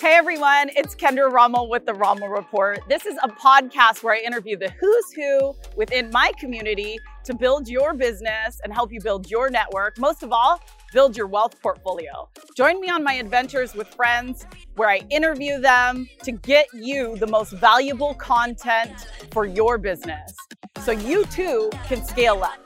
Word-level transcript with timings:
Hey 0.00 0.14
everyone, 0.14 0.70
it's 0.76 0.94
Kendra 0.94 1.30
Rommel 1.30 1.68
with 1.68 1.84
the 1.84 1.92
Rommel 1.92 2.30
Report. 2.30 2.80
This 2.88 3.04
is 3.04 3.18
a 3.22 3.28
podcast 3.28 4.02
where 4.02 4.14
I 4.14 4.20
interview 4.20 4.56
the 4.56 4.70
who's 4.80 5.12
who 5.12 5.54
within 5.76 6.08
my 6.10 6.32
community 6.38 6.98
to 7.24 7.34
build 7.34 7.68
your 7.68 7.92
business 7.92 8.58
and 8.64 8.72
help 8.72 8.94
you 8.94 9.00
build 9.02 9.30
your 9.30 9.50
network. 9.50 9.98
Most 9.98 10.22
of 10.22 10.32
all, 10.32 10.58
build 10.94 11.18
your 11.18 11.26
wealth 11.26 11.60
portfolio. 11.60 12.30
Join 12.56 12.80
me 12.80 12.88
on 12.88 13.04
my 13.04 13.12
adventures 13.12 13.74
with 13.74 13.88
friends 13.88 14.46
where 14.76 14.88
I 14.88 15.02
interview 15.10 15.60
them 15.60 16.08
to 16.22 16.32
get 16.32 16.68
you 16.72 17.18
the 17.18 17.26
most 17.26 17.52
valuable 17.52 18.14
content 18.14 19.06
for 19.30 19.44
your 19.44 19.76
business 19.76 20.34
so 20.82 20.92
you 20.92 21.26
too 21.26 21.68
can 21.84 22.02
scale 22.02 22.42
up. 22.42 22.58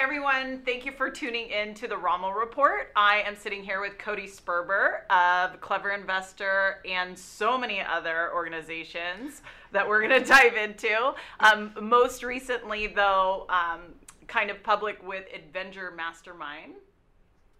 Hey 0.00 0.04
everyone, 0.04 0.62
thank 0.64 0.86
you 0.86 0.92
for 0.92 1.10
tuning 1.10 1.50
in 1.50 1.74
to 1.74 1.86
the 1.86 1.94
Rommel 1.94 2.32
Report. 2.32 2.90
I 2.96 3.22
am 3.26 3.36
sitting 3.36 3.62
here 3.62 3.82
with 3.82 3.98
Cody 3.98 4.26
Sperber 4.26 5.06
of 5.10 5.60
Clever 5.60 5.90
Investor 5.90 6.78
and 6.88 7.18
so 7.18 7.58
many 7.58 7.82
other 7.82 8.32
organizations 8.32 9.42
that 9.72 9.86
we're 9.86 10.00
going 10.00 10.18
to 10.22 10.26
dive 10.26 10.56
into. 10.56 11.12
Um, 11.40 11.74
most 11.82 12.22
recently, 12.22 12.86
though, 12.86 13.46
um, 13.50 13.80
kind 14.26 14.50
of 14.50 14.62
public 14.62 15.06
with 15.06 15.26
Adventure 15.34 15.92
Mastermind, 15.94 16.76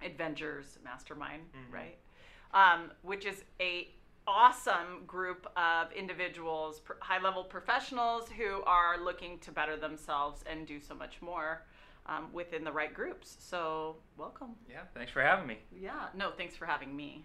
Adventures 0.01 0.79
Mastermind, 0.83 1.43
mm-hmm. 1.43 1.75
right? 1.75 1.99
Um, 2.55 2.91
which 3.03 3.27
is 3.27 3.45
a 3.61 3.91
awesome 4.27 5.05
group 5.07 5.47
of 5.59 5.93
individuals, 5.93 6.81
high 7.01 7.21
level 7.21 7.45
professionals 7.45 8.31
who 8.31 8.63
are 8.63 8.99
looking 8.99 9.39
to 9.41 9.53
better 9.53 9.77
themselves 9.77 10.43
and 10.51 10.67
do 10.67 10.81
so 10.81 10.95
much 10.95 11.21
more 11.21 11.65
um, 12.07 12.29
within 12.33 12.65
the 12.65 12.73
right 12.73 12.93
groups. 12.93 13.37
So, 13.41 13.97
welcome. 14.17 14.51
Yeah, 14.69 14.81
thanks 14.95 15.13
for 15.13 15.23
having 15.23 15.47
me. 15.47 15.59
Yeah, 15.79 16.07
no, 16.15 16.31
thanks 16.37 16.57
for 16.57 16.67
having 16.67 16.95
me. 16.95 17.25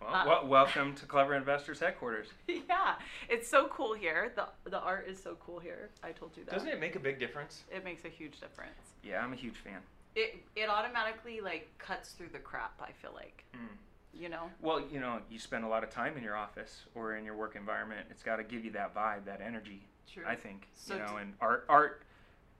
Well, 0.00 0.14
uh, 0.14 0.24
well, 0.26 0.46
welcome 0.46 0.94
to 0.96 1.06
Clever 1.06 1.34
Investors 1.34 1.80
headquarters. 1.80 2.28
Yeah, 2.68 2.94
it's 3.28 3.48
so 3.48 3.68
cool 3.68 3.94
here. 3.94 4.32
the 4.34 4.48
The 4.70 4.80
art 4.80 5.06
is 5.08 5.22
so 5.22 5.36
cool 5.40 5.58
here. 5.58 5.90
I 6.02 6.10
told 6.12 6.36
you 6.36 6.44
that. 6.44 6.52
Doesn't 6.52 6.68
it 6.68 6.80
make 6.80 6.96
a 6.96 7.00
big 7.00 7.18
difference? 7.18 7.62
It 7.74 7.84
makes 7.84 8.04
a 8.04 8.08
huge 8.08 8.40
difference. 8.40 8.94
Yeah, 9.02 9.22
I'm 9.22 9.32
a 9.32 9.36
huge 9.36 9.56
fan. 9.56 9.80
It 10.14 10.42
it 10.56 10.68
automatically 10.68 11.40
like 11.40 11.68
cuts 11.78 12.10
through 12.10 12.30
the 12.32 12.38
crap. 12.38 12.80
I 12.80 12.92
feel 12.92 13.12
like. 13.14 13.44
Mm. 13.54 14.20
You 14.20 14.28
know. 14.28 14.50
Well, 14.60 14.82
you 14.90 15.00
know, 15.00 15.20
you 15.30 15.38
spend 15.38 15.64
a 15.64 15.68
lot 15.68 15.84
of 15.84 15.90
time 15.90 16.16
in 16.16 16.22
your 16.22 16.36
office 16.36 16.84
or 16.94 17.16
in 17.16 17.24
your 17.24 17.36
work 17.36 17.54
environment. 17.54 18.06
It's 18.10 18.22
got 18.22 18.36
to 18.36 18.44
give 18.44 18.64
you 18.64 18.72
that 18.72 18.94
vibe, 18.94 19.24
that 19.26 19.40
energy. 19.40 19.86
True. 20.12 20.24
I 20.26 20.34
think. 20.34 20.68
So 20.74 20.94
you 20.94 21.00
know, 21.00 21.16
and 21.16 21.34
art 21.40 21.66
art 21.68 22.02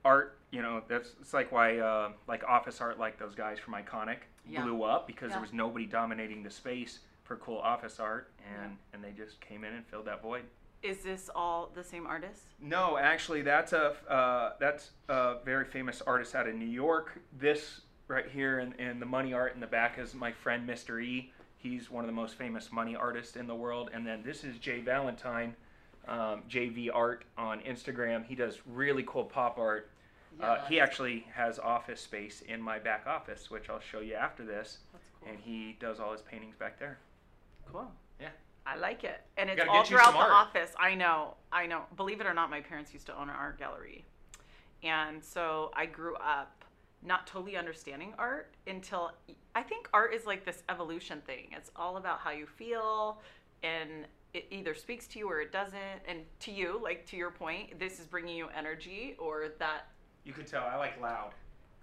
art, 0.07 0.39
you 0.51 0.63
know, 0.63 0.83
that's 0.89 1.11
it's 1.21 1.35
like 1.35 1.51
why 1.53 1.79
uh, 1.79 2.11
like 2.29 2.45
office 2.45 2.81
art, 2.81 2.99
like 2.99 3.19
those 3.19 3.35
guys 3.35 3.59
from 3.59 3.75
Iconic, 3.75 4.19
yeah. 4.49 4.63
blew 4.63 4.85
up 4.85 5.07
because 5.07 5.29
yeah. 5.29 5.35
there 5.35 5.43
was 5.43 5.53
nobody 5.53 5.87
dominating 5.87 6.43
the 6.43 6.51
space 6.51 7.01
for 7.25 7.37
cool 7.37 7.59
office 7.59 7.99
art, 7.99 8.31
and 8.55 8.73
yeah. 8.73 8.95
and 8.95 9.05
they 9.05 9.11
just 9.11 9.41
came 9.41 9.65
in 9.65 9.75
and 9.75 9.85
filled 9.87 10.07
that 10.07 10.23
void. 10.23 10.45
Is 10.83 10.99
this 10.99 11.29
all 11.35 11.71
the 11.75 11.83
same 11.83 12.07
artist? 12.07 12.43
No, 12.61 12.97
actually, 12.97 13.43
that's 13.43 13.73
a 13.73 13.95
uh, 14.09 14.53
that's 14.61 14.91
a 15.09 15.37
very 15.45 15.65
famous 15.65 16.01
artist 16.07 16.35
out 16.35 16.49
of 16.49 16.55
New 16.55 16.65
York. 16.65 17.21
This 17.39 17.81
right 18.09 18.29
here 18.29 18.61
and, 18.61 18.75
in 18.77 19.01
the 19.01 19.07
money 19.07 19.35
art 19.35 19.55
in 19.55 19.61
the 19.61 19.67
back 19.67 19.99
is 19.99 20.15
my 20.15 20.31
friend 20.31 20.69
Mr. 20.69 21.03
E. 21.03 21.33
He's 21.59 21.91
one 21.91 22.05
of 22.05 22.07
the 22.07 22.15
most 22.15 22.37
famous 22.37 22.71
money 22.71 22.95
artists 22.95 23.37
in 23.37 23.47
the 23.47 23.55
world. 23.55 23.91
And 23.93 24.07
then 24.07 24.23
this 24.25 24.45
is 24.45 24.59
Jay 24.59 24.81
Valentine, 24.81 25.57
um, 26.07 26.43
JV 26.49 26.89
Art 26.93 27.25
on 27.37 27.61
Instagram. 27.61 28.25
He 28.25 28.35
does 28.35 28.59
really 28.67 29.05
cool 29.07 29.25
pop 29.25 29.59
art 29.59 29.91
uh, 30.41 30.59
he 30.69 30.81
actually 30.81 31.27
has 31.35 31.59
office 31.59 32.01
space 32.01 32.43
in 32.43 32.61
my 32.61 32.79
back 32.79 33.07
office, 33.07 33.51
which 33.51 33.71
I'll 33.71 33.81
show 33.81 34.01
you 34.01 34.15
after 34.15 34.45
this. 34.45 34.79
Cool. 34.93 35.31
And 35.31 35.39
he 35.41 35.77
does 35.81 36.01
all 36.01 36.13
his 36.13 36.23
paintings 36.23 36.57
back 36.57 36.79
there. 36.79 36.99
Cool. 37.71 37.91
Yeah. 38.21 38.29
I 38.67 38.77
like 38.77 39.05
it. 39.05 39.21
And 39.37 39.49
it's 39.49 39.63
all 39.69 39.85
throughout 39.85 40.13
the 40.13 40.19
art. 40.19 40.33
office. 40.33 40.73
I 40.79 40.95
know. 40.95 41.35
I 41.53 41.67
know. 41.67 41.83
Believe 41.97 42.21
it 42.21 42.27
or 42.27 42.35
not, 42.35 42.51
my 42.51 42.61
parents 42.61 42.93
used 42.93 43.07
to 43.07 43.17
own 43.17 43.29
an 43.29 43.37
art 43.37 43.59
gallery. 43.59 44.05
And 44.83 45.25
so 45.25 45.71
I 45.75 45.87
grew 45.87 46.17
up 46.17 46.65
not 47.03 47.27
totally 47.27 47.57
understanding 47.57 48.13
art 48.19 48.55
until 48.67 49.13
I 49.55 49.63
think 49.63 49.89
art 49.93 50.13
is 50.15 50.27
like 50.27 50.45
this 50.45 50.63
evolution 50.69 51.23
thing. 51.27 51.49
It's 51.53 51.71
all 51.77 51.97
about 51.97 52.19
how 52.19 52.31
you 52.31 52.47
feel 52.47 53.21
and 53.63 54.07
it 54.35 54.47
either 54.51 54.75
speaks 54.75 55.07
to 55.09 55.19
you 55.19 55.31
or 55.31 55.41
it 55.41 55.53
doesn't. 55.53 56.03
And 56.07 56.21
to 56.41 56.51
you, 56.51 56.81
like 56.83 57.07
to 57.07 57.17
your 57.17 57.31
point, 57.31 57.79
this 57.79 57.99
is 58.01 58.07
bringing 58.07 58.37
you 58.37 58.49
energy 58.57 59.17
or 59.19 59.49
that 59.59 59.87
you 60.27 60.33
could 60.33 60.47
tell 60.47 60.65
I 60.65 60.77
like 60.77 61.01
loud. 61.01 61.31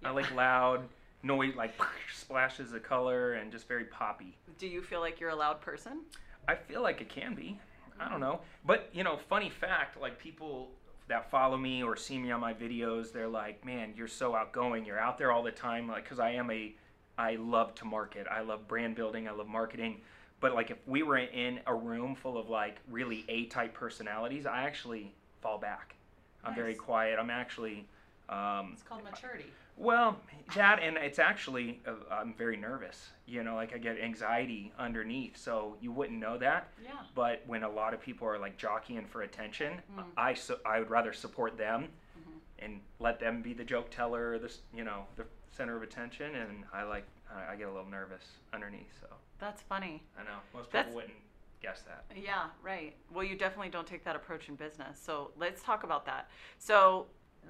Yeah. 0.02 0.10
I 0.10 0.12
like 0.12 0.32
loud 0.34 0.82
noise, 1.22 1.56
like 1.56 1.72
splashes 2.14 2.72
of 2.74 2.82
color, 2.82 3.32
and 3.32 3.50
just 3.50 3.66
very 3.66 3.84
poppy. 3.84 4.36
Do 4.58 4.68
you 4.68 4.82
feel 4.82 5.00
like 5.00 5.18
you're 5.18 5.30
a 5.30 5.36
loud 5.36 5.60
person? 5.60 6.02
I 6.46 6.54
feel 6.54 6.82
like 6.82 7.00
it 7.00 7.08
can 7.08 7.34
be. 7.34 7.58
I 7.98 8.08
don't 8.08 8.20
know, 8.20 8.40
but 8.66 8.90
you 8.92 9.02
know, 9.02 9.16
funny 9.28 9.48
fact, 9.48 10.00
like 10.00 10.18
people 10.18 10.68
that 11.08 11.30
follow 11.30 11.56
me 11.56 11.82
or 11.82 11.96
see 11.96 12.18
me 12.18 12.30
on 12.32 12.40
my 12.40 12.52
videos, 12.52 13.12
they're 13.12 13.28
like, 13.28 13.64
"Man, 13.64 13.94
you're 13.96 14.08
so 14.08 14.34
outgoing. 14.34 14.84
You're 14.84 14.98
out 14.98 15.16
there 15.16 15.32
all 15.32 15.42
the 15.42 15.52
time." 15.52 15.88
Like, 15.88 16.04
because 16.04 16.18
I 16.18 16.30
am 16.30 16.50
a, 16.50 16.74
I 17.16 17.36
love 17.36 17.74
to 17.76 17.84
market. 17.84 18.26
I 18.30 18.40
love 18.40 18.68
brand 18.68 18.94
building. 18.94 19.26
I 19.28 19.30
love 19.30 19.48
marketing. 19.48 20.00
But 20.40 20.54
like, 20.54 20.70
if 20.70 20.78
we 20.86 21.02
were 21.02 21.18
in 21.18 21.60
a 21.66 21.74
room 21.74 22.14
full 22.14 22.36
of 22.36 22.48
like 22.50 22.78
really 22.90 23.24
A-type 23.28 23.72
personalities, 23.72 24.44
I 24.44 24.64
actually 24.64 25.14
fall 25.40 25.58
back. 25.58 25.94
I'm 26.42 26.50
nice. 26.50 26.58
very 26.58 26.74
quiet. 26.74 27.18
I'm 27.18 27.30
actually 27.30 27.86
um, 28.34 28.70
it's 28.72 28.82
called 28.82 29.04
maturity. 29.04 29.46
Well, 29.76 30.16
that 30.54 30.80
and 30.82 30.96
it's 30.96 31.18
actually 31.18 31.80
uh, 31.86 31.92
I'm 32.10 32.34
very 32.34 32.56
nervous. 32.56 33.10
You 33.26 33.42
know, 33.42 33.54
like 33.54 33.74
I 33.74 33.78
get 33.78 33.98
anxiety 33.98 34.72
underneath, 34.78 35.36
so 35.36 35.76
you 35.80 35.92
wouldn't 35.92 36.18
know 36.18 36.38
that. 36.38 36.68
Yeah. 36.82 36.90
But 37.14 37.42
when 37.46 37.62
a 37.62 37.68
lot 37.68 37.94
of 37.94 38.00
people 38.00 38.28
are 38.28 38.38
like 38.38 38.56
jockeying 38.56 39.06
for 39.06 39.22
attention, 39.22 39.74
mm. 39.96 40.04
I 40.16 40.34
su- 40.34 40.58
I 40.64 40.78
would 40.78 40.90
rather 40.90 41.12
support 41.12 41.56
them 41.56 41.88
mm-hmm. 42.18 42.64
and 42.64 42.80
let 43.00 43.18
them 43.18 43.42
be 43.42 43.52
the 43.52 43.64
joke 43.64 43.90
teller, 43.90 44.38
the 44.38 44.52
you 44.74 44.84
know 44.84 45.06
the 45.16 45.24
center 45.50 45.76
of 45.76 45.82
attention, 45.82 46.34
and 46.34 46.64
I 46.72 46.84
like 46.84 47.06
I, 47.32 47.52
I 47.52 47.56
get 47.56 47.68
a 47.68 47.72
little 47.72 47.90
nervous 47.90 48.24
underneath. 48.52 48.92
So. 49.00 49.08
That's 49.38 49.62
funny. 49.62 50.02
I 50.18 50.22
know 50.22 50.38
most 50.54 50.66
people 50.66 50.84
That's, 50.84 50.94
wouldn't 50.94 51.12
guess 51.60 51.82
that. 51.82 52.04
Yeah, 52.16 52.46
right. 52.62 52.94
Well, 53.12 53.24
you 53.24 53.36
definitely 53.36 53.70
don't 53.70 53.86
take 53.86 54.04
that 54.04 54.14
approach 54.14 54.48
in 54.48 54.54
business. 54.54 55.00
So 55.02 55.32
let's 55.36 55.62
talk 55.62 55.82
about 55.82 56.06
that. 56.06 56.28
So 56.58 57.06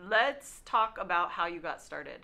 let's 0.08 0.60
talk 0.64 0.98
about 1.00 1.30
how 1.30 1.46
you 1.46 1.60
got 1.60 1.80
started. 1.82 2.20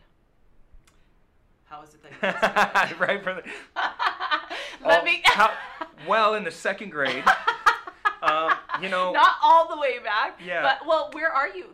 How 1.65 1.83
is 1.83 1.95
it 1.95 2.03
that 2.03 2.13
you 2.13 2.19
got 2.41 2.89
started? 2.89 3.01
right 3.01 3.23
for 3.23 3.35
the. 3.35 3.43
Let 4.87 5.03
oh, 5.03 5.05
me. 5.05 5.21
how, 5.25 5.53
well, 6.09 6.35
in 6.35 6.45
the 6.45 6.51
second 6.51 6.91
grade. 6.91 7.23
um, 8.23 8.53
you 8.83 8.89
know. 8.89 9.13
Not 9.13 9.37
all 9.43 9.69
the 9.69 9.79
way 9.79 9.99
back. 9.99 10.41
Yeah. 10.45 10.63
But 10.63 10.87
well, 10.87 11.11
where 11.13 11.31
are 11.31 11.49
you? 11.49 11.67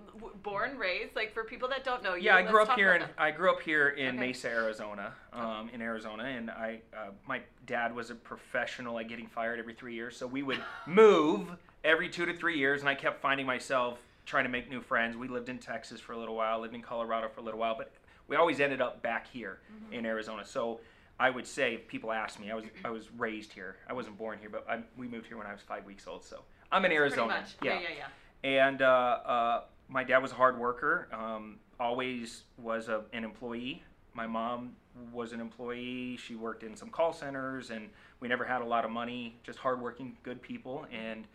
Born, 0.43 0.79
raised, 0.79 1.17
like 1.17 1.35
for 1.35 1.43
people 1.43 1.69
that 1.71 1.83
don't 1.83 2.05
know 2.05 2.15
you. 2.15 2.25
Yeah, 2.25 2.37
I 2.37 2.43
grew 2.43 2.63
up 2.63 2.79
here 2.79 2.95
in. 2.95 3.03
I 3.19 3.33
grew 3.33 3.51
up 3.51 3.61
here 3.61 3.89
in 3.89 4.11
okay. 4.11 4.29
Mesa, 4.29 4.49
Arizona. 4.49 5.13
Um, 5.33 5.69
in 5.75 5.83
Arizona, 5.83 6.23
and 6.23 6.51
I, 6.51 6.81
uh, 6.97 7.11
my 7.27 7.41
dad 7.67 7.95
was 7.95 8.11
a 8.11 8.15
professional 8.15 8.99
at 9.01 9.09
getting 9.09 9.27
fired 9.27 9.59
every 9.59 9.75
three 9.75 9.95
years, 9.95 10.17
so 10.17 10.27
we 10.27 10.45
would 10.45 10.63
move 10.87 11.49
every 11.85 12.09
two 12.09 12.27
to 12.27 12.35
three 12.35 12.59
years, 12.59 12.81
and 12.81 12.89
I 12.89 12.95
kept 12.95 13.21
finding 13.21 13.45
myself 13.45 13.99
trying 14.27 14.45
to 14.45 14.51
make 14.51 14.69
new 14.69 14.83
friends. 14.83 15.17
We 15.17 15.29
lived 15.29 15.49
in 15.49 15.59
Texas 15.59 16.01
for 16.01 16.13
a 16.13 16.19
little 16.19 16.35
while, 16.35 16.61
lived 16.61 16.75
in 16.75 16.83
Colorado 16.83 17.29
for 17.29 17.41
a 17.41 17.45
little 17.45 17.61
while, 17.61 17.77
but 17.79 17.93
we 18.29 18.37
always 18.37 18.61
ended 18.61 18.81
up 18.81 19.03
back 19.03 19.27
here 19.29 19.61
mm-hmm. 19.73 19.95
in 19.95 20.05
Arizona. 20.05 20.45
So 20.45 20.81
I 21.19 21.31
would 21.31 21.47
say, 21.47 21.75
if 21.75 21.89
people 21.89 22.13
ask 22.13 22.39
me, 22.39 22.51
I 22.51 22.55
was 22.55 22.65
I 22.85 22.91
was 22.91 23.11
raised 23.17 23.53
here. 23.53 23.77
I 23.89 23.93
wasn't 23.95 24.19
born 24.19 24.39
here, 24.39 24.51
but 24.51 24.67
I, 24.69 24.81
we 24.99 25.09
moved 25.09 25.27
here 25.27 25.39
when 25.39 25.47
I 25.47 25.53
was 25.53 25.63
five 25.63 25.87
weeks 25.87 26.07
old. 26.07 26.25
So 26.25 26.43
I'm 26.71 26.85
in 26.85 26.93
Arizona. 26.93 27.45
Yeah. 27.63 27.75
yeah, 27.75 27.81
yeah, 27.81 27.89
yeah. 27.99 28.69
And 28.69 28.83
uh, 28.83 28.85
uh, 28.85 29.61
my 29.89 30.05
dad 30.05 30.19
was 30.19 30.33
a 30.33 30.35
hard 30.35 30.59
worker. 30.59 31.09
Um, 31.13 31.59
always 31.81 32.43
was 32.59 32.89
a, 32.89 33.03
an 33.13 33.25
employee. 33.25 33.83
My 34.13 34.27
mom 34.27 34.73
was 35.13 35.33
an 35.33 35.41
employee. 35.41 36.17
She 36.17 36.35
worked 36.35 36.63
in 36.63 36.77
some 36.77 36.91
call 36.91 37.13
centers, 37.13 37.71
and 37.71 37.89
we 38.21 38.29
never 38.29 38.45
had 38.45 38.63
a 38.63 38.65
lot 38.65 38.85
of 38.85 38.91
money. 38.91 39.39
Just 39.43 39.59
hardworking, 39.59 40.17
good 40.23 40.43
people. 40.43 40.87
And 40.93 41.27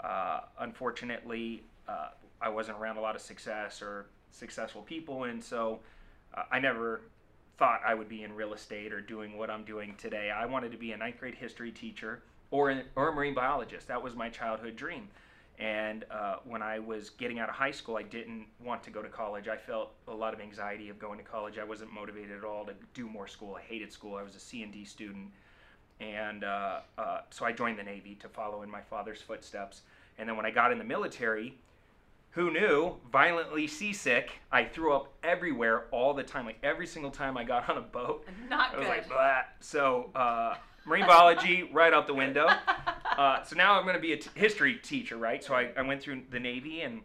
uh, 0.00 0.40
unfortunately, 0.58 1.64
uh, 1.88 2.08
I 2.44 2.50
wasn't 2.50 2.76
around 2.78 2.98
a 2.98 3.00
lot 3.00 3.16
of 3.16 3.22
success 3.22 3.80
or 3.80 4.06
successful 4.30 4.82
people, 4.82 5.24
and 5.24 5.42
so 5.42 5.80
uh, 6.34 6.42
I 6.52 6.60
never 6.60 7.00
thought 7.56 7.80
I 7.86 7.94
would 7.94 8.08
be 8.08 8.22
in 8.22 8.34
real 8.34 8.52
estate 8.52 8.92
or 8.92 9.00
doing 9.00 9.38
what 9.38 9.48
I'm 9.48 9.64
doing 9.64 9.94
today. 9.96 10.30
I 10.30 10.44
wanted 10.44 10.70
to 10.72 10.78
be 10.78 10.92
a 10.92 10.96
ninth 10.96 11.18
grade 11.18 11.34
history 11.34 11.72
teacher 11.72 12.22
or, 12.50 12.82
or 12.96 13.08
a 13.08 13.12
marine 13.14 13.32
biologist. 13.32 13.88
That 13.88 14.02
was 14.02 14.14
my 14.14 14.28
childhood 14.28 14.76
dream. 14.76 15.08
And 15.58 16.04
uh, 16.10 16.36
when 16.44 16.62
I 16.62 16.80
was 16.80 17.10
getting 17.10 17.38
out 17.38 17.48
of 17.48 17.54
high 17.54 17.70
school, 17.70 17.96
I 17.96 18.02
didn't 18.02 18.46
want 18.62 18.82
to 18.82 18.90
go 18.90 19.00
to 19.02 19.08
college. 19.08 19.46
I 19.46 19.56
felt 19.56 19.92
a 20.08 20.14
lot 20.14 20.34
of 20.34 20.40
anxiety 20.40 20.88
of 20.88 20.98
going 20.98 21.16
to 21.16 21.24
college. 21.24 21.58
I 21.58 21.64
wasn't 21.64 21.92
motivated 21.92 22.36
at 22.36 22.44
all 22.44 22.66
to 22.66 22.74
do 22.92 23.08
more 23.08 23.28
school. 23.28 23.54
I 23.54 23.62
hated 23.62 23.92
school. 23.92 24.16
I 24.16 24.22
was 24.22 24.34
a 24.34 24.40
C 24.40 24.64
and 24.64 24.72
D 24.72 24.84
student, 24.84 25.28
and 26.00 26.42
uh, 26.42 26.80
uh, 26.98 27.20
so 27.30 27.46
I 27.46 27.52
joined 27.52 27.78
the 27.78 27.84
Navy 27.84 28.16
to 28.16 28.28
follow 28.28 28.62
in 28.62 28.70
my 28.70 28.80
father's 28.80 29.22
footsteps. 29.22 29.82
And 30.18 30.28
then 30.28 30.36
when 30.36 30.44
I 30.44 30.50
got 30.50 30.72
in 30.72 30.78
the 30.78 30.84
military, 30.84 31.56
who 32.34 32.50
knew? 32.50 32.96
Violently 33.12 33.66
seasick. 33.66 34.32
I 34.50 34.64
threw 34.64 34.92
up 34.92 35.12
everywhere 35.22 35.84
all 35.92 36.14
the 36.14 36.22
time. 36.24 36.46
Like 36.46 36.58
every 36.62 36.86
single 36.86 37.10
time 37.10 37.36
I 37.36 37.44
got 37.44 37.68
on 37.70 37.78
a 37.78 37.80
boat, 37.80 38.26
Not 38.50 38.74
I 38.74 38.78
was 38.78 38.86
good. 38.86 38.90
like, 38.90 39.08
blah. 39.08 39.40
So, 39.60 40.10
uh, 40.14 40.56
marine 40.84 41.06
biology 41.06 41.68
right 41.72 41.92
out 41.92 42.06
the 42.06 42.14
window. 42.14 42.48
Uh, 43.16 43.44
so 43.44 43.54
now 43.54 43.74
I'm 43.78 43.84
going 43.84 43.94
to 43.94 44.00
be 44.00 44.12
a 44.12 44.16
t- 44.16 44.28
history 44.34 44.74
teacher, 44.74 45.16
right? 45.16 45.44
So 45.44 45.54
I, 45.54 45.70
I 45.76 45.82
went 45.82 46.02
through 46.02 46.22
the 46.30 46.40
Navy 46.40 46.80
and 46.80 47.00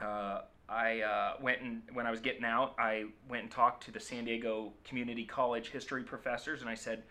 uh, 0.00 0.42
I 0.68 1.00
uh, 1.00 1.32
went 1.42 1.60
and 1.60 1.82
when 1.92 2.06
I 2.06 2.12
was 2.12 2.20
getting 2.20 2.44
out, 2.44 2.76
I 2.78 3.06
went 3.28 3.42
and 3.42 3.50
talked 3.50 3.82
to 3.86 3.90
the 3.90 3.98
San 3.98 4.24
Diego 4.26 4.72
Community 4.84 5.24
College 5.24 5.70
history 5.70 6.04
professors, 6.04 6.60
and 6.60 6.70
I 6.70 6.76
said, 6.76 7.02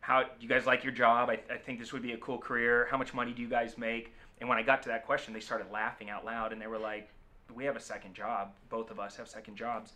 "How 0.00 0.24
do 0.24 0.28
you 0.40 0.48
guys 0.48 0.66
like 0.66 0.84
your 0.84 0.92
job? 0.92 1.30
I, 1.30 1.38
I 1.50 1.56
think 1.56 1.78
this 1.78 1.90
would 1.94 2.02
be 2.02 2.12
a 2.12 2.18
cool 2.18 2.36
career. 2.36 2.86
How 2.90 2.98
much 2.98 3.14
money 3.14 3.32
do 3.32 3.40
you 3.40 3.48
guys 3.48 3.78
make?" 3.78 4.12
And 4.40 4.48
when 4.48 4.58
I 4.58 4.62
got 4.62 4.82
to 4.84 4.88
that 4.88 5.04
question, 5.06 5.34
they 5.34 5.40
started 5.40 5.70
laughing 5.70 6.08
out 6.10 6.24
loud, 6.24 6.52
and 6.52 6.60
they 6.60 6.66
were 6.66 6.78
like, 6.78 7.08
"We 7.54 7.64
have 7.64 7.76
a 7.76 7.80
second 7.80 8.14
job. 8.14 8.52
Both 8.68 8.90
of 8.90 8.98
us 8.98 9.16
have 9.16 9.28
second 9.28 9.56
jobs." 9.56 9.92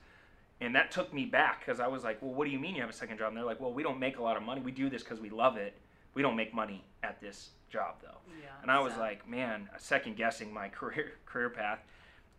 And 0.61 0.75
that 0.77 0.91
took 0.91 1.13
me 1.13 1.25
back 1.25 1.61
because 1.61 1.81
I 1.81 1.87
was 1.89 2.05
like, 2.05 2.21
"Well, 2.23 2.33
what 2.33 2.45
do 2.45 2.51
you 2.51 2.59
mean 2.61 2.75
you 2.75 2.83
have 2.83 2.91
a 2.91 2.95
second 2.95 3.19
job?" 3.19 3.29
And 3.29 3.37
they're 3.37 3.45
like, 3.45 3.61
"Well, 3.61 3.73
we 3.73 3.83
don't 3.83 3.99
make 3.99 4.19
a 4.19 4.23
lot 4.23 4.37
of 4.37 4.43
money. 4.43 4.61
We 4.61 4.71
do 4.73 4.89
this 4.91 5.03
because 5.03 5.21
we 5.21 5.31
love 5.31 5.57
it. 5.57 5.77
We 6.15 6.23
don't 6.23 6.37
make 6.37 6.55
money 6.55 6.85
at 7.03 7.21
this 7.21 7.51
job, 7.71 7.97
though." 8.03 8.19
Yeah, 8.41 8.49
And 8.63 8.71
I 8.71 8.79
was 8.81 8.93
so- 8.95 9.01
like, 9.01 9.27
man, 9.29 9.69
second 9.79 10.17
guessing 10.17 10.53
my 10.53 10.69
career 10.79 11.13
career 11.27 11.51
path. 11.51 11.81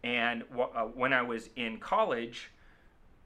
And 0.03 0.43
uh, 0.57 0.83
when 0.85 1.11
I 1.13 1.23
was 1.23 1.49
in 1.55 1.79
college, 1.79 2.51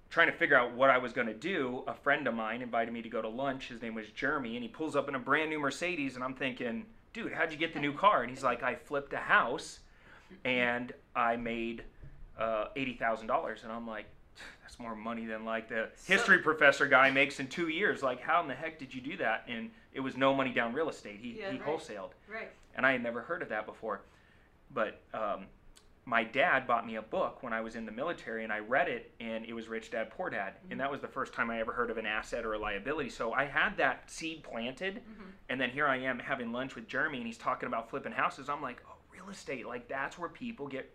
trying 0.09 0.27
to 0.27 0.33
figure 0.33 0.55
out 0.57 0.71
what 0.73 0.89
I 0.89 0.97
was 0.97 1.11
going 1.11 1.27
to 1.27 1.33
do, 1.33 1.83
a 1.87 1.93
friend 1.93 2.25
of 2.25 2.33
mine 2.33 2.61
invited 2.61 2.93
me 2.93 3.01
to 3.01 3.09
go 3.09 3.21
to 3.21 3.27
lunch. 3.27 3.67
His 3.67 3.81
name 3.81 3.93
was 3.95 4.07
Jeremy, 4.15 4.55
and 4.55 4.63
he 4.63 4.69
pulls 4.69 4.95
up 4.95 5.09
in 5.09 5.15
a 5.15 5.19
brand 5.19 5.49
new 5.49 5.59
Mercedes, 5.59 6.15
and 6.15 6.23
I'm 6.23 6.33
thinking, 6.35 6.85
dude, 7.13 7.33
how'd 7.33 7.51
you 7.51 7.57
get 7.57 7.73
the 7.73 7.79
new 7.79 7.93
car? 7.93 8.21
And 8.21 8.29
he's 8.29 8.43
like, 8.43 8.63
I 8.63 8.75
flipped 8.75 9.13
a 9.13 9.17
house, 9.17 9.79
and 10.45 10.93
I 11.15 11.35
made 11.37 11.83
uh, 12.37 12.67
eighty 12.75 12.93
thousand 12.93 13.27
dollars, 13.27 13.61
and 13.63 13.71
I'm 13.71 13.87
like. 13.87 14.05
That's 14.61 14.79
more 14.79 14.95
money 14.95 15.25
than 15.25 15.45
like 15.45 15.67
the 15.67 15.89
So- 15.95 16.13
history 16.13 16.37
professor 16.37 16.85
guy 16.85 17.09
makes 17.09 17.39
in 17.39 17.47
two 17.47 17.69
years. 17.69 18.03
Like, 18.03 18.21
how 18.21 18.39
in 18.43 18.47
the 18.47 18.53
heck 18.53 18.77
did 18.77 18.93
you 18.93 19.01
do 19.01 19.17
that? 19.17 19.43
And 19.49 19.71
it 19.93 19.99
was 19.99 20.15
no 20.15 20.33
money 20.35 20.53
down 20.53 20.73
real 20.73 20.89
estate. 20.89 21.17
He, 21.19 21.39
Yeah, 21.39 21.51
he 21.51 21.57
right. 21.57 21.67
wholesaled 21.67 22.11
right. 22.31 22.49
and 22.75 22.85
I 22.85 22.91
had 22.91 23.01
never 23.01 23.21
heard 23.21 23.41
of 23.41 23.49
that 23.49 23.65
before. 23.65 24.01
But 24.71 25.01
um, 25.11 25.47
my 26.09 26.23
dad 26.23 26.65
bought 26.65 26.87
me 26.87 26.95
a 26.95 27.01
book 27.03 27.43
when 27.43 27.53
I 27.53 27.61
was 27.61 27.75
in 27.75 27.85
the 27.85 27.91
military, 27.91 28.43
and 28.43 28.51
I 28.51 28.59
read 28.59 28.89
it, 28.89 29.11
and 29.19 29.45
it 29.45 29.53
was 29.53 29.67
Rich 29.67 29.91
Dad 29.91 30.09
Poor 30.09 30.31
Dad, 30.31 30.53
and 30.63 30.71
mm-hmm. 30.71 30.79
that 30.79 30.91
was 30.91 31.01
the 31.01 31.07
first 31.07 31.33
time 31.33 31.51
I 31.51 31.59
ever 31.59 31.71
heard 31.71 31.91
of 31.91 31.97
an 31.97 32.07
asset 32.07 32.45
or 32.45 32.53
a 32.53 32.57
liability. 32.57 33.11
So 33.11 33.31
I 33.33 33.45
had 33.45 33.77
that 33.77 34.09
seed 34.09 34.41
planted, 34.41 34.95
mm-hmm. 34.95 35.29
and 35.49 35.61
then 35.61 35.69
here 35.69 35.87
I 35.87 35.97
am 35.97 36.17
having 36.17 36.51
lunch 36.51 36.73
with 36.73 36.87
Jeremy, 36.87 37.19
and 37.19 37.27
he's 37.27 37.37
talking 37.37 37.67
about 37.67 37.91
flipping 37.91 38.11
houses. 38.11 38.49
I'm 38.49 38.61
like, 38.61 38.81
oh, 38.89 38.95
real 39.13 39.29
estate, 39.29 39.67
like 39.67 39.87
that's 39.87 40.17
where 40.17 40.29
people 40.29 40.67
get 40.67 40.91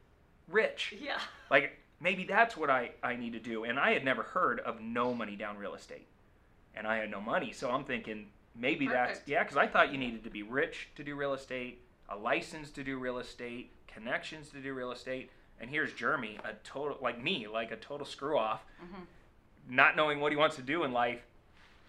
rich. 0.48 0.96
Yeah. 1.00 1.20
Like 1.48 1.78
maybe 2.00 2.24
that's 2.24 2.56
what 2.56 2.68
I, 2.68 2.90
I 3.02 3.14
need 3.14 3.34
to 3.34 3.38
do. 3.38 3.64
And 3.64 3.78
I 3.78 3.92
had 3.92 4.04
never 4.04 4.24
heard 4.24 4.60
of 4.60 4.80
no 4.80 5.14
money 5.14 5.36
down 5.36 5.56
real 5.56 5.74
estate. 5.74 6.06
And 6.74 6.86
I 6.86 6.96
had 6.96 7.10
no 7.10 7.20
money. 7.20 7.52
So 7.52 7.70
I'm 7.70 7.84
thinking 7.84 8.26
maybe 8.56 8.88
that's, 8.88 9.20
yeah, 9.26 9.44
because 9.44 9.56
I 9.56 9.68
thought 9.68 9.92
you 9.92 9.98
needed 9.98 10.24
to 10.24 10.30
be 10.30 10.42
rich 10.42 10.88
to 10.96 11.04
do 11.04 11.14
real 11.14 11.34
estate, 11.34 11.80
a 12.08 12.16
license 12.16 12.70
to 12.70 12.82
do 12.82 12.98
real 12.98 13.18
estate, 13.18 13.70
connections 13.94 14.50
to 14.50 14.60
do 14.60 14.74
real 14.74 14.92
estate. 14.92 15.30
And 15.60 15.70
here's 15.70 15.92
Jeremy, 15.92 16.38
a 16.44 16.52
total, 16.64 16.98
like 17.00 17.22
me, 17.22 17.46
like 17.46 17.70
a 17.70 17.76
total 17.76 18.06
screw 18.06 18.36
off, 18.36 18.64
mm-hmm. 18.82 19.02
not 19.74 19.96
knowing 19.96 20.20
what 20.20 20.32
he 20.32 20.36
wants 20.36 20.56
to 20.56 20.62
do 20.62 20.84
in 20.84 20.92
life. 20.92 21.20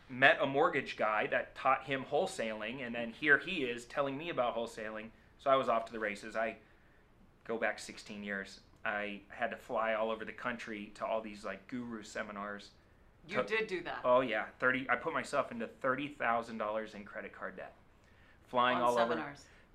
Met 0.08 0.38
a 0.40 0.46
mortgage 0.46 0.98
guy 0.98 1.26
that 1.28 1.56
taught 1.56 1.86
him 1.86 2.06
wholesaling, 2.12 2.86
and 2.86 2.94
then 2.94 3.12
here 3.12 3.40
he 3.40 3.64
is 3.64 3.86
telling 3.86 4.16
me 4.16 4.30
about 4.30 4.56
wholesaling. 4.56 5.08
So 5.40 5.50
I 5.50 5.56
was 5.56 5.68
off 5.68 5.86
to 5.88 5.92
the 5.92 6.00
races. 6.00 6.36
I 6.36 6.58
go 7.48 7.58
back 7.58 7.80
16 7.80 8.24
years. 8.24 8.60
I 8.86 9.22
had 9.30 9.50
to 9.50 9.58
fly 9.58 9.96
all 9.96 10.12
over 10.12 10.24
the 10.24 10.32
country 10.32 10.92
to 10.96 11.06
all 11.06 11.22
these 11.22 11.44
like 11.44 11.68
guru 11.68 12.04
seminars. 12.04 12.70
You 13.28 13.38
Took- 13.38 13.48
did 13.48 13.68
do 13.68 13.82
that. 13.82 14.00
Oh 14.06 14.22
yeah, 14.22 14.46
30 14.60 14.88
I 14.90 14.96
put 14.96 15.14
myself 15.14 15.52
into 15.52 15.68
$30,000 15.82 16.96
in 16.96 17.04
credit 17.04 17.34
card 17.34 17.58
debt. 17.58 17.74
Flying 18.44 18.78
on 18.78 18.84
all 18.84 19.00
over 19.00 19.16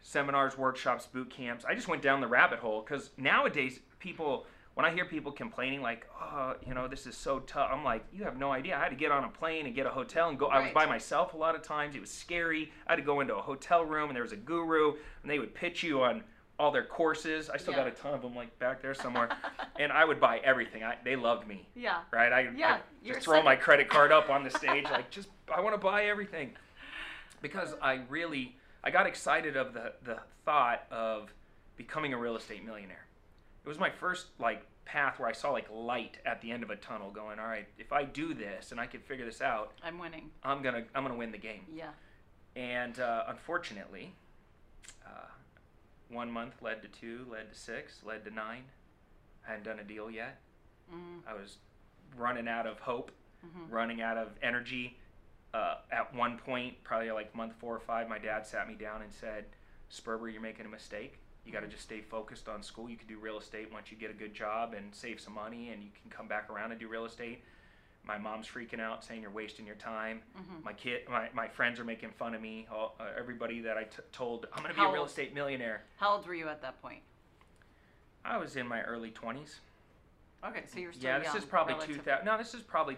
seminars. 0.03 0.57
workshops, 0.59 1.07
boot 1.07 1.31
camps. 1.31 1.65
I 1.65 1.75
just 1.75 1.89
went 1.89 2.03
down 2.03 2.21
the 2.21 2.27
rabbit 2.29 2.59
hole 2.59 2.83
cuz 2.83 3.11
nowadays 3.17 3.81
people 3.99 4.47
when 4.75 4.87
I 4.87 4.91
hear 4.93 5.05
people 5.05 5.33
complaining 5.33 5.83
like, 5.83 6.07
"Oh, 6.19 6.55
you 6.67 6.75
know, 6.75 6.87
this 6.89 7.07
is 7.07 7.17
so 7.17 7.41
tough." 7.41 7.71
I'm 7.73 7.85
like, 7.85 8.05
"You 8.13 8.25
have 8.25 8.37
no 8.39 8.53
idea. 8.53 8.77
I 8.77 8.81
had 8.81 8.91
to 8.91 8.97
get 8.97 9.11
on 9.13 9.25
a 9.25 9.29
plane 9.29 9.67
and 9.67 9.75
get 9.75 9.85
a 9.87 9.91
hotel 9.91 10.29
and 10.29 10.39
go 10.39 10.47
I 10.47 10.61
was 10.61 10.73
by 10.73 10.87
myself 10.87 11.35
a 11.35 11.37
lot 11.37 11.55
of 11.55 11.63
times. 11.63 11.95
It 11.97 12.01
was 12.01 12.11
scary. 12.11 12.73
I 12.87 12.93
had 12.93 12.97
to 12.97 13.03
go 13.03 13.21
into 13.21 13.35
a 13.37 13.43
hotel 13.43 13.85
room 13.85 14.09
and 14.09 14.17
there 14.17 14.23
was 14.23 14.33
a 14.33 14.37
guru 14.37 14.95
and 15.23 15.31
they 15.31 15.39
would 15.39 15.55
pitch 15.55 15.83
you 15.83 16.03
on 16.03 16.23
all 16.59 16.71
their 16.71 16.85
courses. 16.85 17.49
I 17.51 17.57
still 17.57 17.73
got 17.75 17.87
a 17.87 17.91
ton 17.91 18.13
of 18.15 18.21
them 18.23 18.35
like 18.37 18.57
back 18.59 18.81
there 18.83 18.95
somewhere. 18.95 19.31
and 19.79 19.91
I 19.91 20.05
would 20.05 20.21
buy 20.21 20.39
everything. 20.45 20.85
I, 20.85 20.97
they 21.03 21.17
loved 21.17 21.47
me 21.49 21.67
Yeah. 21.75 22.03
right? 22.11 22.33
I, 22.33 22.51
Yeah, 22.55 22.75
I 22.75 22.81
just 23.09 23.23
throw 23.23 23.43
my 23.43 23.57
credit 23.57 23.89
card 23.89 24.13
up 24.13 24.29
on 24.31 24.45
the 24.45 24.51
stage, 24.51 24.85
like 24.91 25.11
just 25.11 25.29
I 25.55 25.61
want 25.61 25.75
to 25.75 25.79
buy 25.81 26.05
everything, 26.05 26.57
because 27.43 27.75
I 27.83 28.01
really 28.09 28.57
I 28.83 28.91
got 28.91 29.07
excited 29.07 29.57
of 29.57 29.73
the 29.75 29.93
the 30.05 30.19
thought 30.45 30.87
of 30.91 31.33
becoming 31.77 32.13
a 32.13 32.19
real 32.19 32.37
estate 32.37 32.65
millionaire. 32.65 33.07
It 33.65 33.69
was 33.69 33.79
my 33.79 33.91
first 33.91 34.27
like 34.39 34.65
path 34.85 35.19
where 35.19 35.29
I 35.29 35.33
saw 35.33 35.51
like 35.51 35.67
light 35.71 36.19
at 36.27 36.41
the 36.41 36.51
end 36.51 36.63
of 36.63 36.71
a 36.71 36.77
tunnel, 36.77 37.11
going, 37.11 37.39
all 37.39 37.47
right, 37.47 37.69
if 37.79 37.93
I 37.93 38.05
do 38.05 38.35
this 38.35 38.73
and 38.73 38.81
I 38.81 38.87
can 38.87 39.01
figure 39.01 39.25
this 39.25 39.41
out, 39.41 39.73
I'm 39.83 39.99
winning. 39.99 40.31
I'm 40.43 40.63
gonna 40.63 40.85
I'm 40.95 41.03
gonna 41.03 41.17
win 41.17 41.33
the 41.33 41.39
game. 41.39 41.63
Yeah. 41.73 41.91
And 42.57 42.99
uh, 42.99 43.25
unfortunately, 43.29 44.13
uh, 45.07 45.29
one 46.09 46.31
month 46.31 46.55
led 46.61 46.83
to 46.83 46.89
two, 46.89 47.27
led 47.31 47.53
to 47.53 47.59
six, 47.59 48.01
led 48.05 48.25
to 48.25 48.31
nine. 48.31 48.65
I 49.47 49.51
hadn't 49.53 49.65
done 49.65 49.79
a 49.79 49.85
deal 49.85 50.11
yet. 50.11 50.41
Mm, 50.93 51.21
I 51.29 51.35
was 51.35 51.59
running 52.17 52.49
out 52.49 52.67
of 52.67 52.81
hope, 52.81 53.13
mhm. 53.45 53.71
running 53.71 54.03
out 54.03 54.19
of 54.19 54.31
energy. 54.43 54.99
Uh, 55.53 55.75
at 55.91 56.15
one 56.15 56.39
point, 56.39 56.75
probably 56.85 57.11
like 57.11 57.35
month 57.35 57.55
four 57.59 57.75
or 57.75 57.81
five, 57.81 58.09
my 58.09 58.19
dad 58.19 58.47
sat 58.47 58.69
me 58.69 58.75
down 58.75 59.03
and 59.03 59.13
said, 59.13 59.45
Sperber, 59.91 60.33
you're 60.33 60.41
making 60.43 60.65
a 60.67 60.69
mistake. 60.69 61.19
You 61.45 61.53
got 61.53 61.61
to 61.61 61.67
just 61.67 61.83
stay 61.83 62.01
focused 62.01 62.49
on 62.49 62.63
school. 62.63 62.89
You 62.89 62.97
can 62.97 63.09
do 63.09 63.19
real 63.19 63.39
estate 63.39 63.73
once 63.73 63.91
you 63.91 63.97
get 63.97 64.11
a 64.11 64.15
good 64.15 64.33
job 64.35 64.75
and 64.75 64.95
save 64.95 65.19
some 65.21 65.35
money, 65.35 65.71
and 65.71 65.83
you 65.83 65.89
can 66.01 66.11
come 66.11 66.29
back 66.29 66.49
around 66.51 66.71
and 66.71 66.79
do 66.79 66.87
real 66.87 67.05
estate. 67.05 67.43
My 68.05 68.17
mom's 68.17 68.47
freaking 68.47 68.81
out, 68.81 69.05
saying 69.05 69.23
you're 69.23 69.31
wasting 69.31 69.67
your 69.67 69.75
time. 69.75 70.23
Mhm. 70.39 70.63
My 70.65 70.73
kid, 70.73 71.03
my, 71.09 71.29
my 71.35 71.49
friends 71.49 71.81
are 71.81 71.85
making 71.85 72.11
fun 72.13 72.35
of 72.35 72.41
me. 72.41 72.67
All, 72.71 72.95
uh, 73.01 73.05
everybody 73.19 73.61
that 73.63 73.77
I 73.77 73.85
t- 73.85 74.03
told, 74.13 74.47
I'm 74.53 74.63
going 74.63 74.71
to 74.73 74.75
be 74.75 74.81
How 74.81 74.89
a 74.91 74.93
real 74.93 75.01
old? 75.03 75.09
estate 75.11 75.35
millionaire. 75.35 75.83
How 75.97 76.15
old 76.15 76.27
were 76.27 76.35
you 76.35 76.49
at 76.49 76.63
that 76.63 76.81
point? 76.81 77.01
I 78.25 78.37
was 78.37 78.55
in 78.57 78.67
my 78.69 78.83
early 78.83 79.11
20s. 79.11 79.57
Okay, 80.47 80.63
so 80.73 80.79
you're 80.79 80.93
still 80.93 81.11
Yeah, 81.11 81.19
this 81.19 81.29
young, 81.29 81.37
is 81.39 81.45
probably 81.45 81.75
relative- 81.75 81.97
2000. 81.97 82.25
No, 82.25 82.39
this 82.39 82.55
is 82.55 82.63
probably 82.63 82.95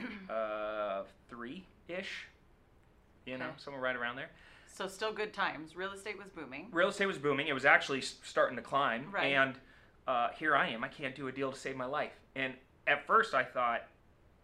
2003 0.00 1.64
ish. 1.88 2.26
You 3.26 3.38
know, 3.38 3.46
Okay. 3.46 3.54
somewhere 3.58 3.82
right 3.82 3.96
around 3.96 4.16
there. 4.16 4.30
So 4.66 4.86
still 4.88 5.12
good 5.12 5.32
times. 5.34 5.76
Real 5.76 5.92
estate 5.92 6.18
was 6.18 6.28
booming. 6.28 6.68
Real 6.72 6.88
estate 6.88 7.06
was 7.06 7.18
booming. 7.18 7.48
It 7.48 7.52
was 7.52 7.64
actually 7.64 7.98
s- 7.98 8.16
starting 8.22 8.56
to 8.56 8.62
climb. 8.62 9.10
Right. 9.10 9.32
And 9.34 9.54
uh, 10.06 10.28
here 10.38 10.56
I 10.56 10.68
am. 10.68 10.82
I 10.84 10.88
can't 10.88 11.14
do 11.14 11.28
a 11.28 11.32
deal 11.32 11.52
to 11.52 11.58
save 11.58 11.76
my 11.76 11.84
life. 11.84 12.12
And 12.34 12.54
at 12.86 13.06
first 13.06 13.34
I 13.34 13.44
thought, 13.44 13.82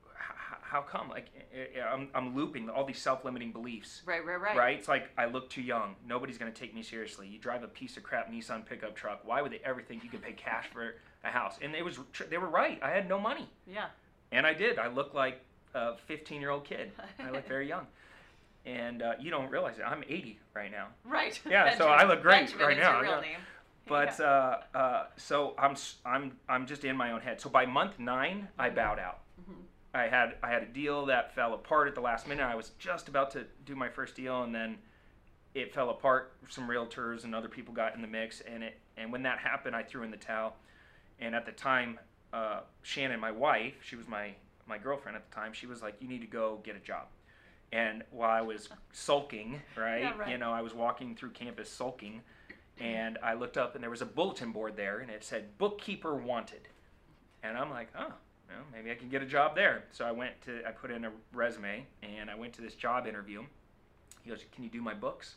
"H- 0.05 0.59
how 0.63 0.83
come? 0.83 1.09
Like, 1.09 1.27
eh, 1.55 1.79
eh, 1.79 1.83
I'm, 1.83 2.09
I'm 2.15 2.35
looping 2.37 2.69
all 2.69 2.85
these 2.85 3.01
self 3.01 3.25
limiting 3.25 3.51
beliefs. 3.53 4.03
Right, 4.05 4.25
right, 4.25 4.41
right. 4.41 4.57
Right. 4.57 4.79
It's 4.79 4.89
like 4.89 5.09
I 5.17 5.25
look 5.27 5.49
too 5.49 5.63
young. 5.63 5.95
Nobody's 6.07 6.37
gonna 6.39 6.51
take 6.53 6.75
me 6.75 6.83
seriously. 6.83 7.27
You 7.29 7.39
drive 7.39 7.63
a 7.63 7.69
piece 7.69 7.97
of 7.97 8.03
crap 8.03 8.31
Nissan 8.31 8.67
pickup 8.67 8.95
truck. 8.95 9.21
Why 9.25 9.41
would 9.43 9.53
they 9.53 9.61
ever 9.65 9.81
think 9.81 10.05
you 10.05 10.11
could 10.11 10.23
pay 10.23 10.33
cash 10.33 10.67
for 10.73 10.97
a 11.25 11.31
house? 11.31 11.57
And 11.63 11.75
it 11.75 11.85
was 11.85 11.99
tr- 12.13 12.25
they 12.25 12.37
were 12.39 12.51
right. 12.51 12.79
I 12.83 12.91
had 12.91 13.09
no 13.09 13.19
money, 13.19 13.49
Yeah. 13.67 13.87
And 14.33 14.47
I 14.47 14.55
did. 14.55 14.79
I 14.79 14.89
looked 14.89 15.15
like 15.15 15.41
a 15.75 15.97
15 16.07 16.41
year 16.41 16.51
old 16.51 16.65
kid. 16.65 16.93
I 17.19 17.31
look 17.31 17.47
very 17.49 17.69
young, 17.75 17.87
and 18.65 19.03
uh, 19.03 19.15
you 19.21 19.31
don't 19.31 19.51
realize 19.51 19.79
it. 19.79 19.85
I'm 19.87 20.03
80 20.09 20.39
right 20.55 20.71
now. 20.71 20.89
Right. 21.05 21.41
Yeah, 21.49 21.77
so 21.77 21.89
I 21.89 22.05
look 22.07 22.23
great 22.23 22.41
Benjamin 22.49 22.67
right 22.67 22.77
now, 22.79 22.93
Your 22.95 23.03
real 23.03 23.11
yeah. 23.13 23.21
name. 23.21 23.39
But 23.89 24.17
Yeah. 24.19 24.27
uh, 24.75 24.77
uh, 24.77 25.07
so 25.17 25.55
I'm 25.59 25.77
I'm 26.05 26.33
I'm 26.49 26.67
just 26.67 26.85
in 26.85 26.97
my 26.97 27.13
own 27.13 27.21
head. 27.21 27.41
So 27.41 27.49
by 27.49 27.67
month 27.67 27.99
nine, 27.99 28.49
I 28.59 28.71
bowed 28.71 28.99
out. 28.99 29.21
Mhm. 29.41 29.63
I 29.95 30.09
had 30.09 30.35
I 30.43 30.51
had 30.51 30.63
a 30.63 30.67
deal 30.67 31.07
that 31.07 31.35
fell 31.35 31.55
apart 31.55 31.87
at 31.89 31.95
the 31.95 32.01
last 32.01 32.27
minute. 32.27 32.43
I 32.45 32.55
was 32.57 32.71
just 32.79 33.09
about 33.09 33.31
to 33.33 33.45
do 33.65 33.77
my 33.77 33.89
first 33.89 34.17
deal, 34.17 34.43
and 34.43 34.53
then 34.55 34.79
it 35.55 35.73
fell 35.73 35.91
apart. 35.91 36.33
Some 36.49 36.69
realtors 36.69 37.23
and 37.25 37.33
other 37.35 37.49
people 37.49 37.73
got 37.73 37.95
in 37.95 38.03
the 38.03 38.09
mix, 38.09 38.41
and 38.41 38.65
it 38.65 38.79
and 38.97 39.13
when 39.13 39.23
that 39.23 39.39
happened, 39.39 39.77
I 39.77 39.83
threw 39.85 40.03
in 40.03 40.11
the 40.11 40.17
towel. 40.17 40.57
And 41.21 41.35
at 41.35 41.47
the 41.47 41.53
time, 41.53 41.99
uh, 42.33 42.61
Shannon, 42.83 43.21
my 43.21 43.31
wife, 43.33 43.75
she 43.83 43.97
was 43.97 44.07
my 44.09 44.35
my 44.69 44.79
girlfriend 44.79 45.17
at 45.17 45.29
the 45.31 45.35
time. 45.35 45.53
She 45.53 45.67
was 45.67 45.83
like, 45.83 45.95
"You 46.01 46.09
need 46.09 46.21
to 46.23 46.27
go 46.27 46.61
get 46.65 46.77
a 46.77 46.81
job." 46.81 47.07
And 47.73 48.05
while 48.11 48.31
I 48.31 48.43
was 48.43 48.69
sulking, 48.93 49.61
right, 49.77 50.03
Yeah, 50.03 50.17
right. 50.19 50.29
you 50.31 50.39
know, 50.39 50.53
I 50.53 50.61
was 50.63 50.73
walking 50.75 51.15
through 51.17 51.31
campus 51.31 51.71
sulking, 51.71 52.23
and 52.81 53.19
I 53.23 53.35
looked 53.35 53.57
up 53.57 53.75
and 53.75 53.83
there 53.83 53.91
was 53.91 54.03
a 54.03 54.07
bulletin 54.07 54.53
board 54.53 54.77
there, 54.77 54.99
and 55.01 55.11
it 55.11 55.25
said 55.25 55.57
"bookkeeper 55.59 56.15
wanted," 56.15 56.69
and 57.43 57.57
I'm 57.57 57.71
like, 57.71 57.89
"Oh, 57.99 58.13
well, 58.49 58.65
maybe 58.73 58.91
I 58.91 58.95
can 58.95 59.09
get 59.09 59.23
a 59.23 59.27
job 59.27 59.55
there." 59.55 59.85
So 59.93 60.05
I 60.05 60.13
went 60.13 60.41
to, 60.43 60.67
I 60.67 60.71
put 60.73 60.91
in 60.91 61.05
a 61.05 61.13
resume, 61.33 61.87
and 62.03 62.31
I 62.31 62.35
went 62.35 62.53
to 62.55 62.63
this 62.63 62.75
job 62.75 63.07
interview. 63.07 63.45
He 64.23 64.31
goes, 64.31 64.45
"Can 64.53 64.65
you 64.65 64.71
do 64.71 64.81
my 64.83 64.95
books?" 64.95 65.37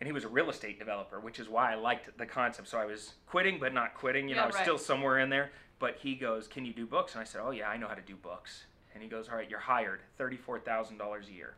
And 0.00 0.06
he 0.06 0.12
was 0.12 0.24
a 0.24 0.28
real 0.28 0.48
estate 0.48 0.78
developer, 0.78 1.20
which 1.20 1.38
is 1.38 1.48
why 1.48 1.72
I 1.72 1.74
liked 1.74 2.16
the 2.16 2.26
concept. 2.26 2.68
So 2.68 2.78
I 2.78 2.86
was 2.86 3.12
quitting, 3.26 3.58
but 3.60 3.74
not 3.74 3.94
quitting. 3.94 4.28
You 4.28 4.34
know, 4.34 4.42
I 4.42 4.46
was 4.46 4.54
right. 4.54 4.64
still 4.64 4.78
somewhere 4.78 5.18
in 5.18 5.28
there. 5.28 5.50
But 5.78 5.96
he 6.02 6.14
goes, 6.14 6.46
"Can 6.46 6.64
you 6.64 6.72
do 6.72 6.86
books?" 6.86 7.14
And 7.14 7.20
I 7.20 7.24
said, 7.24 7.40
"Oh 7.44 7.50
yeah, 7.50 7.68
I 7.68 7.76
know 7.76 7.88
how 7.88 7.94
to 7.94 8.02
do 8.02 8.16
books." 8.16 8.64
And 8.94 9.02
he 9.02 9.08
goes, 9.08 9.28
"All 9.28 9.36
right, 9.36 9.48
you're 9.48 9.60
hired, 9.60 10.00
thirty-four 10.18 10.60
thousand 10.60 10.98
dollars 10.98 11.28
a 11.28 11.32
year." 11.32 11.54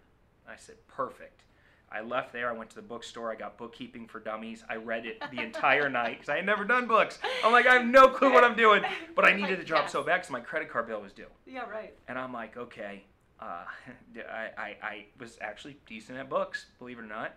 I 0.49 0.57
said, 0.57 0.77
"Perfect." 0.89 1.43
I 1.91 2.01
left 2.01 2.33
there. 2.33 2.49
I 2.49 2.53
went 2.53 2.71
to 2.71 2.77
the 2.77 2.83
bookstore. 2.83 3.31
I 3.31 3.35
got 3.35 3.59
bookkeeping 3.59 4.07
for 4.07 4.19
dummies. 4.19 4.65
I 4.69 4.77
read 4.77 5.05
it 5.05 5.23
the 5.31 5.43
entire 5.43 5.89
night 5.91 6.13
because 6.13 6.31
I 6.31 6.37
had 6.37 6.47
never 6.47 6.65
done 6.65 6.87
books. 6.87 7.19
I'm 7.45 7.53
like, 7.53 7.67
I 7.67 7.75
have 7.75 7.85
no 7.85 8.09
clue 8.09 8.33
what 8.33 8.45
I'm 8.45 8.57
doing, 8.57 8.83
but 9.15 9.27
I 9.27 9.35
needed 9.37 9.65
job 9.67 9.83
yes. 9.83 9.93
so 9.93 10.03
bad 10.03 10.17
because 10.17 10.31
my 10.31 10.41
credit 10.41 10.71
card 10.71 10.87
bill 10.87 11.03
was 11.03 11.13
due. 11.13 11.27
Yeah, 11.47 11.69
right. 11.69 11.95
And 12.09 12.19
I'm 12.19 12.33
like, 12.33 12.57
okay, 12.57 13.05
uh, 13.41 13.65
I, 14.31 14.49
I, 14.57 14.77
I 14.83 15.05
was 15.19 15.37
actually 15.43 15.77
decent 15.87 16.17
at 16.19 16.31
books, 16.31 16.67
believe 16.79 16.99
it 16.99 17.03
or 17.03 17.07
not. 17.07 17.35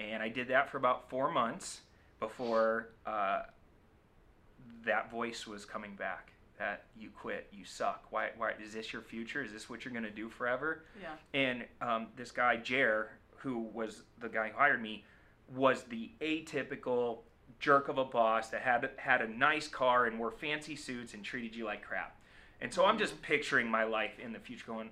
And 0.00 0.22
I 0.22 0.28
did 0.28 0.48
that 0.48 0.70
for 0.70 0.78
about 0.78 1.08
four 1.10 1.30
months 1.30 1.82
before 2.18 2.88
uh, 3.06 3.42
that 4.84 5.10
voice 5.10 5.46
was 5.46 5.64
coming 5.64 5.94
back 5.94 6.32
that 6.58 6.84
you 6.98 7.10
quit, 7.10 7.48
you 7.52 7.64
suck. 7.64 8.06
Why, 8.10 8.30
why 8.36 8.52
is 8.62 8.72
this 8.72 8.92
your 8.92 9.02
future? 9.02 9.42
Is 9.42 9.52
this 9.52 9.70
what 9.70 9.84
you're 9.84 9.92
going 9.92 10.04
to 10.04 10.10
do 10.10 10.28
forever? 10.28 10.84
Yeah. 11.00 11.38
And 11.38 11.64
um, 11.80 12.08
this 12.16 12.30
guy, 12.30 12.56
Jer, 12.56 13.12
who 13.36 13.60
was 13.72 14.02
the 14.20 14.28
guy 14.28 14.48
who 14.48 14.58
hired 14.58 14.82
me, 14.82 15.04
was 15.54 15.84
the 15.84 16.10
atypical 16.20 17.20
jerk 17.58 17.88
of 17.88 17.98
a 17.98 18.04
boss 18.04 18.48
that 18.48 18.62
had 18.62 18.90
had 18.96 19.20
a 19.20 19.28
nice 19.28 19.68
car 19.68 20.06
and 20.06 20.18
wore 20.18 20.30
fancy 20.30 20.76
suits 20.76 21.14
and 21.14 21.24
treated 21.24 21.54
you 21.54 21.64
like 21.64 21.82
crap. 21.82 22.16
And 22.60 22.72
so 22.72 22.84
I'm 22.84 22.98
just 22.98 23.20
picturing 23.22 23.70
my 23.70 23.84
life 23.84 24.18
in 24.18 24.32
the 24.32 24.38
future, 24.38 24.64
going, 24.66 24.90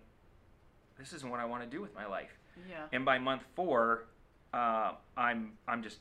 "This 0.99 1.13
isn't 1.13 1.31
what 1.31 1.41
I 1.41 1.45
want 1.45 1.63
to 1.63 1.69
do 1.69 1.81
with 1.81 1.95
my 1.95 2.07
life." 2.07 2.39
Yeah. 2.69 2.87
And 2.93 3.05
by 3.05 3.19
month 3.19 3.43
four, 3.55 4.07
uh, 4.53 4.93
I'm 5.17 5.53
I'm 5.67 5.83
just 5.83 5.99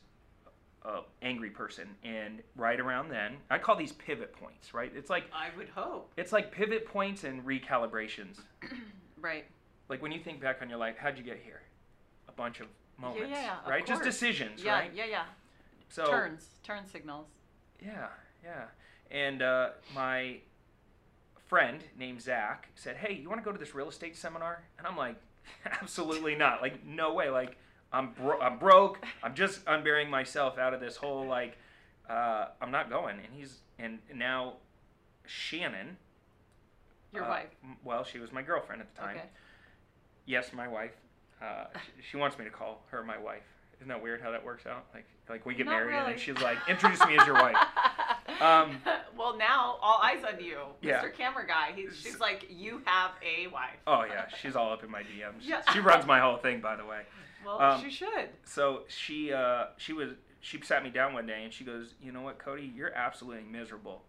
a 0.84 1.00
angry 1.22 1.50
person. 1.50 1.88
And 2.04 2.42
right 2.56 2.78
around 2.80 3.10
then, 3.10 3.36
I 3.50 3.58
call 3.58 3.76
these 3.76 3.92
pivot 3.92 4.32
points. 4.32 4.72
Right? 4.74 4.92
It's 4.94 5.10
like 5.10 5.24
I 5.32 5.48
would 5.56 5.68
hope. 5.70 6.12
it's 6.16 6.32
like 6.32 6.50
pivot 6.52 6.86
points 6.86 7.24
and 7.24 7.44
recalibrations. 7.44 8.38
Right. 9.20 9.46
Like 9.88 10.00
when 10.00 10.12
you 10.12 10.20
think 10.20 10.40
back 10.40 10.62
on 10.62 10.68
your 10.68 10.78
life, 10.78 10.94
how'd 10.96 11.18
you 11.18 11.24
get 11.24 11.40
here? 11.44 11.60
A 12.28 12.32
bunch 12.32 12.60
of 12.60 12.68
moments, 12.98 13.30
yeah, 13.32 13.56
of 13.64 13.68
right? 13.68 13.84
Just 13.84 14.04
decisions, 14.04 14.62
Yeah, 14.62 14.74
right? 14.78 14.92
yeah, 14.94 15.06
yeah. 15.06 15.24
So 15.88 16.06
Turns, 16.08 16.46
turn 16.62 16.86
signals. 16.86 17.26
yeah, 17.84 18.06
yeah. 18.44 18.66
And 19.10 19.42
uh, 19.42 19.70
my 19.92 20.36
friend 21.48 21.82
named 21.98 22.20
Zach 22.22 22.68
said, 22.76 22.96
"Hey, 22.96 23.14
you 23.14 23.28
want 23.28 23.40
to 23.40 23.44
go 23.44 23.50
to 23.50 23.58
this 23.58 23.74
real 23.74 23.88
estate 23.88 24.16
seminar?" 24.16 24.62
And 24.78 24.86
I'm 24.86 24.96
like, 24.96 25.16
"Absolutely 25.66 26.34
not! 26.36 26.60
Like, 26.62 26.84
no 26.86 27.12
way! 27.14 27.28
Like, 27.30 27.56
I'm 27.92 28.10
bro- 28.12 28.40
I'm 28.40 28.58
broke. 28.58 29.04
I'm 29.22 29.34
just 29.34 29.60
unburying 29.66 30.10
myself 30.10 30.58
out 30.58 30.74
of 30.74 30.80
this 30.80 30.96
whole 30.96 31.26
like, 31.26 31.56
uh, 32.08 32.46
I'm 32.60 32.70
not 32.70 32.90
going." 32.90 33.16
And 33.18 33.28
he's 33.34 33.58
and 33.78 33.98
now 34.14 34.54
Shannon, 35.26 35.96
Your 37.12 37.24
uh, 37.24 37.28
wife. 37.28 37.48
m- 37.64 37.76
Well, 37.84 38.04
she 38.04 38.18
was 38.18 38.32
my 38.32 38.42
girlfriend 38.42 38.82
at 38.82 38.94
the 38.94 39.00
time. 39.00 39.16
Okay. 39.16 39.26
Yes, 40.26 40.52
my 40.52 40.68
wife. 40.68 40.92
Uh, 41.40 41.64
she, 41.96 42.10
she 42.10 42.16
wants 42.16 42.38
me 42.38 42.44
to 42.44 42.50
call 42.50 42.82
her 42.90 43.02
my 43.02 43.18
wife. 43.18 43.42
Isn't 43.78 43.88
that 43.88 44.02
weird 44.02 44.20
how 44.20 44.32
that 44.32 44.44
works 44.44 44.66
out? 44.66 44.86
Like, 44.92 45.06
like 45.28 45.46
we 45.46 45.54
get 45.54 45.66
Not 45.66 45.72
married 45.72 45.94
and 45.94 45.98
really. 46.06 46.12
then 46.14 46.18
she's 46.20 46.38
like, 46.42 46.58
"Introduce 46.68 47.04
me 47.06 47.16
as 47.18 47.26
your 47.26 47.34
wife." 47.36 47.56
Um, 48.40 48.80
well, 49.16 49.36
now 49.36 49.78
all 49.82 49.98
eyes 50.00 50.22
on 50.22 50.38
you, 50.40 50.58
Yeah. 50.80 51.02
Mr. 51.02 51.12
Camera 51.12 51.44
Guy. 51.44 51.72
He's, 51.74 51.96
she's 52.00 52.20
like, 52.20 52.46
you 52.48 52.80
have 52.84 53.10
a 53.20 53.48
wife. 53.48 53.70
Oh 53.84 54.04
yeah, 54.04 54.26
she's 54.40 54.54
all 54.54 54.72
up 54.72 54.84
in 54.84 54.90
my 54.92 55.00
DMs. 55.00 55.40
Yeah. 55.40 55.62
She 55.72 55.80
runs 55.80 56.06
my 56.06 56.20
whole 56.20 56.36
thing, 56.36 56.60
by 56.60 56.76
the 56.76 56.84
way. 56.84 57.00
Well, 57.44 57.60
um, 57.60 57.82
she 57.82 57.90
should. 57.90 58.28
So 58.44 58.82
she 58.88 59.32
uh, 59.32 59.66
she 59.76 59.92
was 59.92 60.10
she 60.40 60.60
sat 60.62 60.82
me 60.82 60.90
down 60.90 61.12
one 61.12 61.26
day 61.26 61.42
and 61.44 61.52
she 61.52 61.64
goes, 61.64 61.94
"You 62.02 62.12
know 62.12 62.22
what, 62.22 62.38
Cody? 62.38 62.72
You're 62.74 62.94
absolutely 62.94 63.44
miserable." 63.44 64.04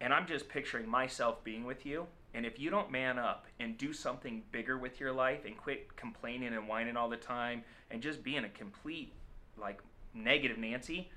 And 0.00 0.12
I'm 0.12 0.26
just 0.26 0.48
picturing 0.48 0.88
myself 0.88 1.42
being 1.42 1.64
with 1.64 1.86
you. 1.86 2.06
And 2.34 2.44
if 2.44 2.58
you 2.58 2.68
don't 2.68 2.90
man 2.90 3.18
up 3.18 3.46
and 3.58 3.78
do 3.78 3.94
something 3.94 4.42
bigger 4.52 4.76
with 4.76 5.00
your 5.00 5.10
life 5.12 5.46
and 5.46 5.56
quit 5.56 5.96
complaining 5.96 6.52
and 6.52 6.68
whining 6.68 6.96
all 6.96 7.08
the 7.08 7.16
time 7.16 7.62
and 7.90 8.02
just 8.02 8.22
being 8.22 8.44
a 8.44 8.48
complete 8.50 9.14
like 9.56 9.80
negative 10.12 10.58
Nancy, 10.58 11.10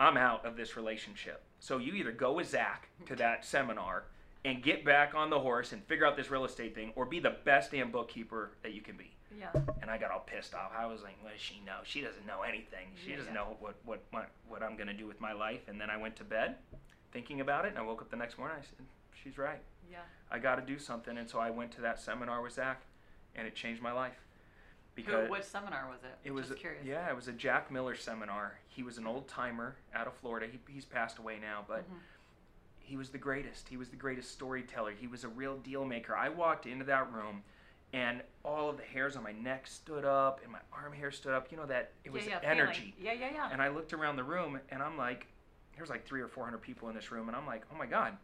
I'm 0.00 0.16
out 0.16 0.44
of 0.44 0.56
this 0.56 0.76
relationship. 0.76 1.44
So 1.60 1.78
you 1.78 1.94
either 1.94 2.10
go 2.10 2.32
with 2.32 2.48
Zach 2.50 2.88
to 3.06 3.14
that 3.16 3.44
seminar 3.44 4.04
and 4.44 4.62
get 4.62 4.84
back 4.84 5.14
on 5.14 5.30
the 5.30 5.38
horse 5.38 5.72
and 5.72 5.82
figure 5.84 6.04
out 6.04 6.16
this 6.16 6.30
real 6.30 6.44
estate 6.44 6.74
thing, 6.74 6.92
or 6.96 7.06
be 7.06 7.18
the 7.18 7.36
best 7.44 7.70
damn 7.70 7.90
bookkeeper 7.90 8.50
that 8.62 8.74
you 8.74 8.82
can 8.82 8.96
be. 8.96 9.16
Yeah. 9.38 9.50
And 9.82 9.90
I 9.90 9.98
got 9.98 10.10
all 10.10 10.20
pissed 10.26 10.54
off. 10.54 10.72
I 10.76 10.86
was 10.86 11.02
like, 11.02 11.16
"What 11.22 11.32
does 11.32 11.40
she 11.40 11.60
know? 11.66 11.78
She 11.84 12.00
doesn't 12.00 12.26
know 12.26 12.42
anything. 12.42 12.88
She 13.02 13.10
Yeah, 13.10 13.16
doesn't 13.16 13.32
yeah. 13.34 13.40
know 13.40 13.56
what 13.60 13.74
what 13.84 14.00
what, 14.10 14.30
what 14.48 14.62
I'm 14.62 14.76
gonna 14.76 14.92
do 14.94 15.06
with 15.06 15.20
my 15.20 15.32
life." 15.32 15.60
And 15.68 15.80
then 15.80 15.90
I 15.90 15.96
went 15.96 16.16
to 16.16 16.24
bed, 16.24 16.56
thinking 17.12 17.40
about 17.40 17.64
it, 17.64 17.68
and 17.68 17.78
I 17.78 17.82
woke 17.82 18.00
up 18.02 18.10
the 18.10 18.16
next 18.16 18.38
morning. 18.38 18.56
I 18.58 18.62
said, 18.62 18.86
"She's 19.22 19.36
right. 19.38 19.60
Yeah. 19.90 19.98
I 20.30 20.38
got 20.38 20.56
to 20.56 20.62
do 20.62 20.78
something." 20.78 21.16
And 21.18 21.28
so 21.28 21.38
I 21.38 21.50
went 21.50 21.72
to 21.72 21.80
that 21.82 21.98
seminar 22.00 22.40
with 22.42 22.52
Zach, 22.54 22.82
and 23.34 23.46
it 23.46 23.54
changed 23.54 23.82
my 23.82 23.92
life. 23.92 24.16
Who, 24.96 25.28
which 25.28 25.42
seminar 25.42 25.88
was 25.88 25.98
it? 26.04 26.16
It 26.22 26.30
was 26.30 26.48
Just 26.48 26.60
curious. 26.60 26.84
yeah, 26.84 27.10
it 27.10 27.16
was 27.16 27.26
a 27.26 27.32
Jack 27.32 27.68
Miller 27.72 27.96
seminar. 27.96 28.58
He 28.68 28.84
was 28.84 28.96
an 28.96 29.08
old 29.08 29.26
timer 29.26 29.74
out 29.92 30.06
of 30.06 30.12
Florida. 30.14 30.46
He, 30.46 30.60
he's 30.72 30.84
passed 30.84 31.18
away 31.18 31.38
now, 31.40 31.64
but 31.66 31.80
Mhm. 31.90 31.98
he 32.78 32.96
was 32.96 33.10
the 33.10 33.18
greatest. 33.18 33.68
He 33.68 33.76
was 33.76 33.88
the 33.88 33.96
greatest 33.96 34.30
storyteller. 34.30 34.92
He 34.92 35.08
was 35.08 35.24
a 35.24 35.28
real 35.28 35.56
deal 35.58 35.84
maker. 35.84 36.14
I 36.16 36.28
walked 36.28 36.64
into 36.66 36.84
that 36.84 37.12
room, 37.12 37.42
and 37.94 38.22
all 38.44 38.68
of 38.68 38.76
the 38.76 38.82
hairs 38.82 39.14
on 39.14 39.22
my 39.22 39.30
neck 39.32 39.66
stood 39.68 40.04
up, 40.04 40.40
and 40.42 40.50
my 40.52 40.58
arm 40.72 40.92
hair 40.92 41.12
stood 41.12 41.32
up. 41.32 41.46
You 41.50 41.56
know 41.56 41.66
that 41.66 41.92
it 42.04 42.12
was 42.12 42.24
yeah, 42.24 42.32
yeah, 42.32 42.40
feeling. 42.40 42.58
energy. 42.58 42.94
Yeah, 43.00 43.12
yeah, 43.12 43.30
yeah. 43.32 43.48
And 43.52 43.62
I 43.62 43.68
looked 43.68 43.92
around 43.92 44.16
the 44.16 44.24
room, 44.24 44.58
and 44.70 44.82
I'm 44.82 44.98
like, 44.98 45.26
there's 45.76 45.88
like 45.90 46.04
three 46.04 46.20
or 46.20 46.28
four 46.28 46.44
hundred 46.44 46.58
people 46.62 46.88
in 46.88 46.94
this 46.94 47.12
room, 47.12 47.28
and 47.28 47.36
I'm 47.36 47.46
like, 47.46 47.62
oh 47.72 47.78
my 47.78 47.86
god, 47.86 48.16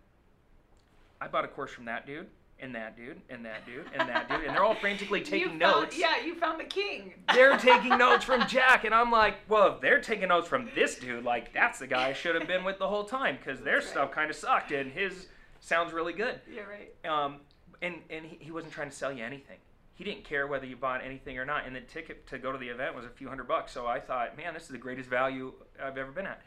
I 1.20 1.28
bought 1.28 1.44
a 1.44 1.48
course 1.48 1.70
from 1.70 1.84
that 1.84 2.04
dude, 2.04 2.26
and 2.58 2.74
that 2.74 2.96
dude, 2.96 3.20
and 3.30 3.44
that 3.46 3.64
dude, 3.64 3.86
and 3.94 4.08
that 4.08 4.28
dude, 4.28 4.42
and 4.44 4.56
they're 4.56 4.64
all 4.64 4.74
frantically 4.74 5.20
You 5.20 5.24
taking 5.24 5.48
found- 5.48 5.60
notes 5.60 5.96
Yeah, 5.96 6.20
you 6.24 6.34
found 6.34 6.58
the 6.58 6.64
king. 6.64 7.14
they're 7.32 7.56
taking 7.56 7.96
notes 7.98 8.24
from 8.24 8.48
Jack, 8.48 8.82
and 8.84 8.92
I'm 8.92 9.12
like, 9.12 9.36
well, 9.48 9.74
if 9.76 9.80
they're 9.80 10.00
taking 10.00 10.28
notes 10.28 10.48
from 10.48 10.68
this 10.74 10.96
dude, 10.96 11.22
like 11.24 11.54
that's 11.54 11.78
the 11.78 11.86
guy 11.86 12.08
I 12.08 12.12
should 12.12 12.34
have 12.34 12.48
been 12.48 12.64
with 12.64 12.80
the 12.80 12.88
whole 12.88 13.04
time 13.04 13.38
because 13.42 13.60
their 13.60 13.76
right. 13.76 13.84
stuff 13.84 14.10
kind 14.10 14.30
of 14.30 14.36
sucked, 14.36 14.72
and 14.72 14.90
his 14.90 15.28
sounds 15.60 15.92
really 15.92 16.12
good. 16.12 16.40
Yeah, 16.52 16.62
right. 16.62 16.92
Um, 17.08 17.36
and 17.82 17.96
and 18.10 18.24
he, 18.26 18.38
he 18.40 18.50
wasn't 18.50 18.72
trying 18.72 18.90
to 18.90 18.96
sell 18.96 19.12
you 19.12 19.24
anything. 19.24 19.58
He 19.94 20.04
didn't 20.04 20.24
care 20.24 20.46
whether 20.46 20.64
you 20.64 20.76
bought 20.76 21.04
anything 21.04 21.38
or 21.38 21.44
not, 21.44 21.66
and 21.66 21.76
the 21.76 21.80
ticket 21.82 22.26
to 22.28 22.38
go 22.38 22.52
to 22.52 22.58
the 22.58 22.68
event 22.68 22.94
was 22.94 23.04
a 23.04 23.10
few 23.10 23.28
hundred 23.28 23.48
bucks. 23.48 23.72
So 23.72 23.86
I 23.86 24.00
thought, 24.00 24.36
man, 24.36 24.54
this 24.54 24.62
is 24.62 24.68
the 24.70 24.78
greatest 24.78 25.08
value 25.10 25.52
I've 25.82 25.98
ever 25.98 26.10
been 26.10 26.26
at. 26.26 26.40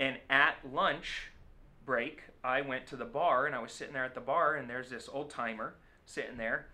And 0.00 0.16
at 0.30 0.56
lunch 0.72 1.30
break, 1.86 2.22
I 2.42 2.60
went 2.60 2.86
to 2.88 2.96
the 2.96 3.04
bar, 3.04 3.46
and 3.46 3.54
I 3.54 3.60
was 3.62 3.70
sitting 3.72 3.94
there 3.94 4.04
at 4.04 4.14
the 4.14 4.20
bar, 4.20 4.56
and 4.56 4.68
there's 4.68 4.90
this 4.90 5.08
old 5.12 5.30
timer 5.30 5.74
sitting 6.06 6.36
there. 6.36 6.66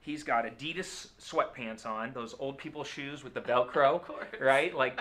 He's 0.00 0.22
got 0.22 0.44
Adidas 0.44 1.08
sweatpants 1.20 1.84
on, 1.86 2.12
those 2.12 2.34
old 2.38 2.58
people 2.58 2.84
shoes 2.84 3.22
with 3.24 3.34
the 3.34 3.40
Velcro, 3.40 3.94
Of 3.96 4.02
course. 4.04 4.26
right? 4.40 4.74
Like, 4.74 5.00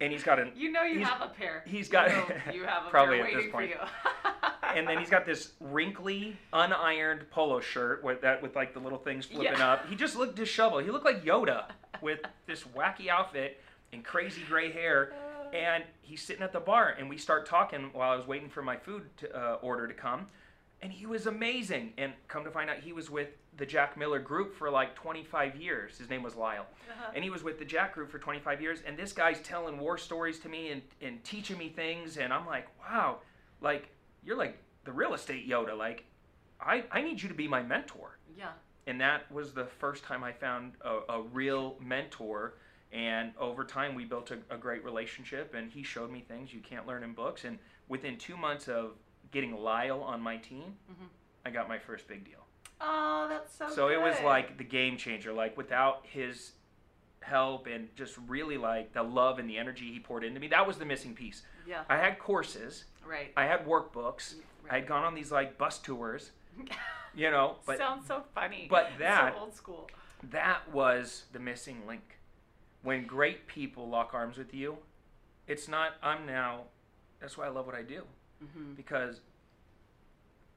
and 0.00 0.12
he's 0.12 0.22
got 0.22 0.38
an 0.38 0.52
You 0.56 0.70
know 0.72 0.82
you 0.82 1.04
have 1.04 1.22
a 1.22 1.28
pair. 1.28 1.62
He's 1.66 1.88
got- 1.88 2.08
know 2.08 2.26
you 2.54 2.64
have 2.64 2.86
a 2.86 2.90
probably 2.90 3.18
pair 3.18 3.28
at 3.28 3.34
this 3.34 3.52
point. 3.52 3.70
and 4.74 4.86
then 4.86 4.98
he's 4.98 5.10
got 5.10 5.24
this 5.26 5.52
wrinkly, 5.60 6.36
unironed 6.52 7.28
polo 7.30 7.60
shirt 7.60 8.02
with 8.02 8.20
that 8.22 8.42
with 8.42 8.56
like 8.56 8.72
the 8.74 8.80
little 8.80 8.98
things 8.98 9.26
flipping 9.26 9.58
Yeah. 9.58 9.72
up. 9.72 9.88
He 9.88 9.96
just 9.96 10.16
looked 10.16 10.36
disheveled. 10.36 10.84
He 10.84 10.90
looked 10.90 11.04
like 11.04 11.24
Yoda 11.24 11.64
with 12.02 12.20
this 12.46 12.64
wacky 12.64 13.08
outfit 13.08 13.60
and 13.92 14.04
crazy 14.04 14.42
gray 14.48 14.70
hair. 14.72 15.12
And 15.52 15.84
he's 16.02 16.22
sitting 16.22 16.42
at 16.42 16.52
the 16.52 16.58
bar, 16.60 16.96
and 16.98 17.08
we 17.08 17.16
start 17.16 17.46
talking 17.46 17.90
while 17.92 18.10
I 18.10 18.16
was 18.16 18.26
waiting 18.26 18.48
for 18.48 18.62
my 18.62 18.76
food 18.76 19.04
to, 19.18 19.32
uh, 19.34 19.54
order 19.62 19.86
to 19.86 19.94
come. 19.94 20.26
And 20.82 20.92
he 20.92 21.06
was 21.06 21.26
amazing. 21.26 21.94
And 21.96 22.12
come 22.26 22.42
to 22.44 22.50
find 22.50 22.68
out, 22.68 22.78
he 22.78 22.92
was 22.92 23.08
with 23.08 23.28
the 23.56 23.64
Jack 23.64 23.96
Miller 23.96 24.18
group 24.18 24.54
for 24.54 24.68
like 24.70 24.94
25 24.96 25.54
years. 25.56 25.96
His 25.98 26.10
name 26.10 26.22
was 26.24 26.34
Lyle 26.34 26.66
Uh-huh. 26.90 27.12
and 27.14 27.24
he 27.24 27.30
was 27.30 27.42
with 27.42 27.58
the 27.58 27.64
Jack 27.64 27.94
Group 27.94 28.10
for 28.10 28.18
25 28.18 28.60
years. 28.60 28.82
And 28.84 28.98
this 28.98 29.12
guy's 29.12 29.40
telling 29.40 29.78
war 29.78 29.96
stories 29.96 30.38
to 30.40 30.48
me 30.50 30.72
and, 30.72 30.82
and 31.00 31.22
teaching 31.24 31.56
me 31.56 31.68
things. 31.70 32.18
And 32.18 32.34
I'm 32.34 32.44
like, 32.46 32.66
wow, 32.80 33.20
like 33.62 33.88
you're 34.26 34.36
like 34.36 34.58
the 34.84 34.92
real 34.92 35.14
estate 35.14 35.48
Yoda. 35.48 35.76
Like, 35.78 36.04
I, 36.60 36.84
I 36.90 37.00
need 37.02 37.22
you 37.22 37.28
to 37.28 37.34
be 37.34 37.48
my 37.48 37.62
mentor. 37.62 38.18
yeah. 38.36 38.50
And 38.88 39.00
that 39.00 39.30
was 39.32 39.52
the 39.52 39.64
first 39.64 40.04
time 40.04 40.22
I 40.22 40.30
found 40.32 40.74
a, 40.82 40.98
a 41.14 41.22
real 41.32 41.76
mentor. 41.80 42.54
And 42.92 43.32
over 43.38 43.64
time, 43.64 43.96
we 43.96 44.04
built 44.04 44.30
a, 44.30 44.38
a 44.54 44.56
great 44.56 44.84
relationship. 44.84 45.54
And 45.54 45.72
he 45.72 45.82
showed 45.82 46.08
me 46.12 46.20
things 46.28 46.54
you 46.54 46.60
can't 46.60 46.86
learn 46.86 47.02
in 47.02 47.12
books. 47.12 47.44
And 47.44 47.58
within 47.88 48.16
two 48.16 48.36
months 48.36 48.68
of 48.68 48.92
getting 49.32 49.56
Lyle 49.56 50.02
on 50.02 50.20
my 50.20 50.36
team, 50.36 50.74
Mhm. 50.90 51.08
I 51.44 51.50
got 51.50 51.68
my 51.68 51.78
first 51.80 52.06
big 52.06 52.24
deal. 52.24 52.46
Oh, 52.80 53.26
that's 53.28 53.52
so. 53.56 53.68
So 53.70 53.88
it 53.88 54.00
was 54.00 54.14
like 54.24 54.56
the 54.56 54.64
game 54.64 54.96
changer. 54.96 55.32
Like 55.32 55.56
without 55.56 56.04
his 56.04 56.52
help 57.20 57.66
and 57.66 57.88
just 57.96 58.16
really 58.28 58.56
like 58.56 58.92
the 58.92 59.02
love 59.02 59.40
and 59.40 59.50
the 59.50 59.58
energy 59.58 59.92
he 59.92 59.98
poured 59.98 60.22
into 60.22 60.38
me, 60.38 60.46
that 60.48 60.64
was 60.64 60.78
the 60.78 60.84
missing 60.84 61.12
piece. 61.14 61.42
Yeah. 61.66 61.82
I 61.88 61.96
had 61.96 62.20
courses, 62.20 62.84
Right. 63.08 63.32
I 63.36 63.44
had 63.46 63.66
workbooks, 63.66 64.34
I 64.70 64.76
had 64.76 64.86
gone 64.86 65.04
on 65.04 65.14
these 65.14 65.30
like 65.32 65.58
bus 65.58 65.78
tours, 65.78 66.30
you 67.14 67.30
know, 67.30 67.56
but 67.66 67.78
Sounds 67.78 68.06
so 68.06 68.24
funny. 68.34 68.66
but 68.70 68.90
that- 68.98 69.34
so 69.34 69.40
old 69.40 69.54
school. 69.54 69.88
that 70.30 70.70
was 70.72 71.24
the 71.32 71.38
missing 71.38 71.86
link. 71.86 72.18
when 72.82 73.04
great 73.06 73.46
people 73.46 73.88
lock 73.88 74.12
arms 74.14 74.36
with 74.38 74.52
you, 74.54 74.76
it's 75.46 75.68
not, 75.68 75.92
I'm 76.02 76.26
now, 76.26 76.62
that's 77.20 77.36
why 77.36 77.46
I 77.46 77.48
love 77.48 77.66
what 77.66 77.74
I 77.74 77.82
do. 77.82 78.02
Mm-hmm. 78.44 78.74
Because 78.74 79.20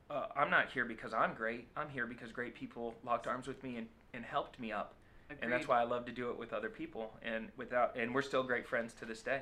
uh, 0.10 0.28
I'm 0.36 0.50
not 0.50 0.70
here 0.72 0.86
because 0.86 1.14
I'm 1.14 1.34
great. 1.34 1.68
I'm 1.78 1.90
here 1.90 2.06
because 2.08 2.32
great 2.32 2.56
people 2.56 2.96
locked 3.04 3.28
arms 3.28 3.48
with 3.48 3.64
me 3.64 3.78
and, 3.78 3.88
and 4.14 4.26
helped 4.26 4.60
me 4.60 4.72
up. 4.72 4.96
And 5.42 5.52
that's 5.52 5.68
why 5.68 5.80
I 5.80 5.84
love 5.84 6.06
to 6.08 6.12
do 6.12 6.32
it 6.32 6.40
with 6.40 6.54
other 6.54 6.70
people. 6.70 7.14
And 7.22 7.50
without, 7.56 7.96
and 7.96 8.14
we're 8.16 8.24
still 8.24 8.42
great 8.42 8.68
friends 8.68 8.94
to 8.94 9.06
this 9.06 9.22
day. 9.22 9.42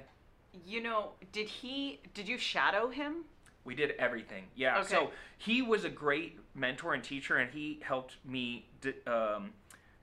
You 0.65 0.81
know, 0.81 1.11
did 1.31 1.47
he? 1.47 1.99
Did 2.13 2.27
you 2.27 2.37
shadow 2.37 2.89
him? 2.89 3.25
We 3.63 3.75
did 3.75 3.91
everything. 3.99 4.45
Yeah. 4.55 4.79
Okay. 4.79 4.87
So 4.87 5.11
he 5.37 5.61
was 5.61 5.83
a 5.83 5.89
great 5.89 6.39
mentor 6.55 6.93
and 6.93 7.03
teacher, 7.03 7.37
and 7.37 7.51
he 7.51 7.79
helped 7.83 8.15
me 8.25 8.65
d- 8.81 8.93
um, 9.05 9.51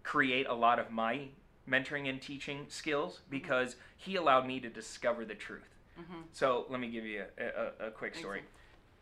create 0.03 0.47
a 0.47 0.55
lot 0.55 0.79
of 0.79 0.91
my 0.91 1.29
mentoring 1.69 2.09
and 2.09 2.21
teaching 2.21 2.67
skills 2.69 3.21
because 3.31 3.77
he 3.97 4.17
allowed 4.17 4.47
me 4.47 4.61
to 4.61 4.69
discover 4.69 5.25
the 5.25 5.35
truth. 5.35 5.75
Mm-hmm. 5.99 6.23
So 6.33 6.67
let 6.69 6.81
me 6.81 6.89
give 6.89 7.05
you 7.05 7.25
a, 7.39 7.85
a, 7.85 7.89
a 7.89 7.91
quick 7.91 8.15
story. 8.15 8.43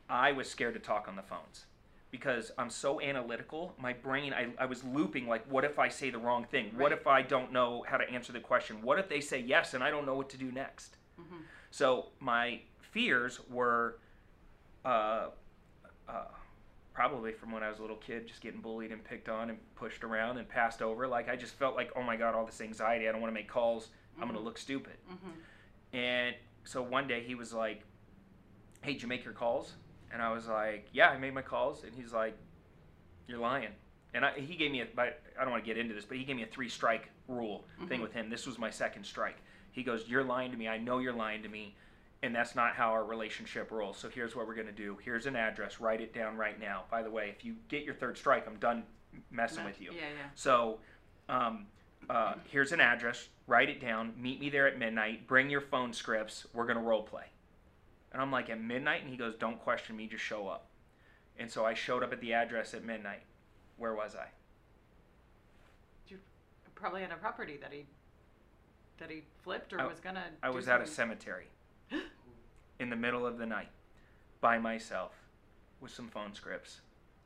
I 0.08 0.32
was 0.32 0.48
scared 0.48 0.74
to 0.74 0.80
talk 0.80 1.08
on 1.08 1.16
the 1.16 1.22
phones 1.22 1.64
because 2.10 2.52
I'm 2.58 2.70
so 2.70 3.00
analytical. 3.00 3.74
My 3.80 3.94
brain, 3.94 4.32
I, 4.34 4.48
I 4.58 4.66
was 4.66 4.84
looping 4.84 5.26
like, 5.26 5.50
what 5.50 5.64
if 5.64 5.78
I 5.78 5.88
say 5.88 6.10
the 6.10 6.18
wrong 6.18 6.44
thing? 6.44 6.70
What 6.76 6.92
if 6.92 7.06
I 7.06 7.22
don't 7.22 7.52
know 7.52 7.84
how 7.88 7.96
to 7.96 8.08
answer 8.08 8.32
the 8.32 8.40
question? 8.40 8.82
What 8.82 8.98
if 8.98 9.08
they 9.08 9.20
say 9.20 9.40
yes 9.40 9.74
and 9.74 9.82
I 9.82 9.90
don't 9.90 10.04
know 10.04 10.14
what 10.14 10.28
to 10.30 10.36
do 10.36 10.52
next? 10.52 10.98
Mm-hmm. 11.20 11.36
So 11.70 12.06
my 12.20 12.60
fears 12.80 13.40
were 13.50 13.98
uh, 14.84 15.28
uh, 16.08 16.24
probably 16.92 17.32
from 17.32 17.52
when 17.52 17.62
I 17.62 17.70
was 17.70 17.78
a 17.78 17.82
little 17.82 17.96
kid, 17.96 18.26
just 18.28 18.40
getting 18.40 18.60
bullied 18.60 18.92
and 18.92 19.02
picked 19.02 19.28
on 19.28 19.50
and 19.50 19.58
pushed 19.74 20.04
around 20.04 20.38
and 20.38 20.48
passed 20.48 20.82
over. 20.82 21.06
Like 21.08 21.28
I 21.28 21.36
just 21.36 21.54
felt 21.54 21.74
like, 21.74 21.90
oh 21.96 22.02
my 22.02 22.16
god, 22.16 22.34
all 22.34 22.44
this 22.44 22.60
anxiety. 22.60 23.08
I 23.08 23.12
don't 23.12 23.20
want 23.20 23.30
to 23.32 23.38
make 23.40 23.48
calls. 23.48 23.88
I'm 24.16 24.24
going 24.28 24.38
to 24.38 24.44
look 24.44 24.58
stupid. 24.58 24.94
Mm-hmm. 25.10 25.96
And 25.96 26.36
so 26.64 26.82
one 26.82 27.08
day 27.08 27.22
he 27.26 27.34
was 27.34 27.52
like, 27.54 27.82
"Hey, 28.82 28.92
did 28.92 29.02
you 29.02 29.08
make 29.08 29.24
your 29.24 29.32
calls?" 29.32 29.72
And 30.12 30.20
I 30.20 30.32
was 30.32 30.46
like, 30.48 30.88
"Yeah, 30.92 31.08
I 31.08 31.16
made 31.18 31.32
my 31.34 31.42
calls." 31.42 31.84
And 31.84 31.92
he's 31.94 32.12
like, 32.12 32.36
"You're 33.26 33.38
lying." 33.38 33.70
And 34.14 34.26
I, 34.26 34.32
he 34.38 34.56
gave 34.56 34.70
me 34.70 34.82
a, 34.82 34.86
I 35.00 35.12
don't 35.40 35.50
want 35.50 35.64
to 35.64 35.66
get 35.66 35.78
into 35.78 35.94
this, 35.94 36.04
but 36.04 36.18
he 36.18 36.24
gave 36.24 36.36
me 36.36 36.42
a 36.42 36.46
three 36.46 36.68
strike 36.68 37.08
rule 37.28 37.64
thing 37.88 38.00
Mhm. 38.00 38.02
with 38.02 38.12
him. 38.12 38.28
This 38.28 38.46
was 38.46 38.58
my 38.58 38.68
second 38.68 39.04
strike. 39.04 39.38
He 39.72 39.82
goes, 39.82 40.08
"You're 40.08 40.24
lying 40.24 40.52
to 40.52 40.56
me. 40.56 40.68
I 40.68 40.78
know 40.78 40.98
you're 40.98 41.12
lying 41.12 41.42
to 41.42 41.48
me." 41.48 41.74
And 42.24 42.32
that's 42.32 42.54
not 42.54 42.74
how 42.74 42.92
our 42.92 43.04
relationship 43.04 43.72
rolls. 43.72 43.98
So 43.98 44.08
here's 44.08 44.36
what 44.36 44.46
we're 44.46 44.54
going 44.54 44.68
to 44.68 44.72
do. 44.72 44.96
Here's 45.04 45.26
an 45.26 45.34
address. 45.34 45.80
Write 45.80 46.00
it 46.00 46.14
down 46.14 46.36
right 46.36 46.60
now. 46.60 46.84
By 46.88 47.02
the 47.02 47.10
way, 47.10 47.34
if 47.36 47.44
you 47.44 47.56
get 47.68 47.82
your 47.82 47.94
third 47.94 48.16
strike, 48.16 48.46
I'm 48.46 48.58
done 48.58 48.84
messing 49.32 49.64
with 49.64 49.80
you. 49.80 49.90
Yeah, 49.90 50.02
yeah. 50.02 50.28
So, 50.36 50.78
um, 51.28 51.66
uh, 52.08 52.34
here's 52.44 52.70
an 52.70 52.80
address. 52.80 53.28
Write 53.48 53.68
it 53.68 53.80
down. 53.80 54.14
Meet 54.16 54.38
me 54.38 54.50
there 54.50 54.68
at 54.68 54.78
midnight. 54.78 55.26
Bring 55.26 55.50
your 55.50 55.60
phone 55.60 55.92
scripts. 55.92 56.46
We're 56.54 56.66
gonna 56.66 56.80
role 56.80 57.02
play. 57.02 57.24
And 58.12 58.20
I'm 58.20 58.30
like, 58.30 58.50
at 58.50 58.60
midnight? 58.60 59.00
And 59.02 59.10
he 59.10 59.16
goes, 59.16 59.34
don't 59.34 59.58
question 59.58 59.96
me. 59.96 60.06
Just 60.06 60.22
show 60.22 60.46
up. 60.46 60.66
And 61.38 61.50
so 61.50 61.64
I 61.64 61.74
showed 61.74 62.02
up 62.02 62.12
at 62.12 62.20
the 62.20 62.34
address 62.34 62.74
at 62.74 62.84
midnight. 62.84 63.22
Where 63.78 63.94
was 63.94 64.14
I? 64.14 64.26
You're 66.08 66.20
Probably 66.74 67.04
on 67.04 67.10
a 67.10 67.16
property 67.16 67.56
that 67.60 67.72
he 67.72 67.86
that 69.02 69.10
he 69.10 69.22
flipped 69.42 69.72
or 69.72 69.80
I- 69.80 69.86
was 69.86 69.98
gonna. 69.98 70.24
I 70.42 70.50
was 70.50 70.68
at 70.68 70.80
a 70.80 70.86
cemetery 70.86 71.46
in 72.78 72.88
the 72.88 72.96
middle 72.96 73.26
of 73.26 73.36
the 73.36 73.46
night 73.46 73.70
by 74.40 74.58
myself 74.58 75.12
with 75.80 75.90
some 75.90 76.08
phone 76.08 76.32
scripts 76.34 76.80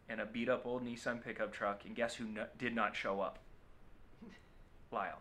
and 0.08 0.20
a 0.20 0.26
beat 0.26 0.48
up 0.48 0.64
old 0.64 0.84
Nissan 0.84 1.22
pickup 1.22 1.52
truck. 1.52 1.84
And 1.84 1.94
guess 1.94 2.14
who 2.14 2.24
no- 2.24 2.46
did 2.58 2.74
not 2.74 2.96
show 2.96 3.20
up? 3.20 3.40
Lyle. 4.90 5.20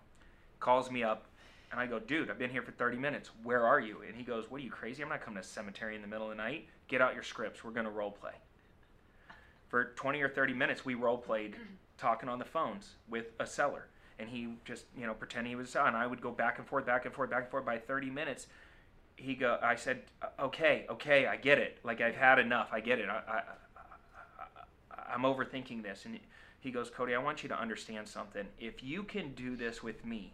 Calls 0.61 0.89
me 0.89 1.03
up 1.03 1.25
and 1.71 1.79
I 1.79 1.87
go, 1.87 1.99
dude, 1.99 2.29
I've 2.29 2.39
been 2.39 2.51
here 2.51 2.61
for 2.61 2.71
30 2.71 2.97
minutes. 2.97 3.31
Where 3.43 3.65
are 3.65 3.79
you? 3.81 4.03
And 4.07 4.15
he 4.15 4.23
goes, 4.23 4.49
what 4.49 4.61
are 4.61 4.63
you 4.63 4.71
crazy? 4.71 5.03
I'm 5.03 5.09
not 5.09 5.21
coming 5.21 5.41
to 5.41 5.41
a 5.41 5.43
cemetery 5.43 5.95
in 5.95 6.01
the 6.01 6.07
middle 6.07 6.31
of 6.31 6.37
the 6.37 6.41
night. 6.41 6.67
Get 6.87 7.01
out 7.01 7.15
your 7.15 7.23
scripts. 7.23 7.63
We're 7.63 7.71
going 7.71 7.85
to 7.85 7.91
role 7.91 8.11
play. 8.11 8.31
For 9.67 9.91
20 9.95 10.21
or 10.21 10.29
30 10.29 10.53
minutes, 10.53 10.85
we 10.85 10.93
role 10.93 11.17
played 11.17 11.55
talking 11.97 12.29
on 12.29 12.39
the 12.39 12.45
phones 12.45 12.91
with 13.09 13.31
a 13.39 13.45
seller. 13.45 13.87
And 14.17 14.29
he 14.29 14.47
just, 14.63 14.85
you 14.97 15.05
know, 15.05 15.13
pretending 15.13 15.51
he 15.51 15.55
was, 15.55 15.75
and 15.75 15.95
I 15.95 16.07
would 16.07 16.21
go 16.21 16.31
back 16.31 16.57
and 16.57 16.67
forth, 16.67 16.85
back 16.85 17.05
and 17.05 17.13
forth, 17.13 17.29
back 17.29 17.43
and 17.43 17.51
forth. 17.51 17.65
By 17.65 17.77
30 17.77 18.09
minutes, 18.09 18.47
he 19.17 19.35
go, 19.35 19.59
I 19.61 19.75
said, 19.75 20.03
okay, 20.39 20.85
okay, 20.89 21.27
I 21.27 21.35
get 21.35 21.57
it. 21.57 21.79
Like 21.83 22.01
I've 22.01 22.15
had 22.15 22.39
enough. 22.39 22.69
I 22.71 22.79
get 22.79 22.99
it. 22.99 23.09
I, 23.09 23.21
I, 23.27 23.41
I'm 25.13 25.21
overthinking 25.21 25.83
this. 25.83 26.05
And 26.05 26.19
he 26.59 26.71
goes, 26.71 26.89
Cody, 26.89 27.13
I 27.13 27.19
want 27.19 27.43
you 27.43 27.49
to 27.49 27.59
understand 27.59 28.07
something. 28.07 28.45
If 28.59 28.83
you 28.83 29.03
can 29.03 29.33
do 29.33 29.55
this 29.55 29.83
with 29.83 30.05
me 30.05 30.33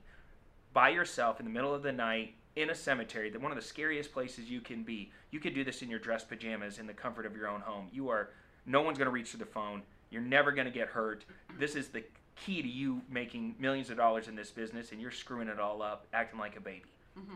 by 0.73 0.89
yourself 0.89 1.39
in 1.39 1.45
the 1.45 1.51
middle 1.51 1.73
of 1.73 1.83
the 1.83 1.91
night 1.91 2.35
in 2.55 2.69
a 2.69 2.75
cemetery, 2.75 3.29
that 3.29 3.41
one 3.41 3.51
of 3.51 3.57
the 3.57 3.63
scariest 3.63 4.11
places 4.11 4.49
you 4.49 4.61
can 4.61 4.83
be, 4.83 5.11
you 5.31 5.39
could 5.39 5.53
do 5.53 5.63
this 5.63 5.81
in 5.81 5.89
your 5.89 5.99
dress 5.99 6.23
pajamas 6.23 6.79
in 6.79 6.87
the 6.87 6.93
comfort 6.93 7.25
of 7.25 7.35
your 7.35 7.47
own 7.47 7.61
home. 7.61 7.87
You 7.91 8.09
are, 8.09 8.29
no 8.65 8.81
one's 8.81 8.97
going 8.97 9.07
to 9.07 9.11
reach 9.11 9.29
for 9.29 9.37
the 9.37 9.45
phone. 9.45 9.83
You're 10.09 10.21
never 10.21 10.51
going 10.51 10.65
to 10.65 10.71
get 10.71 10.87
hurt. 10.87 11.25
This 11.57 11.75
is 11.75 11.89
the 11.89 12.03
key 12.41 12.61
to 12.61 12.67
you 12.67 13.01
making 13.09 13.55
millions 13.59 13.89
of 13.89 13.97
dollars 13.97 14.27
in 14.27 14.35
this 14.35 14.51
business, 14.51 14.91
and 14.91 14.99
you're 15.01 15.11
screwing 15.11 15.47
it 15.47 15.59
all 15.59 15.81
up, 15.81 16.07
acting 16.13 16.39
like 16.39 16.57
a 16.57 16.61
baby. 16.61 16.85
Mhm. 17.17 17.29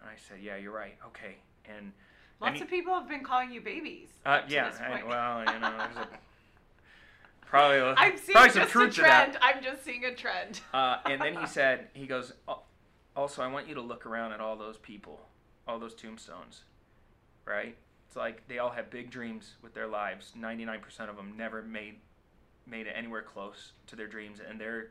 And 0.00 0.10
I 0.10 0.14
said, 0.28 0.38
Yeah, 0.40 0.56
you're 0.56 0.72
right. 0.72 0.96
Okay. 1.06 1.36
And 1.66 1.92
Lots 2.40 2.56
he- 2.56 2.62
of 2.62 2.68
people 2.68 2.94
have 2.94 3.08
been 3.08 3.22
calling 3.24 3.50
you 3.50 3.60
babies. 3.60 4.08
uh, 4.24 4.40
yeah, 4.48 4.72
I, 4.80 5.02
well, 5.04 5.40
you 5.52 5.60
know, 5.60 5.76
there's 5.78 5.96
a, 5.96 6.08
probably. 7.46 7.78
A, 7.78 7.94
I'm 7.96 8.16
seeing 8.16 8.32
probably 8.34 8.50
some 8.50 8.62
just 8.62 8.70
a 8.70 8.72
truth 8.72 8.94
to 8.96 9.00
that. 9.02 9.32
trend. 9.32 9.38
I'm 9.42 9.62
just 9.62 9.84
seeing 9.84 10.04
a 10.04 10.14
trend. 10.14 10.60
Uh, 10.72 10.98
and 11.06 11.20
then 11.20 11.36
he 11.36 11.46
said, 11.58 11.88
he 11.94 12.06
goes, 12.06 12.32
also, 13.16 13.42
I 13.42 13.46
want 13.46 13.68
you 13.68 13.74
to 13.74 13.80
look 13.80 14.04
around 14.06 14.32
at 14.32 14.40
all 14.40 14.56
those 14.56 14.76
people, 14.78 15.20
all 15.66 15.78
those 15.78 15.94
tombstones, 15.94 16.64
right? 17.46 17.74
It's 18.06 18.16
like 18.16 18.46
they 18.48 18.58
all 18.58 18.70
have 18.70 18.90
big 18.90 19.10
dreams 19.10 19.54
with 19.62 19.74
their 19.74 19.86
lives. 19.86 20.32
99% 20.38 20.82
of 21.08 21.16
them 21.16 21.34
never 21.36 21.62
made 21.62 21.96
made 22.66 22.86
it 22.86 22.94
anywhere 22.96 23.22
close 23.22 23.72
to 23.88 23.96
their 23.96 24.06
dreams, 24.06 24.38
and 24.46 24.60
they're 24.60 24.88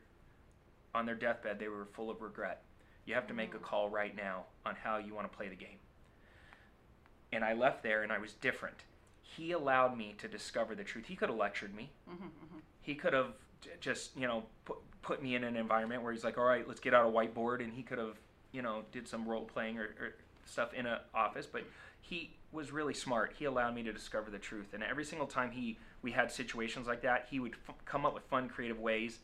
on 0.93 1.05
their 1.05 1.15
deathbed. 1.15 1.59
They 1.59 1.67
were 1.67 1.85
full 1.93 2.09
of 2.09 2.21
regret. 2.21 2.63
You 3.05 3.13
have 3.13 3.27
to 3.27 3.33
make 3.33 3.53
a 3.53 3.59
call 3.59 3.89
right 3.89 4.15
now 4.15 4.45
on 4.65 4.75
how 4.75 4.97
you 4.97 5.13
want 5.13 5.29
to 5.31 5.35
play 5.37 5.47
the 5.49 5.55
game. 5.55 5.77
And 7.31 7.43
I 7.43 7.53
left 7.53 7.83
there, 7.83 8.03
and 8.03 8.11
I 8.11 8.17
was 8.17 8.33
different. 8.33 8.77
He 9.21 9.51
allowed 9.51 9.97
me 9.97 10.15
to 10.19 10.27
discover 10.27 10.75
the 10.75 10.83
truth. 10.83 11.05
He 11.07 11.15
could 11.15 11.29
have 11.29 11.37
lectured 11.37 11.75
me 11.75 11.89
Mhm, 12.09 12.15
mhm. 12.17 12.61
he 12.81 12.95
could 12.95 13.13
have 13.13 13.33
just 13.81 14.15
you 14.15 14.27
know 14.27 14.43
put, 14.63 14.77
put 15.01 15.23
me 15.23 15.35
in 15.35 15.43
an 15.43 15.55
environment 15.55 16.03
where 16.03 16.13
he's 16.13 16.23
like 16.23 16.37
all 16.37 16.43
right 16.45 16.67
let's 16.67 16.79
get 16.79 16.93
out 16.93 17.07
a 17.07 17.11
whiteboard 17.11 17.63
and 17.63 17.73
he 17.73 17.81
could 17.81 17.97
have 17.97 18.15
you 18.51 18.61
know 18.61 18.83
did 18.91 19.07
some 19.07 19.27
role 19.27 19.43
playing 19.43 19.79
or, 19.79 19.85
or 19.99 20.13
stuff 20.45 20.71
in 20.73 20.85
an 20.85 20.99
office 21.15 21.47
but 21.47 21.63
he 21.99 22.29
was 22.51 22.71
really 22.71 22.93
smart 22.93 23.33
he 23.39 23.45
allowed 23.45 23.73
me 23.73 23.81
to 23.81 23.91
discover 23.91 24.29
the 24.29 24.37
truth 24.37 24.75
and 24.75 24.83
every 24.83 25.03
single 25.03 25.25
time 25.25 25.49
he 25.49 25.79
we 26.05 26.11
had 26.11 26.31
situations 26.31 26.85
like 26.85 27.01
that 27.01 27.25
he 27.31 27.39
would 27.39 27.55
f- 27.67 27.73
come 27.83 28.05
up 28.05 28.13
with 28.13 28.21
fun 28.25 28.47
creative 28.47 28.79
ways 28.79 29.19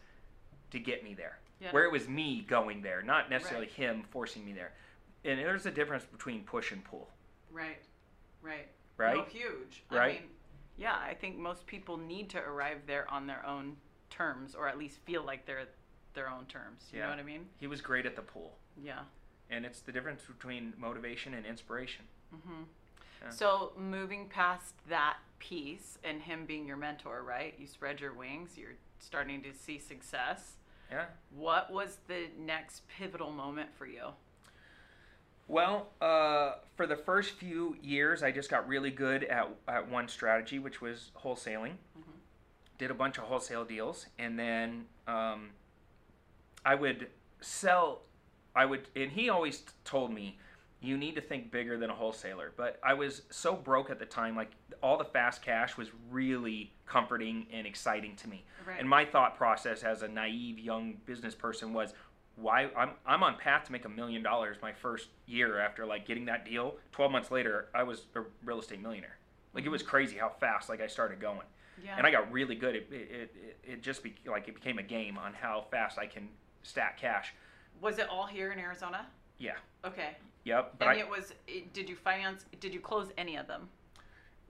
to 0.72 0.80
get 0.80 1.04
me 1.04 1.14
there 1.14 1.38
Yeah. 1.60 1.72
where 1.72 1.86
it 1.86 1.92
was 1.92 2.10
me 2.10 2.42
going 2.42 2.82
there 2.82 3.04
not 3.04 3.30
necessarily 3.30 3.68
Right. 3.68 3.76
him 3.76 4.04
forcing 4.10 4.44
me 4.44 4.52
there 4.52 4.74
and 5.24 5.38
there's 5.40 5.68
a 5.68 5.72
difference 5.72 6.04
between 6.06 6.44
push 6.44 6.72
and 6.72 6.84
pull 6.84 7.08
Right. 7.52 7.78
Right. 8.42 8.68
right 8.98 9.16
No, 9.18 9.24
huge. 9.26 9.84
I 9.92 9.96
Right? 9.96 10.22
mean, 10.22 10.30
yeah, 10.78 10.98
I 10.98 11.14
think 11.14 11.38
most 11.38 11.68
people 11.68 11.98
need 11.98 12.32
to 12.32 12.40
arrive 12.40 12.88
there 12.88 13.08
on 13.12 13.28
their 13.28 13.46
own 13.46 13.78
terms, 14.10 14.56
or 14.56 14.68
at 14.68 14.78
least 14.80 14.98
feel 15.02 15.22
like 15.24 15.46
they're 15.46 15.68
their 16.16 16.30
own 16.30 16.46
terms. 16.48 16.90
You 16.92 16.98
Yeah. 17.00 17.06
know 17.06 17.12
what 17.12 17.20
I 17.20 17.24
mean? 17.24 17.48
he 17.60 17.68
was 17.68 17.80
great 17.82 18.08
at 18.08 18.16
the 18.16 18.24
pull 18.24 18.58
Yeah. 18.76 19.04
and 19.52 19.66
it's 19.68 19.82
the 19.82 19.92
difference 19.92 20.24
between 20.26 20.74
motivation 20.78 21.36
and 21.36 21.46
inspiration 21.46 22.08
hmm 22.32 22.64
Yeah. 23.22 23.30
So 23.30 23.74
moving 23.78 24.28
past 24.30 24.76
that 24.90 25.18
piece 25.40 25.98
and 26.04 26.22
him 26.22 26.46
being 26.46 26.66
your 26.68 26.78
mentor, 26.78 27.24
right? 27.24 27.54
You 27.58 27.68
spread 27.68 28.00
your 28.00 28.14
wings. 28.14 28.58
You're 28.58 28.76
starting 29.00 29.42
to 29.44 29.54
see 29.54 29.80
success. 29.80 30.54
yeah 30.92 31.06
What 31.36 31.72
was 31.72 31.98
the 32.08 32.28
next 32.40 32.84
pivotal 32.88 33.32
moment 33.32 33.70
for 33.78 33.86
you? 33.86 34.08
Well, 35.48 35.90
uh, 36.00 36.54
for 36.78 36.88
the 36.88 36.96
first 36.96 37.32
few 37.34 37.76
years, 37.82 38.24
I 38.24 38.32
just 38.32 38.50
got 38.50 38.68
really 38.68 38.92
good 38.92 39.26
at, 39.26 39.50
at 39.68 39.90
one 39.90 40.08
strategy, 40.08 40.60
which 40.60 40.80
was 40.80 41.12
wholesaling. 41.22 41.74
Mhm. 41.98 42.14
Did 42.78 42.90
a 42.90 42.94
bunch 42.94 43.18
of 43.18 43.26
wholesale 43.26 43.66
deals, 43.66 44.06
and 44.18 44.40
then 44.40 44.86
um, 45.08 45.50
I 46.66 46.76
would 46.76 47.10
sell. 47.42 48.04
I 48.56 48.66
would, 48.66 48.88
and 48.96 49.12
he 49.12 49.30
always 49.30 49.64
told 49.84 50.14
me, 50.14 50.38
"You 50.82 50.98
need 50.98 51.16
to 51.16 51.22
think 51.22 51.52
bigger 51.52 51.78
than 51.78 51.90
a 51.90 51.96
wholesaler." 51.96 52.52
But 52.58 52.80
I 52.84 52.94
was 52.94 53.22
so 53.30 53.56
broke 53.56 53.90
at 53.90 54.00
the 54.00 54.06
time; 54.06 54.36
like 54.36 54.52
all 54.84 54.98
the 54.98 55.06
fast 55.06 55.42
cash 55.42 55.78
was 55.78 55.90
really 56.10 56.74
comforting 56.86 57.48
and 57.54 57.66
exciting 57.66 58.16
to 58.18 58.30
me. 58.30 58.44
Right. 58.66 58.80
And 58.80 58.90
my 58.90 59.06
thought 59.06 59.38
process 59.38 59.84
as 59.84 60.02
a 60.02 60.08
naive 60.08 60.60
young 60.60 60.98
business 61.06 61.34
person 61.36 61.74
was, 61.74 61.94
why 62.36 62.70
I'm 62.76 62.92
I'm 63.06 63.24
on 63.24 63.38
path 63.38 63.66
to 63.66 63.72
make 63.72 63.86
a 63.86 63.90
million 63.90 64.24
dollars 64.24 64.58
my 64.62 64.74
first 64.74 65.10
year 65.26 65.60
after 65.60 65.86
like 65.86 66.06
getting 66.06 66.26
that 66.26 66.46
deal. 66.46 66.76
Twelve 66.92 67.12
months 67.12 67.32
later, 67.32 67.68
I 67.74 67.84
was 67.84 68.06
a 68.16 68.22
real 68.44 68.60
estate 68.60 68.82
millionaire. 68.82 69.18
Like 69.54 69.66
it 69.66 69.70
was 69.70 69.82
mm-hmm. 69.82 69.90
crazy 69.90 70.18
how 70.18 70.30
fast 70.30 70.70
like 70.70 70.82
I 70.82 70.88
started 70.88 71.20
going, 71.20 71.46
yeah. 71.84 71.96
and 71.98 72.08
I 72.08 72.12
got 72.12 72.32
really 72.32 72.56
good. 72.56 72.76
It 72.76 72.88
it, 72.92 73.36
it, 73.36 73.58
it 73.64 73.82
just 73.82 74.04
be, 74.04 74.16
like 74.26 74.48
it 74.48 74.56
became 74.56 74.80
a 74.80 74.84
game 74.84 75.18
on 75.18 75.34
how 75.34 75.66
fast 75.72 75.98
I 75.98 76.06
can 76.06 76.30
stack 76.64 77.00
cash. 77.00 77.34
Was 77.82 78.00
it 78.00 78.08
all 78.10 78.26
here 78.26 78.52
in 78.52 78.60
Arizona? 78.60 79.08
Yeah. 79.38 79.56
Okay. 79.84 80.16
Yep. 80.44 80.76
But 80.80 80.88
and 80.88 80.98
I, 80.98 81.00
it 81.02 81.10
was. 81.10 81.34
It, 81.48 81.74
did 81.74 81.90
you 81.90 81.96
finance? 81.96 82.46
Did 82.60 82.74
you 82.74 82.80
close 82.80 83.12
any 83.18 83.38
of 83.38 83.48
them? 83.48 83.70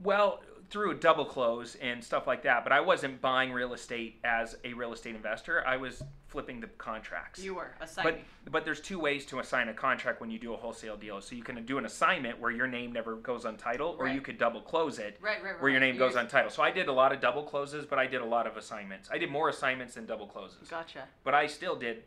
well, 0.03 0.41
through 0.69 0.91
a 0.91 0.95
double 0.95 1.25
close 1.25 1.75
and 1.75 2.01
stuff 2.01 2.27
like 2.27 2.43
that. 2.43 2.63
But 2.63 2.71
I 2.71 2.79
wasn't 2.79 3.19
buying 3.21 3.51
real 3.51 3.73
estate 3.73 4.19
as 4.23 4.55
a 4.63 4.73
real 4.73 4.93
estate 4.93 5.15
investor. 5.15 5.65
I 5.67 5.75
was 5.77 6.01
flipping 6.27 6.61
the 6.61 6.67
contracts. 6.67 7.43
You 7.43 7.55
were 7.55 7.75
assigning. 7.81 8.23
But 8.43 8.51
but 8.51 8.65
there's 8.65 8.79
two 8.79 8.97
ways 8.97 9.25
to 9.27 9.39
assign 9.39 9.67
a 9.67 9.73
contract 9.73 10.21
when 10.21 10.31
you 10.31 10.39
do 10.39 10.53
a 10.53 10.57
wholesale 10.57 10.95
deal. 10.95 11.21
So 11.21 11.35
you 11.35 11.43
can 11.43 11.63
do 11.65 11.77
an 11.77 11.85
assignment 11.85 12.39
where 12.39 12.51
your 12.51 12.67
name 12.67 12.93
never 12.93 13.15
goes 13.17 13.45
on 13.45 13.57
title, 13.57 13.95
or 13.99 14.07
you 14.07 14.21
could 14.21 14.37
double 14.37 14.61
close 14.61 14.97
it 14.97 15.17
right, 15.21 15.43
right, 15.43 15.53
right. 15.53 15.61
where 15.61 15.71
your 15.71 15.81
name 15.81 15.97
goes 15.97 16.13
Yours- 16.13 16.23
on 16.23 16.27
title. 16.29 16.49
So 16.49 16.63
I 16.63 16.71
did 16.71 16.87
a 16.87 16.93
lot 16.93 17.11
of 17.11 17.19
double 17.19 17.43
closes, 17.43 17.85
but 17.85 17.99
I 17.99 18.07
did 18.07 18.21
a 18.21 18.25
lot 18.25 18.47
of 18.47 18.55
assignments. 18.55 19.09
I 19.11 19.17
did 19.17 19.29
more 19.29 19.49
assignments 19.49 19.95
than 19.95 20.05
double 20.05 20.27
closes. 20.27 20.69
Gotcha. 20.69 21.03
But 21.23 21.33
I 21.33 21.47
still 21.47 21.75
did, 21.75 22.03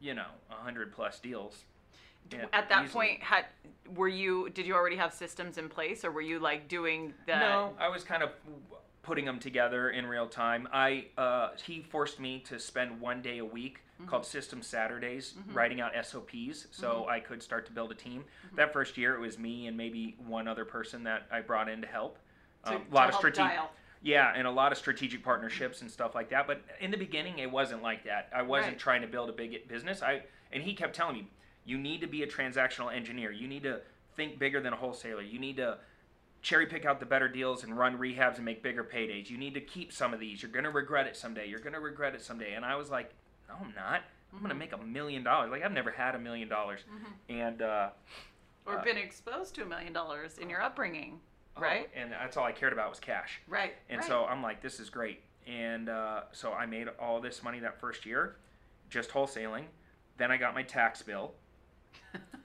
you 0.00 0.14
know, 0.14 0.30
a 0.50 0.54
hundred 0.54 0.92
plus 0.92 1.18
deals. 1.18 1.64
Yeah, 2.30 2.46
At 2.52 2.68
that 2.68 2.84
easily. 2.84 3.06
point, 3.06 3.22
had 3.22 3.46
were 3.94 4.08
you? 4.08 4.48
Did 4.50 4.66
you 4.66 4.74
already 4.74 4.96
have 4.96 5.12
systems 5.12 5.58
in 5.58 5.68
place, 5.68 6.04
or 6.04 6.10
were 6.10 6.20
you 6.22 6.38
like 6.38 6.68
doing 6.68 7.12
the? 7.26 7.34
No, 7.38 7.74
I 7.78 7.88
was 7.88 8.04
kind 8.04 8.22
of 8.22 8.30
putting 9.02 9.24
them 9.24 9.38
together 9.38 9.90
in 9.90 10.06
real 10.06 10.26
time. 10.28 10.68
I 10.72 11.06
uh, 11.18 11.50
he 11.64 11.82
forced 11.82 12.20
me 12.20 12.38
to 12.46 12.58
spend 12.58 13.00
one 13.00 13.22
day 13.22 13.38
a 13.38 13.44
week 13.44 13.80
Mm-hmm. 14.00 14.08
called 14.10 14.26
System 14.26 14.62
Saturdays 14.62 15.34
writing 15.52 15.80
out 15.80 15.92
SOPs, 16.04 16.66
so 16.72 17.06
I 17.08 17.20
could 17.20 17.40
start 17.40 17.66
to 17.66 17.72
build 17.72 17.92
a 17.92 17.94
team. 17.94 18.24
That 18.56 18.72
first 18.72 18.96
year, 18.98 19.14
it 19.14 19.20
was 19.20 19.38
me 19.38 19.68
and 19.68 19.76
maybe 19.76 20.16
one 20.26 20.48
other 20.48 20.64
person 20.64 21.04
that 21.04 21.26
I 21.30 21.40
brought 21.40 21.68
in 21.68 21.82
to 21.82 21.86
help. 21.86 22.18
Um, 22.64 22.82
a 22.90 22.94
lot 22.94 23.10
of 23.10 23.14
strategic. 23.14 23.52
Yeah, 24.02 24.32
and 24.34 24.44
a 24.48 24.50
lot 24.50 24.72
of 24.72 24.78
strategic 24.78 25.22
partnerships 25.22 25.82
and 25.82 25.90
stuff 25.90 26.16
like 26.16 26.30
that. 26.30 26.48
But 26.48 26.62
in 26.80 26.90
the 26.90 26.96
beginning, 26.96 27.38
it 27.38 27.48
wasn't 27.52 27.82
like 27.82 28.02
that. 28.04 28.28
I 28.34 28.42
wasn't 28.42 28.72
Right. 28.72 28.78
trying 28.80 29.02
to 29.02 29.06
build 29.06 29.28
a 29.28 29.32
big 29.32 29.68
business. 29.68 30.02
I 30.02 30.22
and 30.52 30.64
he 30.64 30.74
kept 30.74 30.96
telling 30.96 31.14
me, 31.14 31.28
you 31.64 31.78
need 31.78 32.00
to 32.00 32.06
be 32.06 32.22
a 32.22 32.26
transactional 32.26 32.94
engineer. 32.94 33.30
You 33.30 33.46
need 33.48 33.62
to 33.64 33.80
think 34.16 34.38
bigger 34.38 34.60
than 34.60 34.72
a 34.72 34.76
wholesaler. 34.76 35.22
You 35.22 35.38
need 35.38 35.56
to 35.56 35.78
cherry 36.42 36.66
pick 36.66 36.84
out 36.84 36.98
the 37.00 37.06
better 37.06 37.28
deals 37.28 37.62
and 37.64 37.78
run 37.78 37.96
rehabs 37.98 38.36
and 38.36 38.44
make 38.44 38.62
bigger 38.62 38.82
paydays. 38.84 39.30
You 39.30 39.38
need 39.38 39.54
to 39.54 39.60
keep 39.60 39.92
some 39.92 40.12
of 40.12 40.20
these. 40.20 40.42
You're 40.42 40.50
gonna 40.50 40.70
regret 40.70 41.06
it 41.06 41.16
someday. 41.16 41.48
You're 41.48 41.60
gonna 41.60 41.80
regret 41.80 42.14
it 42.14 42.22
someday. 42.22 42.54
And 42.54 42.64
I 42.64 42.76
was 42.76 42.90
like, 42.90 43.12
no, 43.48 43.54
I'm 43.60 43.72
not. 43.74 44.00
I'm 44.32 44.38
Mm-hmm. 44.38 44.42
gonna 44.46 44.54
make 44.58 44.72
a 44.72 44.78
million 44.78 45.22
dollars. 45.22 45.50
Like 45.50 45.62
I've 45.62 45.72
never 45.72 45.90
had 45.90 46.14
a 46.14 46.18
million 46.18 46.48
dollars. 46.48 46.80
And 47.28 47.60
uh, 47.60 47.90
Or 48.64 48.78
Uh, 48.78 48.82
been 48.84 48.96
exposed 48.96 49.54
to 49.56 49.62
a 49.62 49.66
million 49.66 49.92
dollars 49.92 50.38
in 50.38 50.48
your 50.48 50.62
upbringing, 50.62 51.20
oh, 51.56 51.60
right? 51.60 51.90
and 51.94 52.10
that's 52.12 52.38
all 52.38 52.44
I 52.44 52.52
cared 52.52 52.72
about 52.72 52.88
was 52.88 52.98
cash. 52.98 53.40
Right. 53.46 53.74
And 53.90 53.98
right. 54.00 54.08
so 54.08 54.24
I'm 54.24 54.42
like, 54.42 54.62
this 54.62 54.80
is 54.80 54.88
great. 54.88 55.20
And 55.46 55.90
uh, 55.90 56.22
so 56.32 56.52
I 56.54 56.64
made 56.64 56.88
all 56.98 57.20
this 57.20 57.42
money 57.42 57.60
that 57.60 57.78
first 57.78 58.06
year, 58.06 58.36
just 58.88 59.10
wholesaling. 59.10 59.64
Then 60.16 60.30
I 60.30 60.38
got 60.38 60.54
my 60.54 60.62
tax 60.62 61.02
bill, 61.02 61.34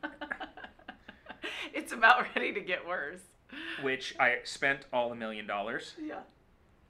it's 1.73 1.91
about 1.91 2.25
ready 2.35 2.53
to 2.53 2.59
get 2.61 2.85
worse. 2.87 3.21
which 3.81 4.15
I 4.19 4.37
spent 4.43 4.81
all 4.93 5.09
the 5.09 5.15
million 5.15 5.47
dollars. 5.47 5.93
Yeah. 6.01 6.19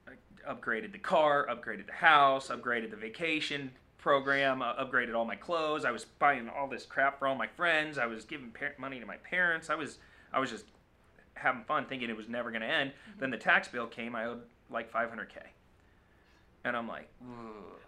I 0.06 0.52
upgraded 0.52 0.92
the 0.92 0.98
car, 0.98 1.46
upgraded 1.50 1.86
the 1.86 1.92
house, 1.92 2.48
upgraded 2.48 2.90
the 2.90 2.96
vacation 2.96 3.70
program, 3.98 4.62
uh, 4.62 4.74
upgraded 4.76 5.14
all 5.14 5.24
my 5.24 5.36
clothes. 5.36 5.84
I 5.84 5.90
was 5.90 6.04
buying 6.04 6.48
all 6.48 6.68
this 6.68 6.86
crap 6.86 7.18
for 7.18 7.26
all 7.26 7.34
my 7.34 7.48
friends. 7.48 7.98
I 7.98 8.06
was 8.06 8.24
giving 8.24 8.50
par- 8.50 8.74
money 8.78 9.00
to 9.00 9.06
my 9.06 9.16
parents. 9.18 9.70
I 9.70 9.74
was 9.74 9.98
I 10.32 10.40
was 10.40 10.50
just 10.50 10.64
having 11.34 11.64
fun, 11.64 11.86
thinking 11.86 12.10
it 12.10 12.16
was 12.16 12.28
never 12.28 12.50
going 12.50 12.62
to 12.62 12.68
end. 12.68 12.92
Then 13.18 13.30
the 13.30 13.36
tax 13.36 13.68
bill 13.68 13.86
came. 13.86 14.14
I 14.16 14.24
owed 14.26 14.42
like 14.70 14.92
500k, 14.92 15.38
and 16.64 16.76
I'm 16.76 16.88
like, 16.88 17.08
Ugh. 17.22 17.80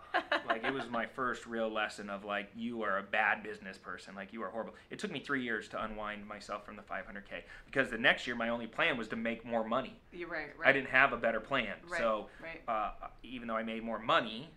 Like 0.47 0.65
it 0.65 0.73
was 0.73 0.89
my 0.91 1.07
first 1.07 1.47
real 1.47 1.69
lesson 1.71 2.11
of 2.11 2.25
like 2.25 2.51
you 2.57 2.83
are 2.83 2.99
a 2.99 3.03
bad 3.03 3.43
business 3.43 3.79
person. 3.79 4.15
Like 4.15 4.33
you 4.33 4.43
are 4.43 4.49
horrible. 4.51 4.75
It 4.91 4.99
took 4.99 5.11
me 5.11 5.21
three 5.21 5.43
years 5.43 5.69
to 5.69 5.83
unwind 5.85 6.27
myself 6.27 6.65
from 6.65 6.77
the 6.77 6.83
500k 6.83 7.43
because 7.67 7.91
the 7.91 7.99
next 7.99 8.27
year 8.27 8.37
my 8.37 8.49
only 8.49 8.67
plan 8.67 8.97
was 8.97 9.09
to 9.09 9.17
make 9.17 9.45
more 9.45 9.65
money. 9.65 9.95
You're 10.13 10.29
right. 10.29 10.49
Right. 10.59 10.69
I 10.69 10.73
didn't 10.73 10.89
have 10.91 11.13
a 11.13 11.17
better 11.17 11.41
plan. 11.41 11.75
Right, 11.89 11.99
So 11.99 12.27
right. 12.43 12.61
uh, 12.69 13.09
even 13.23 13.49
though 13.49 13.57
I 13.57 13.63
made 13.63 13.83
more 13.83 13.99
money, 13.99 14.51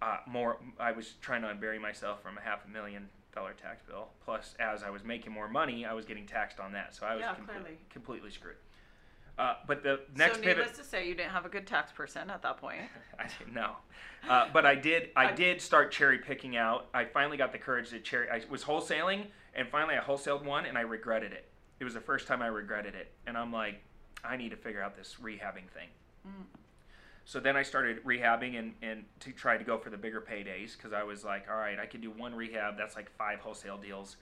uh, 0.00 0.18
more 0.26 0.58
I 0.78 0.92
was 0.92 1.14
trying 1.20 1.42
to 1.42 1.48
unbury 1.48 1.80
myself 1.80 2.22
from 2.22 2.38
a 2.38 2.40
half 2.40 2.64
a 2.64 2.68
million 2.68 3.08
dollar 3.34 3.52
tax 3.52 3.82
bill. 3.82 4.08
Plus, 4.24 4.54
as 4.58 4.82
I 4.82 4.90
was 4.90 5.04
making 5.04 5.32
more 5.32 5.48
money, 5.48 5.84
I 5.84 5.92
was 5.92 6.04
getting 6.04 6.26
taxed 6.26 6.60
on 6.60 6.72
that. 6.72 6.94
So 6.94 7.06
I 7.06 7.14
was 7.14 7.22
Yeah, 7.22 7.34
clearly. 7.34 7.78
completely 7.90 8.30
screwed. 8.30 8.56
Uh, 9.38 9.54
but 9.68 9.82
the 9.84 10.00
next 10.16 10.36
so 10.36 10.42
pivot, 10.42 10.58
needless 10.58 10.76
to 10.78 10.84
say, 10.84 11.06
you 11.06 11.14
didn't 11.14 11.30
have 11.30 11.46
a 11.46 11.48
good 11.48 11.66
tax 11.66 11.92
person 11.92 12.28
at 12.28 12.42
that 12.42 12.56
point. 12.58 12.80
I 13.18 13.26
didn't 13.38 13.54
know. 13.54 13.76
Uh, 14.28 14.48
but 14.52 14.66
I 14.66 14.74
did. 14.74 15.10
I 15.14 15.28
I- 15.28 15.32
did 15.32 15.60
start 15.60 15.92
cherry 15.92 16.18
picking 16.18 16.56
out. 16.56 16.88
I 16.92 17.04
finally 17.04 17.36
got 17.36 17.52
the 17.52 17.58
courage 17.58 17.90
to 17.90 18.00
cherry. 18.00 18.28
I 18.28 18.42
was 18.50 18.64
wholesaling, 18.64 19.26
and 19.54 19.68
finally 19.68 19.94
I 19.96 20.00
wholesaled 20.00 20.44
one, 20.44 20.66
and 20.66 20.76
I 20.76 20.80
regretted 20.80 21.32
it. 21.32 21.48
It 21.78 21.84
was 21.84 21.94
the 21.94 22.00
first 22.00 22.26
time 22.26 22.42
I 22.42 22.48
regretted 22.48 22.96
it, 22.96 23.12
and 23.28 23.38
I'm 23.38 23.52
like, 23.52 23.80
I 24.24 24.36
need 24.36 24.50
to 24.50 24.56
figure 24.56 24.82
out 24.82 24.96
this 24.96 25.16
rehabbing 25.22 25.68
thing. 25.72 25.88
So 27.24 27.40
then 27.40 27.56
I 27.56 27.62
started 27.62 28.02
rehabbing 28.04 28.58
and, 28.58 28.74
and 28.80 29.04
to 29.20 29.32
try 29.32 29.58
to 29.58 29.64
go 29.64 29.76
for 29.78 29.90
the 29.90 29.98
bigger 29.98 30.20
paydays 30.20 30.76
because 30.76 30.92
I 30.94 31.02
was 31.02 31.24
like, 31.24 31.46
all 31.50 31.58
right, 31.58 31.78
I 31.78 31.84
can 31.84 32.00
do 32.00 32.10
one 32.10 32.34
rehab. 32.34 32.78
That's 32.78 32.96
like 32.96 33.10
five 33.18 33.38
wholesale 33.40 33.76
deals. 33.76 34.16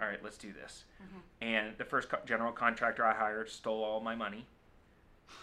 All 0.00 0.06
right, 0.08 0.22
let's 0.22 0.38
do 0.38 0.52
this. 0.52 0.84
And 1.42 1.76
the 1.78 1.84
first 1.84 2.08
co- 2.08 2.20
general 2.24 2.52
contractor 2.52 3.04
I 3.04 3.12
hired 3.12 3.50
stole 3.50 3.82
all 3.82 4.00
my 4.00 4.14
money. 4.14 4.46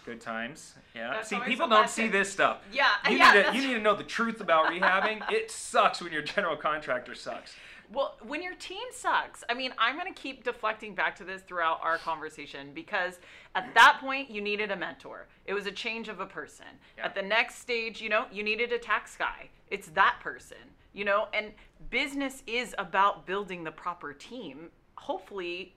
Good 0.04 0.20
times. 0.20 0.74
Yeah. 0.94 1.10
That's 1.10 1.28
see, 1.28 1.38
people 1.40 1.68
don't 1.68 1.88
see 1.88 2.08
this 2.08 2.30
stuff. 2.30 2.58
Yeah, 2.72 2.86
You, 3.08 3.16
yeah, 3.16 3.32
need 3.32 3.42
to, 3.44 3.56
you 3.56 3.68
need 3.68 3.74
to 3.74 3.80
know 3.80 3.94
the 3.94 4.02
truth 4.02 4.40
about 4.40 4.66
rehabbing. 4.66 5.22
it 5.30 5.50
sucks 5.50 6.02
when 6.02 6.12
your 6.12 6.22
general 6.22 6.56
contractor 6.56 7.14
sucks. 7.14 7.54
Well, 7.92 8.16
when 8.26 8.42
your 8.42 8.54
team 8.54 8.82
sucks, 8.90 9.44
I 9.50 9.54
mean, 9.54 9.74
I'm 9.78 9.98
going 9.98 10.12
to 10.12 10.18
keep 10.18 10.44
deflecting 10.44 10.94
back 10.94 11.14
to 11.16 11.24
this 11.24 11.42
throughout 11.42 11.78
our 11.82 11.98
conversation 11.98 12.70
because 12.72 13.18
at 13.54 13.74
that 13.74 13.98
point, 14.00 14.30
you 14.30 14.40
needed 14.40 14.70
a 14.70 14.76
mentor. 14.76 15.26
It 15.44 15.52
was 15.52 15.66
a 15.66 15.72
change 15.72 16.08
of 16.08 16.18
a 16.18 16.26
person. 16.26 16.66
Yeah. 16.96 17.04
At 17.04 17.14
the 17.14 17.22
next 17.22 17.56
stage, 17.56 18.00
you 18.00 18.08
know, 18.08 18.24
you 18.32 18.42
needed 18.42 18.72
a 18.72 18.78
tax 18.78 19.14
guy. 19.16 19.50
It's 19.70 19.88
that 19.88 20.18
person, 20.20 20.56
you 20.94 21.04
know, 21.04 21.28
and 21.34 21.52
business 21.90 22.42
is 22.46 22.74
about 22.78 23.26
building 23.26 23.62
the 23.62 23.72
proper 23.72 24.14
team. 24.14 24.70
Hopefully, 24.96 25.74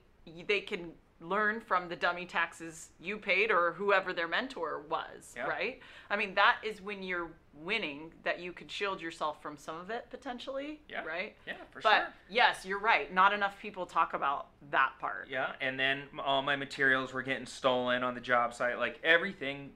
they 0.48 0.60
can 0.60 0.92
learn 1.20 1.60
from 1.60 1.88
the 1.88 1.96
dummy 1.96 2.26
taxes 2.26 2.90
you 3.00 3.16
paid 3.16 3.50
or 3.50 3.72
whoever 3.72 4.12
their 4.12 4.28
mentor 4.28 4.82
was, 4.88 5.32
Yeah. 5.36 5.46
right? 5.46 5.80
I 6.10 6.16
mean, 6.16 6.34
that 6.34 6.58
is 6.62 6.82
when 6.82 7.02
you're 7.02 7.30
winning 7.54 8.12
that 8.22 8.38
you 8.38 8.52
could 8.52 8.70
shield 8.70 9.00
yourself 9.00 9.40
from 9.40 9.56
some 9.56 9.76
of 9.80 9.88
it 9.88 10.10
potentially, 10.10 10.82
Yeah. 10.88 11.04
right? 11.04 11.34
Yeah, 11.46 11.54
for 11.70 11.80
sure. 11.80 11.90
But 11.90 11.98
sure. 11.98 12.12
yes, 12.28 12.66
you're 12.66 12.78
right. 12.78 13.10
Not 13.12 13.32
enough 13.32 13.58
people 13.58 13.86
talk 13.86 14.12
about 14.12 14.48
that 14.70 14.92
part. 15.00 15.28
Yeah, 15.30 15.52
and 15.62 15.80
then 15.80 16.02
all 16.18 16.42
my 16.42 16.54
materials 16.56 17.14
were 17.14 17.22
getting 17.22 17.46
stolen 17.46 18.02
on 18.02 18.14
the 18.14 18.20
job 18.20 18.52
site. 18.52 18.78
Like 18.78 19.00
everything 19.02 19.72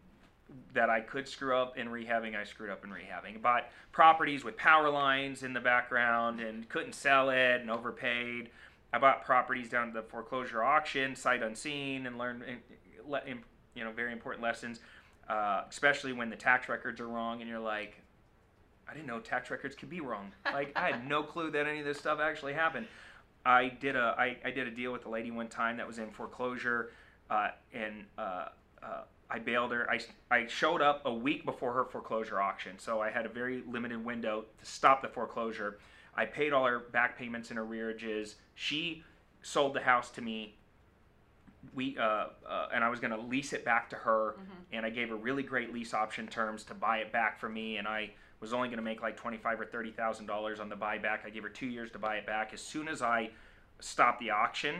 that 0.74 0.90
I 0.90 1.00
could 1.00 1.26
screw 1.26 1.56
up 1.56 1.78
in 1.78 1.88
rehabbing, 1.88 2.36
I 2.36 2.44
screwed 2.44 2.70
up 2.70 2.84
in 2.84 2.90
rehabbing. 2.90 3.40
Bought 3.40 3.70
properties 3.92 4.44
with 4.44 4.56
power 4.58 4.90
lines 4.90 5.42
in 5.42 5.52
the 5.54 5.60
background 5.60 6.40
and 6.40 6.68
couldn't 6.68 6.94
sell 6.94 7.30
it 7.30 7.60
and 7.62 7.70
overpaid. 7.70 8.50
I 8.92 8.98
bought 8.98 9.24
properties 9.24 9.68
down 9.68 9.88
at 9.88 9.94
the 9.94 10.02
foreclosure 10.02 10.62
auction, 10.62 11.14
sight 11.14 11.42
unseen, 11.42 12.06
and 12.06 12.18
learned 12.18 12.44
you 13.74 13.84
know 13.84 13.92
very 13.92 14.12
important 14.12 14.42
lessons, 14.42 14.80
uh, 15.28 15.62
especially 15.68 16.12
when 16.12 16.30
the 16.30 16.36
tax 16.36 16.68
records 16.68 17.00
are 17.00 17.08
wrong 17.08 17.40
and 17.40 17.48
you're 17.48 17.60
like, 17.60 17.96
I 18.88 18.94
didn't 18.94 19.06
know 19.06 19.20
tax 19.20 19.50
records 19.50 19.76
could 19.76 19.90
be 19.90 20.00
wrong. 20.00 20.32
Like 20.44 20.72
I 20.76 20.90
had 20.90 21.08
no 21.08 21.22
clue 21.22 21.50
that 21.52 21.66
any 21.66 21.80
of 21.80 21.84
this 21.84 21.98
stuff 21.98 22.18
actually 22.20 22.54
happened. 22.54 22.86
I 23.46 23.68
did 23.68 23.96
a 23.96 24.14
I, 24.18 24.36
I 24.44 24.50
did 24.50 24.66
a 24.66 24.70
deal 24.70 24.92
with 24.92 25.06
a 25.06 25.08
lady 25.08 25.30
one 25.30 25.48
time 25.48 25.76
that 25.76 25.86
was 25.86 25.98
in 25.98 26.10
foreclosure, 26.10 26.90
uh, 27.30 27.50
and 27.72 28.04
uh, 28.18 28.46
uh, 28.82 29.02
I 29.30 29.38
bailed 29.38 29.72
her. 29.72 29.88
I, 29.88 30.00
I 30.30 30.46
showed 30.46 30.82
up 30.82 31.02
a 31.04 31.12
week 31.12 31.44
before 31.44 31.72
her 31.72 31.84
foreclosure 31.84 32.40
auction, 32.40 32.78
so 32.78 33.00
I 33.00 33.10
had 33.10 33.24
a 33.24 33.28
very 33.28 33.62
limited 33.66 34.04
window 34.04 34.44
to 34.58 34.66
stop 34.66 35.02
the 35.02 35.08
foreclosure. 35.08 35.78
I 36.14 36.24
paid 36.26 36.52
all 36.52 36.66
her 36.66 36.78
back 36.78 37.16
payments 37.18 37.50
and 37.50 37.58
arrearages. 37.58 38.34
She 38.54 39.04
sold 39.42 39.74
the 39.74 39.80
house 39.80 40.10
to 40.12 40.22
me. 40.22 40.54
We 41.74 41.96
uh, 41.98 42.26
uh, 42.48 42.68
and 42.74 42.82
I 42.82 42.88
was 42.88 43.00
going 43.00 43.12
to 43.12 43.20
lease 43.20 43.52
it 43.52 43.64
back 43.64 43.90
to 43.90 43.96
her, 43.96 44.34
and 44.72 44.84
I 44.86 44.90
gave 44.90 45.10
her 45.10 45.16
really 45.16 45.42
great 45.42 45.72
lease 45.72 45.92
option 45.94 46.26
terms 46.26 46.64
to 46.64 46.74
buy 46.74 46.98
it 46.98 47.12
back 47.12 47.38
for 47.38 47.48
me, 47.48 47.76
and 47.76 47.86
I 47.86 48.10
was 48.40 48.52
only 48.54 48.68
going 48.68 48.78
to 48.78 48.82
make 48.84 49.02
like 49.02 49.16
twenty 49.16 49.36
five 49.36 49.60
or 49.60 49.66
thirty 49.66 49.90
thousand 49.90 50.26
dollars 50.26 50.58
on 50.58 50.68
the 50.68 50.76
buyback. 50.76 51.24
I 51.26 51.30
gave 51.30 51.42
her 51.42 51.48
two 51.50 51.66
years 51.66 51.90
to 51.92 51.98
buy 51.98 52.16
it 52.16 52.26
back. 52.26 52.52
As 52.54 52.62
soon 52.62 52.88
as 52.88 53.02
I 53.02 53.30
stopped 53.78 54.20
the 54.20 54.30
auction 54.30 54.76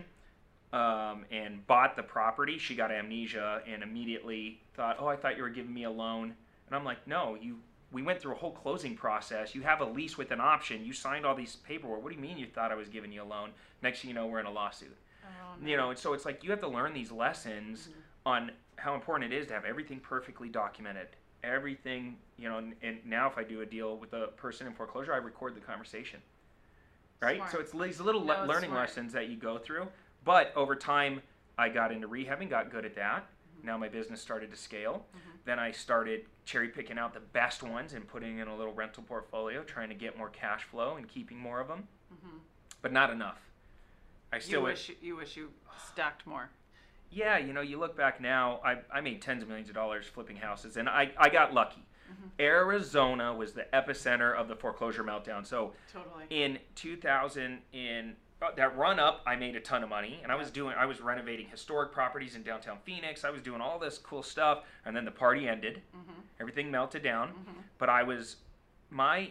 um, 0.73 1.27
and 1.31 1.67
bought 1.67 1.97
the 1.97 2.03
property, 2.03 2.59
she 2.59 2.75
got 2.75 2.91
amnesia 2.91 3.63
and 3.71 3.83
immediately 3.83 4.61
thought, 4.75 4.97
"Oh, 4.99 5.07
I 5.07 5.17
thought 5.17 5.37
you 5.37 5.43
were 5.43 5.51
giving 5.51 5.75
me 5.75 5.85
a 5.85 5.91
loan." 5.91 6.35
And 6.67 6.75
I'm 6.75 6.85
like, 6.85 7.07
"No, 7.07 7.37
you. 7.41 7.59
We 7.93 8.03
went 8.03 8.21
through 8.21 8.33
a 8.33 8.37
whole 8.37 8.53
closing 8.53 8.97
process. 8.97 9.55
You 9.55 9.63
have 9.63 9.81
a 9.81 9.85
lease 9.85 10.17
with 10.17 10.31
an 10.31 10.41
option. 10.41 10.85
You 10.85 10.93
signed 10.93 11.27
all 11.27 11.35
these 11.35 11.57
paperwork. 11.57 12.03
What 12.03 12.11
do 12.11 12.17
you 12.17 12.23
mean 12.23 12.39
you 12.39 12.47
thought 12.47 12.71
I 12.71 12.77
was 12.77 12.89
giving 12.89 13.11
you 13.13 13.23
a 13.23 13.25
loan? 13.25 13.51
Next 13.83 14.01
thing 14.01 14.11
you 14.11 14.15
know, 14.15 14.27
we're 14.27 14.41
in 14.41 14.47
a 14.47 14.51
lawsuit." 14.53 14.97
Oh, 15.25 15.29
no. 15.61 15.69
You 15.69 15.77
know, 15.77 15.91
and 15.91 15.99
so 15.99 16.13
it's 16.13 16.25
like 16.25 16.45
you 16.45 16.51
have 16.51 16.61
to 16.61 16.69
learn 16.69 16.93
these 16.93 17.11
lessons 17.11 17.89
mm-hmm. 17.89 18.01
on 18.27 18.53
how 18.77 18.95
important 18.95 19.33
it 19.33 19.37
is 19.37 19.47
to 19.49 19.55
have 19.55 19.65
everything 19.65 20.01
perfectly 20.01 20.49
documented. 20.49 21.09
Everything, 21.43 22.17
you 22.39 22.49
know, 22.49 22.59
and, 22.59 22.75
and 22.83 22.99
now 23.05 23.27
if 23.27 23.39
I 23.39 23.45
do 23.45 23.63
a 23.63 23.67
deal 23.67 23.97
with 23.97 24.13
a 24.13 24.29
person 24.37 24.67
in 24.67 24.73
foreclosure, 24.75 25.13
I 25.13 25.17
record 25.17 25.57
the 25.57 25.61
conversation. 25.61 26.21
right? 27.21 27.37
Smart. 27.37 27.53
So 27.53 27.59
it's 27.61 27.73
these 27.73 28.01
little 28.01 28.25
No, 28.25 28.43
le- 28.43 28.47
learning 28.47 28.71
smart. 28.71 28.89
lessons 28.89 29.13
that 29.15 29.29
you 29.29 29.37
go 29.37 29.59
through. 29.59 29.89
But 30.25 30.53
over 30.55 30.77
time, 30.77 31.23
I 31.59 31.69
got 31.71 31.93
into 31.93 32.09
rehabbing, 32.09 32.51
got 32.51 32.71
good 32.71 32.85
at 32.85 32.95
that. 32.97 33.27
Mm-hmm. 33.61 33.67
Now 33.67 33.79
my 33.79 33.89
business 33.89 34.21
started 34.21 34.51
to 34.51 34.57
scale. 34.57 35.07
Then 35.45 35.59
I 35.59 35.71
started 35.73 36.27
cherry 36.45 36.69
picking 36.69 36.99
out 36.99 37.15
the 37.15 37.21
best 37.21 37.63
ones 37.63 37.93
and 37.95 38.07
putting 38.07 38.39
in 38.39 38.49
a 38.49 38.57
little 38.57 38.73
rental 38.75 39.03
portfolio, 39.03 39.63
trying 39.63 39.89
to 39.89 39.95
get 39.95 40.19
more 40.19 40.29
cash 40.29 40.65
flow 40.65 40.97
and 40.97 41.07
keeping 41.09 41.39
more 41.39 41.61
of 41.61 41.69
them. 41.69 41.87
But 42.83 42.93
not 42.93 43.11
enough. 43.11 43.41
I 44.33 44.37
You 44.37 44.43
still 44.43 44.63
wish 44.63 44.91
you 45.03 45.17
wish 45.17 45.37
you 45.37 45.51
stacked 45.93 46.27
more. 46.27 46.51
yeah, 47.11 47.37
you 47.39 47.53
know, 47.53 47.61
you 47.61 47.79
look 47.79 47.97
back 47.97 48.21
now, 48.21 48.61
I, 48.65 48.79
I 48.93 49.01
made 49.01 49.21
tens 49.21 49.43
of 49.43 49.49
millions 49.49 49.69
of 49.69 49.75
dollars 49.75 50.07
flipping 50.07 50.37
houses, 50.37 50.77
and 50.77 50.89
I, 50.89 51.11
I 51.19 51.29
got 51.29 51.53
lucky. 51.53 51.85
Arizona 52.41 53.33
was 53.35 53.53
the 53.53 53.67
epicenter 53.73 54.35
of 54.35 54.49
the 54.49 54.57
foreclosure 54.57 55.05
meltdown. 55.05 55.47
So 55.47 55.73
Totally. 55.93 56.25
in 56.31 56.59
2000, 56.75 57.59
in 57.73 58.17
Uh, 58.43 58.49
that 58.57 58.75
run 58.75 58.99
up, 58.99 59.21
I 59.27 59.37
made 59.37 59.55
a 59.55 59.61
ton 59.61 59.83
of 59.83 59.91
money, 59.91 60.21
and 60.23 60.33
I 60.33 60.35
was 60.35 60.51
doing, 60.51 60.75
I 60.79 60.87
was 60.87 61.03
renovating 61.03 61.47
historic 61.47 61.93
properties 61.93 62.37
in 62.37 62.43
downtown 62.43 62.79
Phoenix. 62.85 63.23
I 63.23 63.31
was 63.31 63.43
doing 63.43 63.61
all 63.61 63.79
this 63.79 63.99
cool 63.99 64.23
stuff, 64.23 64.61
and 64.87 64.97
then 64.97 65.05
the 65.05 65.11
party 65.11 65.47
ended. 65.47 65.83
Mm-hmm. 65.95 66.21
Everything 66.41 66.71
melted 66.71 67.03
down, 67.03 67.29
mm-hmm. 67.29 67.61
but 67.77 67.91
I 67.91 68.03
was, 68.03 68.37
my, 68.89 69.29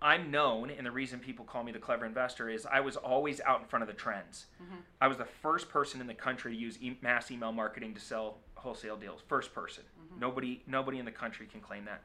I'm 0.00 0.32
known, 0.32 0.70
and 0.70 0.84
the 0.84 0.90
reason 0.90 1.20
people 1.20 1.44
call 1.44 1.62
me 1.62 1.70
the 1.70 1.78
clever 1.78 2.04
investor 2.04 2.50
is 2.50 2.66
I 2.66 2.80
was 2.80 2.96
always 2.96 3.40
out 3.42 3.60
in 3.60 3.66
front 3.68 3.84
of 3.84 3.86
the 3.86 3.94
trends. 3.94 4.46
Mm-hmm. 4.60 4.80
I 5.00 5.06
was 5.06 5.16
the 5.16 5.24
first 5.24 5.68
person 5.68 6.00
in 6.00 6.08
the 6.08 6.14
country 6.14 6.52
to 6.52 6.58
use 6.58 6.78
e- 6.82 6.98
mass 7.02 7.30
email 7.30 7.52
marketing 7.52 7.94
to 7.94 8.00
sell 8.00 8.38
wholesale 8.56 8.96
deals. 8.96 9.20
First 9.28 9.54
person. 9.54 9.84
Mm-hmm. 9.84 10.20
Nobody, 10.20 10.62
nobody 10.66 10.98
in 10.98 11.04
the 11.04 11.12
country 11.12 11.46
can 11.46 11.60
claim 11.60 11.84
that. 11.84 12.02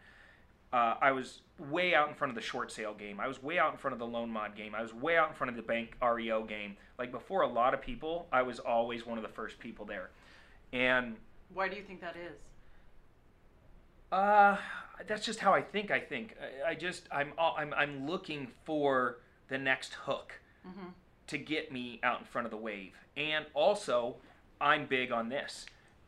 Uh, 0.73 0.95
I 1.01 1.11
was 1.11 1.41
way 1.57 1.95
out 1.95 2.09
in 2.09 2.15
front 2.15 2.29
of 2.29 2.35
the 2.35 2.41
short 2.41 2.71
sale 2.71 2.93
game. 2.93 3.19
I 3.19 3.27
was 3.27 3.41
way 3.41 3.57
out 3.57 3.71
in 3.71 3.77
front 3.77 3.93
of 3.93 3.99
the 3.99 4.05
loan 4.05 4.29
mod 4.29 4.55
game. 4.55 4.75
I 4.75 4.81
was 4.81 4.93
way 4.93 5.17
out 5.17 5.29
in 5.29 5.35
front 5.35 5.49
of 5.49 5.55
the 5.55 5.61
bank 5.61 5.95
REO 6.01 6.43
game. 6.43 6.75
Like 6.99 7.11
before 7.11 7.41
a 7.41 7.47
lot 7.47 7.73
of 7.73 7.81
people, 7.81 8.27
I 8.33 8.41
was 8.41 8.59
always 8.59 9.05
one 9.05 9.17
of 9.17 9.21
the 9.23 9.29
first 9.29 9.59
people 9.59 9.85
there. 9.85 10.09
And 10.73 11.15
Why 11.53 11.69
do 11.69 11.77
you 11.77 11.83
think 11.83 12.01
that 12.01 12.15
is? 12.17 12.33
uh, 14.11 14.57
that's 15.07 15.25
just 15.25 15.39
how 15.39 15.53
I 15.53 15.61
think. 15.61 15.91
I 15.91 15.99
think 15.99 16.35
I, 16.65 16.71
I 16.71 16.75
just 16.75 17.07
I'm 17.11 17.33
all- 17.37 17.55
I'm 17.57 17.73
I'm 17.73 18.07
looking 18.07 18.47
for 18.65 19.19
the 19.49 19.57
next 19.57 19.93
hook 19.93 20.33
to 21.27 21.37
get 21.37 21.71
me 21.71 21.99
out 22.03 22.19
in 22.19 22.25
front 22.25 22.45
of 22.45 22.51
the 22.51 22.57
wave, 22.57 22.91
and 23.15 23.45
also 23.53 24.15
I'm 24.59 24.85
big 24.85 25.11
on 25.11 25.29
this. 25.29 25.65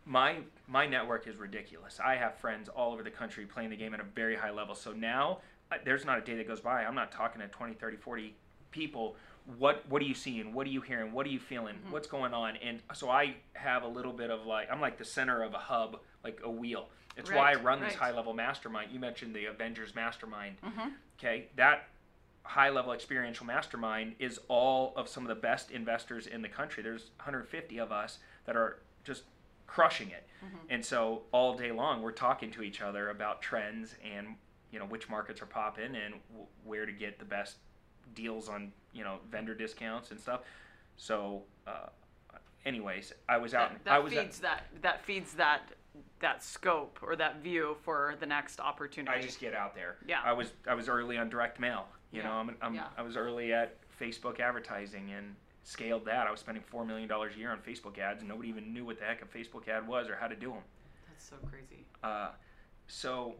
My 0.09 0.37
my 0.67 0.87
network 0.87 1.27
is 1.27 1.37
ridiculous. 1.37 1.99
I 2.03 2.15
have 2.15 2.35
friends 2.39 2.67
all 2.67 2.91
over 2.93 3.03
the 3.03 3.11
country 3.11 3.45
playing 3.45 3.69
the 3.69 3.75
game 3.75 3.93
at 3.93 3.99
a 3.99 4.03
very 4.15 4.35
high 4.35 4.49
level. 4.49 4.73
So 4.73 4.91
now 4.91 5.37
uh, 5.71 5.75
there's 5.85 6.03
not 6.03 6.17
a 6.17 6.21
day 6.21 6.35
that 6.35 6.47
goes 6.47 6.59
by 6.59 6.83
I'm 6.83 6.95
not 6.95 7.11
talking 7.11 7.41
to 7.41 7.47
20, 7.47 7.75
30, 7.75 7.97
40 7.97 8.35
people. 8.71 9.15
What 9.59 9.87
what 9.87 10.01
are 10.01 10.05
you 10.05 10.15
seeing? 10.15 10.51
What 10.51 10.65
are 10.65 10.71
you 10.71 10.81
hearing? 10.81 11.11
What 11.11 11.27
are 11.27 11.29
you 11.29 11.39
feeling? 11.39 11.75
What's 11.91 12.07
going 12.07 12.33
on? 12.33 12.55
And 12.57 12.79
so 12.95 13.11
I 13.11 13.35
have 13.53 13.83
a 13.83 13.87
little 13.87 14.11
bit 14.11 14.31
of 14.31 14.47
like 14.47 14.67
I'm 14.71 14.81
like 14.81 14.97
the 14.97 15.05
center 15.05 15.43
of 15.43 15.53
a 15.53 15.59
hub, 15.59 15.99
like 16.23 16.39
a 16.43 16.49
wheel. 16.49 16.89
It's 17.15 17.29
why 17.29 17.51
I 17.51 17.53
Right, 17.53 17.63
run 17.63 17.79
this 17.79 17.93
high 17.93 18.11
level 18.11 18.33
mastermind. 18.33 18.91
You 18.91 18.99
mentioned 18.99 19.35
the 19.35 19.45
Avengers 19.45 19.93
mastermind. 19.93 20.55
Mm-hmm. 20.65 20.89
Okay, 21.19 21.49
that 21.55 21.87
high 22.43 22.69
level 22.69 22.93
experiential 22.93 23.45
mastermind 23.45 24.15
is 24.17 24.39
all 24.47 24.93
of 24.95 25.07
some 25.07 25.23
of 25.23 25.29
the 25.29 25.35
best 25.35 25.69
investors 25.69 26.25
in 26.25 26.41
the 26.41 26.49
country. 26.49 26.81
There's 26.81 27.11
150 27.17 27.77
of 27.77 27.91
us 27.91 28.17
that 28.45 28.55
are 28.55 28.79
just 29.03 29.23
crushing 29.69 30.09
it. 30.09 30.25
And 30.69 30.83
so 30.83 31.23
all 31.31 31.55
day 31.55 31.71
long 31.71 32.01
we're 32.01 32.11
talking 32.11 32.49
to 32.51 32.63
each 32.63 32.81
other 32.81 33.09
about 33.09 33.41
trends 33.41 33.95
and 34.03 34.35
you 34.71 34.79
know 34.79 34.85
which 34.85 35.09
markets 35.09 35.41
are 35.41 35.45
popping 35.47 35.95
and 35.95 36.15
w- 36.31 36.47
where 36.63 36.85
to 36.85 36.91
get 36.91 37.19
the 37.19 37.25
best 37.25 37.57
deals 38.15 38.49
on, 38.49 38.71
you 38.93 39.03
know, 39.03 39.17
vendor 39.29 39.53
discounts 39.53 40.11
and 40.11 40.19
stuff. 40.19 40.41
So 40.97 41.43
uh, 41.67 41.87
anyways, 42.65 43.13
I 43.27 43.37
was 43.37 43.53
out 43.53 43.71
That, 43.71 43.85
that 43.85 43.93
I 43.93 43.99
was 43.99 44.13
feeds 44.13 44.39
that 44.39 44.67
that 44.81 45.03
feeds 45.03 45.33
that 45.33 45.61
that 46.19 46.43
scope 46.43 46.99
or 47.01 47.15
that 47.15 47.41
view 47.41 47.75
for 47.83 48.15
the 48.19 48.25
next 48.25 48.59
opportunity. 48.59 49.17
I 49.17 49.21
just 49.21 49.39
get 49.39 49.53
out 49.53 49.75
there. 49.75 49.97
Yeah. 50.07 50.21
I 50.23 50.33
was 50.33 50.53
I 50.67 50.73
was 50.73 50.87
early 50.87 51.17
on 51.17 51.29
direct 51.29 51.59
mail. 51.59 51.85
You 52.11 52.23
know, 52.23 52.31
I'm, 52.31 52.55
I'm 52.61 52.73
Yeah. 52.73 52.85
I 52.97 53.01
was 53.03 53.15
early 53.17 53.53
at 53.53 53.75
Facebook 53.99 54.39
advertising 54.39 55.11
and 55.15 55.35
scaled 55.63 56.05
that. 56.05 56.27
I 56.27 56.31
was 56.31 56.39
spending 56.39 56.63
four 56.63 56.85
million 56.85 57.07
dollars 57.07 57.35
a 57.35 57.39
year 57.39 57.51
on 57.51 57.59
Facebook 57.59 57.97
ads, 57.97 58.21
and 58.21 58.29
nobody 58.29 58.49
even 58.49 58.73
knew 58.73 58.85
what 58.85 58.99
the 58.99 59.05
heck 59.05 59.21
a 59.21 59.25
Facebook 59.25 59.67
ad 59.67 59.87
was 59.87 60.07
or 60.09 60.15
how 60.15 60.27
to 60.27 60.35
do 60.35 60.49
them. 60.51 60.63
That's 61.09 61.29
so 61.29 61.35
crazy. 61.49 61.85
Uh, 62.03 62.29
so 62.87 63.35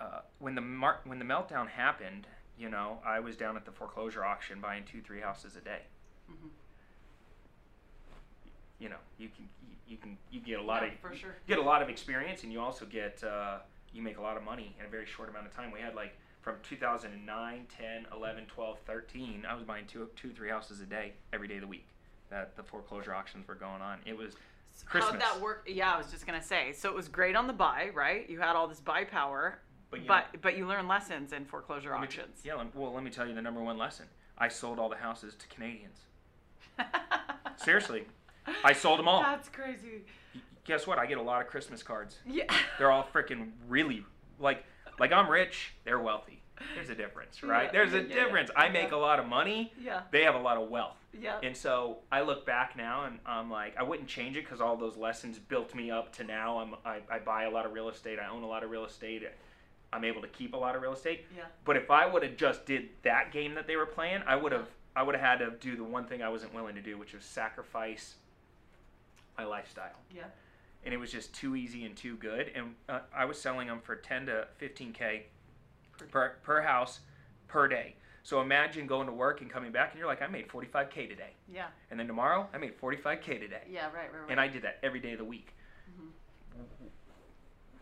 uh, 0.00 0.20
when 0.38 0.54
the 0.54 0.60
mar- 0.60 1.00
when 1.04 1.18
the 1.18 1.24
meltdown 1.24 1.68
happened, 1.68 2.26
you 2.58 2.68
know, 2.68 2.98
I 3.04 3.20
was 3.20 3.36
down 3.36 3.56
at 3.56 3.64
the 3.64 3.72
foreclosure 3.72 4.24
auction 4.24 4.60
buying 4.60 4.84
two 4.84 5.00
three 5.00 5.20
houses 5.20 5.56
a 5.56 5.60
day. 5.60 5.80
Mhm. 6.30 6.50
You 8.78 8.88
know, 8.88 8.96
you 9.18 9.28
can 9.28 9.48
you, 9.68 9.76
you 9.86 9.96
can 9.96 10.18
you 10.30 10.40
get 10.40 10.58
a 10.58 10.62
lot 10.62 10.82
Yeah, 10.82 10.88
of 10.92 10.98
for 10.98 11.14
sure. 11.14 11.34
get 11.46 11.58
a 11.58 11.62
lot 11.62 11.82
of 11.82 11.88
experience 11.88 12.42
and 12.42 12.52
you 12.52 12.60
also 12.60 12.84
get 12.84 13.22
uh, 13.22 13.58
you 13.92 14.02
make 14.02 14.18
a 14.18 14.22
lot 14.22 14.36
of 14.36 14.42
money 14.42 14.74
in 14.80 14.86
a 14.86 14.88
very 14.88 15.06
short 15.06 15.28
amount 15.28 15.46
of 15.46 15.54
time 15.54 15.70
we 15.70 15.80
had 15.80 15.94
like 15.94 16.16
from 16.42 16.56
2009 16.62 17.66
10 17.78 18.06
11 18.12 18.44
12 18.46 18.78
13 18.86 19.46
i 19.48 19.54
was 19.54 19.62
buying 19.64 19.86
two 19.86 20.08
two 20.16 20.30
three 20.30 20.50
houses 20.50 20.80
a 20.80 20.84
day 20.86 21.12
every 21.32 21.48
day 21.48 21.54
of 21.54 21.60
the 21.62 21.66
week 21.66 21.86
that 22.30 22.56
the 22.56 22.62
foreclosure 22.62 23.14
auctions 23.14 23.46
were 23.48 23.54
going 23.54 23.80
on 23.80 23.98
it 24.04 24.16
was 24.16 24.34
Christmas. 24.86 25.12
How'd 25.12 25.20
that 25.20 25.40
work? 25.42 25.68
Yeah, 25.70 25.92
I 25.92 25.98
was 25.98 26.10
just 26.10 26.26
gonna 26.26 26.42
say. 26.42 26.72
So 26.72 26.88
it 26.88 26.94
was 26.94 27.06
great 27.06 27.36
on 27.36 27.46
the 27.46 27.52
buy, 27.52 27.90
right? 27.94 28.28
You 28.30 28.40
had 28.40 28.56
all 28.56 28.66
this 28.66 28.80
buy 28.80 29.04
power, 29.04 29.58
but, 29.90 30.00
you 30.00 30.08
but 30.08 30.24
but 30.40 30.56
you 30.56 30.66
learned 30.66 30.88
lessons 30.88 31.34
in 31.34 31.44
foreclosure 31.44 31.90
know, 31.90 31.96
auctions. 31.96 32.40
yeah 32.42 32.54
well 32.74 32.92
let 32.94 33.04
me 33.04 33.10
tell 33.10 33.28
you 33.28 33.34
the 33.34 33.42
number 33.42 33.60
one 33.62 33.76
lesson 33.76 34.06
i 34.38 34.48
sold 34.48 34.78
all 34.78 34.88
the 34.88 34.96
houses 34.96 35.34
to 35.34 35.46
canadians 35.48 35.98
seriously 37.56 38.04
i 38.64 38.72
sold 38.72 38.98
them 38.98 39.06
all 39.08 39.20
That's 39.22 39.48
crazy. 39.50 40.04
guess 40.64 40.86
what 40.86 40.98
i 40.98 41.04
get 41.06 41.18
a 41.18 41.22
lot 41.22 41.42
of 41.42 41.48
christmas 41.48 41.82
cards 41.82 42.16
Yeah. 42.26 42.44
they're 42.78 42.90
all 42.90 43.06
freaking 43.14 43.50
really 43.68 44.04
like 44.40 44.64
like 45.02 45.10
i'm 45.12 45.28
rich 45.28 45.72
they're 45.84 45.98
wealthy 45.98 46.40
there's 46.76 46.88
a 46.90 46.94
difference 46.94 47.42
right 47.42 47.64
Yeah, 47.66 47.72
there's 47.72 47.92
a 47.92 47.96
yeah, 47.96 48.02
yeah, 48.02 48.08
yeah. 48.14 48.22
difference 48.24 48.50
i 48.56 48.68
make 48.68 48.92
a 48.92 48.96
lot 48.96 49.18
of 49.18 49.26
money 49.26 49.72
Yeah. 49.82 50.02
they 50.12 50.22
have 50.22 50.36
a 50.36 50.38
lot 50.38 50.56
of 50.62 50.70
wealth 50.70 50.96
Yeah. 51.20 51.38
and 51.42 51.56
so 51.56 51.98
i 52.12 52.20
look 52.22 52.46
back 52.46 52.76
now 52.76 53.04
and 53.06 53.18
i'm 53.26 53.50
like 53.50 53.76
i 53.76 53.82
wouldn't 53.82 54.08
change 54.08 54.36
it 54.36 54.44
because 54.44 54.60
all 54.60 54.76
those 54.76 54.96
lessons 54.96 55.38
built 55.40 55.74
me 55.74 55.90
up 55.90 56.12
to 56.18 56.24
now 56.24 56.58
i'm 56.60 56.74
I, 56.86 57.00
I 57.10 57.18
buy 57.18 57.44
a 57.44 57.50
lot 57.50 57.66
of 57.66 57.72
real 57.72 57.88
estate 57.88 58.18
i 58.24 58.28
own 58.30 58.44
a 58.44 58.46
lot 58.46 58.62
of 58.62 58.70
real 58.70 58.84
estate 58.84 59.24
i'm 59.92 60.04
able 60.04 60.22
to 60.22 60.28
keep 60.28 60.54
a 60.54 60.56
lot 60.56 60.76
of 60.76 60.82
real 60.82 60.92
estate 60.92 61.26
Yeah. 61.36 61.42
but 61.64 61.76
if 61.76 61.90
i 61.90 62.06
would 62.06 62.22
have 62.22 62.36
just 62.36 62.64
did 62.64 62.90
that 63.02 63.32
game 63.32 63.54
that 63.56 63.66
they 63.66 63.74
were 63.74 63.86
playing 63.86 64.20
i 64.24 64.36
would 64.36 64.52
have 64.52 64.68
i 64.94 65.02
would 65.02 65.16
have 65.16 65.24
had 65.24 65.38
to 65.44 65.50
do 65.58 65.74
the 65.76 65.82
one 65.84 66.04
thing 66.04 66.22
i 66.22 66.28
wasn't 66.28 66.54
willing 66.54 66.76
to 66.76 66.82
do 66.82 66.96
which 66.96 67.12
was 67.12 67.24
sacrifice 67.24 68.14
my 69.36 69.44
lifestyle 69.44 69.98
Yeah. 70.14 70.24
And 70.84 70.92
it 70.94 70.96
was 70.98 71.10
just 71.12 71.32
too 71.34 71.56
easy 71.56 71.84
and 71.84 71.96
too 71.96 72.16
good. 72.16 72.50
And 72.54 72.74
uh, 72.88 73.00
I 73.14 73.24
was 73.24 73.40
selling 73.40 73.68
them 73.68 73.80
for 73.82 73.96
10 73.96 74.26
to 74.26 74.46
15k 74.60 75.22
per 76.10 76.36
per 76.42 76.62
house 76.62 77.00
per 77.48 77.68
day. 77.68 77.94
So 78.24 78.40
imagine 78.40 78.86
going 78.86 79.06
to 79.08 79.12
work 79.12 79.40
and 79.40 79.50
coming 79.50 79.72
back, 79.72 79.90
and 79.90 79.98
you're 79.98 80.06
like, 80.06 80.22
I 80.22 80.28
made 80.28 80.46
45k 80.48 81.08
today, 81.08 81.30
Yeah. 81.52 81.66
and 81.90 81.98
then 81.98 82.06
tomorrow 82.06 82.48
I 82.54 82.58
made 82.58 82.78
45k 82.80 83.40
today, 83.40 83.62
Yeah. 83.68 83.86
Right. 83.86 83.94
Right. 83.94 84.12
Right. 84.12 84.30
and 84.30 84.40
I 84.40 84.46
did 84.46 84.62
that 84.62 84.78
every 84.84 85.00
day 85.00 85.12
of 85.12 85.18
the 85.18 85.24
week. 85.24 85.52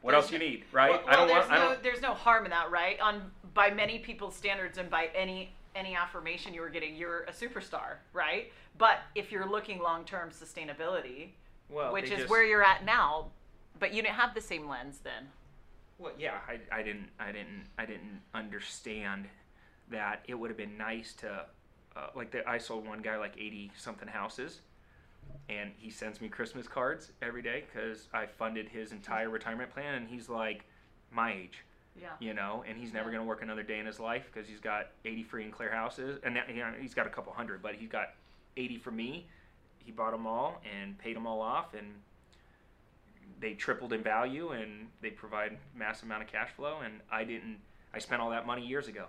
What 0.01 0.13
There's 0.13 0.25
else 0.25 0.33
you 0.33 0.39
no- 0.39 0.45
need, 0.47 0.65
right? 0.73 0.91
Well, 0.93 1.03
I 1.07 1.17
don't 1.17 1.29
well, 1.29 1.37
want. 1.41 1.49
there's 1.51 1.61
I 1.61 1.63
no 1.63 1.69
don't. 1.75 1.83
there's 1.83 2.01
no 2.01 2.15
harm 2.15 2.47
in 2.47 2.51
that, 2.53 2.71
right? 2.71 2.99
On 3.01 3.31
by 3.53 3.71
many 3.71 3.99
people's 3.99 4.35
standards 4.35 4.79
and 4.79 4.89
by 4.89 5.11
any 5.15 5.53
any 5.77 5.95
affirmation 5.95 6.55
you 6.55 6.63
were 6.63 6.71
getting, 6.71 6.97
you're 6.97 7.25
a 7.25 7.33
superstar, 7.33 7.97
right? 8.15 8.51
But 8.79 9.01
if 9.15 9.31
you're 9.31 9.47
looking 9.47 9.79
long 9.79 10.05
term 10.07 10.31
sustainability, 10.31 11.33
Well, 11.71 11.93
which 11.93 12.05
is 12.11 12.11
just- 12.21 12.29
where 12.31 12.45
you're 12.45 12.65
at 12.65 12.85
now, 12.85 13.31
but 13.79 13.93
you 13.95 14.03
didn't 14.03 14.15
have 14.17 14.35
the 14.35 14.41
same 14.41 14.69
lens 14.69 14.99
then. 15.03 15.29
Well, 15.99 16.13
yeah, 16.19 16.39
I, 16.49 16.59
I 16.73 16.83
didn't, 16.83 17.09
I 17.19 17.31
didn't, 17.33 17.65
I 17.79 17.85
didn't 17.87 18.23
understand 18.35 19.29
that 19.91 20.25
it 20.27 20.35
would 20.35 20.49
have 20.51 20.57
been 20.57 20.79
nice 20.79 21.13
to, 21.15 21.45
uh, 21.97 22.07
like, 22.15 22.31
the, 22.31 22.49
I 22.49 22.59
sold 22.59 22.87
one 22.87 23.01
guy 23.03 23.19
like 23.19 23.35
eighty 23.37 23.71
something 23.77 24.09
houses, 24.09 24.61
and 25.51 25.73
he 25.77 25.91
sends 25.91 26.21
me 26.21 26.29
Christmas 26.29 26.67
cards 26.67 27.13
every 27.21 27.43
day 27.43 27.65
because 27.71 28.09
I 28.15 28.27
funded 28.27 28.69
his 28.69 28.93
entire 28.93 29.29
retirement 29.29 29.71
plan, 29.73 29.95
and 29.95 30.09
he's 30.09 30.29
like 30.31 30.65
my 31.11 31.33
age, 31.35 31.65
Yeah. 32.01 32.09
you 32.19 32.33
know, 32.33 32.65
and 32.67 32.79
he's 32.79 32.93
never 32.95 33.11
Yeah. 33.11 33.17
gonna 33.19 33.29
work 33.29 33.43
another 33.43 33.63
day 33.63 33.79
in 33.79 33.85
his 33.87 34.01
life 34.01 34.25
because 34.33 34.49
he's 34.49 34.61
got 34.61 34.89
eighty 35.05 35.23
free 35.23 35.45
and 35.45 35.53
clear 35.53 35.71
houses, 35.71 36.19
and 36.23 36.35
that, 36.37 36.49
you 36.49 36.57
know, 36.63 36.73
he's 36.81 36.95
got 36.95 37.07
a 37.07 37.11
couple 37.11 37.33
hundred, 37.35 37.61
but 37.63 37.75
he's 37.75 37.91
got 37.91 38.15
eighty 38.57 38.79
for 38.79 38.91
me. 38.91 39.27
He 39.85 39.93
bought 39.93 40.13
them 40.13 40.27
all 40.27 40.61
and 40.71 40.99
paid 40.99 41.17
them 41.17 41.27
all 41.27 41.41
off, 41.41 41.75
and 41.75 41.95
they 43.41 43.55
tripled 43.55 43.93
in 43.93 44.03
value 44.03 44.51
and 44.51 44.89
they 45.01 45.11
provide 45.11 45.57
massive 45.75 46.05
amount 46.05 46.23
of 46.23 46.29
cash 46.29 46.51
flow 46.51 46.81
and 46.85 47.01
I 47.11 47.25
didn't 47.25 47.59
I 47.93 47.99
spent 47.99 48.21
all 48.23 48.31
that 48.31 48.47
money 48.47 48.67
years 48.67 48.87
ago. 48.87 49.07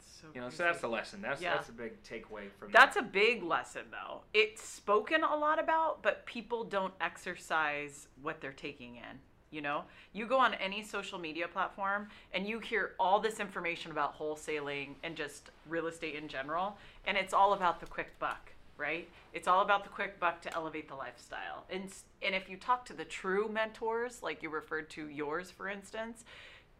So 0.00 0.26
You 0.34 0.40
know, 0.40 0.50
so 0.50 0.64
that's 0.64 0.80
the 0.80 0.88
lesson. 0.88 1.22
That's 1.22 1.40
Yeah. 1.40 1.54
that's 1.54 1.68
a 1.68 1.72
big 1.72 2.02
takeaway 2.02 2.50
from 2.58 2.70
That's 2.72 2.94
that. 2.96 3.04
a 3.04 3.06
big 3.06 3.42
lesson, 3.42 3.86
though. 3.90 4.22
It's 4.34 4.62
spoken 4.62 5.24
a 5.24 5.34
lot 5.36 5.58
about, 5.58 6.02
but 6.02 6.26
people 6.26 6.64
don't 6.64 6.94
exercise 7.00 8.08
what 8.20 8.40
they're 8.40 8.52
taking 8.52 8.96
in. 8.96 9.20
You 9.50 9.60
know, 9.62 9.84
you 10.12 10.26
go 10.26 10.38
on 10.38 10.54
any 10.54 10.82
social 10.82 11.18
media 11.18 11.46
platform 11.48 12.08
and 12.32 12.46
you 12.46 12.58
hear 12.58 12.94
all 12.98 13.20
this 13.20 13.38
information 13.40 13.90
about 13.90 14.18
wholesaling 14.18 14.94
and 15.02 15.16
just 15.16 15.50
real 15.66 15.86
estate 15.88 16.14
in 16.14 16.26
general, 16.28 16.78
and 17.06 17.16
it's 17.18 17.34
all 17.34 17.52
about 17.52 17.80
the 17.80 17.86
quick 17.86 18.18
buck, 18.18 18.51
right? 18.76 19.08
It's 19.32 19.48
all 19.48 19.62
about 19.62 19.84
the 19.84 19.90
quick 19.90 20.18
buck 20.18 20.40
to 20.42 20.54
elevate 20.54 20.88
the 20.88 20.94
lifestyle. 20.94 21.64
And 21.70 21.92
and 22.22 22.34
if 22.34 22.48
you 22.48 22.56
talk 22.56 22.84
to 22.86 22.92
the 22.92 23.04
true 23.04 23.48
mentors, 23.48 24.22
like 24.22 24.42
you 24.42 24.50
referred 24.50 24.90
to 24.90 25.08
yours, 25.08 25.50
for 25.50 25.68
instance, 25.68 26.24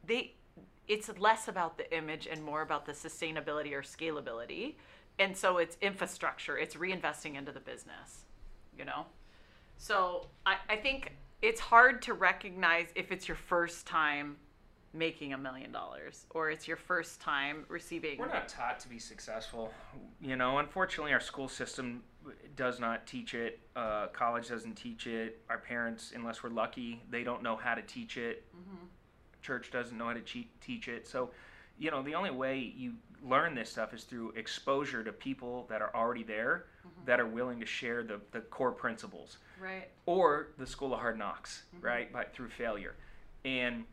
they 0.07 0.35
it's 0.89 1.11
less 1.19 1.49
about 1.49 1.79
the 1.79 1.97
image 1.97 2.27
and 2.27 2.43
more 2.43 2.63
about 2.63 2.87
the 2.87 2.93
sustainability 2.93 3.73
or 3.73 3.83
scalability. 3.83 4.75
And 5.19 5.37
so 5.37 5.59
it's 5.59 5.77
infrastructure, 5.81 6.57
it's 6.59 6.75
reinvesting 6.75 7.37
into 7.37 7.53
the 7.53 7.61
business, 7.61 8.25
you 8.77 8.85
know? 8.85 9.07
So 9.77 10.27
I, 10.45 10.57
I 10.69 10.77
think 10.77 11.13
it's 11.41 11.61
hard 11.61 12.03
to 12.03 12.15
recognize 12.15 12.89
if 12.95 13.13
it's 13.13 13.29
your 13.29 13.37
first 13.37 13.87
time 13.87 14.37
making 14.95 15.33
a 15.33 15.39
million 15.39 15.73
dollars 15.73 16.27
or 16.31 16.51
it's 16.51 16.69
your 16.69 16.77
first 16.77 17.21
time 17.21 17.65
receiving 17.69 18.19
We're 18.19 18.29
not 18.29 18.49
taught 18.49 18.79
to 18.81 18.89
be 18.89 18.99
successful. 18.99 19.73
You 20.21 20.37
know, 20.37 20.59
unfortunately, 20.59 21.13
our 21.13 21.21
school 21.21 21.49
system 21.49 22.03
does 22.57 22.79
not 22.79 23.07
teach 23.07 23.35
it. 23.35 23.61
Uh, 23.75 24.09
college 24.09 24.49
doesn't 24.49 24.75
teach 24.75 25.07
it. 25.07 25.41
Our 25.49 25.59
parents, 25.59 26.13
unless 26.15 26.43
we're 26.43 26.51
lucky, 26.51 27.03
they 27.11 27.25
don't 27.25 27.43
know 27.43 27.57
how 27.57 27.75
to 27.75 27.83
teach 27.83 28.17
it. 28.17 28.45
Mm-hmm. 28.55 28.85
Church 29.41 29.71
doesn't 29.71 29.97
know 29.97 30.07
how 30.07 30.13
to 30.13 30.21
che- 30.21 30.51
teach 30.61 30.89
it. 30.89 31.09
So, 31.09 31.31
you 31.79 31.91
know, 31.91 32.03
the 32.03 32.15
only 32.15 32.31
way 32.31 32.73
you 32.77 32.93
learn 33.25 33.55
this 33.55 33.71
stuff 33.71 33.95
is 33.95 34.05
through 34.05 34.33
exposure 34.33 35.03
to 35.03 35.13
people 35.13 35.67
that 35.71 35.81
are 35.81 35.95
already 35.95 36.23
there 36.23 36.67
mm-hmm. 36.87 37.07
that 37.07 37.21
are 37.21 37.27
willing 37.27 37.61
to 37.61 37.67
share 37.67 38.03
the, 38.03 38.21
the 38.33 38.41
core 38.41 38.73
principles 38.73 39.39
right. 39.61 39.89
or 40.07 40.49
the 40.59 40.67
school 40.67 40.93
of 40.93 41.01
hard 41.01 41.19
knocks, 41.19 41.63
mm-hmm. 41.75 41.87
right? 41.87 42.13
By 42.13 42.25
through 42.25 42.51
failure. 42.51 42.95
And 43.45 43.85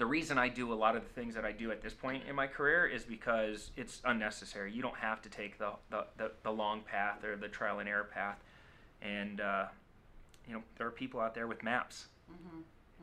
the 0.00 0.06
reason 0.06 0.38
I 0.38 0.48
do 0.48 0.72
a 0.72 0.74
lot 0.74 0.96
of 0.96 1.04
the 1.04 1.10
things 1.10 1.34
that 1.34 1.44
I 1.44 1.52
do 1.52 1.70
at 1.70 1.82
this 1.82 1.92
point 1.92 2.22
in 2.26 2.34
my 2.34 2.46
career 2.46 2.86
is 2.86 3.04
because 3.04 3.70
it's 3.76 4.00
unnecessary. 4.06 4.72
You 4.72 4.80
don't 4.80 4.96
have 4.96 5.20
to 5.22 5.28
take 5.28 5.58
the 5.58 5.72
the, 5.90 6.06
the, 6.16 6.32
the 6.42 6.50
long 6.50 6.80
path 6.80 7.22
or 7.22 7.36
the 7.36 7.48
trial 7.48 7.80
and 7.80 7.88
error 7.88 8.08
path. 8.10 8.38
And 9.02 9.42
uh, 9.42 9.66
you 10.48 10.54
know, 10.54 10.62
there 10.78 10.86
are 10.86 10.90
people 10.90 11.20
out 11.20 11.34
there 11.34 11.46
with 11.46 11.62
maps. 11.62 12.06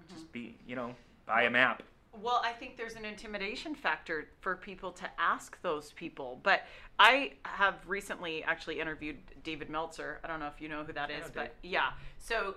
Just 0.09 0.31
be, 0.31 0.57
you 0.67 0.75
know, 0.75 0.95
buy 1.27 1.43
a 1.43 1.49
map. 1.51 1.83
Well, 2.19 2.41
I 2.43 2.51
think 2.51 2.77
there's 2.77 2.95
an 2.95 3.05
intimidation 3.05 3.75
factor 3.75 4.29
for 4.39 4.55
people 4.55 4.91
to 4.93 5.07
ask 5.19 5.61
those 5.61 5.91
people. 5.91 6.39
But 6.41 6.63
I 6.97 7.33
have 7.43 7.75
recently 7.85 8.43
actually 8.43 8.79
interviewed 8.79 9.17
David 9.43 9.69
Meltzer. 9.69 10.19
I 10.23 10.27
don't 10.27 10.39
know 10.39 10.47
if 10.47 10.59
you 10.59 10.67
know 10.67 10.83
who 10.83 10.93
that 10.93 11.11
is, 11.11 11.29
but 11.31 11.53
yeah. 11.61 11.89
So, 12.17 12.55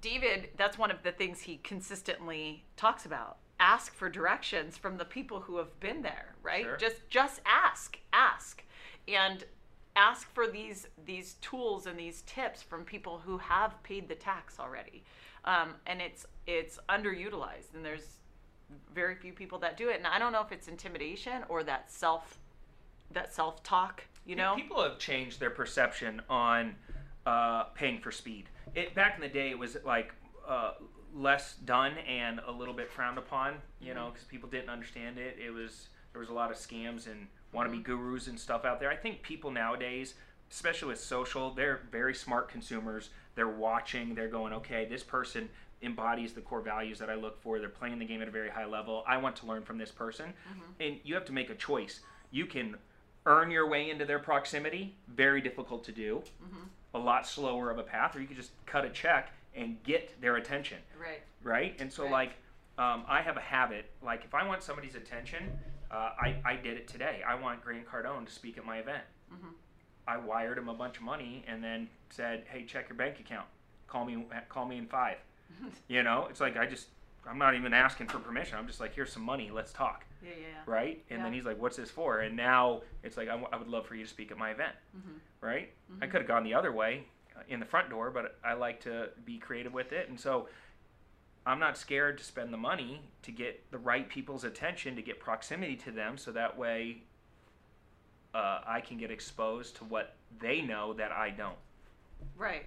David, 0.00 0.48
that's 0.56 0.78
one 0.78 0.90
of 0.90 1.02
the 1.02 1.12
things 1.12 1.42
he 1.42 1.58
consistently 1.58 2.64
talks 2.76 3.04
about. 3.04 3.36
Ask 3.62 3.94
for 3.94 4.08
directions 4.10 4.76
from 4.76 4.98
the 4.98 5.04
people 5.04 5.40
who 5.40 5.56
have 5.58 5.78
been 5.78 6.02
there, 6.02 6.34
right? 6.42 6.64
Sure. 6.64 6.76
Just 6.76 7.08
just 7.08 7.40
ask, 7.46 7.98
ask. 8.12 8.62
And 9.06 9.44
ask 9.94 10.32
for 10.34 10.48
these 10.48 10.88
these 11.06 11.34
tools 11.34 11.86
and 11.86 11.98
these 11.98 12.22
tips 12.22 12.62
from 12.62 12.84
people 12.84 13.22
who 13.24 13.38
have 13.38 13.80
paid 13.84 14.08
the 14.08 14.14
tax 14.16 14.58
already. 14.58 15.04
Um, 15.44 15.74
and 15.86 16.00
it's 16.00 16.26
it's 16.46 16.78
underutilized 16.88 17.74
and 17.74 17.84
there's 17.84 18.16
very 18.94 19.14
few 19.14 19.32
people 19.32 19.58
that 19.58 19.76
do 19.76 19.90
it 19.90 19.98
and 19.98 20.06
i 20.06 20.18
don't 20.18 20.32
know 20.32 20.40
if 20.40 20.50
it's 20.50 20.66
intimidation 20.66 21.44
or 21.50 21.62
that 21.62 21.92
self 21.92 22.38
that 23.10 23.34
self 23.34 23.62
talk 23.62 24.02
you 24.24 24.34
know 24.34 24.54
people 24.56 24.82
have 24.82 24.98
changed 24.98 25.38
their 25.38 25.50
perception 25.50 26.22
on 26.30 26.74
uh, 27.26 27.64
paying 27.74 28.00
for 28.00 28.10
speed. 28.10 28.48
It 28.74 28.94
back 28.94 29.14
in 29.16 29.20
the 29.20 29.28
day, 29.28 29.50
it 29.50 29.58
was 29.58 29.76
like 29.84 30.14
uh, 30.46 30.72
less 31.14 31.56
done 31.64 31.92
and 32.08 32.40
a 32.46 32.52
little 32.52 32.74
bit 32.74 32.90
frowned 32.90 33.18
upon. 33.18 33.54
You 33.80 33.88
mm-hmm. 33.88 33.96
know, 33.96 34.10
because 34.12 34.24
people 34.24 34.48
didn't 34.48 34.70
understand 34.70 35.18
it. 35.18 35.36
It 35.44 35.50
was 35.50 35.88
there 36.12 36.20
was 36.20 36.28
a 36.28 36.34
lot 36.34 36.50
of 36.50 36.56
scams 36.56 37.06
and 37.06 37.26
wannabe 37.54 37.82
mm-hmm. 37.82 37.82
gurus 37.82 38.26
and 38.26 38.38
stuff 38.38 38.64
out 38.64 38.80
there. 38.80 38.90
I 38.90 38.96
think 38.96 39.22
people 39.22 39.50
nowadays, 39.50 40.14
especially 40.50 40.88
with 40.88 41.00
social, 41.00 41.52
they're 41.52 41.80
very 41.90 42.14
smart 42.14 42.48
consumers. 42.48 43.10
They're 43.34 43.48
watching. 43.48 44.14
They're 44.14 44.28
going, 44.28 44.52
okay, 44.54 44.84
this 44.84 45.02
person 45.02 45.48
embodies 45.82 46.32
the 46.32 46.40
core 46.40 46.60
values 46.60 46.98
that 46.98 47.10
I 47.10 47.14
look 47.14 47.42
for. 47.42 47.58
They're 47.58 47.68
playing 47.68 47.98
the 47.98 48.04
game 48.04 48.22
at 48.22 48.28
a 48.28 48.32
very 48.32 48.50
high 48.50 48.66
level. 48.66 49.02
I 49.06 49.16
want 49.16 49.36
to 49.36 49.46
learn 49.46 49.62
from 49.62 49.78
this 49.78 49.90
person, 49.90 50.26
mm-hmm. 50.26 50.82
and 50.82 51.00
you 51.04 51.14
have 51.14 51.24
to 51.26 51.32
make 51.32 51.50
a 51.50 51.54
choice. 51.54 52.00
You 52.30 52.46
can 52.46 52.76
earn 53.26 53.50
your 53.50 53.68
way 53.68 53.90
into 53.90 54.04
their 54.04 54.18
proximity, 54.18 54.94
very 55.08 55.40
difficult 55.40 55.84
to 55.84 55.92
do, 55.92 56.22
a 56.94 56.98
lot 56.98 57.26
slower 57.26 57.70
of 57.70 57.78
a 57.78 57.82
path, 57.82 58.16
or 58.16 58.20
you 58.20 58.26
could 58.26 58.36
just 58.36 58.50
cut 58.66 58.84
a 58.84 58.90
check 58.90 59.32
and 59.54 59.82
get 59.82 60.20
their 60.20 60.36
attention, 60.36 60.78
right 61.00 61.22
right? 61.42 61.74
And 61.80 61.92
so, 61.92 62.04
Right. 62.04 62.12
like, 62.12 62.30
um, 62.78 63.04
I 63.08 63.20
have 63.20 63.36
a 63.36 63.40
habit, 63.40 63.90
like, 64.02 64.24
if 64.24 64.34
I 64.34 64.46
want 64.46 64.62
somebody's 64.62 64.94
attention, 64.94 65.52
uh, 65.90 66.10
I, 66.20 66.36
I 66.44 66.56
did 66.56 66.76
it 66.76 66.88
today. 66.88 67.22
I 67.26 67.34
want 67.34 67.62
Grant 67.62 67.86
Cardone 67.86 68.24
to 68.26 68.32
speak 68.32 68.56
at 68.58 68.64
my 68.64 68.78
event. 68.78 69.02
I 70.06 70.16
wired 70.16 70.58
him 70.58 70.68
a 70.68 70.74
bunch 70.74 70.96
of 70.96 71.02
money 71.04 71.44
and 71.46 71.62
then 71.62 71.88
said, 72.10 72.44
hey, 72.50 72.64
check 72.64 72.88
your 72.88 72.96
bank 72.96 73.20
account. 73.20 73.46
Call 73.86 74.04
me, 74.04 74.24
call 74.48 74.66
me 74.66 74.78
in 74.78 74.86
five. 74.86 75.16
you 75.88 76.02
know, 76.02 76.26
it's 76.30 76.40
like 76.40 76.56
I 76.56 76.66
just, 76.66 76.88
I'm 77.28 77.38
not 77.38 77.54
even 77.54 77.72
asking 77.74 78.08
for 78.08 78.18
permission. 78.18 78.56
I'm 78.58 78.66
just 78.66 78.80
like, 78.80 78.94
here's 78.94 79.12
some 79.12 79.22
money, 79.22 79.50
let's 79.52 79.72
talk 79.72 80.04
yeah 80.22 80.30
yeah, 80.30 80.46
yeah. 80.54 80.72
right? 80.72 81.04
And 81.10 81.24
then 81.24 81.32
he's 81.32 81.44
like, 81.44 81.60
"What's 81.60 81.76
this 81.76 81.90
for?" 81.90 82.20
And 82.20 82.36
now 82.36 82.82
it's 83.02 83.16
like, 83.16 83.26
I, 83.28 83.32
w- 83.32 83.48
I 83.52 83.56
would 83.56 83.66
love 83.68 83.86
for 83.86 83.94
you 83.96 84.04
to 84.04 84.08
speak 84.10 84.30
at 84.30 84.38
my 84.38 84.50
event, 84.50 84.74
Mm-hmm. 84.96 85.16
right? 85.46 85.70
I 86.00 86.06
could 86.06 86.20
have 86.20 86.28
gone 86.28 86.42
the 86.44 86.54
other 86.54 86.70
way 86.72 87.04
in 87.48 87.60
the 87.60 87.66
front 87.66 87.90
door, 87.90 88.10
but 88.10 88.36
I 88.44 88.54
like 88.54 88.80
to 88.82 89.10
be 89.24 89.38
creative 89.38 89.72
with 89.72 89.92
it, 89.92 90.08
and 90.08 90.18
so 90.18 90.48
I'm 91.44 91.58
not 91.58 91.76
scared 91.76 92.18
to 92.18 92.24
spend 92.24 92.52
the 92.52 92.58
money 92.58 93.00
to 93.22 93.32
get 93.32 93.70
the 93.70 93.78
right 93.78 94.08
people's 94.08 94.44
attention, 94.44 94.94
to 94.96 95.02
get 95.02 95.18
proximity 95.18 95.76
to 95.76 95.90
them, 95.90 96.16
so 96.16 96.30
that 96.32 96.56
way 96.56 97.02
uh, 98.34 98.60
I 98.66 98.80
can 98.80 98.96
get 98.96 99.10
exposed 99.10 99.76
to 99.76 99.84
what 99.84 100.14
they 100.40 100.60
know 100.62 100.92
that 100.94 101.12
I 101.12 101.30
don't. 101.30 101.56
right. 102.36 102.66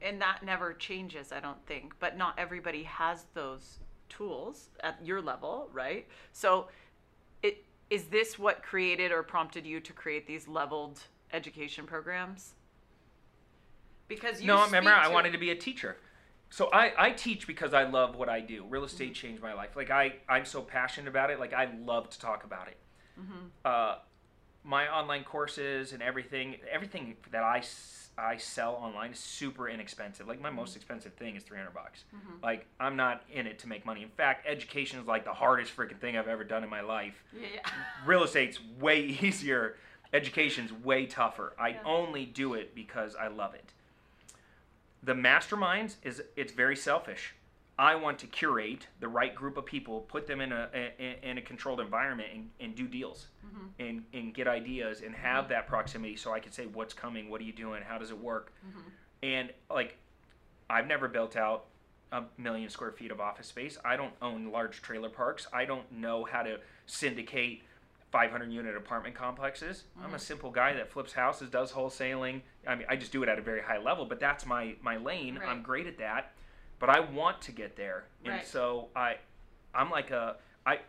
And 0.00 0.20
that 0.20 0.42
never 0.44 0.72
changes 0.72 1.30
i 1.30 1.38
don't 1.38 1.64
think. 1.66 1.94
But 2.00 2.16
not 2.16 2.34
everybody 2.36 2.82
has 2.82 3.26
those 3.34 3.78
tools 4.08 4.68
at 4.82 4.98
your 5.04 5.20
level 5.22 5.68
right? 5.72 6.06
So 6.32 6.68
it 7.42 7.64
is 7.88 8.04
this 8.04 8.38
what 8.38 8.62
created 8.62 9.12
or 9.12 9.22
prompted 9.22 9.64
you 9.66 9.80
to 9.80 9.92
create 9.92 10.26
these 10.26 10.48
leveled 10.48 11.00
education 11.32 11.86
programs 11.86 12.54
because 14.08 14.40
you 14.40 14.46
no, 14.48 14.64
remember, 14.64 14.90
I 14.90 15.08
wanted 15.08 15.32
to 15.32 15.38
be 15.38 15.50
a 15.50 15.56
teacher. 15.56 15.96
So 16.50 16.68
I, 16.72 16.92
I 16.98 17.10
teach 17.12 17.46
because 17.46 17.72
I 17.72 17.84
love 17.84 18.14
what 18.16 18.28
I 18.28 18.40
do. 18.40 18.64
Real 18.68 18.84
estate 18.84 19.12
Mm-hmm. 19.14 19.26
changed 19.26 19.42
my 19.42 19.54
life. 19.54 19.74
Like 19.74 19.90
I, 19.90 20.14
I'm 20.28 20.44
so 20.44 20.60
passionate 20.60 21.08
about 21.08 21.30
it. 21.30 21.40
Like 21.40 21.54
I 21.54 21.68
love 21.84 22.10
to 22.10 22.20
talk 22.20 22.44
about 22.44 22.68
it. 22.68 22.76
Mm-hmm. 23.18 23.46
Uh, 23.64 23.94
my 24.64 24.86
online 24.88 25.24
courses 25.24 25.92
and 25.92 26.02
everything, 26.02 26.56
everything 26.70 27.16
that 27.30 27.42
I 27.42 27.62
I 28.18 28.36
sell 28.36 28.74
online 28.74 29.12
is 29.12 29.18
super 29.18 29.66
inexpensive. 29.70 30.28
Like 30.28 30.40
my 30.42 30.48
Mm-hmm. 30.50 30.56
most 30.56 30.76
expensive 30.76 31.14
thing 31.14 31.34
is 31.36 31.42
300 31.44 31.72
bucks. 31.72 32.04
Like 32.42 32.66
I'm 32.78 32.96
not 32.96 33.22
in 33.32 33.46
it 33.46 33.58
to 33.60 33.68
make 33.68 33.86
money. 33.86 34.02
In 34.02 34.10
fact, 34.10 34.46
education 34.46 35.00
is 35.00 35.06
like 35.06 35.24
the 35.24 35.32
hardest 35.32 35.74
freaking 35.74 35.98
thing 35.98 36.18
I've 36.18 36.28
ever 36.28 36.44
done 36.44 36.62
in 36.62 36.68
my 36.68 36.82
life 36.82 37.24
yeah, 37.34 37.46
yeah. 37.54 37.60
real 38.06 38.22
estate's 38.24 38.58
way 38.78 39.00
easier. 39.22 39.76
Education's 40.12 40.70
way 40.70 41.06
tougher. 41.06 41.54
I 41.58 41.70
Yeah. 41.70 41.78
only 41.86 42.26
do 42.26 42.52
it 42.52 42.74
because 42.74 43.16
I 43.16 43.28
love 43.28 43.54
it. 43.54 43.72
The 45.02 45.14
masterminds 45.14 45.96
is 46.02 46.22
it's 46.36 46.52
very 46.52 46.76
selfish. 46.76 47.34
I 47.78 47.94
want 47.94 48.18
to 48.20 48.26
curate 48.26 48.86
the 49.00 49.08
right 49.08 49.34
group 49.34 49.56
of 49.56 49.64
people, 49.64 50.02
put 50.02 50.26
them 50.26 50.40
in 50.40 50.52
a, 50.52 50.68
a 50.74 51.18
in 51.28 51.38
a 51.38 51.42
controlled 51.42 51.80
environment, 51.80 52.28
and, 52.32 52.50
and 52.60 52.74
do 52.76 52.86
deals, 52.86 53.28
mm-hmm. 53.44 53.66
and 53.80 54.04
and 54.12 54.34
get 54.34 54.46
ideas, 54.46 55.00
and 55.00 55.14
have 55.14 55.44
mm-hmm. 55.44 55.54
that 55.54 55.66
proximity, 55.66 56.16
so 56.16 56.32
I 56.32 56.40
can 56.40 56.52
say 56.52 56.66
what's 56.66 56.94
coming, 56.94 57.30
what 57.30 57.40
are 57.40 57.44
you 57.44 57.52
doing, 57.52 57.82
how 57.82 57.98
does 57.98 58.10
it 58.10 58.18
work, 58.18 58.52
mm-hmm. 58.66 58.88
and 59.22 59.52
like 59.70 59.96
I've 60.68 60.86
never 60.86 61.08
built 61.08 61.36
out 61.36 61.64
a 62.12 62.24
million 62.36 62.68
square 62.68 62.92
feet 62.92 63.10
of 63.10 63.20
office 63.20 63.46
space. 63.46 63.78
I 63.84 63.96
don't 63.96 64.12
own 64.20 64.52
large 64.52 64.82
trailer 64.82 65.08
parks. 65.08 65.46
I 65.52 65.64
don't 65.64 65.90
know 65.90 66.24
how 66.24 66.42
to 66.42 66.60
syndicate 66.86 67.62
500 68.12 68.52
unit 68.52 68.76
apartment 68.76 69.14
complexes. 69.14 69.84
I'm 70.04 70.12
a 70.12 70.18
simple 70.18 70.50
guy 70.50 70.74
that 70.74 70.90
flips 70.92 71.14
houses, 71.14 71.48
does 71.48 71.72
wholesaling. 71.72 72.42
I 72.66 72.74
mean, 72.74 72.86
I 72.88 72.94
just 72.94 73.10
do 73.10 73.22
it 73.22 73.28
at 73.30 73.38
a 73.38 73.42
very 73.42 73.62
high 73.62 73.78
level, 73.78 74.04
but 74.04 74.20
that's 74.20 74.44
my 74.44 74.74
my 74.82 74.98
lane. 74.98 75.40
I'm 75.44 75.62
great 75.62 75.86
at 75.86 75.96
that, 75.98 76.32
but 76.78 76.90
I 76.90 77.00
want 77.00 77.40
to 77.42 77.52
get 77.52 77.74
there, 77.74 78.04
and 78.24 78.34
Right. 78.34 78.46
so 78.46 78.88
I, 78.94 79.16
I'm 79.74 79.90
like 79.90 80.10
a 80.10 80.36
I, 80.66 80.80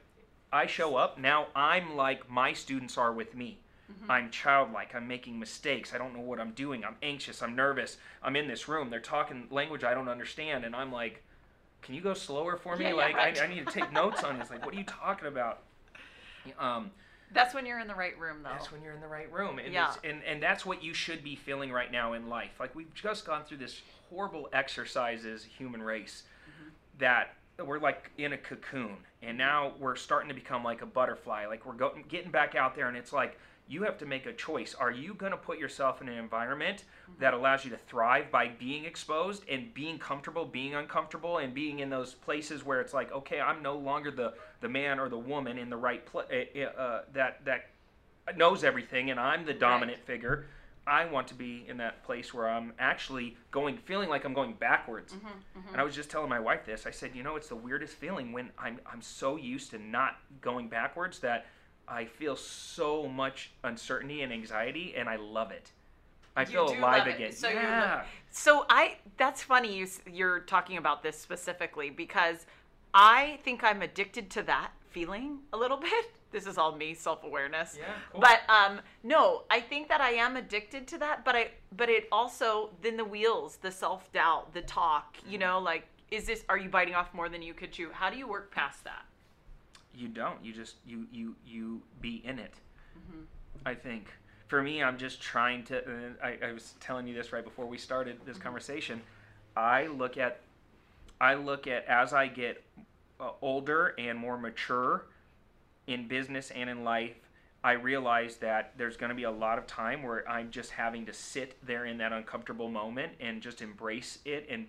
I 0.52 0.68
show 0.68 0.98
up 0.98 1.18
now. 1.18 1.48
I'm 1.56 1.95
like 1.95 2.30
my 2.30 2.52
students 2.52 2.98
are 2.98 3.14
with 3.14 3.34
me. 3.36 3.58
Mm-hmm. 3.89 4.12
I'm 4.12 4.30
childlike. 4.30 4.93
I'm 4.93 5.08
making 5.08 5.39
mistakes. 5.39 5.93
I 5.93 5.98
don't 5.98 6.14
know 6.14 6.22
what 6.22 6.39
I'm 6.41 6.52
doing. 6.52 6.84
I'm 6.84 6.95
anxious. 7.02 7.41
I'm 7.41 7.56
nervous. 7.56 7.98
I'm 8.22 8.36
in 8.36 8.48
this 8.50 8.68
room. 8.68 8.89
They're 8.89 9.00
talking 9.00 9.48
language 9.50 9.84
I 9.86 9.93
don't 9.93 10.10
understand, 10.10 10.66
and 10.66 10.76
I'm 10.76 10.91
like, 10.91 11.24
"Can 11.82 11.95
you 11.95 12.02
go 12.02 12.14
slower 12.14 12.58
for 12.58 12.76
me? 12.76 12.84
Yeah, 12.84 12.89
yeah, 12.91 12.95
like, 12.95 13.16
right. 13.16 13.39
I, 13.41 13.45
I 13.45 13.48
need 13.48 13.66
to 13.66 13.72
take 13.72 13.91
notes 13.93 14.24
on 14.26 14.39
this. 14.39 14.50
Like, 14.50 14.66
what 14.66 14.76
are 14.76 14.78
you 14.78 14.84
talking 14.84 15.30
about?" 15.30 15.60
Um, 16.60 16.91
That's 17.34 17.54
when 17.54 17.66
you're 17.66 17.80
in 17.80 17.88
the 17.88 17.96
right 17.96 18.18
room, 18.20 18.38
though. 18.44 18.50
that's 18.50 18.72
when 18.72 18.82
you're 18.82 18.94
in 18.94 19.02
the 19.02 19.08
right 19.08 19.32
room, 19.32 19.60
and, 19.60 19.74
Yeah. 19.74 19.94
and 20.04 20.24
and 20.24 20.42
that's 20.42 20.66
what 20.66 20.84
you 20.84 20.94
should 20.94 21.24
be 21.24 21.36
feeling 21.36 21.72
right 21.72 21.92
now 21.92 22.14
in 22.14 22.30
life. 22.30 22.52
Like 22.60 22.76
we've 22.76 22.94
just 22.94 23.26
gone 23.26 23.44
through 23.44 23.58
this 23.58 23.82
horrible 24.10 24.50
exercise 24.54 25.26
as 25.26 25.46
a 25.46 25.48
human 25.48 25.82
race 25.82 26.24
Mm-hmm. 26.50 26.70
that 27.00 27.36
we're 27.66 27.80
like 27.80 28.12
in 28.18 28.34
a 28.34 28.38
cocoon 28.38 28.98
and 29.22 29.38
now 29.38 29.74
we're 29.80 29.96
starting 29.96 30.28
to 30.28 30.34
become 30.36 30.64
like 30.64 30.82
a 30.82 30.86
butterfly 30.86 31.46
like 31.46 31.66
we're 31.66 31.74
go- 31.74 31.96
getting 32.10 32.32
back 32.32 32.56
out 32.56 32.76
there 32.76 32.88
and 32.88 32.98
it's 32.98 33.14
like 33.14 33.38
you 33.68 33.84
have 33.84 33.97
to 33.99 34.05
make 34.05 34.26
a 34.26 34.34
choice. 34.34 34.76
Are 34.76 34.91
you 34.91 35.14
going 35.14 35.32
to 35.32 35.38
put 35.38 35.57
yourself 35.57 36.01
in 36.01 36.09
an 36.09 36.18
environment 36.18 36.84
that 37.20 37.34
allows 37.34 37.64
you 37.64 37.72
to 37.72 37.78
thrive 37.78 38.30
by 38.32 38.47
being 38.47 38.86
exposed 38.86 39.43
and 39.49 39.74
being 39.74 39.97
comfortable 39.99 40.45
being 40.45 40.76
uncomfortable 40.76 41.38
and 41.38 41.53
being 41.53 41.80
in 41.80 41.89
those 41.89 42.14
places 42.14 42.66
where 42.66 42.82
it's 42.82 42.93
like 42.93 43.11
okay 43.11 43.39
i'm 43.39 43.61
no 43.61 43.78
longer 43.78 44.09
the 44.11 44.34
the 44.61 44.68
man 44.70 44.99
or 44.99 45.09
the 45.09 45.18
woman 45.18 45.57
in 45.57 45.70
the 45.70 45.78
right 45.78 46.05
place 46.05 46.28
uh, 46.78 47.01
that 47.14 47.43
that 47.45 47.70
knows 48.36 48.64
everything 48.64 49.11
and 49.11 49.20
i'm 49.20 49.45
the 49.45 49.53
dominant 49.53 49.97
Right. 49.99 50.07
figure. 50.07 50.45
I 50.86 51.05
want 51.05 51.28
to 51.30 51.34
be 51.36 51.64
in 51.68 51.78
that 51.78 52.03
place 52.03 52.34
where 52.34 52.49
i'm 52.49 52.74
actually 52.80 53.38
going 53.51 53.78
feeling 53.78 54.09
like 54.09 54.26
i'm 54.26 54.34
going 54.34 54.53
backwards. 54.53 55.14
Mm-hmm, 55.14 55.68
and 55.72 55.80
I 55.80 55.84
was 55.84 55.95
just 55.95 56.09
telling 56.09 56.30
my 56.30 56.39
wife 56.39 56.66
this. 56.66 56.86
I 56.86 56.91
said, 56.91 57.11
you 57.14 57.24
know, 57.24 57.36
it's 57.38 57.47
the 57.47 57.55
weirdest 57.55 57.93
feeling 57.93 58.32
when 58.34 58.49
I'm 58.57 58.80
I'm 58.91 59.01
so 59.01 59.38
used 59.38 59.72
to 59.72 59.78
not 59.80 60.18
going 60.41 60.68
backwards 60.68 61.20
that 61.20 61.45
I 61.88 62.06
feel 62.06 62.36
so 62.36 63.08
much 63.08 63.52
uncertainty 63.64 64.22
and 64.22 64.32
anxiety, 64.32 64.94
and 64.96 65.10
I 65.10 65.18
love 65.18 65.52
it. 65.52 65.72
I 66.36 66.42
You 66.42 66.48
feel 66.48 66.74
alive 66.74 67.08
again. 67.08 67.32
So 67.32 67.50
yeah. 67.50 68.04
So 68.32 68.66
I 68.70 68.98
that's 69.18 69.44
funny 69.44 69.78
You 69.78 69.88
you're 70.12 70.40
talking 70.42 70.78
about 70.78 71.04
this 71.04 71.20
specifically 71.20 71.90
because 71.90 72.46
I 72.94 73.40
think 73.44 73.64
I'm 73.64 73.82
addicted 73.82 74.30
to 74.32 74.44
that 74.44 74.72
feeling 74.90 75.40
a 75.52 75.58
little 75.58 75.78
bit. 75.92 76.06
This 76.32 76.48
is 76.48 76.58
all 76.58 76.76
me 76.76 76.96
self-awareness. 76.96 77.78
Yeah, 77.78 77.86
cool. 78.12 78.22
But 78.22 78.42
um 78.50 78.82
no, 79.04 79.44
I 79.52 79.60
think 79.60 79.90
that 79.90 80.02
I 80.02 80.12
am 80.12 80.36
addicted 80.36 80.88
to 80.88 80.98
that, 81.00 81.24
but 81.24 81.36
I 81.36 81.52
but 81.76 81.90
it 81.90 82.08
also 82.12 82.72
then 82.82 82.98
the 82.98 83.06
wheels, 83.06 83.58
the 83.58 83.72
self-doubt, 83.72 84.54
the 84.54 84.62
talk, 84.62 85.18
you 85.28 85.38
know, 85.38 85.60
like 85.60 85.86
is 86.10 86.26
this 86.26 86.44
are 86.50 86.58
you 86.58 86.70
biting 86.70 86.96
off 86.96 87.14
more 87.14 87.30
than 87.30 87.44
you 87.44 87.54
could 87.54 87.72
chew? 87.72 87.90
How 87.92 88.10
do 88.10 88.18
you 88.18 88.28
work 88.28 88.52
past 88.52 88.84
that? 88.86 89.06
You 89.96 90.08
don't. 90.08 90.44
You 90.44 90.54
just 90.54 90.76
you 90.86 91.06
you 91.12 91.36
you 91.46 91.82
be 92.02 92.22
in 92.26 92.39
it. 92.39 92.54
Mm-hmm. 92.98 93.22
I 93.66 93.76
think 93.76 94.08
for 94.48 94.62
me, 94.62 94.84
I'm 94.84 94.98
just 94.98 95.22
trying 95.22 95.64
to. 95.66 96.14
I, 96.24 96.38
I 96.48 96.52
was 96.52 96.74
telling 96.80 97.08
you 97.08 97.14
this 97.14 97.32
right 97.34 97.44
before 97.44 97.66
we 97.66 97.78
started 97.78 98.18
this 98.26 98.36
Mm-hmm. 98.38 98.44
conversation. 98.44 99.02
I 99.56 99.88
look 99.88 100.18
at 100.18 100.41
I 101.22 101.36
look 101.36 101.68
at 101.68 101.86
as 101.86 102.14
I 102.14 102.28
get 102.28 102.64
uh, 103.20 103.32
older 103.41 103.94
and 103.98 104.18
more 104.18 104.38
mature 104.38 105.06
in 105.88 106.08
business 106.08 106.52
and 106.52 106.70
in 106.70 106.84
life. 106.84 107.16
I 107.66 107.74
realize 107.74 108.36
that 108.38 108.74
there's 108.78 108.98
going 108.98 109.10
to 109.10 109.16
be 109.16 109.24
a 109.24 109.32
lot 109.32 109.58
of 109.58 109.66
time 109.68 110.04
where 110.04 110.28
I'm 110.30 110.52
just 110.52 110.72
having 110.72 111.06
to 111.06 111.14
sit 111.14 111.56
there 111.66 111.86
in 111.86 111.98
that 112.00 112.12
uncomfortable 112.12 112.68
moment 112.68 113.14
and 113.22 113.41
just 113.41 113.62
embrace 113.62 114.20
it 114.26 114.48
and 114.50 114.68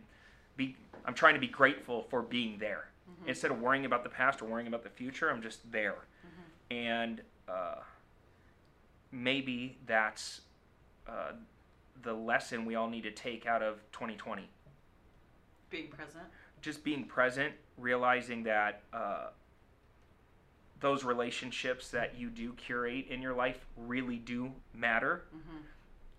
be. 0.57 0.77
I'm 1.05 1.15
trying 1.15 1.35
to 1.35 1.41
be 1.41 1.49
grateful 1.49 2.07
for 2.09 2.23
being 2.23 2.59
there 2.59 2.85
instead 3.27 3.51
of 3.51 3.61
worrying 3.61 3.85
about 3.85 4.03
the 4.03 4.09
past 4.11 4.43
or 4.43 4.47
worrying 4.47 4.67
about 4.67 4.83
the 4.83 4.91
future. 4.91 5.31
I'm 5.31 5.43
just 5.43 5.71
there, 5.71 5.97
and 6.71 7.21
uh, 7.49 7.77
maybe 9.13 9.79
that's 9.87 10.41
uh, 11.09 11.33
the 12.03 12.13
lesson 12.15 12.65
we 12.65 12.75
all 12.75 12.89
need 12.89 13.03
to 13.05 13.11
take 13.11 13.47
out 13.47 13.63
of 13.63 13.77
2020 13.93 14.49
Being 15.71 15.89
present. 15.89 16.25
just 16.63 16.83
being 16.85 17.05
present, 17.05 17.55
realizing 17.79 18.43
that 18.45 18.83
uh, 18.93 19.29
those 20.81 21.05
relationships 21.05 21.91
that 21.91 22.19
you 22.19 22.29
do 22.29 22.53
curate 22.55 23.07
in 23.09 23.23
your 23.23 23.35
life 23.35 23.65
really 23.77 24.17
do 24.17 24.53
matter. 24.75 25.25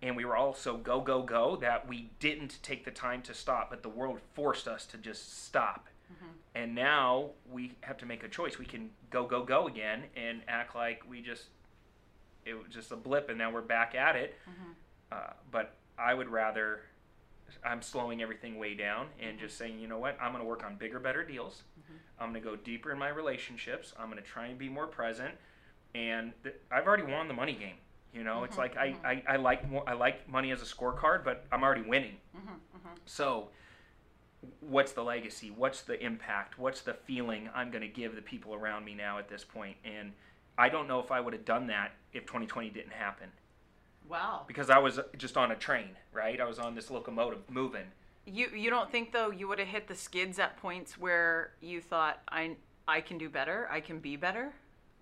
And 0.01 0.15
we 0.15 0.25
were 0.25 0.35
all 0.35 0.53
so 0.53 0.77
go, 0.77 1.01
go, 1.01 1.23
go 1.23 1.55
that 1.57 1.87
we 1.87 2.09
didn't 2.19 2.59
take 2.61 2.85
the 2.85 2.91
time 2.91 3.21
to 3.23 3.33
stop, 3.33 3.69
but 3.69 3.81
the 3.81 3.89
world 3.89 4.19
forced 4.33 4.67
us 4.67 4.85
to 4.87 4.97
just 4.97 5.43
stop. 5.45 5.87
Mm-hmm. 6.11 6.31
And 6.55 6.75
now 6.75 7.31
we 7.51 7.73
have 7.81 7.97
to 7.97 8.05
make 8.05 8.23
a 8.23 8.29
choice. 8.29 8.57
We 8.57 8.65
can 8.65 8.89
go, 9.09 9.25
go, 9.25 9.43
go 9.43 9.67
again 9.67 10.03
and 10.15 10.41
act 10.47 10.75
like 10.75 11.03
we 11.09 11.21
just, 11.21 11.45
it 12.45 12.53
was 12.53 12.67
just 12.69 12.91
a 12.91 12.95
blip 12.95 13.29
and 13.29 13.37
now 13.37 13.51
we're 13.51 13.61
back 13.61 13.95
at 13.95 14.15
it. 14.15 14.35
Mm-hmm. 14.49 14.71
Uh, 15.11 15.33
but 15.51 15.75
I 15.97 16.13
would 16.13 16.29
rather 16.29 16.81
I'm 17.63 17.81
slowing 17.81 18.21
everything 18.21 18.57
way 18.57 18.73
down 18.75 19.07
and 19.19 19.37
mm-hmm. 19.37 19.45
just 19.45 19.57
saying, 19.57 19.79
you 19.79 19.87
know 19.87 19.97
what, 19.97 20.17
I'm 20.21 20.31
going 20.31 20.43
to 20.43 20.47
work 20.47 20.63
on 20.63 20.75
bigger, 20.75 20.99
better 20.99 21.23
deals. 21.23 21.63
I'm 22.19 22.31
going 22.31 22.41
to 22.41 22.49
go 22.49 22.55
deeper 22.55 22.91
in 22.91 22.97
my 22.97 23.09
relationships. 23.09 23.93
I'm 23.99 24.09
going 24.09 24.21
to 24.21 24.27
try 24.27 24.47
and 24.47 24.57
be 24.57 24.69
more 24.69 24.87
present. 24.87 25.33
And 25.93 26.31
th- 26.43 26.55
I've 26.71 26.87
already 26.87 27.03
won 27.03 27.27
the 27.27 27.33
money 27.33 27.53
game. 27.53 27.75
You 28.13 28.23
know, 28.23 28.45
it's 28.45 28.57
like 28.57 28.77
I, 28.77 28.95
I, 29.03 29.23
I 29.27 29.35
like 29.35 29.69
more, 29.69 29.83
I 29.85 29.93
like 29.93 30.29
money 30.29 30.51
as 30.51 30.61
a 30.61 30.65
scorecard, 30.65 31.25
but 31.25 31.45
I'm 31.51 31.63
already 31.63 31.81
winning. 31.81 32.15
So, 33.05 33.49
what's 34.61 34.91
the 34.91 35.03
legacy? 35.03 35.51
What's 35.51 35.81
the 35.81 36.03
impact? 36.03 36.57
What's 36.59 36.81
the 36.81 36.93
feeling 36.93 37.49
I'm 37.53 37.71
going 37.71 37.81
to 37.81 37.87
give 37.87 38.15
the 38.15 38.21
people 38.21 38.53
around 38.53 38.85
me 38.85 38.93
now 38.93 39.17
at 39.17 39.29
this 39.29 39.43
point? 39.43 39.77
And 39.83 40.13
I 40.57 40.69
don't 40.69 40.87
know 40.87 40.99
if 40.99 41.11
I 41.11 41.19
would 41.19 41.33
have 41.33 41.45
done 41.45 41.67
that 41.67 41.91
if 42.13 42.23
2020 42.25 42.69
didn't 42.69 42.93
happen 42.93 43.29
Wow. 44.07 44.43
because 44.47 44.69
I 44.69 44.77
was 44.79 44.99
just 45.17 45.35
on 45.37 45.51
a 45.51 45.55
train, 45.55 45.89
right? 46.13 46.39
I 46.39 46.45
was 46.45 46.59
on 46.59 46.75
this 46.75 46.89
locomotive 46.91 47.49
moving. 47.49 47.85
You 48.25 48.47
you 48.55 48.69
don't 48.71 48.89
think 48.91 49.11
though 49.11 49.29
you 49.31 49.47
would 49.47 49.59
have 49.59 49.67
hit 49.67 49.87
the 49.87 49.95
skids 49.95 50.39
at 50.39 50.57
points 50.57 50.97
where 50.97 51.51
you 51.61 51.79
thought 51.81 52.21
I 52.27 52.55
I 52.87 53.01
can 53.01 53.17
do 53.17 53.29
better, 53.29 53.67
I 53.71 53.81
can 53.81 53.99
be 53.99 54.15
better? 54.15 54.53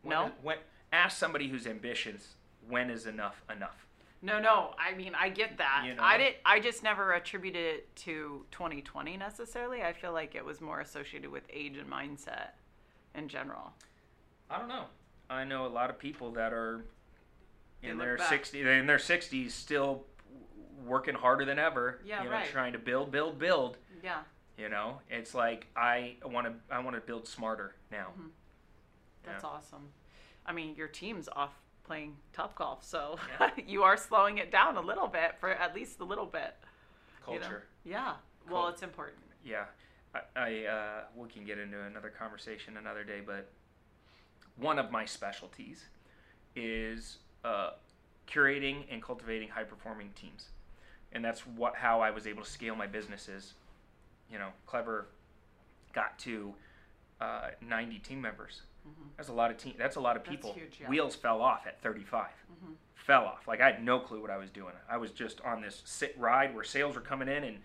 When 0.02 0.12
No. 0.12 0.32
when 0.42 0.58
ask 0.92 1.18
somebody 1.18 1.48
who's 1.50 1.66
ambitious, 1.68 2.36
when 2.68 2.90
is 2.90 3.06
enough 3.06 3.42
enough? 3.50 3.88
No, 4.24 4.40
no. 4.40 4.74
I 4.80 4.96
mean, 4.96 5.12
I 5.20 5.28
get 5.28 5.58
that. 5.58 5.84
You 5.86 5.96
know? 5.96 6.02
I 6.02 6.18
did. 6.18 6.36
I 6.46 6.60
just 6.62 6.82
never 6.82 7.12
attributed 7.12 7.62
it 7.62 7.96
to 7.98 8.46
2020 8.52 9.18
necessarily. 9.18 9.84
I 9.84 9.92
feel 9.92 10.14
like 10.14 10.34
it 10.34 10.46
was 10.46 10.62
more 10.62 10.80
associated 10.80 11.30
with 11.30 11.44
age 11.52 11.76
and 11.78 11.90
mindset 11.92 12.52
in 13.14 13.28
general. 13.28 13.74
I 14.50 14.58
don't 14.58 14.70
know. 14.70 14.86
I 15.30 15.44
know 15.44 15.66
a 15.66 15.68
lot 15.68 15.90
of 15.90 16.00
people 16.00 16.32
that 16.32 16.54
are 16.54 16.86
in 17.82 17.98
their 17.98 18.16
back. 18.18 18.30
60 18.30 18.62
in 18.62 18.88
their 18.88 18.98
60s 18.98 19.52
still 19.52 20.06
working 20.86 21.16
harder 21.16 21.44
than 21.44 21.60
ever, 21.60 22.00
Yeah, 22.06 22.24
you 22.24 22.30
know, 22.30 22.36
right. 22.36 22.48
trying 22.48 22.74
to 22.74 22.80
build 22.80 23.12
build 23.12 23.38
build, 23.40 23.78
Yeah. 24.02 24.22
you 24.58 24.70
know. 24.70 25.00
It's 25.10 25.34
like 25.36 25.68
I 25.76 26.16
want 26.24 26.48
to 26.48 26.54
I 26.74 26.80
want 26.80 26.96
to 26.96 27.02
build 27.02 27.28
smarter 27.28 27.76
now. 27.92 28.08
Mm-hmm. 28.12 28.28
That's 29.24 29.44
Yeah. 29.44 29.50
awesome. 29.50 29.90
I 30.46 30.54
mean, 30.54 30.76
your 30.76 30.88
team's 30.88 31.28
off 31.36 31.54
playing 31.84 32.16
Topgolf, 32.36 32.84
so 32.84 33.18
Yeah. 33.40 33.50
you 33.68 33.84
are 33.84 33.98
slowing 33.98 34.38
it 34.38 34.52
down 34.52 34.78
a 34.78 34.82
little 34.82 35.08
bit 35.08 35.36
for 35.40 35.50
at 35.50 35.76
least 35.76 36.00
a 36.00 36.04
little 36.04 36.26
bit. 36.26 36.56
you 37.28 37.34
know? 37.36 37.40
Culture. 37.40 37.64
Yeah. 37.84 38.14
Well, 38.50 38.68
it's 38.68 38.84
important. 38.84 39.20
Yeah, 39.46 39.66
I, 40.14 40.20
I 40.36 40.66
uh, 40.66 41.02
we 41.16 41.30
can 41.30 41.46
get 41.46 41.58
into 41.58 41.82
another 41.82 42.10
conversation 42.10 42.78
another 42.78 43.04
day, 43.04 43.22
but 43.26 43.50
one 44.58 44.80
of 44.80 44.92
my 44.92 45.06
specialties 45.06 45.86
is 46.56 47.18
uh, 47.44 47.72
curating 48.30 48.84
and 48.92 49.02
cultivating 49.02 49.50
high 49.50 49.64
performing 49.64 50.10
teams, 50.16 50.50
and 51.12 51.24
that's 51.24 51.42
what 51.48 51.76
how 51.76 52.02
I 52.02 52.12
was 52.12 52.28
able 52.28 52.44
to 52.44 52.50
scale 52.50 52.76
my 52.76 52.88
businesses. 52.88 53.54
You 54.32 54.40
know, 54.40 54.50
clever 54.66 55.08
got 55.94 56.18
to 56.20 56.54
uh, 57.22 57.50
90 57.62 58.00
team 58.00 58.22
members. 58.22 58.62
That's 59.18 59.30
a 59.30 59.34
lot 59.34 59.52
of 59.52 59.58
team. 59.58 59.76
That's 59.78 59.96
a 59.96 60.00
lot 60.02 60.16
of 60.16 60.24
Mm-hmm. 60.24 60.32
People. 60.32 60.54
huge, 60.54 60.78
yeah. 60.80 60.84
Mm-hmm. 60.86 60.92
Wheels 60.92 61.16
fell 61.16 61.42
off 61.42 61.66
at 61.68 61.82
35. 61.82 62.28
Fell 62.96 63.26
off. 63.26 63.48
Like 63.48 63.60
I 63.62 63.66
had 63.72 63.84
no 63.84 64.00
clue 64.00 64.22
what 64.22 64.32
I 64.32 64.38
was 64.38 64.50
doing. 64.50 64.74
I 64.90 64.96
was 64.98 65.12
just 65.12 65.42
on 65.42 65.62
this 65.62 65.82
sit 65.86 66.16
ride 66.18 66.56
where 66.56 66.64
sales 66.64 66.96
were 66.96 67.02
coming 67.02 67.28
in, 67.28 67.44
and 67.44 67.58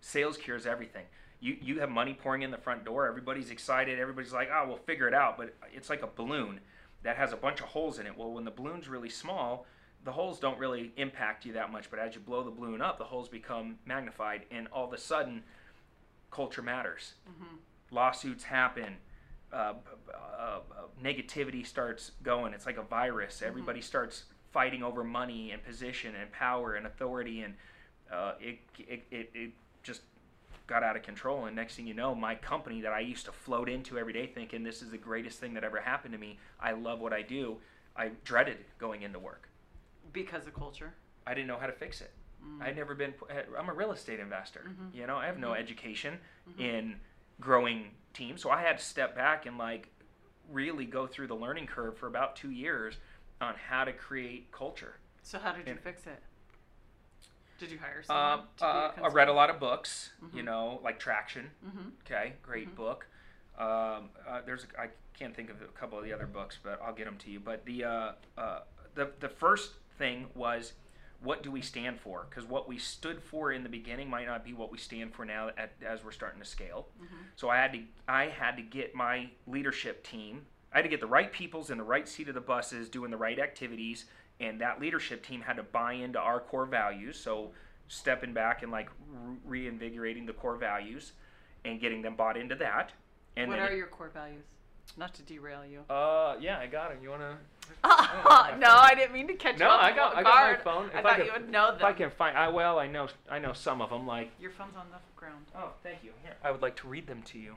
sales 0.00 0.36
cures 0.36 0.66
everything. 0.66 1.04
You 1.40 1.56
you 1.60 1.80
have 1.80 1.88
money 1.90 2.12
pouring 2.14 2.42
in 2.42 2.50
the 2.50 2.58
front 2.58 2.84
door. 2.84 3.06
Everybody's 3.08 3.50
excited. 3.50 3.98
Everybody's 3.98 4.32
like, 4.32 4.50
oh, 4.52 4.64
we'll 4.68 4.76
figure 4.76 5.08
it 5.08 5.14
out. 5.14 5.38
But 5.38 5.54
it's 5.72 5.88
like 5.88 6.02
a 6.02 6.06
balloon 6.06 6.60
that 7.02 7.16
has 7.16 7.32
a 7.32 7.36
bunch 7.36 7.60
of 7.60 7.66
holes 7.66 7.98
in 7.98 8.06
it. 8.06 8.16
Well, 8.16 8.32
when 8.32 8.44
the 8.44 8.50
balloon's 8.50 8.86
really 8.88 9.08
small, 9.08 9.66
the 10.04 10.12
holes 10.12 10.38
don't 10.38 10.58
really 10.58 10.92
impact 10.98 11.46
you 11.46 11.54
that 11.54 11.72
much. 11.72 11.88
But 11.90 11.98
as 11.98 12.14
you 12.14 12.20
blow 12.20 12.42
the 12.42 12.50
balloon 12.50 12.82
up, 12.82 12.98
the 12.98 13.04
holes 13.04 13.28
become 13.28 13.76
magnified, 13.86 14.42
and 14.50 14.68
all 14.72 14.86
of 14.86 14.92
a 14.92 14.98
sudden, 14.98 15.44
culture 16.30 16.62
matters. 16.62 17.14
Lawsuits 17.90 18.44
happen. 18.44 18.96
Uh, 19.54 19.74
uh, 20.12 20.58
negativity 21.02 21.64
starts 21.64 22.12
going. 22.22 22.52
It's 22.52 22.66
like 22.66 22.76
a 22.76 22.82
virus. 22.82 23.40
Everybody 23.40 23.80
starts 23.80 24.24
fighting 24.52 24.82
over 24.82 25.04
money 25.04 25.52
and 25.52 25.62
position 25.64 26.14
and 26.20 26.30
power 26.32 26.74
and 26.74 26.86
authority, 26.86 27.42
and 27.42 27.54
uh, 28.12 28.32
it, 28.40 28.58
it, 28.78 29.04
it, 29.10 29.30
it 29.34 29.50
just 29.82 30.02
got 30.66 30.82
out 30.82 30.96
of 30.96 31.02
control. 31.02 31.44
And 31.44 31.54
next 31.54 31.76
thing 31.76 31.86
you 31.86 31.94
know, 31.94 32.14
my 32.14 32.34
company 32.34 32.80
that 32.80 32.92
I 32.92 33.00
used 33.00 33.26
to 33.26 33.32
float 33.32 33.68
into 33.68 33.98
every 33.98 34.12
day 34.12 34.26
thinking 34.26 34.64
this 34.64 34.82
is 34.82 34.90
the 34.90 34.98
greatest 34.98 35.38
thing 35.38 35.54
that 35.54 35.64
ever 35.64 35.80
happened 35.80 36.12
to 36.12 36.18
me, 36.18 36.38
I 36.60 36.72
love 36.72 37.00
what 37.00 37.12
I 37.12 37.22
do, 37.22 37.58
I 37.96 38.10
dreaded 38.24 38.58
going 38.78 39.02
into 39.02 39.18
work. 39.18 39.48
Because 40.12 40.46
of 40.46 40.54
culture. 40.54 40.94
I 41.26 41.34
didn't 41.34 41.46
know 41.46 41.58
how 41.58 41.66
to 41.66 41.72
fix 41.72 42.00
it. 42.00 42.10
I'd 42.60 42.76
never 42.76 42.94
been. 42.94 43.14
I'm 43.58 43.70
a 43.70 43.72
real 43.72 43.92
estate 43.92 44.20
investor. 44.20 44.70
You 44.92 45.06
know, 45.06 45.16
I 45.16 45.26
have 45.26 45.38
no 45.38 45.54
education 45.54 46.18
in 46.58 46.96
growing 47.40 47.90
team. 48.12 48.36
so 48.38 48.50
I 48.50 48.62
had 48.62 48.78
to 48.78 48.84
step 48.84 49.14
back 49.16 49.46
and 49.46 49.58
like 49.58 49.88
really 50.50 50.84
go 50.84 51.06
through 51.06 51.26
the 51.26 51.34
learning 51.34 51.66
curve 51.66 51.96
for 51.98 52.06
about 52.06 52.36
two 52.36 52.50
years 52.50 52.94
on 53.40 53.54
how 53.68 53.84
to 53.84 53.92
create 53.92 54.52
culture. 54.52 54.96
So 55.22 55.38
how 55.38 55.52
did 55.52 55.66
you 55.66 55.72
And- 55.72 55.80
fix 55.80 56.06
it? 56.06 56.22
Did 57.58 57.70
you 57.70 57.78
hire 57.78 58.00
Uh, 58.00 58.02
someone? 58.02 58.38
to 58.56 58.64
be 58.64 58.64
a 58.64 59.04
uh, 59.04 59.08
I 59.08 59.12
read 59.12 59.28
a 59.28 59.32
lot 59.32 59.48
of 59.48 59.58
books. 59.60 60.12
You 60.32 60.42
know, 60.42 60.80
like 60.82 60.98
Traction. 60.98 61.50
Mhm. 61.64 61.92
Okay, 62.00 62.34
great 62.42 62.74
book. 62.74 63.06
Um, 63.56 64.10
uh, 64.26 64.40
there's 64.44 64.66
I 64.78 64.90
can't 65.16 65.34
think 65.34 65.50
of 65.50 65.62
a 65.62 65.66
couple 65.68 65.96
of 65.96 66.04
the 66.04 66.12
other 66.12 66.26
books, 66.26 66.58
but 66.62 66.80
I'll 66.82 66.92
get 66.92 67.04
them 67.04 67.16
to 67.18 67.30
you. 67.30 67.38
But 67.40 67.64
the 67.64 67.84
uh, 67.84 68.12
uh, 68.36 68.60
the 68.94 69.12
the 69.20 69.28
first 69.28 69.74
thing 69.98 70.30
was 70.34 70.72
what 71.24 71.42
do 71.42 71.50
we 71.50 71.60
stand 71.62 71.98
for? 71.98 72.26
Because 72.28 72.44
what 72.48 72.68
we 72.68 72.78
stood 72.78 73.22
for 73.22 73.50
in 73.52 73.62
the 73.62 73.68
beginning 73.68 74.08
might 74.08 74.26
not 74.26 74.44
be 74.44 74.52
what 74.52 74.70
we 74.70 74.78
stand 74.78 75.12
for 75.14 75.24
now 75.24 75.48
at, 75.56 75.72
as 75.86 76.04
we're 76.04 76.12
starting 76.12 76.40
to 76.40 76.46
scale. 76.46 76.86
So 77.36 77.48
I 77.48 77.56
had 77.56 77.72
to 77.72 77.80
I 78.06 78.26
had 78.26 78.56
to 78.56 78.62
get 78.62 78.94
my 78.94 79.30
leadership 79.46 80.04
team. 80.04 80.42
I 80.72 80.78
had 80.78 80.82
to 80.82 80.88
get 80.88 81.00
the 81.00 81.06
right 81.06 81.32
peoples 81.32 81.70
in 81.70 81.78
the 81.78 81.84
right 81.84 82.08
seat 82.08 82.28
of 82.28 82.34
the 82.34 82.40
buses, 82.40 82.88
doing 82.88 83.10
the 83.10 83.16
right 83.16 83.38
activities, 83.38 84.06
and 84.40 84.60
that 84.60 84.80
leadership 84.80 85.24
team 85.24 85.40
had 85.40 85.56
to 85.56 85.62
buy 85.62 85.94
into 85.94 86.18
our 86.18 86.40
core 86.40 86.66
values. 86.66 87.18
So 87.18 87.52
stepping 87.88 88.32
back 88.32 88.62
and 88.62 88.70
like 88.72 88.88
re- 89.08 89.36
reinvigorating 89.44 90.26
the 90.26 90.32
core 90.32 90.56
values 90.56 91.12
and 91.64 91.80
getting 91.80 92.02
them 92.02 92.16
bought 92.16 92.36
into 92.36 92.54
that. 92.56 92.92
And 93.36 93.48
what 93.48 93.56
then 93.58 93.68
are 93.68 93.72
it- 93.72 93.76
your 93.78 93.86
core 93.86 94.08
values? 94.10 94.44
Not 94.98 95.14
to 95.14 95.22
derail 95.22 95.64
you. 95.64 95.80
Uh, 95.92 96.36
yeah, 96.40 96.58
I 96.58 96.66
got 96.66 96.92
it. 96.92 96.98
You 97.02 97.08
wanna? 97.10 97.38
no, 97.84 97.90
I 98.68 98.94
didn't 98.96 99.12
mean 99.12 99.26
to 99.28 99.34
catch 99.34 99.54
you 99.54 99.60
No, 99.60 99.70
off 99.70 99.82
I 99.82 99.92
got, 99.94 100.16
I 100.16 100.22
got 100.22 100.52
my 100.58 100.62
phone. 100.64 100.90
I 100.94 100.98
If 100.98 101.02
thought 101.04 101.16
could- 101.16 101.26
you 101.26 101.32
would 101.32 101.50
know 101.50 101.74
If 101.74 101.82
I 101.84 101.92
can 101.92 102.10
find, 102.10 102.36
I 102.36 102.48
well, 102.48 102.78
I 102.78 102.86
know, 102.86 103.08
I 103.30 103.38
know 103.38 103.52
some 103.52 103.80
of 103.82 103.90
them. 103.90 104.06
Like, 104.06 104.30
Your 104.40 104.50
phone's 104.50 104.76
on 104.76 104.86
the 104.90 104.98
ground. 105.16 105.44
oh, 105.56 105.70
thank 105.82 106.02
you. 106.02 106.12
Here, 106.22 106.34
I 106.42 106.50
would 106.50 106.62
like 106.62 106.76
to 106.76 106.88
read 106.88 107.06
them 107.06 107.22
to 107.22 107.38
you. 107.38 107.56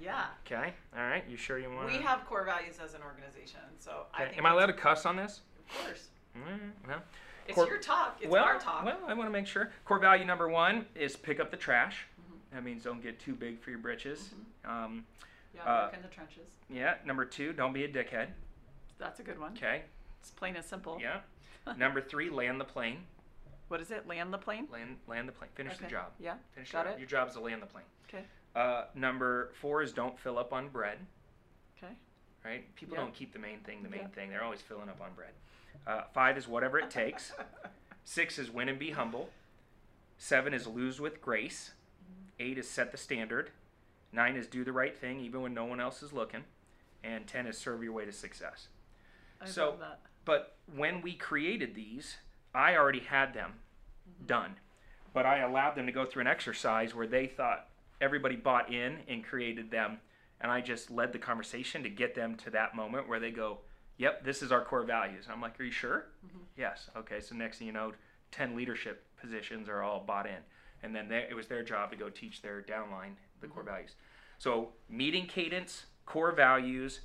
Yeah. 0.00 0.24
Okay. 0.46 0.72
All 0.96 1.02
right. 1.02 1.24
You 1.28 1.36
sure 1.36 1.58
you 1.58 1.70
want? 1.70 1.86
We 1.86 1.98
have 1.98 2.24
core 2.26 2.44
values 2.44 2.78
as 2.82 2.94
an 2.94 3.02
organization, 3.02 3.60
so 3.78 4.06
I 4.14 4.24
think 4.24 4.38
Am 4.38 4.46
I 4.46 4.52
allowed 4.52 4.66
to 4.66 4.72
cuss 4.72 5.04
on 5.04 5.16
this? 5.16 5.40
Of 5.68 5.84
course. 5.84 6.08
Mm, 6.36 6.70
well, 6.88 7.02
It's 7.46 7.54
Core- 7.54 7.66
your 7.66 7.78
talk. 7.78 8.16
It's 8.20 8.30
well, 8.30 8.44
our 8.44 8.58
talk. 8.58 8.84
well, 8.84 8.98
I 9.06 9.12
want 9.14 9.26
to 9.26 9.32
make 9.32 9.46
sure. 9.46 9.70
Core 9.84 9.98
value 9.98 10.24
number 10.24 10.48
one 10.48 10.86
is 10.94 11.16
pick 11.16 11.38
up 11.38 11.50
the 11.50 11.56
trash. 11.56 12.06
Mm-hmm. 12.20 12.54
That 12.56 12.64
means 12.64 12.82
don't 12.84 13.02
get 13.02 13.20
too 13.20 13.34
big 13.34 13.60
for 13.60 13.70
your 13.70 13.78
britches. 13.78 14.30
Um, 14.64 15.04
yeah, 15.54 15.62
uh, 15.64 15.84
work 15.86 15.94
in 15.96 16.02
the 16.02 16.08
trenches. 16.08 16.48
yeah. 16.70 16.94
Number 17.04 17.24
two, 17.26 17.52
don't 17.52 17.72
be 17.74 17.84
a 17.84 17.88
dickhead. 17.88 18.28
That's 19.00 19.18
a 19.20 19.22
good 19.22 19.38
one. 19.38 19.52
Okay. 19.52 19.82
It's 20.20 20.30
plain 20.30 20.56
and 20.56 20.64
simple. 20.64 20.98
Yeah. 21.00 21.20
number 21.78 22.00
three, 22.00 22.30
land 22.30 22.60
the 22.60 22.64
plane. 22.64 22.98
What 23.68 23.80
is 23.80 23.90
it? 23.90 24.06
Land 24.06 24.32
the 24.32 24.38
plane? 24.38 24.66
Land, 24.72 24.96
land 25.06 25.28
the 25.28 25.32
plane. 25.32 25.50
Finish 25.54 25.78
the 25.78 25.86
job. 25.86 26.12
Yeah. 26.18 26.34
Finish 26.54 26.72
Got 26.72 26.86
your, 26.86 26.94
it. 26.94 26.98
Your 26.98 27.08
job 27.08 27.28
is 27.28 27.34
to 27.34 27.40
land 27.40 27.62
the 27.62 27.66
plane. 27.66 27.84
Okay. 28.08 28.24
Uh, 28.54 28.84
number 28.94 29.52
four 29.60 29.82
is 29.82 29.92
don't 29.92 30.18
fill 30.18 30.38
up 30.38 30.52
on 30.52 30.68
bread. 30.68 30.98
Okay. 31.78 31.92
Right? 32.44 32.74
People 32.74 32.96
Yeah. 32.96 33.02
don't 33.02 33.14
keep 33.14 33.32
the 33.32 33.38
main 33.38 33.60
thing 33.60 33.82
the 33.82 33.88
main 33.88 34.00
Yeah. 34.02 34.08
thing. 34.08 34.30
They're 34.30 34.42
always 34.42 34.60
filling 34.60 34.88
up 34.88 35.00
on 35.00 35.14
bread. 35.14 35.32
Uh, 35.86 36.02
five 36.12 36.36
is 36.36 36.48
whatever 36.48 36.78
it 36.78 36.90
takes. 36.90 37.32
Six 38.04 38.38
is 38.38 38.50
win 38.50 38.68
and 38.68 38.78
be 38.78 38.90
humble. 38.90 39.30
Seven 40.18 40.52
is 40.52 40.66
lose 40.66 41.00
with 41.00 41.20
grace. 41.22 41.72
Eight 42.38 42.58
is 42.58 42.68
set 42.68 42.90
the 42.90 42.98
standard. 42.98 43.50
Nine 44.12 44.34
is 44.34 44.46
do 44.48 44.64
the 44.64 44.72
right 44.72 44.96
thing 44.96 45.20
even 45.20 45.42
when 45.42 45.54
no 45.54 45.64
one 45.64 45.80
else 45.80 46.02
is 46.02 46.12
looking. 46.12 46.44
And 47.04 47.26
ten 47.26 47.46
is 47.46 47.56
serve 47.56 47.82
your 47.84 47.92
way 47.92 48.04
to 48.04 48.12
success. 48.12 48.68
I 49.40 49.46
So- 49.46 49.70
love 49.70 49.78
that. 49.80 50.00
But 50.24 50.56
when 50.74 51.00
we 51.00 51.14
created 51.14 51.74
these, 51.74 52.18
I 52.54 52.76
already 52.76 53.00
had 53.00 53.34
them 53.34 53.60
mm-hmm. 54.08 54.26
done. 54.26 54.56
But 55.12 55.26
I 55.26 55.38
allowed 55.38 55.74
them 55.74 55.86
to 55.86 55.92
go 55.92 56.04
through 56.04 56.20
an 56.20 56.26
exercise 56.26 56.94
where 56.94 57.06
they 57.06 57.26
thought 57.26 57.68
everybody 58.00 58.36
bought 58.36 58.72
in 58.72 59.00
and 59.08 59.24
created 59.24 59.70
them. 59.70 60.00
And 60.40 60.50
I 60.50 60.60
just 60.60 60.90
led 60.90 61.12
the 61.12 61.18
conversation 61.18 61.82
to 61.82 61.90
get 61.90 62.14
them 62.14 62.36
to 62.36 62.50
that 62.50 62.74
moment 62.74 63.08
where 63.08 63.20
they 63.20 63.30
go, 63.30 63.58
Yep, 63.98 64.24
this 64.24 64.42
is 64.42 64.50
our 64.50 64.64
core 64.64 64.84
values. 64.84 65.24
And 65.26 65.34
I'm 65.34 65.42
like, 65.42 65.58
Are 65.60 65.64
you 65.64 65.70
sure? 65.70 66.06
Mm-hmm. 66.26 66.44
Yes. 66.56 66.88
Okay. 66.96 67.20
So 67.20 67.34
next 67.34 67.58
thing 67.58 67.66
you 67.66 67.72
know, 67.72 67.92
10 68.30 68.56
leadership 68.56 69.04
positions 69.20 69.68
are 69.68 69.82
all 69.82 70.00
bought 70.00 70.26
in. 70.26 70.42
And 70.82 70.94
then 70.94 71.08
they, 71.08 71.26
it 71.28 71.34
was 71.34 71.48
their 71.48 71.62
job 71.62 71.90
to 71.90 71.96
go 71.96 72.08
teach 72.08 72.40
their 72.40 72.62
downline 72.62 73.16
the 73.40 73.48
core 73.48 73.62
mm-hmm. 73.62 73.72
values. 73.72 73.94
So 74.38 74.70
meeting 74.88 75.26
cadence, 75.26 75.84
core 76.06 76.32
values, 76.32 77.00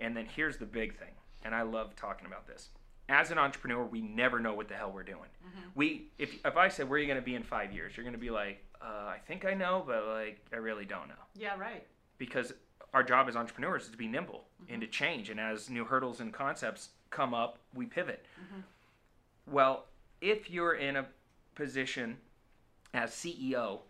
and 0.00 0.16
then 0.16 0.26
here's 0.26 0.56
the 0.56 0.66
big 0.66 0.98
thing. 0.98 1.12
And 1.42 1.54
I 1.54 1.62
love 1.62 1.96
talking 1.96 2.26
about 2.26 2.46
this. 2.46 2.68
As 3.08 3.30
an 3.30 3.38
entrepreneur, 3.38 3.84
we 3.84 4.00
never 4.00 4.38
know 4.38 4.54
what 4.54 4.68
the 4.68 4.74
hell 4.74 4.92
we're 4.92 5.02
doing. 5.02 5.18
Mm-hmm. 5.44 5.68
We, 5.74 6.08
if, 6.18 6.34
if 6.44 6.56
I 6.56 6.68
said, 6.68 6.88
where 6.88 6.96
are 6.96 7.00
you 7.00 7.06
going 7.06 7.18
to 7.18 7.24
be 7.24 7.34
in 7.34 7.42
five 7.42 7.72
years? 7.72 7.96
You're 7.96 8.04
going 8.04 8.14
to 8.14 8.20
be 8.20 8.30
like, 8.30 8.64
uh, 8.80 9.08
I 9.08 9.18
think 9.26 9.44
I 9.44 9.54
know, 9.54 9.82
but 9.86 10.06
like, 10.06 10.38
I 10.52 10.56
really 10.56 10.84
don't 10.84 11.08
know 11.08 11.14
Yeah, 11.34 11.58
right. 11.58 11.86
because 12.18 12.52
our 12.94 13.02
job 13.02 13.28
as 13.28 13.36
entrepreneurs 13.36 13.84
is 13.84 13.90
to 13.90 13.96
be 13.96 14.06
nimble 14.06 14.44
and 14.68 14.68
mm-hmm. 14.68 14.80
to 14.80 14.86
change. 14.86 15.30
And 15.30 15.40
as 15.40 15.68
new 15.68 15.84
hurdles 15.84 16.20
and 16.20 16.32
concepts 16.32 16.90
come 17.10 17.34
up, 17.34 17.58
we 17.74 17.86
pivot. 17.86 18.24
Mm-hmm. 18.40 18.60
Well, 19.52 19.86
if 20.20 20.50
you're 20.50 20.74
in 20.74 20.96
a 20.96 21.06
position 21.54 22.16
as 22.94 23.10
CEO, 23.10 23.80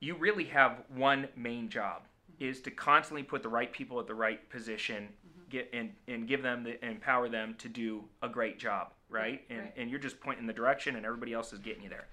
you 0.00 0.16
really 0.16 0.44
have 0.44 0.82
one 0.94 1.28
main 1.36 1.68
job 1.68 2.02
is 2.38 2.60
to 2.60 2.70
constantly 2.70 3.22
put 3.22 3.42
the 3.42 3.48
right 3.48 3.72
people 3.72 3.98
at 3.98 4.06
the 4.06 4.14
right 4.14 4.48
position 4.50 5.08
get 5.48 5.70
and, 5.72 5.92
and 6.08 6.26
give 6.26 6.42
them 6.42 6.64
the 6.64 6.84
empower 6.84 7.28
them 7.28 7.54
to 7.58 7.68
do 7.68 8.04
a 8.22 8.28
great 8.28 8.58
job 8.58 8.92
right? 9.08 9.42
And, 9.50 9.60
Right. 9.60 9.72
and 9.76 9.90
you're 9.90 10.00
just 10.00 10.20
pointing 10.20 10.46
the 10.46 10.52
direction 10.52 10.96
and 10.96 11.06
everybody 11.06 11.32
else 11.32 11.52
is 11.52 11.58
getting 11.58 11.82
you 11.82 11.88
there. 11.88 12.08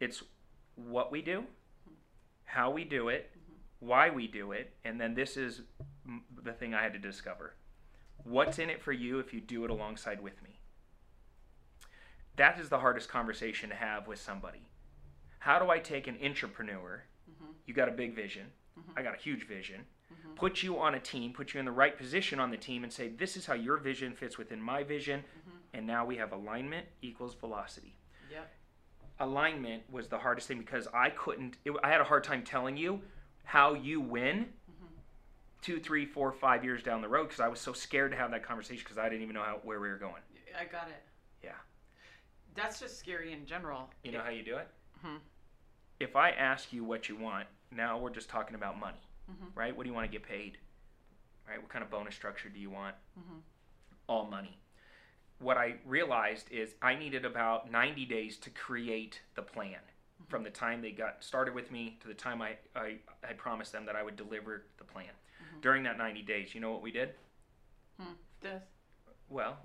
It's 0.00 0.22
what 0.76 1.12
we 1.12 1.22
do 1.22 1.44
how 2.46 2.68
we 2.70 2.84
do 2.84 3.08
it 3.08 3.30
mm-hmm. 3.30 3.86
why 3.86 4.10
we 4.10 4.26
do 4.26 4.50
it 4.52 4.74
and 4.84 5.00
then 5.00 5.14
this 5.14 5.36
is 5.36 5.62
the 6.42 6.52
thing 6.52 6.74
i 6.74 6.82
had 6.82 6.92
to 6.92 6.98
discover. 6.98 7.54
What's 8.24 8.58
in 8.58 8.70
it 8.70 8.82
for 8.82 8.92
you 8.92 9.18
if 9.18 9.32
you 9.32 9.40
do 9.40 9.64
it 9.64 9.70
alongside 9.70 10.20
with 10.20 10.42
me? 10.42 10.58
That 12.36 12.58
is 12.58 12.68
the 12.68 12.78
hardest 12.78 13.08
conversation 13.08 13.68
to 13.70 13.76
have 13.76 14.06
with 14.06 14.20
somebody. 14.20 14.66
How 15.38 15.58
do 15.58 15.70
i 15.70 15.78
take 15.78 16.06
an 16.06 16.18
entrepreneur? 16.22 17.04
Mm-hmm. 17.30 17.52
You 17.66 17.74
got 17.74 17.88
a 17.88 17.92
big 17.92 18.14
vision. 18.14 18.46
Mm-hmm. 18.78 18.98
I 18.98 19.02
got 19.02 19.14
a 19.14 19.18
huge 19.18 19.46
vision 19.46 19.84
Mm-hmm. 20.12 20.34
put 20.34 20.62
you 20.62 20.78
on 20.78 20.94
a 20.94 21.00
team 21.00 21.32
put 21.32 21.54
you 21.54 21.60
in 21.60 21.66
the 21.66 21.72
right 21.72 21.96
position 21.96 22.38
on 22.38 22.50
the 22.50 22.56
team 22.58 22.84
and 22.84 22.92
say 22.92 23.08
this 23.08 23.36
is 23.36 23.46
how 23.46 23.54
your 23.54 23.78
vision 23.78 24.12
fits 24.14 24.36
within 24.36 24.60
my 24.60 24.82
vision 24.82 25.20
mm-hmm. 25.20 25.56
and 25.72 25.86
now 25.86 26.04
we 26.04 26.16
have 26.16 26.32
alignment 26.32 26.86
equals 27.02 27.34
velocity 27.34 27.94
Yep. 28.30 28.50
alignment 29.20 29.82
was 29.90 30.08
the 30.08 30.18
hardest 30.18 30.48
thing 30.48 30.58
because 30.58 30.88
I 30.92 31.10
couldn't. 31.10 31.56
It, 31.64 31.72
I 31.82 31.88
had 31.90 32.00
a 32.00 32.04
hard 32.04 32.24
time 32.24 32.42
telling 32.42 32.76
you 32.76 33.00
how 33.44 33.74
you 33.74 34.00
win 34.00 34.46
mm-hmm. 34.70 34.86
two, 35.62 35.78
three, 35.80 36.04
four, 36.06 36.32
five 36.32 36.64
years 36.64 36.82
down 36.82 37.00
the 37.00 37.08
road 37.08 37.24
because 37.24 37.40
I 37.40 37.48
was 37.48 37.60
so 37.60 37.72
scared 37.72 38.10
to 38.10 38.16
have 38.16 38.30
that 38.32 38.42
conversation 38.42 38.82
because 38.82 38.98
I 38.98 39.08
didn't 39.08 39.22
even 39.22 39.34
know 39.34 39.42
how 39.42 39.60
where 39.62 39.80
we 39.80 39.88
were 39.88 39.98
going. 39.98 40.22
I 40.58 40.64
got 40.64 40.88
it. 40.88 41.02
Yeah. 41.42 41.50
That's 42.54 42.80
just 42.80 42.98
scary 42.98 43.32
in 43.32 43.46
general. 43.46 43.90
You 44.02 44.12
know 44.12 44.20
how 44.20 44.30
you 44.30 44.42
do 44.42 44.56
it? 44.56 44.68
Mhm. 45.04 45.18
If 46.00 46.16
I 46.16 46.30
ask 46.30 46.72
you 46.72 46.82
what 46.84 47.08
you 47.08 47.16
want, 47.16 47.46
now 47.70 47.98
we're 47.98 48.10
just 48.10 48.28
talking 48.28 48.54
about 48.54 48.78
money, 48.78 48.98
Mm-hmm. 49.30 49.58
right? 49.58 49.76
What 49.76 49.84
do 49.84 49.88
you 49.88 49.94
want 49.94 50.10
to 50.10 50.12
get 50.12 50.26
paid? 50.26 50.58
Right? 51.48 51.60
What 51.60 51.68
kind 51.68 51.84
of 51.84 51.90
bonus 51.90 52.14
structure 52.14 52.48
do 52.48 52.58
you 52.58 52.70
want? 52.70 52.94
Mm-hmm. 53.18 53.38
All 54.06 54.26
money. 54.26 54.58
What 55.38 55.56
I 55.56 55.76
realized 55.84 56.50
is 56.50 56.74
I 56.80 56.94
needed 56.94 57.24
about 57.24 57.70
90 57.70 58.04
days 58.06 58.36
to 58.38 58.50
create 58.50 59.20
the 59.34 59.42
plan 59.42 59.70
mm-hmm. 59.70 60.24
from 60.28 60.44
the 60.44 60.50
time 60.50 60.80
they 60.82 60.92
got 60.92 61.22
started 61.24 61.54
with 61.54 61.70
me 61.70 61.98
to 62.02 62.08
the 62.08 62.14
time 62.14 62.40
I, 62.42 62.56
I, 62.76 62.96
I 63.28 63.32
promised 63.34 63.72
them 63.72 63.86
that 63.86 63.96
I 63.96 64.02
would 64.02 64.16
deliver 64.16 64.64
the 64.78 64.84
plan. 64.84 65.06
During 65.60 65.82
that 65.84 65.98
90 65.98 66.22
days, 66.22 66.54
you 66.54 66.60
know 66.60 66.72
what 66.72 66.82
we 66.82 66.90
did? 66.90 67.10
Hmm. 67.98 68.12
This. 68.40 68.62
Well, 69.28 69.56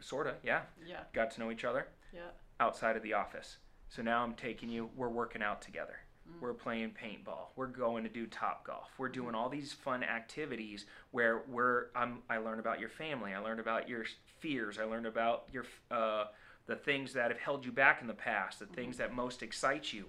sort 0.00 0.26
of, 0.26 0.34
yeah. 0.42 0.62
Yeah. 0.86 1.00
Got 1.12 1.30
to 1.32 1.40
know 1.40 1.50
each 1.50 1.64
other. 1.64 1.88
Yeah. 2.12 2.20
outside 2.60 2.96
of 2.96 3.02
the 3.02 3.14
office. 3.14 3.56
So 3.88 4.02
now 4.02 4.22
I'm 4.22 4.34
taking 4.34 4.68
you, 4.68 4.90
we're 4.96 5.08
working 5.08 5.42
out 5.42 5.60
together. 5.62 5.96
We're 6.40 6.54
playing 6.54 6.90
paintball. 6.90 7.48
We're 7.56 7.66
going 7.66 8.04
to 8.04 8.10
do 8.10 8.26
Topgolf. 8.26 8.86
We're 8.98 9.08
doing 9.08 9.34
all 9.34 9.48
these 9.48 9.72
fun 9.72 10.02
activities 10.02 10.86
where 11.10 11.42
we're 11.48 11.86
I'm, 11.94 12.18
I 12.28 12.38
learn 12.38 12.58
about 12.58 12.80
your 12.80 12.88
family. 12.88 13.32
I 13.32 13.38
learned 13.38 13.60
about 13.60 13.88
your 13.88 14.04
fears. 14.40 14.78
I 14.78 14.84
learned 14.84 15.06
about 15.06 15.44
your 15.52 15.64
uh, 15.90 16.24
the 16.66 16.76
things 16.76 17.12
that 17.12 17.30
have 17.30 17.40
held 17.40 17.64
you 17.64 17.72
back 17.72 18.00
in 18.00 18.06
the 18.06 18.14
past, 18.14 18.58
the 18.58 18.66
things 18.66 18.96
that 18.96 19.14
most 19.14 19.42
excite 19.42 19.92
you. 19.92 20.06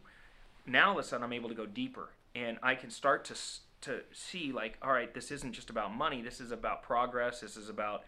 Now 0.66 0.92
all 0.92 1.00
of 1.00 1.06
a 1.06 1.08
sudden 1.08 1.24
I'm 1.24 1.34
able 1.34 1.50
to 1.50 1.56
go 1.56 1.66
deeper 1.66 2.10
and 2.36 2.58
I 2.64 2.76
can 2.76 2.90
start 2.90 3.26
to 3.26 3.36
to 3.82 4.02
see 4.14 4.52
like, 4.52 4.78
all 4.82 4.92
right, 4.92 5.14
this 5.14 5.30
isn't 5.30 5.54
just 5.54 5.70
about 5.70 5.94
money. 5.94 6.22
This 6.22 6.40
is 6.40 6.52
about 6.52 6.84
progress. 6.84 7.42
This 7.42 7.58
is 7.58 7.70
about 7.70 8.06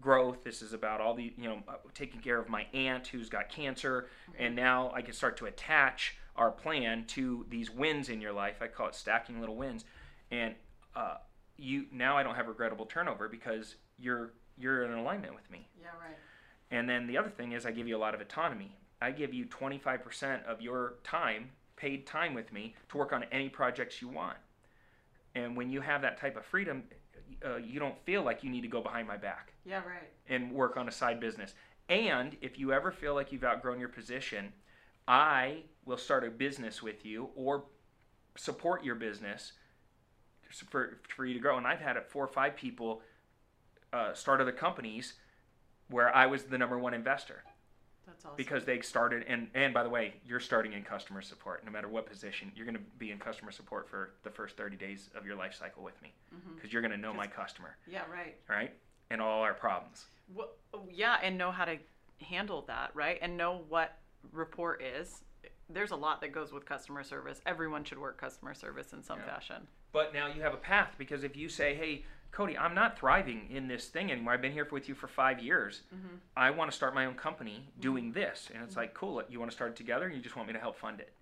growth. 0.00 0.44
This 0.44 0.62
is 0.62 0.72
about 0.72 1.00
all 1.00 1.14
the, 1.14 1.32
you 1.36 1.48
know, 1.48 1.62
uh, 1.68 1.74
taking 1.94 2.20
care 2.20 2.38
of 2.38 2.48
my 2.48 2.66
aunt 2.72 3.06
who's 3.06 3.28
got 3.28 3.48
cancer. 3.48 4.08
And 4.38 4.54
now 4.54 4.90
I 4.94 5.02
can 5.02 5.14
start 5.14 5.36
to 5.38 5.46
attach 5.46 6.16
our 6.36 6.50
plan 6.50 7.04
to 7.08 7.44
these 7.48 7.70
wins 7.70 8.08
in 8.08 8.20
your 8.20 8.32
life. 8.32 8.56
I 8.60 8.68
call 8.68 8.88
it 8.88 8.94
stacking 8.94 9.40
little 9.40 9.56
wins. 9.56 9.84
And 10.30 10.54
uh, 10.94 11.16
you 11.56 11.86
now 11.92 12.16
I 12.16 12.22
don't 12.22 12.36
have 12.36 12.46
regrettable 12.46 12.86
turnover 12.86 13.28
because 13.28 13.76
you're 13.98 14.32
you're 14.56 14.84
in 14.84 14.92
alignment 14.92 15.34
with 15.34 15.50
me. 15.50 15.68
Yeah. 15.80 15.88
Right. 15.88 16.16
And 16.70 16.88
then 16.88 17.06
the 17.06 17.16
other 17.16 17.30
thing 17.30 17.52
is 17.52 17.66
I 17.66 17.70
give 17.70 17.88
you 17.88 17.96
a 17.96 17.98
lot 17.98 18.14
of 18.14 18.20
autonomy. 18.20 18.76
I 19.00 19.12
give 19.12 19.32
you 19.32 19.46
25% 19.46 20.44
of 20.44 20.60
your 20.60 20.94
time, 21.04 21.50
paid 21.76 22.06
time 22.06 22.34
with 22.34 22.52
me 22.52 22.74
to 22.88 22.96
work 22.96 23.12
on 23.12 23.24
any 23.30 23.48
projects 23.48 24.02
you 24.02 24.08
want. 24.08 24.36
And 25.34 25.56
when 25.56 25.70
you 25.70 25.80
have 25.80 26.02
that 26.02 26.18
type 26.18 26.36
of 26.36 26.44
freedom, 26.44 26.82
uh, 27.44 27.56
you 27.56 27.78
don't 27.80 27.98
feel 28.04 28.22
like 28.22 28.42
you 28.42 28.50
need 28.50 28.62
to 28.62 28.68
go 28.68 28.80
behind 28.80 29.06
my 29.06 29.16
back 29.16 29.52
Yeah. 29.64 29.78
Right. 29.86 30.10
and 30.28 30.52
work 30.52 30.76
on 30.76 30.88
a 30.88 30.92
side 30.92 31.20
business. 31.20 31.54
And 31.88 32.36
if 32.42 32.58
you 32.58 32.72
ever 32.72 32.90
feel 32.90 33.14
like 33.14 33.32
you've 33.32 33.44
outgrown 33.44 33.78
your 33.80 33.88
position, 33.88 34.52
I 35.06 35.62
will 35.84 35.96
start 35.96 36.24
a 36.24 36.30
business 36.30 36.82
with 36.82 37.04
you 37.04 37.30
or 37.34 37.64
support 38.36 38.84
your 38.84 38.94
business 38.94 39.52
for 40.70 40.98
for 41.14 41.24
you 41.26 41.34
to 41.34 41.40
grow. 41.40 41.56
And 41.58 41.66
I've 41.66 41.80
had 41.80 41.96
it 41.96 42.06
four 42.10 42.24
or 42.24 42.28
five 42.28 42.56
people 42.56 43.02
uh, 43.92 44.12
start 44.14 44.40
other 44.40 44.52
companies 44.52 45.14
where 45.88 46.14
I 46.14 46.26
was 46.26 46.44
the 46.44 46.58
number 46.58 46.78
one 46.78 46.92
investor 46.92 47.42
That's 48.08 48.24
awesome. 48.24 48.36
because 48.36 48.64
they 48.64 48.80
started 48.80 49.24
and 49.28 49.48
and 49.54 49.72
by 49.72 49.82
the 49.82 49.88
way 49.88 50.14
you're 50.26 50.40
starting 50.40 50.72
in 50.72 50.82
customer 50.82 51.22
support 51.22 51.64
no 51.64 51.70
matter 51.70 51.88
what 51.88 52.06
position 52.06 52.50
you're 52.56 52.64
going 52.64 52.74
to 52.74 52.82
be 52.98 53.10
in 53.10 53.18
customer 53.18 53.52
support 53.52 53.88
for 53.88 54.14
the 54.24 54.30
first 54.30 54.56
30 54.56 54.76
days 54.76 55.10
of 55.14 55.24
your 55.26 55.36
life 55.36 55.54
cycle 55.54 55.84
with 55.84 56.00
me 56.02 56.12
mm-hmm. 56.34 56.54
because 56.54 56.72
you're 56.72 56.82
going 56.82 56.92
to 56.92 56.98
know 56.98 57.12
my 57.12 57.26
customer 57.26 57.76
yeah, 57.86 58.02
right. 58.10 58.36
right 58.48 58.72
and 59.10 59.20
all 59.20 59.42
our 59.42 59.54
problems 59.54 60.06
Well, 60.34 60.50
oh, 60.74 60.84
yeah, 60.90 61.16
and 61.22 61.38
know 61.38 61.50
how 61.50 61.64
to 61.64 61.78
handle 62.20 62.62
that, 62.66 62.90
right? 62.94 63.18
And 63.22 63.36
know 63.36 63.62
what 63.68 63.96
rapport 64.32 64.78
is. 64.80 65.22
There's 65.70 65.90
a 65.90 65.96
lot 65.96 66.20
that 66.22 66.32
goes 66.32 66.52
with 66.52 66.64
customer 66.64 67.02
service. 67.02 67.40
Everyone 67.44 67.84
should 67.84 67.98
work 67.98 68.18
customer 68.18 68.54
service 68.54 68.92
in 68.92 69.02
some 69.02 69.18
Yeah. 69.20 69.26
fashion. 69.26 69.68
but 69.90 70.12
now 70.12 70.26
you 70.26 70.42
have 70.42 70.52
a 70.52 70.58
path 70.58 70.94
because 70.98 71.24
if 71.24 71.34
you 71.34 71.48
say 71.48 71.74
hey 71.74 72.04
cody 72.30 72.58
i'm 72.58 72.74
not 72.74 72.98
thriving 72.98 73.50
in 73.50 73.68
this 73.68 73.88
thing 73.88 74.12
anymore. 74.12 74.34
I've 74.34 74.42
been 74.42 74.52
here 74.52 74.68
with 74.70 74.86
you 74.88 74.94
for 74.94 75.08
five 75.08 75.40
years. 75.40 75.82
Mm-hmm. 75.94 76.16
I 76.36 76.50
want 76.50 76.70
to 76.70 76.76
start 76.76 76.94
my 76.94 77.06
own 77.06 77.14
company 77.14 77.64
mm-hmm. 77.70 77.80
doing 77.80 78.12
this. 78.12 78.50
And 78.52 78.62
it's 78.62 78.72
mm-hmm. 78.72 78.80
like 78.80 78.94
cool 78.94 79.22
you 79.28 79.38
want 79.38 79.50
to 79.50 79.54
start 79.56 79.70
it 79.70 79.76
together? 79.76 80.06
And 80.06 80.14
you 80.14 80.20
just 80.20 80.36
want 80.36 80.46
me 80.46 80.54
to 80.54 80.60
help 80.60 80.76
fund 80.76 81.00
it. 81.00 81.12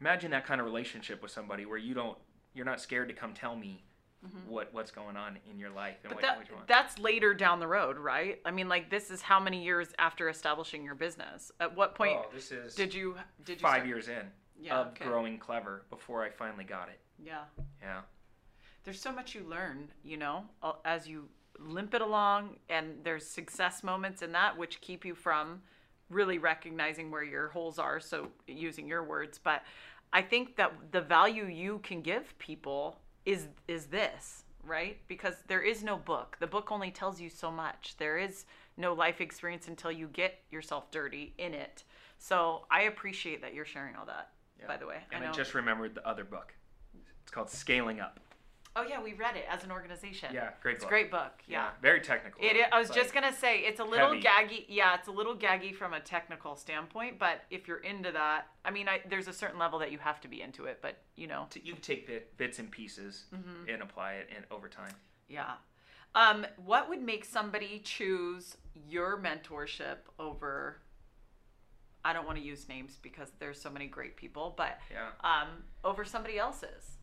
Imagine 0.00 0.30
that 0.32 0.44
kind 0.44 0.60
of 0.60 0.66
relationship 0.66 1.22
with 1.22 1.30
somebody 1.30 1.64
where 1.64 1.78
you 1.78 1.94
don't 1.94 2.18
you're 2.54 2.66
not 2.66 2.80
scared 2.80 3.08
to 3.08 3.14
come 3.14 3.32
tell 3.32 3.56
me 3.56 3.82
Mm-hmm. 4.26 4.50
what 4.50 4.72
what's 4.72 4.90
going 4.90 5.16
on 5.16 5.38
in 5.50 5.58
your 5.58 5.70
life 5.70 5.96
and 6.02 6.10
But 6.10 6.16
what, 6.16 6.22
that, 6.22 6.36
what 6.38 6.48
you 6.48 6.54
want 6.56 6.66
that's 6.68 6.98
later 6.98 7.32
down 7.34 7.60
the 7.60 7.66
road, 7.68 7.96
right? 7.98 8.40
I 8.44 8.50
mean, 8.50 8.68
like 8.68 8.90
this 8.90 9.10
is 9.10 9.22
how 9.22 9.38
many 9.40 9.62
years 9.62 9.88
after 9.98 10.28
establishing 10.28 10.82
your 10.84 10.94
business? 10.94 11.52
At 11.60 11.76
what 11.76 11.94
point 11.94 12.18
oh, 12.20 12.26
this 12.34 12.50
is 12.52 12.74
did 12.74 12.92
you 12.94 13.14
did 13.44 13.58
you 13.58 13.62
five 13.62 13.76
start- 13.76 13.86
years 13.88 14.08
in 14.08 14.26
Yeah, 14.60 14.78
of 14.80 14.86
okay. 14.88 15.04
growing 15.04 15.38
clever 15.38 15.84
before 15.90 16.22
i 16.24 16.30
finally 16.30 16.64
got 16.64 16.88
it 16.88 17.00
Yeah. 17.22 17.44
yeah 17.82 18.00
there's 18.84 19.00
so 19.00 19.10
much 19.10 19.34
you 19.34 19.42
learn, 19.42 19.88
you 20.04 20.16
know, 20.16 20.44
as 20.84 21.08
you 21.08 21.28
limp 21.58 21.92
it 21.92 22.02
along, 22.02 22.56
and 22.68 22.94
there's 23.02 23.26
success 23.26 23.82
moments 23.82 24.22
in 24.22 24.30
that 24.32 24.56
which 24.56 24.80
keep 24.80 25.04
you 25.04 25.12
from 25.14 25.60
really 26.08 26.38
recognizing 26.38 27.10
where 27.10 27.24
your 27.24 27.48
holes 27.48 27.80
are. 27.80 27.98
So, 27.98 28.28
using 28.46 28.86
your 28.86 29.02
words, 29.02 29.40
but 29.42 29.62
I 30.12 30.22
think 30.22 30.54
that 30.56 30.72
the 30.92 31.00
value 31.00 31.46
you 31.46 31.80
can 31.82 32.00
give 32.00 32.38
people 32.38 33.00
is 33.26 33.48
is 33.68 33.86
this, 33.86 34.44
right? 34.64 34.98
Because 35.08 35.34
there 35.48 35.62
is 35.62 35.84
no 35.84 35.96
book. 35.96 36.36
The 36.40 36.46
book 36.46 36.72
only 36.72 36.90
tells 36.90 37.20
you 37.20 37.28
so 37.28 37.50
much. 37.50 37.96
There 37.98 38.16
is 38.16 38.46
no 38.76 38.94
life 38.94 39.20
experience 39.20 39.68
until 39.68 39.92
you 39.92 40.08
get 40.08 40.40
yourself 40.50 40.90
dirty 40.90 41.34
in 41.38 41.52
it. 41.52 41.84
So, 42.18 42.64
I 42.70 42.82
appreciate 42.82 43.42
that 43.42 43.52
you're 43.52 43.66
sharing 43.66 43.94
all 43.96 44.06
that. 44.06 44.30
By 44.66 44.78
the 44.78 44.86
way, 44.86 45.00
and 45.12 45.22
I 45.22 45.28
I, 45.28 45.32
just 45.32 45.54
remembered 45.54 45.94
the 45.94 46.08
other 46.08 46.24
book 46.24 46.54
it's 47.22 47.30
called 47.30 47.50
scaling 47.50 48.00
up 48.00 48.20
oh 48.76 48.82
yeah, 48.88 49.02
we 49.02 49.14
read 49.14 49.34
it 49.36 49.44
as 49.50 49.64
an 49.64 49.72
organization. 49.72 50.28
yeah 50.32 50.50
great 50.62 50.76
It's 50.76 50.84
a 50.84 50.86
book 50.86 50.90
great 50.90 51.10
book. 51.10 51.32
yeah. 51.48 51.70
very 51.82 52.00
technical 52.00 52.40
It, 52.44 52.56
I 52.72 52.78
was 52.78 52.90
just 52.90 53.12
gonna 53.14 53.32
say 53.32 53.60
it's 53.60 53.80
a 53.80 53.84
little 53.84 54.12
heavy. 54.12 54.22
gaggy. 54.22 54.64
Yeah, 54.68 54.94
it's 54.94 55.08
a 55.08 55.12
little 55.12 55.34
gaggy 55.36 55.74
from 55.74 55.94
a 55.94 56.00
technical 56.00 56.54
standpoint, 56.56 57.18
but 57.18 57.42
if 57.50 57.66
you're 57.66 57.78
into 57.78 58.12
that, 58.12 58.46
I 58.64 58.70
mean, 58.70 58.88
I, 58.88 59.00
there's 59.08 59.28
a 59.28 59.32
certain 59.32 59.58
level 59.58 59.78
that 59.80 59.90
you 59.90 59.98
have 59.98 60.20
to 60.20 60.28
be 60.28 60.42
into 60.42 60.66
it. 60.66 60.78
But 60.82 60.98
you 61.16 61.26
know, 61.26 61.48
you 61.54 61.72
can 61.72 61.82
take 61.82 62.06
bit, 62.06 62.36
bits 62.36 62.58
and 62.58 62.70
pieces 62.70 63.24
Mm-hmm. 63.34 63.68
and 63.70 63.82
apply 63.82 64.12
it 64.14 64.28
in 64.36 64.44
over 64.50 64.68
time. 64.68 64.92
yeah. 65.28 65.54
Um, 66.14 66.46
what 66.64 66.88
would 66.88 67.02
make 67.02 67.24
somebody 67.26 67.80
choose 67.84 68.56
your 68.88 69.20
mentorship 69.20 69.98
over? 70.18 70.78
I 72.04 72.12
don't 72.12 72.24
want 72.24 72.38
to 72.38 72.44
use 72.44 72.68
names 72.68 72.98
because 73.02 73.32
there's 73.38 73.60
so 73.60 73.68
many 73.68 73.86
great 73.86 74.16
people, 74.16 74.54
but 74.56 74.78
Yeah. 74.90 75.08
um, 75.24 75.48
over 75.84 76.04
somebody 76.04 76.38
else's. 76.38 76.95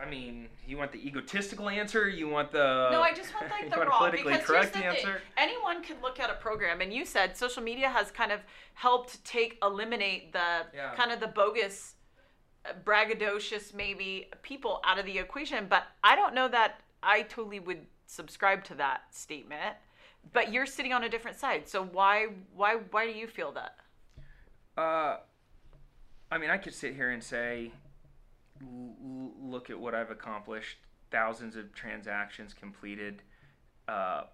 I 0.00 0.08
mean, 0.08 0.48
you 0.66 0.76
want 0.76 0.92
the 0.92 1.06
egotistical 1.06 1.68
answer? 1.68 2.08
You 2.08 2.28
want 2.28 2.52
the 2.52 2.88
No, 2.92 3.02
I 3.02 3.12
just 3.14 3.34
want 3.34 3.50
like 3.50 3.70
the 3.74 3.76
raw 3.78 3.98
politically 3.98 4.32
because 4.34 4.46
correct 4.46 4.74
here's 4.74 4.86
the 4.94 5.00
thing. 5.00 5.08
answer? 5.10 5.22
Anyone 5.36 5.82
can 5.82 5.96
look 6.02 6.20
at 6.20 6.30
a 6.30 6.34
program, 6.34 6.80
and 6.80 6.92
you 6.92 7.04
said 7.04 7.36
social 7.36 7.62
media 7.62 7.88
has 7.88 8.10
kind 8.10 8.32
of 8.32 8.40
helped 8.74 9.22
take 9.24 9.58
eliminate 9.62 10.32
the 10.32 10.66
Yeah. 10.74 10.94
kind 10.94 11.10
of 11.12 11.20
the 11.20 11.26
bogus, 11.26 11.94
uh, 12.64 12.70
braggadocious 12.84 13.74
maybe 13.74 14.30
people 14.42 14.80
out 14.84 14.98
of 14.98 15.04
the 15.06 15.18
equation. 15.18 15.66
But 15.68 15.84
I 16.04 16.16
don't 16.16 16.34
know 16.34 16.48
that 16.48 16.80
I 17.02 17.22
totally 17.22 17.60
would 17.60 17.86
subscribe 18.06 18.64
to 18.64 18.74
that 18.76 19.14
statement. 19.14 19.76
But 20.32 20.52
you're 20.52 20.66
sitting 20.66 20.92
on 20.92 21.04
a 21.04 21.08
different 21.08 21.38
side, 21.38 21.68
so 21.68 21.82
why 21.84 22.28
why 22.54 22.76
why 22.90 23.06
do 23.06 23.12
you 23.18 23.26
feel 23.26 23.52
that? 23.52 23.76
Uh, 24.76 25.18
I 26.30 26.38
mean, 26.38 26.50
I 26.50 26.56
could 26.58 26.74
sit 26.74 26.94
here 26.94 27.10
and 27.10 27.22
say, 27.22 27.72
l- 28.62 29.32
look 29.40 29.70
at 29.70 29.78
what 29.78 29.94
I've 29.94 30.10
accomplished. 30.10 30.78
Thousands 31.10 31.56
of 31.56 31.74
transactions 31.74 32.52
completed. 32.52 33.22
Uh, 33.86 34.24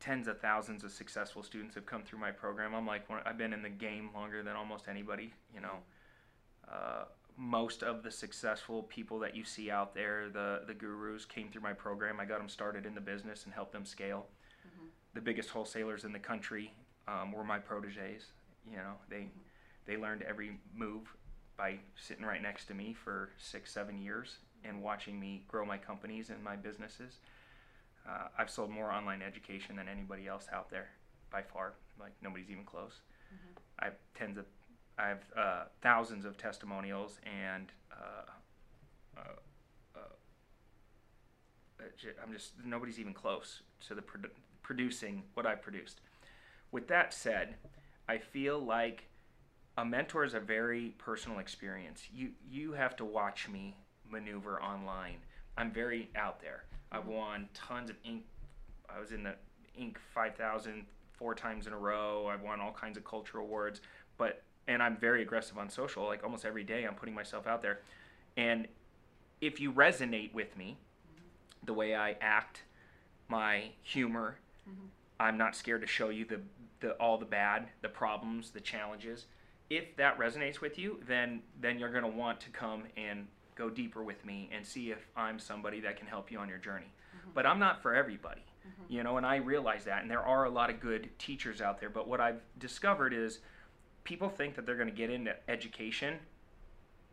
tens 0.00 0.28
of 0.28 0.40
thousands 0.40 0.84
of 0.84 0.92
successful 0.92 1.42
students 1.42 1.74
have 1.74 1.86
come 1.86 2.02
through 2.02 2.20
my 2.20 2.30
program. 2.30 2.74
I'm 2.74 2.86
like, 2.86 3.02
I've 3.24 3.38
been 3.38 3.52
in 3.52 3.62
the 3.62 3.68
game 3.68 4.10
longer 4.14 4.42
than 4.42 4.54
almost 4.54 4.88
anybody. 4.88 5.32
You 5.52 5.60
know, 5.60 5.76
uh, 6.72 7.04
most 7.36 7.82
of 7.82 8.02
the 8.02 8.10
successful 8.10 8.84
people 8.84 9.18
that 9.20 9.34
you 9.34 9.44
see 9.44 9.70
out 9.70 9.94
there, 9.94 10.28
the 10.28 10.62
the 10.66 10.74
gurus, 10.74 11.24
came 11.24 11.48
through 11.48 11.62
my 11.62 11.72
program. 11.72 12.20
I 12.20 12.24
got 12.24 12.38
them 12.38 12.48
started 12.48 12.86
in 12.86 12.94
the 12.94 13.00
business 13.00 13.44
and 13.44 13.54
helped 13.54 13.72
them 13.72 13.84
scale. 13.84 14.26
The 15.14 15.20
biggest 15.20 15.48
wholesalers 15.50 16.04
in 16.04 16.12
the 16.12 16.18
country 16.18 16.72
um, 17.08 17.32
were 17.32 17.44
my 17.44 17.58
proteges. 17.58 18.26
You 18.70 18.76
know, 18.76 18.94
they 19.08 19.28
they 19.86 19.96
learned 19.96 20.22
every 20.22 20.58
move 20.74 21.16
by 21.58 21.76
sitting 21.96 22.24
right 22.24 22.40
next 22.40 22.66
to 22.66 22.74
me 22.74 22.94
for 22.94 23.30
six, 23.36 23.72
seven 23.72 23.98
years 23.98 24.36
and 24.64 24.80
watching 24.82 25.18
me 25.20 25.44
grow 25.48 25.66
my 25.66 25.76
companies 25.76 26.30
and 26.30 26.42
my 26.42 26.56
businesses. 26.56 27.18
Uh, 28.08 28.28
I've 28.38 28.48
sold 28.48 28.70
more 28.70 28.90
online 28.90 29.20
education 29.20 29.76
than 29.76 29.88
anybody 29.88 30.26
else 30.26 30.46
out 30.52 30.70
there 30.70 30.88
by 31.30 31.42
far. 31.42 31.74
Like 32.00 32.12
nobody's 32.22 32.48
even 32.48 32.64
close. 32.64 33.00
I 33.80 33.86
have 33.86 33.94
tens 34.14 34.38
of, 34.38 34.46
I 34.98 35.08
have 35.08 35.22
uh, 35.36 35.64
thousands 35.82 36.24
of 36.24 36.38
testimonials 36.38 37.20
and 37.24 37.66
uh, 37.92 39.18
uh, 39.18 39.20
uh, 39.96 40.00
uh, 41.80 41.82
I'm 42.24 42.32
just 42.32 42.52
nobody's 42.64 43.00
even 43.00 43.12
close 43.12 43.62
to 43.88 43.94
the 43.94 44.02
produ- 44.02 44.30
producing 44.62 45.24
what 45.34 45.44
I've 45.44 45.60
produced. 45.60 46.00
With 46.70 46.86
that 46.88 47.12
said, 47.12 47.56
I 48.08 48.18
feel 48.18 48.58
like 48.58 49.07
a 49.78 49.84
mentor 49.84 50.24
is 50.24 50.34
a 50.34 50.40
very 50.40 50.92
personal 50.98 51.38
experience. 51.38 52.02
You 52.12 52.30
you 52.50 52.72
have 52.72 52.96
to 52.96 53.04
watch 53.04 53.48
me 53.48 53.76
maneuver 54.10 54.60
online. 54.60 55.18
I'm 55.56 55.70
very 55.70 56.10
out 56.16 56.40
there. 56.40 56.64
I've 56.90 57.06
won 57.06 57.48
tons 57.54 57.88
of 57.88 57.96
ink. 58.04 58.24
I 58.94 58.98
was 58.98 59.12
in 59.12 59.22
the 59.22 59.34
Inc. 59.80 59.96
5000 60.12 60.84
four 61.12 61.34
times 61.34 61.68
in 61.68 61.72
a 61.72 61.78
row. 61.78 62.26
I've 62.26 62.42
won 62.42 62.60
all 62.60 62.72
kinds 62.72 62.96
of 62.96 63.04
cultural 63.04 63.44
awards, 63.44 63.80
but 64.16 64.42
and 64.66 64.82
I'm 64.82 64.96
very 64.96 65.22
aggressive 65.22 65.56
on 65.56 65.70
social. 65.70 66.04
Like 66.04 66.24
almost 66.24 66.44
every 66.44 66.64
day, 66.64 66.84
I'm 66.84 66.94
putting 66.94 67.14
myself 67.14 67.46
out 67.46 67.62
there. 67.62 67.80
And 68.36 68.66
if 69.40 69.60
you 69.60 69.72
resonate 69.72 70.34
with 70.34 70.56
me, 70.56 70.76
the 71.64 71.72
way 71.72 71.94
I 71.94 72.16
act, 72.20 72.62
my 73.28 73.70
humor, 73.82 74.38
mm-hmm. 74.68 74.86
I'm 75.20 75.38
not 75.38 75.54
scared 75.54 75.82
to 75.82 75.86
show 75.86 76.08
you 76.08 76.24
the, 76.24 76.40
the 76.80 76.92
all 76.94 77.16
the 77.16 77.24
bad, 77.24 77.68
the 77.80 77.88
problems, 77.88 78.50
the 78.50 78.60
challenges. 78.60 79.26
If 79.70 79.96
that 79.96 80.18
resonates 80.18 80.60
with 80.60 80.78
you, 80.78 81.00
then 81.06 81.42
then 81.60 81.78
you're 81.78 81.90
going 81.92 82.04
to 82.04 82.08
want 82.10 82.40
to 82.40 82.50
come 82.50 82.84
and 82.96 83.26
go 83.54 83.68
deeper 83.68 84.02
with 84.02 84.24
me 84.24 84.48
and 84.52 84.64
see 84.64 84.90
if 84.90 85.06
I'm 85.16 85.38
somebody 85.38 85.80
that 85.80 85.96
can 85.96 86.06
help 86.06 86.30
you 86.30 86.38
on 86.38 86.48
your 86.48 86.58
journey. 86.58 86.92
But 87.34 87.44
I'm 87.46 87.58
not 87.58 87.82
for 87.82 87.94
everybody. 87.94 88.42
You 88.88 89.02
know, 89.02 89.16
and 89.16 89.26
I 89.26 89.36
realize 89.36 89.84
that 89.84 90.02
and 90.02 90.10
there 90.10 90.22
are 90.22 90.44
a 90.44 90.50
lot 90.50 90.70
of 90.70 90.78
good 90.80 91.10
teachers 91.18 91.60
out 91.60 91.80
there, 91.80 91.88
but 91.90 92.06
what 92.06 92.20
I've 92.20 92.40
discovered 92.58 93.12
is 93.12 93.40
people 94.04 94.28
think 94.28 94.54
that 94.56 94.64
they're 94.66 94.76
going 94.76 94.88
to 94.88 94.94
get 94.94 95.10
into 95.10 95.34
education 95.48 96.14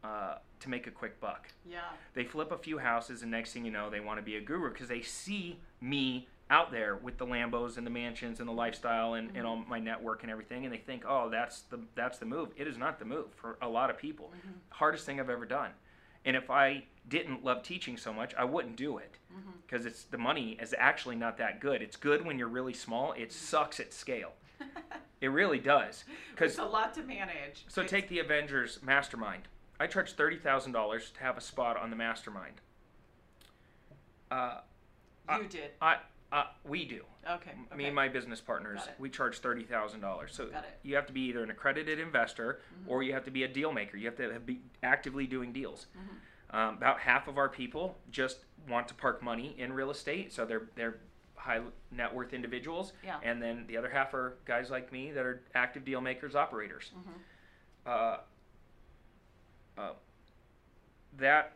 uh, 0.04 0.36
to 0.60 0.70
make 0.70 0.86
a 0.88 0.92
quick 0.92 1.20
buck 1.20 1.48
Yeah. 1.70 1.80
they 2.14 2.24
flip 2.24 2.52
a 2.52 2.58
few 2.58 2.78
houses 2.78 3.22
and 3.24 3.32
next 3.32 3.54
thing 3.54 3.66
you 3.66 3.72
know 3.72 3.90
they 3.90 4.00
want 4.00 4.20
to 4.20 4.24
be 4.24 4.36
a 4.36 4.42
guru 4.42 4.70
because 4.72 4.88
they 4.88 5.02
see 5.02 5.60
me 5.82 6.28
out 6.50 6.72
there 6.72 6.96
with 6.98 7.18
the 7.18 7.26
lambos 7.26 7.78
and 7.78 7.86
the 7.86 7.92
mansions 7.92 8.40
and 8.40 8.48
the 8.48 8.54
lifestyle 8.54 9.16
and, 9.16 9.30
and 9.30 9.38
mm-hmm. 9.38 9.48
all 9.48 9.56
my 9.68 9.80
network 9.80 10.22
and 10.22 10.32
everything 10.32 10.64
and 10.64 10.74
they 10.74 10.78
think 10.78 11.04
oh 11.08 11.30
that's 11.30 11.62
the 11.62 11.80
that's 11.96 12.18
the 12.20 12.26
move. 12.26 12.50
It 12.56 12.68
is 12.68 12.78
not 12.78 13.00
the 13.00 13.06
move 13.06 13.28
for 13.36 13.58
a 13.62 13.68
lot 13.68 13.90
of 13.90 13.98
people. 13.98 14.32
Mm-hmm. 14.38 14.52
Hardest 14.70 15.06
thing 15.06 15.20
i've 15.20 15.30
ever 15.30 15.46
done. 15.46 15.72
And 16.24 16.36
if 16.36 16.50
i 16.52 16.84
didn't 17.08 17.44
love 17.44 17.62
teaching 17.64 17.98
so 17.98 18.12
much 18.14 18.34
i 18.36 18.44
wouldn't 18.44 18.76
do 18.76 18.98
it. 18.98 19.18
Mm-hmm. 19.34 19.52
Because 19.66 19.86
it's 19.86 20.04
the 20.04 20.18
money 20.18 20.58
is 20.62 20.76
actually 20.78 21.16
not 21.16 21.38
that 21.38 21.60
good. 21.60 21.82
It's 21.82 21.96
good 21.98 22.26
when 22.26 22.38
you're 22.38 22.48
really 22.48 22.74
small. 22.74 23.14
It 23.14 23.32
sucks 23.32 23.80
at 23.80 23.94
scale. 23.94 24.34
It 25.22 25.30
really 25.30 25.60
does. 25.60 26.04
Because 26.32 26.52
It's 26.52 26.60
a 26.60 26.66
lot 26.66 26.94
to 26.96 27.02
manage. 27.02 27.66
so 27.68 27.82
It's- 27.82 27.90
take 27.90 28.10
the 28.10 28.20
Avengers 28.20 28.80
Mastermind. 28.84 29.48
I 29.80 29.88
charge 29.88 30.14
thirty 30.14 30.38
thousand 30.38 30.74
dollars 30.74 31.10
to 31.12 31.20
have 31.22 31.38
a 31.38 31.42
spot 31.42 31.78
on 31.78 31.90
the 31.90 31.96
Mastermind. 31.96 32.62
Uh, 34.30 34.60
you 35.30 35.36
I- 35.36 35.44
did. 35.44 35.72
I, 35.82 35.98
uh, 36.32 36.46
we 36.64 36.86
do. 36.86 37.02
Okay. 37.30 37.52
Me 37.76 37.86
and 37.86 37.96
my 37.96 38.08
business 38.08 38.42
partners, 38.42 38.82
we 39.00 39.10
charge 39.10 39.40
thirty 39.40 39.64
thousand 39.64 40.02
dollars. 40.02 40.34
So. 40.34 40.46
Mm-hmm. 40.46 40.58
you 40.84 40.96
have 40.96 41.08
to 41.08 41.14
be 41.14 41.22
either 41.22 41.44
an 41.44 41.50
accredited 41.50 42.00
investor 42.00 42.60
or 42.88 43.04
you 43.04 43.14
have 43.14 43.26
to 43.26 43.32
be 43.32 43.44
a 43.44 43.48
deal 43.48 43.72
maker. 43.72 43.98
You 43.98 44.06
have 44.08 44.18
to 44.18 44.40
be 44.40 44.60
actively 44.84 45.28
doing 45.28 45.52
deals. 45.54 45.88
Mm-hmm. 45.98 46.56
Um, 46.58 46.76
about 46.76 47.00
half 47.00 47.28
of 47.28 47.38
our 47.38 47.50
people 47.50 47.98
just 48.12 48.40
want 48.70 48.88
to 48.88 48.94
park 48.94 49.22
money 49.24 49.56
in 49.58 49.74
real 49.74 49.90
estate, 49.92 50.32
so 50.32 50.46
they're 50.46 50.70
they're 50.76 50.98
high 51.36 51.62
net 51.92 52.14
worth 52.14 52.34
individuals, 52.34 52.94
Yeah. 53.04 53.18
and 53.24 53.42
then 53.42 53.66
the 53.68 53.78
other 53.78 53.90
half 53.90 54.14
are 54.14 54.38
guys 54.46 54.70
like 54.72 54.92
me 54.92 55.12
that 55.12 55.26
are 55.26 55.42
active 55.54 55.86
deal 55.86 56.02
makers, 56.02 56.36
operators. 56.36 56.92
Mhm. 56.98 57.90
Uh, 57.92 58.18
uh, 59.78 59.94
that 61.18 61.55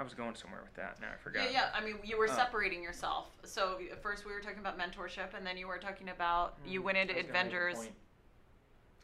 I 0.00 0.02
was 0.02 0.14
going 0.14 0.34
somewhere 0.34 0.62
with 0.64 0.72
that. 0.76 0.98
Now 0.98 1.08
I 1.12 1.18
forgot. 1.22 1.44
Yeah, 1.44 1.50
yeah. 1.50 1.68
I 1.74 1.84
mean, 1.84 1.96
you 2.02 2.16
were 2.16 2.26
Uh. 2.28 2.34
separating 2.34 2.82
yourself. 2.82 3.26
So 3.44 3.78
first 4.00 4.24
we 4.24 4.32
were 4.32 4.40
talking 4.40 4.58
about 4.60 4.78
mentorship, 4.78 5.34
and 5.34 5.46
then 5.46 5.58
you 5.58 5.66
were 5.66 5.76
talking 5.76 6.08
about 6.08 6.56
you 6.64 6.80
Mm, 6.80 6.84
went 6.84 6.98
into 6.98 7.12
I 7.12 7.16
was 7.18 7.26
gonna 7.26 7.44
make 7.44 7.52
a 7.52 7.56
Adventures. 7.58 7.88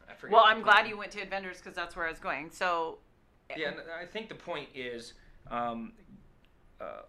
I 0.09 0.15
forget 0.15 0.33
Well, 0.33 0.45
I'm 0.47 0.63
glad 0.63 0.77
point. 0.77 0.89
you 0.89 0.97
went 0.97 1.13
to 1.13 1.21
Adventures 1.21 1.59
because 1.59 1.75
that's 1.75 1.95
where 1.95 2.07
I 2.07 2.11
was 2.11 2.19
going. 2.19 2.51
So 2.51 2.99
Yeah, 3.55 3.69
and 3.69 3.81
I 3.91 4.07
think 4.07 4.31
the 4.31 4.35
point 4.37 4.71
is, 4.75 5.13
um, 5.51 5.93
uh, 6.81 7.03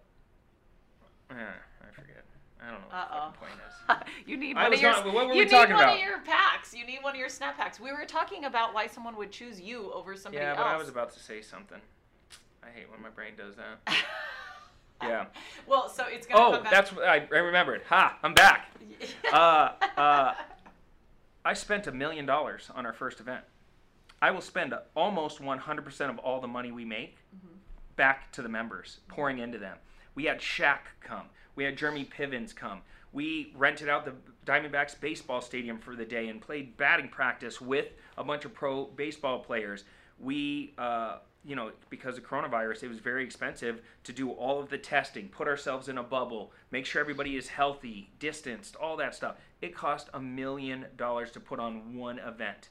eh, 1.30 1.34
I 1.34 1.90
forget. 1.92 2.24
I 2.60 2.70
don't 2.70 2.80
know 2.82 2.86
what 2.88 2.94
Uh-oh. 3.10 3.30
the 3.32 3.38
point 3.38 3.52
is. 3.66 4.12
you 4.26 4.36
need 4.36 4.54
one 4.56 4.72
of 4.74 4.80
your 4.80 4.90
not- 4.90 5.06
what 5.06 5.14
were 5.14 5.32
you 5.32 5.38
we 5.40 5.44
need 5.46 5.52
one 5.52 5.72
of 5.72 5.98
your 5.98 6.20
packs. 6.20 6.74
You 6.74 6.84
need 6.84 7.02
one 7.02 7.14
of 7.14 7.18
your 7.18 7.28
snap 7.30 7.56
packs. 7.56 7.80
We 7.80 7.90
were 7.90 8.04
talking 8.04 8.44
about 8.44 8.74
why 8.74 8.86
someone 8.86 9.16
would 9.16 9.32
choose 9.32 9.58
you 9.60 9.90
over 9.92 10.14
somebody 10.14 10.44
yeah, 10.44 10.50
else. 10.50 10.58
but 10.58 10.66
I 10.66 10.76
was 10.76 10.88
about 10.90 11.10
to 11.14 11.20
say 11.20 11.40
something. 11.40 11.80
I 12.68 12.78
hate 12.78 12.90
when 12.90 13.00
my 13.02 13.08
brain 13.10 13.32
does 13.36 13.54
that. 13.56 13.94
Yeah. 15.00 15.26
well, 15.68 15.88
so 15.88 16.06
it's 16.08 16.26
gonna 16.26 16.44
Oh, 16.44 16.52
come 16.54 16.62
back. 16.64 16.72
that's 16.72 16.92
what 16.92 17.04
I, 17.06 17.24
I 17.32 17.38
remembered. 17.38 17.82
Ha! 17.88 18.18
I'm 18.24 18.34
back. 18.34 18.72
Uh, 19.32 19.70
uh, 19.96 20.34
I 21.44 21.54
spent 21.54 21.86
a 21.86 21.92
million 21.92 22.26
dollars 22.26 22.68
on 22.74 22.84
our 22.84 22.92
first 22.92 23.20
event. 23.20 23.44
I 24.20 24.32
will 24.32 24.40
spend 24.40 24.74
almost 24.96 25.40
100% 25.40 26.10
of 26.10 26.18
all 26.18 26.40
the 26.40 26.48
money 26.48 26.72
we 26.72 26.84
make 26.84 27.18
Mm-hmm. 27.36 27.54
back 27.94 28.32
to 28.32 28.42
the 28.42 28.48
members, 28.48 28.98
pouring 29.06 29.38
into 29.38 29.56
them. 29.58 29.76
We 30.16 30.24
had 30.24 30.40
Shaq 30.40 30.78
come. 31.00 31.26
We 31.54 31.62
had 31.62 31.76
Jeremy 31.76 32.04
Pivens 32.04 32.52
come. 32.52 32.80
We 33.12 33.52
rented 33.56 33.88
out 33.88 34.04
the 34.04 34.14
Diamondbacks 34.50 34.98
baseball 35.00 35.40
stadium 35.42 35.78
for 35.78 35.94
the 35.94 36.04
day 36.06 36.26
and 36.26 36.40
played 36.40 36.76
batting 36.76 37.08
practice 37.08 37.60
with 37.60 37.86
a 38.16 38.24
bunch 38.24 38.44
of 38.44 38.52
pro 38.52 38.86
baseball 38.86 39.38
players. 39.38 39.84
We, 40.18 40.74
uh, 40.76 41.18
you 41.48 41.56
know, 41.56 41.72
because 41.88 42.18
of 42.18 42.24
coronavirus, 42.24 42.82
it 42.82 42.88
was 42.88 42.98
very 42.98 43.24
expensive 43.24 43.80
to 44.04 44.12
do 44.12 44.30
all 44.30 44.60
of 44.60 44.68
the 44.68 44.76
testing, 44.76 45.30
put 45.30 45.48
ourselves 45.48 45.88
in 45.88 45.96
a 45.96 46.02
bubble, 46.02 46.52
make 46.70 46.84
sure 46.84 47.00
everybody 47.00 47.36
is 47.36 47.48
healthy, 47.48 48.10
distanced, 48.18 48.76
all 48.76 48.98
that 48.98 49.14
stuff. 49.14 49.36
It 49.62 49.74
cost 49.74 50.10
a 50.12 50.20
million 50.20 50.84
dollars 50.98 51.30
to 51.32 51.40
put 51.40 51.58
on 51.58 51.96
one 51.96 52.18
event. 52.18 52.68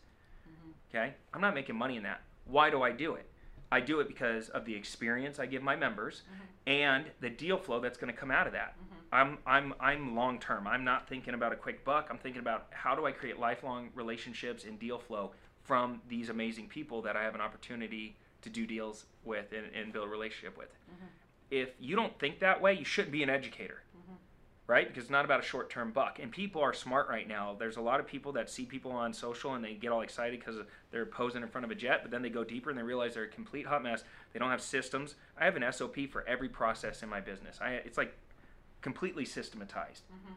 Mm-hmm. 0.47 0.95
Okay? 0.95 1.13
I'm 1.33 1.41
not 1.41 1.55
making 1.55 1.75
money 1.75 1.97
in 1.97 2.03
that. 2.03 2.21
Why 2.45 2.69
do 2.69 2.83
I 2.83 2.91
do 2.91 3.15
it? 3.15 3.27
I 3.71 3.81
do 3.81 3.99
it 3.99 4.07
because 4.07 4.49
of 4.49 4.63
the 4.63 4.75
experience 4.75 5.39
I 5.39 5.47
give 5.47 5.63
my 5.63 5.75
members 5.75 6.21
mm-hmm. 6.21 6.69
and 6.69 7.05
the 7.19 7.31
deal 7.31 7.57
flow 7.57 7.79
that's 7.79 7.97
going 7.97 8.13
to 8.13 8.17
come 8.17 8.29
out 8.29 8.45
of 8.45 8.53
that. 8.53 8.75
Mm-hmm. 8.75 8.93
I'm 9.11 9.37
I'm 9.47 9.73
I'm 9.79 10.15
long 10.15 10.37
term. 10.39 10.67
I'm 10.67 10.83
not 10.83 11.09
thinking 11.09 11.33
about 11.33 11.51
a 11.51 11.55
quick 11.55 11.83
buck. 11.83 12.07
I'm 12.11 12.17
thinking 12.17 12.41
about 12.41 12.67
how 12.69 12.93
do 12.93 13.05
I 13.05 13.11
create 13.11 13.39
lifelong 13.39 13.89
relationships 13.95 14.65
and 14.65 14.77
deal 14.77 14.99
flow 14.99 15.31
from 15.63 16.01
these 16.07 16.29
amazing 16.29 16.67
people 16.67 17.01
that 17.01 17.15
I 17.15 17.23
have 17.23 17.33
an 17.33 17.41
opportunity 17.41 18.17
to 18.47 18.53
do 18.53 18.65
deals 18.65 19.05
with 19.23 19.51
and, 19.51 19.67
and 19.75 19.93
build 19.93 20.07
a 20.07 20.09
relationship 20.09 20.57
with. 20.57 20.69
Mm-hmm. 20.69 21.05
If 21.51 21.69
you 21.79 21.95
don't 21.95 22.17
think 22.19 22.39
that 22.39 22.61
way, 22.61 22.73
you 22.73 22.85
shouldn't 22.85 23.11
be 23.11 23.23
an 23.23 23.29
educator 23.29 23.83
mm-hmm. 23.95 24.13
right? 24.67 24.87
Because 24.87 25.03
it's 25.03 25.11
not 25.11 25.25
about 25.25 25.39
a 25.39 25.43
short 25.43 25.69
term 25.69 25.91
buck. 25.91 26.19
And 26.19 26.31
people 26.31 26.61
are 26.61 26.73
smart 26.73 27.09
right 27.09 27.27
now. 27.27 27.55
There's 27.57 27.77
a 27.77 27.81
lot 27.81 27.99
of 27.99 28.07
people 28.07 28.31
that 28.33 28.49
see 28.49 28.65
people 28.65 28.91
on 28.91 29.13
social 29.13 29.53
and 29.53 29.63
they 29.63 29.73
get 29.73 29.91
all 29.91 30.01
excited 30.01 30.39
because 30.39 30.55
they're 30.91 31.05
posing 31.05 31.43
in 31.43 31.49
front 31.49 31.65
of 31.65 31.71
a 31.71 31.75
jet, 31.75 31.99
but 32.01 32.11
then 32.11 32.21
they 32.21 32.29
go 32.29 32.43
deeper 32.43 32.69
and 32.69 32.77
they 32.77 32.83
realize 32.83 33.13
they're 33.13 33.23
a 33.23 33.27
complete 33.29 33.65
hot 33.65 33.83
mess. 33.83 34.03
They 34.33 34.39
don't 34.39 34.51
have 34.51 34.61
systems. 34.61 35.15
I 35.39 35.45
have 35.45 35.55
an 35.55 35.71
SOP 35.71 36.09
for 36.11 36.27
every 36.27 36.49
process 36.49 37.03
in 37.03 37.09
my 37.09 37.19
business. 37.19 37.59
I, 37.61 37.71
it's 37.73 37.97
like 37.97 38.13
completely 38.81 39.25
systematized. 39.25 40.03
Mm-hmm. 40.03 40.33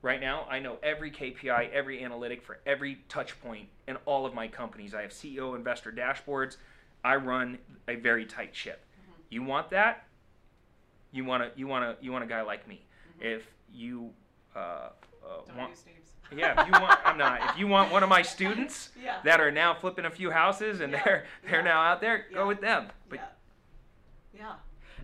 Right 0.00 0.20
now, 0.20 0.46
I 0.48 0.60
know 0.60 0.76
every 0.82 1.10
KPI, 1.10 1.72
every 1.72 2.04
analytic 2.04 2.42
for 2.42 2.58
every 2.64 3.00
touch 3.08 3.40
point 3.40 3.68
in 3.88 3.96
all 4.06 4.26
of 4.26 4.32
my 4.32 4.46
companies. 4.46 4.94
I 4.94 5.02
have 5.02 5.10
CEO 5.10 5.56
investor 5.56 5.90
dashboards. 5.90 6.56
I 7.04 7.16
run 7.16 7.58
a 7.86 7.96
very 7.96 8.24
tight 8.24 8.54
ship. 8.54 8.84
You 9.30 9.42
want 9.42 9.70
that? 9.70 10.04
You 11.12 11.24
want 11.24 11.42
to 11.42 11.58
you 11.58 11.66
want 11.66 11.84
to 11.84 12.04
you 12.04 12.12
want 12.12 12.24
a 12.24 12.26
guy 12.26 12.42
like 12.42 12.66
me. 12.68 12.84
If 13.20 13.42
you 13.72 14.10
uh, 14.54 14.58
uh, 14.58 14.90
Don't 15.46 15.56
want, 15.56 15.70
use 15.70 15.84
yeah, 16.36 16.60
if 16.60 16.66
you 16.66 16.72
want, 16.72 16.98
I'm 17.04 17.16
not. 17.16 17.40
If 17.50 17.58
you 17.58 17.66
want 17.66 17.90
one 17.90 18.02
of 18.02 18.08
my 18.08 18.22
students 18.34 18.90
Yeah. 19.02 19.16
that 19.24 19.40
are 19.40 19.50
now 19.50 19.74
flipping 19.74 20.04
a 20.04 20.10
few 20.10 20.30
houses 20.30 20.80
and 20.80 20.92
Yeah, 20.92 21.02
they're 21.04 21.24
they're 21.44 21.60
yeah, 21.60 21.64
now 21.64 21.80
out 21.82 22.00
there, 22.00 22.26
yeah, 22.30 22.36
go 22.36 22.46
with 22.46 22.60
them. 22.60 22.88
But 23.08 23.18
yeah. 24.34 24.40
Yeah. 24.40 24.52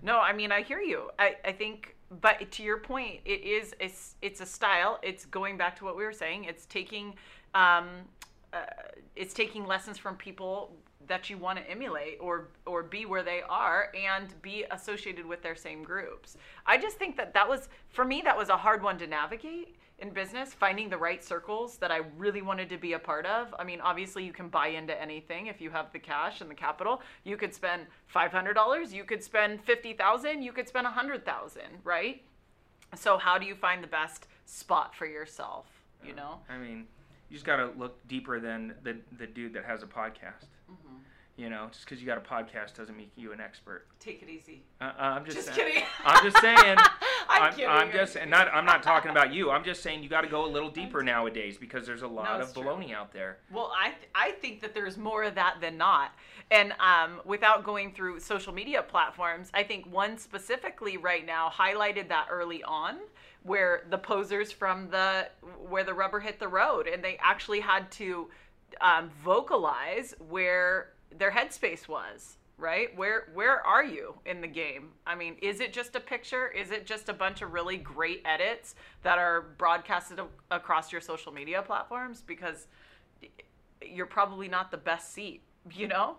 No, 0.02 0.18
I 0.18 0.32
mean 0.32 0.52
I 0.52 0.62
hear 0.62 0.80
you. 0.80 1.10
I, 1.18 1.36
I 1.44 1.52
think 1.52 1.96
but 2.20 2.50
to 2.52 2.62
your 2.62 2.78
point, 2.78 3.20
it 3.24 3.42
is 3.42 3.74
it's 3.80 4.16
it's 4.22 4.40
a 4.40 4.46
style. 4.46 4.98
It's 5.02 5.24
going 5.24 5.56
back 5.56 5.76
to 5.78 5.84
what 5.84 5.96
we 5.96 6.04
were 6.04 6.12
saying. 6.12 6.44
It's 6.44 6.66
taking 6.66 7.14
um 7.54 7.88
uh, 8.52 8.58
it's 9.16 9.34
taking 9.34 9.66
lessons 9.66 9.98
from 9.98 10.16
people 10.16 10.76
that 11.08 11.30
you 11.30 11.38
want 11.38 11.58
to 11.58 11.70
emulate 11.70 12.18
or 12.20 12.48
or 12.66 12.82
be 12.82 13.06
where 13.06 13.22
they 13.22 13.42
are 13.48 13.90
and 13.94 14.40
be 14.42 14.64
associated 14.70 15.26
with 15.26 15.42
their 15.42 15.56
same 15.56 15.82
groups. 15.82 16.36
I 16.66 16.78
just 16.78 16.96
think 16.96 17.16
that 17.16 17.34
that 17.34 17.48
was 17.48 17.68
for 17.90 18.04
me 18.04 18.22
that 18.24 18.36
was 18.36 18.48
a 18.48 18.56
hard 18.56 18.82
one 18.82 18.98
to 18.98 19.06
navigate 19.06 19.76
in 19.98 20.10
business 20.10 20.52
finding 20.52 20.88
the 20.88 20.98
right 20.98 21.22
circles 21.22 21.76
that 21.78 21.92
I 21.92 22.00
really 22.16 22.42
wanted 22.42 22.68
to 22.70 22.78
be 22.78 22.94
a 22.94 22.98
part 22.98 23.26
of. 23.26 23.54
I 23.58 23.64
mean, 23.64 23.80
obviously 23.80 24.24
you 24.24 24.32
can 24.32 24.48
buy 24.48 24.68
into 24.68 25.00
anything 25.00 25.46
if 25.46 25.60
you 25.60 25.70
have 25.70 25.92
the 25.92 26.00
cash 26.00 26.40
and 26.40 26.50
the 26.50 26.54
capital. 26.54 27.00
You 27.22 27.36
could 27.36 27.54
spend 27.54 27.86
$500, 28.12 28.92
you 28.92 29.04
could 29.04 29.22
spend 29.22 29.62
50,000, 29.62 30.42
you 30.42 30.52
could 30.52 30.68
spend 30.68 30.84
100,000, 30.84 31.62
right? 31.84 32.22
So 32.96 33.18
how 33.18 33.38
do 33.38 33.46
you 33.46 33.54
find 33.54 33.82
the 33.82 33.88
best 33.88 34.26
spot 34.46 34.94
for 34.94 35.06
yourself, 35.06 35.66
you 36.04 36.14
know? 36.14 36.40
I 36.48 36.58
mean, 36.58 36.86
you 37.28 37.34
just 37.34 37.46
got 37.46 37.56
to 37.56 37.70
look 37.78 38.06
deeper 38.06 38.38
than 38.38 38.74
the 38.82 38.96
the 39.18 39.26
dude 39.26 39.54
that 39.54 39.64
has 39.64 39.82
a 39.82 39.86
podcast. 39.86 40.46
Mm-hmm. 40.70 40.96
You 41.36 41.50
know, 41.50 41.66
just 41.72 41.84
because 41.84 42.00
you 42.00 42.06
got 42.06 42.18
a 42.18 42.20
podcast 42.20 42.76
doesn't 42.76 42.96
make 42.96 43.10
you 43.16 43.32
an 43.32 43.40
expert. 43.40 43.86
Take 43.98 44.22
it 44.22 44.28
easy. 44.28 44.62
Uh, 44.80 44.92
I'm 44.96 45.24
just, 45.24 45.36
Just 45.38 45.54
saying, 45.54 45.68
kidding. 45.72 45.82
I'm 46.04 46.24
just 46.24 46.40
saying. 46.40 46.78
I'm 47.28 47.42
I'm, 47.42 47.52
kidding, 47.52 47.68
I'm 47.68 47.90
just 47.90 48.14
kidding. 48.14 48.30
not. 48.30 48.54
I'm 48.54 48.64
not 48.64 48.84
talking 48.84 49.10
about 49.10 49.32
you. 49.32 49.50
I'm 49.50 49.64
just 49.64 49.82
saying 49.82 50.04
you 50.04 50.08
got 50.08 50.20
to 50.20 50.28
go 50.28 50.46
a 50.46 50.50
little 50.50 50.70
deeper 50.80 51.02
nowadays 51.02 51.56
because 51.58 51.86
there's 51.86 52.02
a 52.02 52.06
lot 52.06 52.40
it's 52.40 52.50
of 52.50 52.54
true. 52.54 52.70
baloney 52.70 52.94
out 52.94 53.12
there. 53.12 53.38
Well, 53.52 53.72
I 53.76 53.88
th- 53.88 54.10
I 54.14 54.30
think 54.40 54.60
that 54.60 54.74
there's 54.74 54.96
more 54.96 55.24
of 55.24 55.34
that 55.34 55.56
than 55.60 55.76
not. 55.76 56.12
And 56.52 56.72
um, 56.78 57.20
without 57.24 57.64
going 57.64 57.92
through 57.92 58.20
social 58.20 58.52
media 58.52 58.82
platforms, 58.82 59.50
I 59.54 59.64
think 59.64 59.92
one 59.92 60.18
specifically 60.18 60.98
right 60.98 61.26
now 61.26 61.50
highlighted 61.50 62.08
that 62.10 62.28
early 62.30 62.62
on, 62.62 62.98
where 63.42 63.84
the 63.90 63.98
posers 63.98 64.52
from 64.52 64.88
the 64.90 65.28
where 65.68 65.82
the 65.82 65.94
rubber 65.94 66.20
hit 66.20 66.38
the 66.38 66.48
road, 66.48 66.86
and 66.86 67.02
they 67.02 67.18
actually 67.20 67.60
had 67.60 67.90
to 67.92 68.28
um, 68.80 69.10
vocalize 69.22 70.14
where 70.28 70.92
their 71.16 71.30
headspace 71.30 71.88
was. 71.88 72.36
Right? 72.56 72.96
Where 72.96 73.30
where 73.34 73.66
are 73.66 73.82
you 73.82 74.14
in 74.26 74.40
the 74.40 74.46
game? 74.46 74.90
I 75.04 75.16
mean, 75.16 75.34
is 75.42 75.58
it 75.58 75.72
just 75.72 75.96
a 75.96 76.00
picture? 76.00 76.46
Is 76.46 76.70
it 76.70 76.86
just 76.86 77.08
a 77.08 77.12
bunch 77.12 77.42
of 77.42 77.52
really 77.52 77.76
great 77.76 78.22
edits 78.24 78.76
that 79.02 79.18
are 79.18 79.40
broadcasted 79.58 80.20
a- 80.20 80.28
across 80.54 80.92
your 80.92 81.00
social 81.00 81.32
media 81.32 81.62
platforms? 81.62 82.22
Because 82.24 82.68
you're 83.82 84.06
probably 84.06 84.46
not 84.46 84.70
the 84.70 84.76
best 84.76 85.12
seat, 85.12 85.42
you 85.72 85.88
know? 85.88 86.16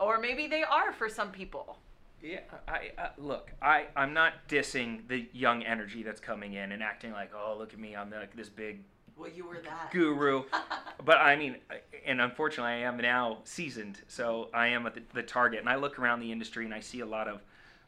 Or 0.00 0.18
maybe 0.18 0.48
they 0.48 0.64
are 0.64 0.92
for 0.92 1.08
some 1.08 1.30
people. 1.30 1.78
Yeah, 2.22 2.40
I, 2.66 2.90
I 2.98 3.10
look. 3.18 3.52
I 3.62 3.86
I'm 3.94 4.12
not 4.12 4.48
dissing 4.48 5.06
the 5.06 5.28
young 5.32 5.62
energy 5.62 6.02
that's 6.02 6.20
coming 6.20 6.54
in 6.54 6.72
and 6.72 6.82
acting 6.82 7.12
like, 7.12 7.30
oh, 7.34 7.54
look 7.56 7.72
at 7.72 7.78
me, 7.78 7.94
I'm 7.94 8.10
like 8.10 8.34
this 8.34 8.48
big 8.48 8.80
Well, 9.16 9.30
you 9.30 9.46
were 9.46 9.60
that. 9.64 9.90
guru. 9.90 10.44
but 11.04 11.18
I 11.18 11.36
mean, 11.36 11.56
and 12.04 12.20
unfortunately, 12.20 12.72
I 12.72 12.88
am 12.88 12.96
now 12.98 13.38
seasoned, 13.44 14.00
so 14.08 14.50
I 14.52 14.68
am 14.68 14.86
at 14.86 14.94
the, 14.94 15.02
the 15.14 15.22
target. 15.22 15.60
And 15.60 15.68
I 15.68 15.76
look 15.76 15.98
around 15.98 16.20
the 16.20 16.30
industry 16.30 16.64
and 16.64 16.74
I 16.74 16.80
see 16.80 17.00
a 17.00 17.06
lot 17.06 17.28
of 17.28 17.40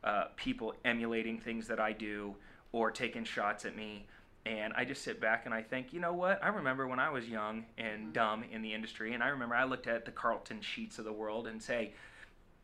uh, 0.04 0.24
people 0.36 0.74
emulating 0.84 1.38
things 1.38 1.66
that 1.68 1.80
I 1.80 1.92
do 1.92 2.34
or 2.72 2.90
taking 2.90 3.24
shots 3.24 3.64
at 3.64 3.76
me. 3.76 4.06
And 4.46 4.72
I 4.74 4.84
just 4.84 5.02
sit 5.02 5.20
back 5.20 5.44
and 5.44 5.54
I 5.54 5.62
think, 5.62 5.92
you 5.92 6.00
know 6.00 6.14
what? 6.14 6.42
I 6.42 6.48
remember 6.48 6.86
when 6.86 6.98
I 6.98 7.10
was 7.10 7.28
young 7.28 7.66
and 7.76 8.00
mm-hmm. 8.00 8.12
dumb 8.12 8.44
in 8.50 8.62
the 8.62 8.72
industry, 8.72 9.12
and 9.12 9.22
I 9.22 9.28
remember 9.28 9.54
I 9.54 9.64
looked 9.64 9.86
at 9.86 10.06
the 10.06 10.12
Carleton 10.12 10.62
Sheets 10.62 10.98
of 10.98 11.04
the 11.04 11.12
world 11.12 11.46
and 11.46 11.62
say, 11.62 11.92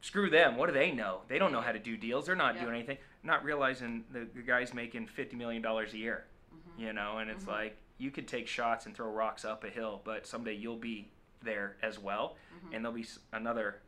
screw 0.01 0.31
them. 0.31 0.57
What 0.57 0.67
do 0.67 0.73
they 0.73 0.93
know? 0.93 1.21
They 1.29 1.39
don't 1.39 1.53
know 1.53 1.61
how 1.61 1.73
to 1.73 1.79
do 1.79 1.97
deals. 1.97 2.27
They're 2.27 2.37
not 2.37 2.55
Yeah. 2.55 2.63
doing 2.63 2.75
anything. 2.77 2.99
Not 3.23 3.45
realizing 3.45 4.05
the, 4.11 4.27
the 4.35 4.43
guy's 4.43 4.73
making 4.73 5.09
$50 5.09 5.35
million 5.35 5.65
a 5.65 5.85
year, 5.97 6.25
mm-hmm. 6.55 6.83
you 6.83 6.93
know, 6.95 7.19
and 7.19 7.29
it's 7.29 7.45
mm-hmm. 7.45 7.53
like 7.53 7.77
you 7.99 8.11
could 8.11 8.27
take 8.29 8.47
shots 8.49 8.87
and 8.87 8.95
throw 8.95 9.11
rocks 9.11 9.45
up 9.45 9.65
a 9.65 9.71
hill, 9.71 10.01
but 10.05 10.27
someday 10.27 10.55
you'll 10.55 10.77
be 10.77 11.11
there 11.43 11.77
as 11.83 11.99
well. 11.99 12.37
Mm-hmm. 12.57 12.75
And 12.75 12.85
there'll 12.85 12.97
be 12.97 13.07
another 13.33 13.81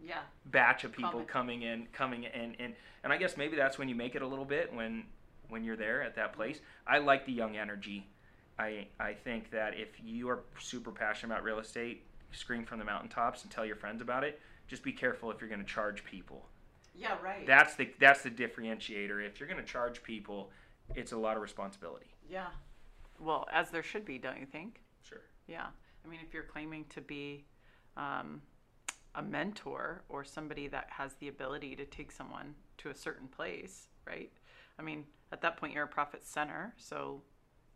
Yeah. 0.00 0.20
batch 0.46 0.84
of 0.84 0.92
people 0.92 1.10
Coming. 1.24 1.26
coming 1.26 1.62
in, 1.62 1.86
coming 1.92 2.24
in, 2.24 2.54
and, 2.58 2.74
and 3.02 3.12
I 3.12 3.16
guess 3.16 3.36
maybe 3.36 3.56
that's 3.56 3.78
when 3.78 3.88
you 3.88 3.94
make 3.94 4.14
it 4.14 4.22
a 4.22 4.26
little 4.26 4.44
bit 4.44 4.72
when 4.72 5.04
when 5.48 5.62
you're 5.62 5.76
there 5.76 6.02
at 6.02 6.14
that 6.16 6.28
mm-hmm. 6.30 6.36
place. 6.40 6.60
I 6.86 6.98
like 6.98 7.24
the 7.26 7.32
young 7.32 7.56
energy. 7.56 8.08
I 8.58 8.86
I 8.98 9.12
think 9.14 9.50
that 9.50 9.78
if 9.78 9.88
you 10.02 10.28
are 10.28 10.40
super 10.58 10.90
passionate 10.90 11.32
about 11.34 11.44
real 11.44 11.58
estate, 11.58 12.04
scream 12.32 12.64
from 12.64 12.78
the 12.78 12.84
mountaintops 12.84 13.42
and 13.42 13.50
tell 13.50 13.64
your 13.66 13.76
friends 13.76 14.00
about 14.02 14.24
it. 14.24 14.40
Just 14.68 14.82
be 14.82 14.92
careful 14.92 15.30
if 15.30 15.40
you're 15.40 15.48
going 15.48 15.60
to 15.60 15.66
charge 15.66 16.04
people. 16.04 16.48
Yeah, 16.94 17.16
right. 17.22 17.46
That's 17.46 17.74
the 17.74 17.90
that's 18.00 18.22
the 18.22 18.30
differentiator. 18.30 19.24
If 19.24 19.38
you're 19.38 19.48
going 19.48 19.60
to 19.60 19.66
charge 19.66 20.02
people, 20.02 20.50
it's 20.94 21.12
a 21.12 21.16
lot 21.16 21.36
of 21.36 21.42
responsibility. 21.42 22.06
yeah. 22.28 22.46
Well, 23.20 23.46
as 23.52 23.70
there 23.70 23.82
should 23.82 24.04
be, 24.04 24.18
don't 24.18 24.38
you 24.38 24.46
think? 24.46 24.80
Sure. 25.02 25.22
Yeah. 25.46 25.66
I 26.04 26.08
mean, 26.08 26.20
if 26.26 26.32
you're 26.32 26.44
claiming 26.44 26.84
to 26.90 27.00
be 27.00 27.44
um, 27.96 28.40
a 29.14 29.22
mentor 29.22 30.02
or 30.08 30.24
somebody 30.24 30.68
that 30.68 30.86
has 30.90 31.14
the 31.14 31.28
ability 31.28 31.74
to 31.76 31.84
take 31.86 32.12
someone 32.12 32.54
to 32.78 32.90
a 32.90 32.94
certain 32.94 33.28
place, 33.28 33.88
right? 34.06 34.30
I 34.78 34.82
mean, 34.82 35.04
at 35.32 35.40
that 35.40 35.56
point, 35.56 35.72
you're 35.72 35.84
a 35.84 35.88
profit 35.88 36.24
center, 36.24 36.74
so 36.76 37.22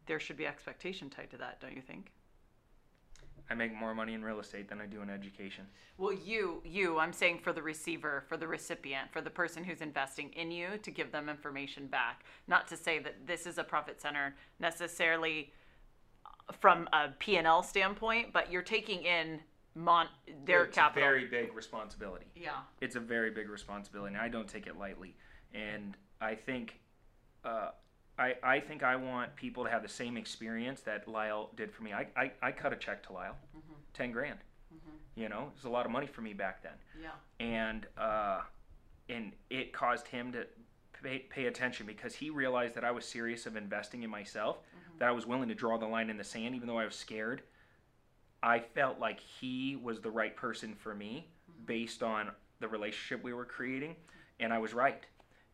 there 0.06 0.20
should 0.20 0.36
be 0.36 0.46
expectation 0.46 1.10
tied 1.10 1.30
to 1.30 1.36
that, 1.38 1.60
don't 1.60 1.74
you 1.74 1.82
think? 1.82 2.12
I 3.50 3.54
make 3.54 3.74
more 3.74 3.94
money 3.94 4.14
in 4.14 4.22
real 4.22 4.38
estate 4.38 4.68
than 4.68 4.80
I 4.80 4.86
do 4.86 5.02
in 5.02 5.10
education. 5.10 5.66
Well, 5.98 6.12
you, 6.12 6.62
you, 6.64 6.98
I'm 6.98 7.12
saying 7.12 7.40
for 7.42 7.52
the 7.52 7.62
receiver, 7.62 8.22
for 8.28 8.36
the 8.36 8.46
recipient, 8.46 9.12
for 9.12 9.20
the 9.20 9.28
person 9.28 9.64
who's 9.64 9.80
investing 9.80 10.30
in 10.34 10.52
you 10.52 10.78
to 10.82 10.90
give 10.90 11.10
them 11.10 11.28
information 11.28 11.88
back. 11.88 12.24
Not 12.46 12.68
to 12.68 12.76
say 12.76 13.00
that 13.00 13.26
this 13.26 13.46
is 13.46 13.58
a 13.58 13.64
profit 13.64 14.00
center 14.00 14.36
necessarily 14.60 15.52
from 16.60 16.88
a 16.92 17.08
P&L 17.18 17.62
standpoint, 17.64 18.32
but 18.32 18.52
you're 18.52 18.62
taking 18.62 19.02
in 19.02 19.40
mon- 19.74 20.08
their 20.44 20.64
it's 20.64 20.74
capital. 20.76 21.08
It's 21.08 21.24
a 21.24 21.28
very 21.28 21.44
big 21.46 21.56
responsibility. 21.56 22.26
yeah. 22.36 22.50
It's 22.80 22.94
a 22.94 23.00
very 23.00 23.32
big 23.32 23.48
responsibility, 23.48 24.14
and 24.14 24.22
I 24.22 24.28
don't 24.28 24.48
take 24.48 24.68
it 24.68 24.78
lightly. 24.78 25.16
And 25.52 25.96
I 26.20 26.36
think, 26.36 26.78
uh, 27.44 27.70
I 28.20 28.34
I 28.42 28.60
think 28.60 28.82
I 28.82 28.96
want 28.96 29.34
people 29.34 29.64
to 29.64 29.70
have 29.70 29.82
the 29.82 29.88
same 29.88 30.16
experience 30.16 30.82
that 30.82 31.08
Lyle 31.08 31.50
did 31.56 31.72
for 31.72 31.82
me. 31.82 31.92
I 31.92 32.06
I, 32.14 32.30
I 32.42 32.52
cut 32.52 32.72
a 32.72 32.76
check 32.76 33.02
to 33.06 33.12
Lyle, 33.12 33.36
mm-hmm. 33.56 33.74
ten 33.94 34.12
grand. 34.12 34.38
Mm-hmm. 34.72 35.20
You 35.20 35.28
know, 35.28 35.44
it 35.48 35.56
was 35.56 35.64
a 35.64 35.70
lot 35.70 35.86
of 35.86 35.92
money 35.92 36.06
for 36.06 36.20
me 36.20 36.34
back 36.34 36.62
then. 36.62 36.72
Yeah. 37.02 37.44
and 37.44 37.86
uh, 37.96 38.42
and 39.08 39.32
it 39.48 39.72
caused 39.72 40.06
him 40.06 40.32
to 40.32 40.46
pay, 41.02 41.20
pay 41.30 41.46
attention 41.46 41.86
because 41.86 42.14
he 42.14 42.30
realized 42.30 42.74
that 42.74 42.84
I 42.84 42.90
was 42.90 43.04
serious 43.04 43.46
of 43.46 43.56
investing 43.56 44.02
in 44.02 44.10
myself, 44.10 44.58
mm-hmm. 44.58 44.98
that 44.98 45.08
I 45.08 45.12
was 45.12 45.26
willing 45.26 45.48
to 45.48 45.54
draw 45.54 45.78
the 45.78 45.86
line 45.86 46.10
in 46.10 46.16
the 46.16 46.24
sand, 46.24 46.54
even 46.54 46.68
though 46.68 46.78
I 46.78 46.84
was 46.84 46.94
scared. 46.94 47.42
I 48.42 48.60
felt 48.60 48.98
like 48.98 49.20
he 49.20 49.76
was 49.76 50.00
the 50.00 50.10
right 50.10 50.34
person 50.34 50.74
for 50.74 50.94
me 50.94 51.28
based 51.66 52.02
on 52.02 52.30
the 52.60 52.68
relationship 52.68 53.22
we 53.24 53.32
were 53.32 53.44
creating, 53.44 53.96
and 54.38 54.52
I 54.52 54.58
was 54.58 54.72
right. 54.72 55.04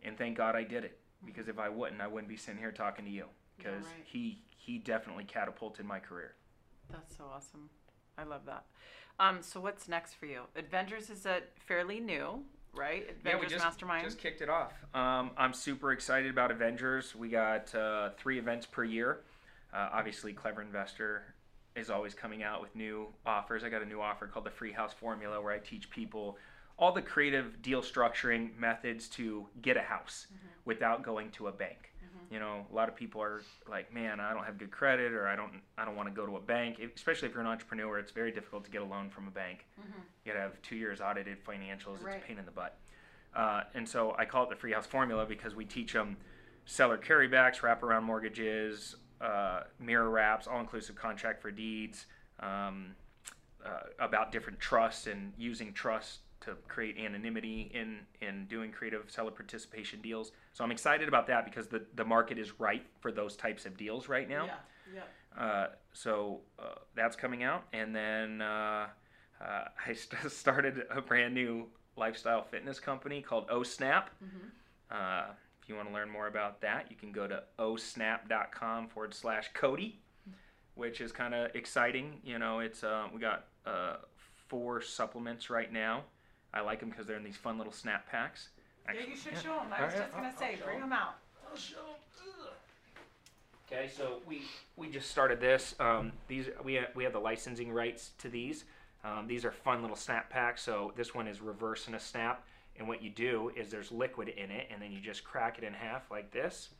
And 0.05 0.19
thank 0.19 0.37
God 0.37 0.55
I 0.55 0.62
did 0.62 0.85
it 0.85 0.99
because 1.25 1.49
if 1.49 1.59
I 1.59 1.69
wouldn't, 1.69 2.01
I 2.01 2.07
wouldn't 2.07 2.29
be 2.29 2.37
sitting 2.37 2.61
here 2.61 2.73
talking 2.73 3.05
to 3.05 3.11
you 3.11 3.27
because 3.57 3.85
right. 3.85 4.05
he 4.05 4.43
he 4.51 4.79
definitely 4.79 5.25
catapulted 5.25 5.87
my 5.87 5.99
career. 5.99 6.35
That's 6.91 7.17
so 7.17 7.25
awesome. 7.33 7.71
I 8.19 8.25
love 8.25 8.43
that. 8.47 8.64
Um, 9.19 9.39
so 9.41 9.61
what's 9.61 9.89
next 9.89 10.14
for 10.14 10.27
you? 10.27 10.43
Adventures 10.57 11.11
is 11.11 11.27
a 11.27 11.41
fairly 11.67 12.01
new, 12.01 12.43
right? 12.75 13.07
Adventures 13.09 13.53
just, 13.53 13.64
Mastermind. 13.64 14.05
just 14.05 14.19
kicked 14.19 14.43
it 14.43 14.49
off. 14.49 14.73
Um, 14.95 15.31
I'm 15.37 15.53
super 15.53 15.93
excited 15.93 16.31
about 16.31 16.51
Avengers. 16.51 17.14
We 17.14 17.29
got 17.29 17.75
uh, 17.75 18.11
three 18.19 18.39
events 18.39 18.67
per 18.67 18.85
year. 18.85 19.21
Uh, 19.73 19.89
obviously, 19.93 20.33
Clever 20.33 20.62
Investor 20.62 21.35
is 21.75 21.91
always 21.91 22.14
coming 22.14 22.43
out 22.43 22.61
with 22.62 22.75
new 22.75 23.09
offers. 23.25 23.62
I 23.64 23.69
got 23.69 23.83
a 23.83 23.87
new 23.87 24.01
offer 24.01 24.27
called 24.27 24.47
the 24.47 24.51
Free 24.51 24.73
House 24.73 24.93
Formula 24.93 25.41
where 25.41 25.53
I 25.53 25.59
teach 25.59 25.91
people 25.91 26.39
all 26.79 26.93
the 26.93 27.03
creative 27.03 27.62
deal 27.62 27.83
structuring 27.83 28.57
methods 28.59 29.09
to 29.09 29.47
get 29.62 29.77
a 29.77 29.83
house 29.83 30.27
without 30.64 31.03
going 31.03 31.31
to 31.31 31.49
a 31.49 31.53
bank. 31.53 31.93
You 32.31 32.41
know, 32.41 32.66
a 32.70 32.74
lot 32.74 32.89
of 32.89 32.97
people 32.97 33.22
are 33.22 33.43
like, 33.70 33.95
"Man, 33.95 34.18
I 34.18 34.33
don't 34.35 34.45
have 34.45 34.59
good 34.59 34.72
credit, 34.72 35.12
or 35.12 35.29
I 35.29 35.37
don't, 35.37 35.61
I 35.79 35.85
don't 35.85 35.95
want 35.95 36.09
to 36.09 36.14
go 36.14 36.27
to 36.27 36.37
a 36.37 36.41
bank." 36.41 36.81
Especially 36.95 37.29
if 37.29 37.35
you're 37.35 37.41
an 37.41 37.47
entrepreneur, 37.47 38.01
it's 38.01 38.11
very 38.11 38.33
difficult 38.33 38.64
to 38.64 38.70
get 38.70 38.83
a 38.83 38.85
loan 38.85 39.11
from 39.11 39.29
a 39.29 39.31
bank. 39.31 39.64
You 40.24 40.33
got 40.33 40.39
to 40.39 40.41
have 40.41 40.61
two 40.62 40.74
years 40.74 41.01
audited 41.01 41.45
financials. 41.45 41.95
It's 41.95 42.05
a 42.16 42.27
pain 42.27 42.39
in 42.39 42.45
the 42.45 42.51
butt. 42.51 42.79
Uh, 43.35 43.62
and 43.74 43.89
so 43.89 44.16
I 44.18 44.24
call 44.24 44.43
it 44.45 44.51
the 44.51 44.57
free 44.57 44.72
house 44.72 44.87
formula 44.87 45.24
because 45.24 45.55
we 45.55 45.64
teach 45.64 45.93
them 45.93 46.16
seller 46.64 46.99
carrybacks, 46.99 47.61
wraparound 47.61 48.03
mortgages, 48.03 48.97
uh, 49.20 49.61
mirror 49.79 50.11
wraps, 50.11 50.49
all 50.49 50.59
inclusive 50.59 50.97
contract 50.97 51.41
for 51.41 51.53
deeds, 51.53 52.07
um, 52.41 52.97
uh, 53.64 53.83
about 54.01 54.33
different 54.33 54.59
trusts 54.59 55.07
and 55.07 55.33
using 55.39 55.72
trust 55.72 56.20
to 56.41 56.55
create 56.68 56.97
anonymity 56.99 57.70
in, 57.74 58.01
in 58.20 58.47
doing 58.47 58.70
creative 58.70 59.11
seller 59.11 59.30
participation 59.30 60.01
deals. 60.01 60.32
So 60.53 60.64
I'm 60.64 60.70
excited 60.70 61.09
about 61.09 61.26
that 61.28 61.45
because 61.45 61.66
the, 61.66 61.84
the 61.95 62.05
market 62.05 62.39
is 62.39 62.61
ripe 62.61 62.87
for 63.01 63.11
those 63.11 63.37
types 63.37 63.66
of 63.66 63.76
deals 63.76 64.09
right 64.09 64.28
now. 64.28 64.47
Yeah. 64.47 64.55
Yeah. 65.37 65.43
Uh, 65.43 65.66
so 65.93 66.41
uh, 66.59 66.74
that's 66.95 67.16
coming 67.16 67.43
out, 67.43 67.64
and 67.72 67.95
then 67.95 68.41
uh, 68.41 68.87
uh, 69.41 69.64
I 69.87 69.93
st- 69.93 70.30
started 70.30 70.84
a 70.91 71.01
brand 71.01 71.34
new 71.34 71.66
lifestyle 71.97 72.45
fitness 72.45 72.78
company 72.78 73.22
called 73.22 73.49
OSnap. 73.49 74.05
Uh, 74.91 75.24
if 75.62 75.68
you 75.68 75.74
want 75.74 75.89
to 75.89 75.95
learn 75.95 76.09
more 76.09 76.28
about 76.28 76.61
that, 76.61 76.87
you 76.91 76.97
can 76.97 77.11
go 77.11 77.26
to 77.26 77.43
osnap.com 77.59 78.89
forward 78.89 79.14
slash 79.14 79.51
Cody, 79.53 79.99
which 80.74 81.01
is 81.01 81.11
kind 81.11 81.34
of 81.34 81.55
exciting. 81.57 82.20
You 82.24 82.39
know, 82.39 82.61
it's 82.61 82.84
uh, 82.84 83.09
we 83.12 83.18
got 83.20 83.47
uh, 83.66 83.97
four 84.49 84.80
supplements 84.80 85.51
right 85.51 85.72
now. 85.72 86.05
I 86.57 86.61
like 86.62 86.80
them 86.80 86.88
because 86.88 87.07
they're 87.07 87.18
in 87.18 87.24
these 87.24 87.36
fun 87.36 87.59
little 87.59 87.72
snap 87.72 88.11
packs. 88.11 88.48
Yeah, 88.86 89.00
you 89.07 89.16
should 89.16 89.32
yeah. 89.32 89.40
show 89.40 89.57
them. 89.57 89.66
I 89.76 89.84
was 89.84 89.92
right, 89.92 90.02
just 90.02 90.12
gonna 90.14 90.26
I'll- 90.28 90.38
say, 90.38 90.59
I'll 90.66 90.72
show 90.72 90.80
them 90.80 90.92
out. 90.92 91.14
Okay, 93.66 93.88
so 93.88 94.20
we 94.26 94.42
we 94.76 94.88
just 94.88 95.11
started 95.11 95.40
this. 95.40 95.74
Um, 95.80 96.12
these 96.28 96.48
we 96.64 96.74
have, 96.74 96.88
we 96.94 97.04
have 97.04 97.12
the 97.12 97.18
licensing 97.18 97.72
rights 97.72 98.12
to 98.18 98.28
these. 98.28 98.64
Um, 99.04 99.26
these 99.26 99.44
are 99.44 99.50
fun 99.52 99.82
little 99.82 99.96
snap 99.96 100.30
packs. 100.30 100.62
So 100.62 100.92
this 100.96 101.14
one 101.14 101.28
is 101.28 101.40
reverse 101.40 101.88
in 101.88 101.94
a 101.94 102.00
snap, 102.00 102.44
and 102.78 102.88
what 102.88 103.02
you 103.02 103.11
do 103.11 103.52
is 103.57 103.70
there's 103.70 103.92
liquid 103.92 104.28
in 104.28 104.50
it, 104.50 104.68
and 104.70 104.80
then 104.80 104.92
you 104.92 105.00
just 105.00 105.24
crack 105.24 105.59
it 105.59 105.64
in 105.64 105.74
half 105.74 106.11
like 106.11 106.30
this, 106.30 106.70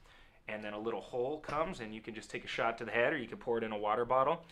and 0.49 0.63
then 0.63 0.73
a 0.73 0.79
little 0.79 1.01
hole 1.01 1.41
comes, 1.41 1.81
and 1.81 1.95
you 1.95 2.01
can 2.01 2.15
just 2.15 2.31
take 2.31 2.45
a 2.45 2.49
shot 2.49 2.79
to 2.79 2.85
the 2.85 2.93
head, 2.93 3.13
or 3.13 3.19
you 3.19 3.29
can 3.29 3.39
pour 3.39 3.59
it 3.59 3.65
in 3.65 3.73
a 3.73 3.79
water 3.79 4.05
bottle. 4.05 4.43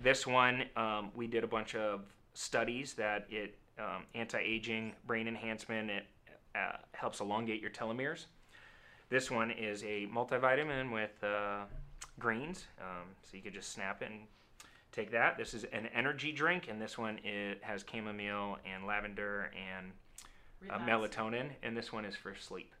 This 0.00 0.26
one 0.26 0.64
um, 0.76 1.10
we 1.16 1.26
did 1.26 1.42
a 1.42 1.48
bunch 1.48 1.74
of 1.74 2.02
studies 2.34 2.94
that 2.94 3.26
it 3.30 3.56
um, 3.78 4.04
anti-aging, 4.14 4.92
brain 5.06 5.28
enhancement. 5.28 5.90
It 5.90 6.06
uh, 6.54 6.76
helps 6.92 7.20
elongate 7.20 7.60
your 7.60 7.70
telomeres. 7.70 8.26
This 9.08 9.30
one 9.30 9.50
is 9.50 9.82
a 9.84 10.06
multivitamin 10.12 10.92
with 10.92 11.22
uh, 11.22 11.64
greens, 12.18 12.66
um, 12.80 13.06
so 13.22 13.36
you 13.36 13.42
could 13.42 13.54
just 13.54 13.72
snap 13.72 14.02
it 14.02 14.10
and 14.10 14.20
take 14.92 15.10
that. 15.12 15.38
This 15.38 15.54
is 15.54 15.64
an 15.64 15.88
energy 15.94 16.32
drink, 16.32 16.68
and 16.68 16.80
this 16.80 16.98
one 16.98 17.18
it 17.24 17.58
has 17.62 17.84
chamomile 17.90 18.58
and 18.70 18.86
lavender 18.86 19.50
and 19.56 19.92
uh, 20.70 20.78
melatonin, 20.78 21.50
and 21.62 21.76
this 21.76 21.92
one 21.92 22.04
is 22.04 22.16
for 22.16 22.34
sleep. 22.34 22.72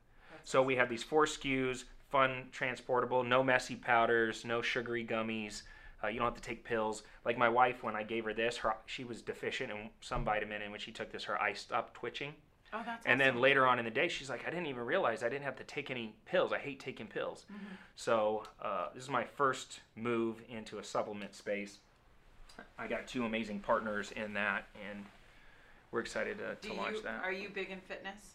So 0.44 0.62
we 0.62 0.76
have 0.76 0.88
these 0.88 1.02
four 1.02 1.26
SKUs, 1.26 1.84
fun, 2.10 2.46
transportable, 2.52 3.22
no 3.22 3.42
messy 3.42 3.76
powders, 3.76 4.44
no 4.44 4.62
sugary 4.62 5.06
gummies. 5.06 5.62
Uh, 6.02 6.08
you 6.08 6.18
don't 6.18 6.26
have 6.26 6.34
to 6.34 6.40
take 6.40 6.64
pills. 6.64 7.02
Like 7.24 7.36
my 7.38 7.48
wife, 7.48 7.82
when 7.82 7.96
I 7.96 8.02
gave 8.02 8.24
her 8.24 8.32
this, 8.32 8.56
her 8.58 8.74
she 8.86 9.04
was 9.04 9.22
deficient 9.22 9.70
in 9.70 9.90
some 10.00 10.24
vitamin, 10.24 10.62
and 10.62 10.70
when 10.70 10.80
she 10.80 10.92
took 10.92 11.10
this, 11.10 11.24
her 11.24 11.40
eye 11.40 11.54
stopped 11.54 11.94
twitching. 11.94 12.34
Oh, 12.72 12.82
that's 12.84 13.06
And 13.06 13.18
then 13.20 13.40
later 13.40 13.66
on 13.66 13.78
in 13.78 13.84
the 13.84 13.90
day, 13.90 14.08
she's 14.08 14.28
like, 14.28 14.46
I 14.46 14.50
didn't 14.50 14.66
even 14.66 14.82
realize 14.82 15.22
I 15.22 15.28
didn't 15.28 15.44
have 15.44 15.56
to 15.56 15.64
take 15.64 15.90
any 15.90 16.14
pills. 16.26 16.52
I 16.52 16.58
hate 16.58 16.80
taking 16.80 17.06
pills. 17.06 17.46
Mm-hmm. 17.50 17.74
So 17.96 18.44
uh, 18.60 18.88
this 18.94 19.04
is 19.04 19.08
my 19.08 19.24
first 19.24 19.80
move 19.96 20.42
into 20.50 20.78
a 20.78 20.84
supplement 20.84 21.34
space. 21.34 21.78
I 22.78 22.86
got 22.86 23.06
two 23.06 23.24
amazing 23.24 23.60
partners 23.60 24.12
in 24.16 24.34
that, 24.34 24.66
and 24.90 25.04
we're 25.90 26.00
excited 26.00 26.38
to, 26.38 26.68
to 26.68 26.74
launch 26.74 26.96
you, 26.96 27.02
that. 27.02 27.22
Are 27.22 27.32
you 27.32 27.48
big 27.48 27.70
in 27.70 27.80
fitness? 27.80 28.34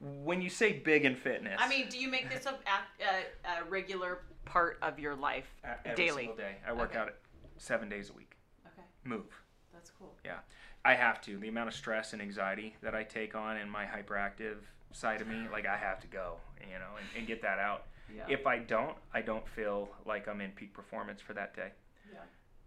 When 0.00 0.42
you 0.42 0.50
say 0.50 0.72
big 0.74 1.04
in 1.04 1.16
fitness, 1.16 1.56
I 1.58 1.68
mean, 1.68 1.88
do 1.88 1.98
you 1.98 2.08
make 2.08 2.28
this 2.30 2.46
a, 2.46 2.50
a, 2.50 3.60
a 3.60 3.64
regular 3.64 4.20
part 4.44 4.78
of 4.82 4.98
your 4.98 5.14
life 5.14 5.46
uh, 5.64 5.68
every 5.84 6.04
daily? 6.06 6.22
single 6.22 6.36
day. 6.36 6.56
I 6.66 6.72
work 6.72 6.90
Okay. 6.90 6.98
out 6.98 7.14
seven 7.56 7.88
days 7.88 8.10
a 8.10 8.12
week. 8.12 8.36
Okay, 8.66 8.86
Move. 9.04 9.24
that's 9.72 9.90
cool. 9.98 10.14
Yeah. 10.24 10.38
I 10.84 10.94
have 10.94 11.20
to. 11.22 11.38
The 11.38 11.48
amount 11.48 11.68
of 11.68 11.74
stress 11.74 12.12
and 12.12 12.20
anxiety 12.22 12.76
that 12.82 12.94
I 12.94 13.02
take 13.02 13.34
on 13.34 13.56
in 13.56 13.68
my 13.68 13.84
hyperactive 13.84 14.56
side 14.92 15.20
of 15.20 15.26
me, 15.28 15.46
like 15.52 15.66
I 15.66 15.76
have 15.76 16.00
to 16.00 16.06
go, 16.06 16.36
you 16.60 16.78
know, 16.78 16.96
and, 16.98 17.06
and 17.16 17.26
get 17.26 17.42
that 17.42 17.58
out. 17.58 17.86
Yeah. 18.14 18.22
If 18.28 18.46
I 18.46 18.58
don't, 18.58 18.96
I 19.12 19.20
don't 19.22 19.46
feel 19.48 19.88
like 20.04 20.28
I'm 20.28 20.40
in 20.40 20.50
peak 20.52 20.72
performance 20.72 21.20
for 21.20 21.32
that 21.32 21.56
day. 21.56 21.70
Yeah. 22.12 22.20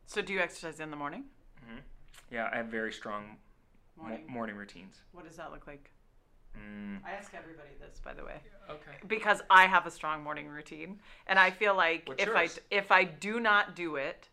So 0.06 0.22
do 0.22 0.34
you 0.34 0.40
exercise 0.40 0.80
in 0.80 0.90
the 0.90 0.98
morning? 0.98 1.26
Yeah, 2.32 2.50
I 2.52 2.58
have 2.58 2.68
very 2.68 2.92
strong 2.92 3.38
mo- 3.98 4.04
Morning. 4.10 4.26
morning 4.28 4.56
routines. 4.56 4.98
What 5.14 5.26
does 5.28 5.38
that 5.38 5.52
look 5.52 5.66
like? 5.66 5.90
Mm, 6.58 7.00
I 7.06 7.12
ask 7.12 7.34
everybody 7.34 7.70
this, 7.80 8.00
by 8.04 8.14
the 8.14 8.24
way, 8.24 8.36
okay. 8.70 8.97
because 9.08 9.41
I 9.50 9.66
have 9.68 9.86
a 9.86 9.91
strong 9.91 10.24
morning 10.24 10.47
routine, 10.47 11.00
and 11.28 11.38
I 11.39 11.52
feel 11.52 11.76
like 11.76 12.04
What's 12.08 12.22
if 12.24 12.30
yours? 12.30 12.60
I 12.72 12.76
if 12.76 12.91
I 12.91 13.04
do 13.04 13.39
not 13.39 13.76
do 13.76 13.95
it, 13.95 14.28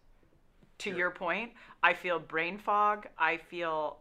to 0.79 0.91
Sure. 0.91 0.99
your 0.99 1.11
point, 1.11 1.53
I 1.83 1.95
feel 1.95 2.19
brain 2.19 2.59
fog. 2.59 3.07
I 3.19 3.37
feel 3.37 3.99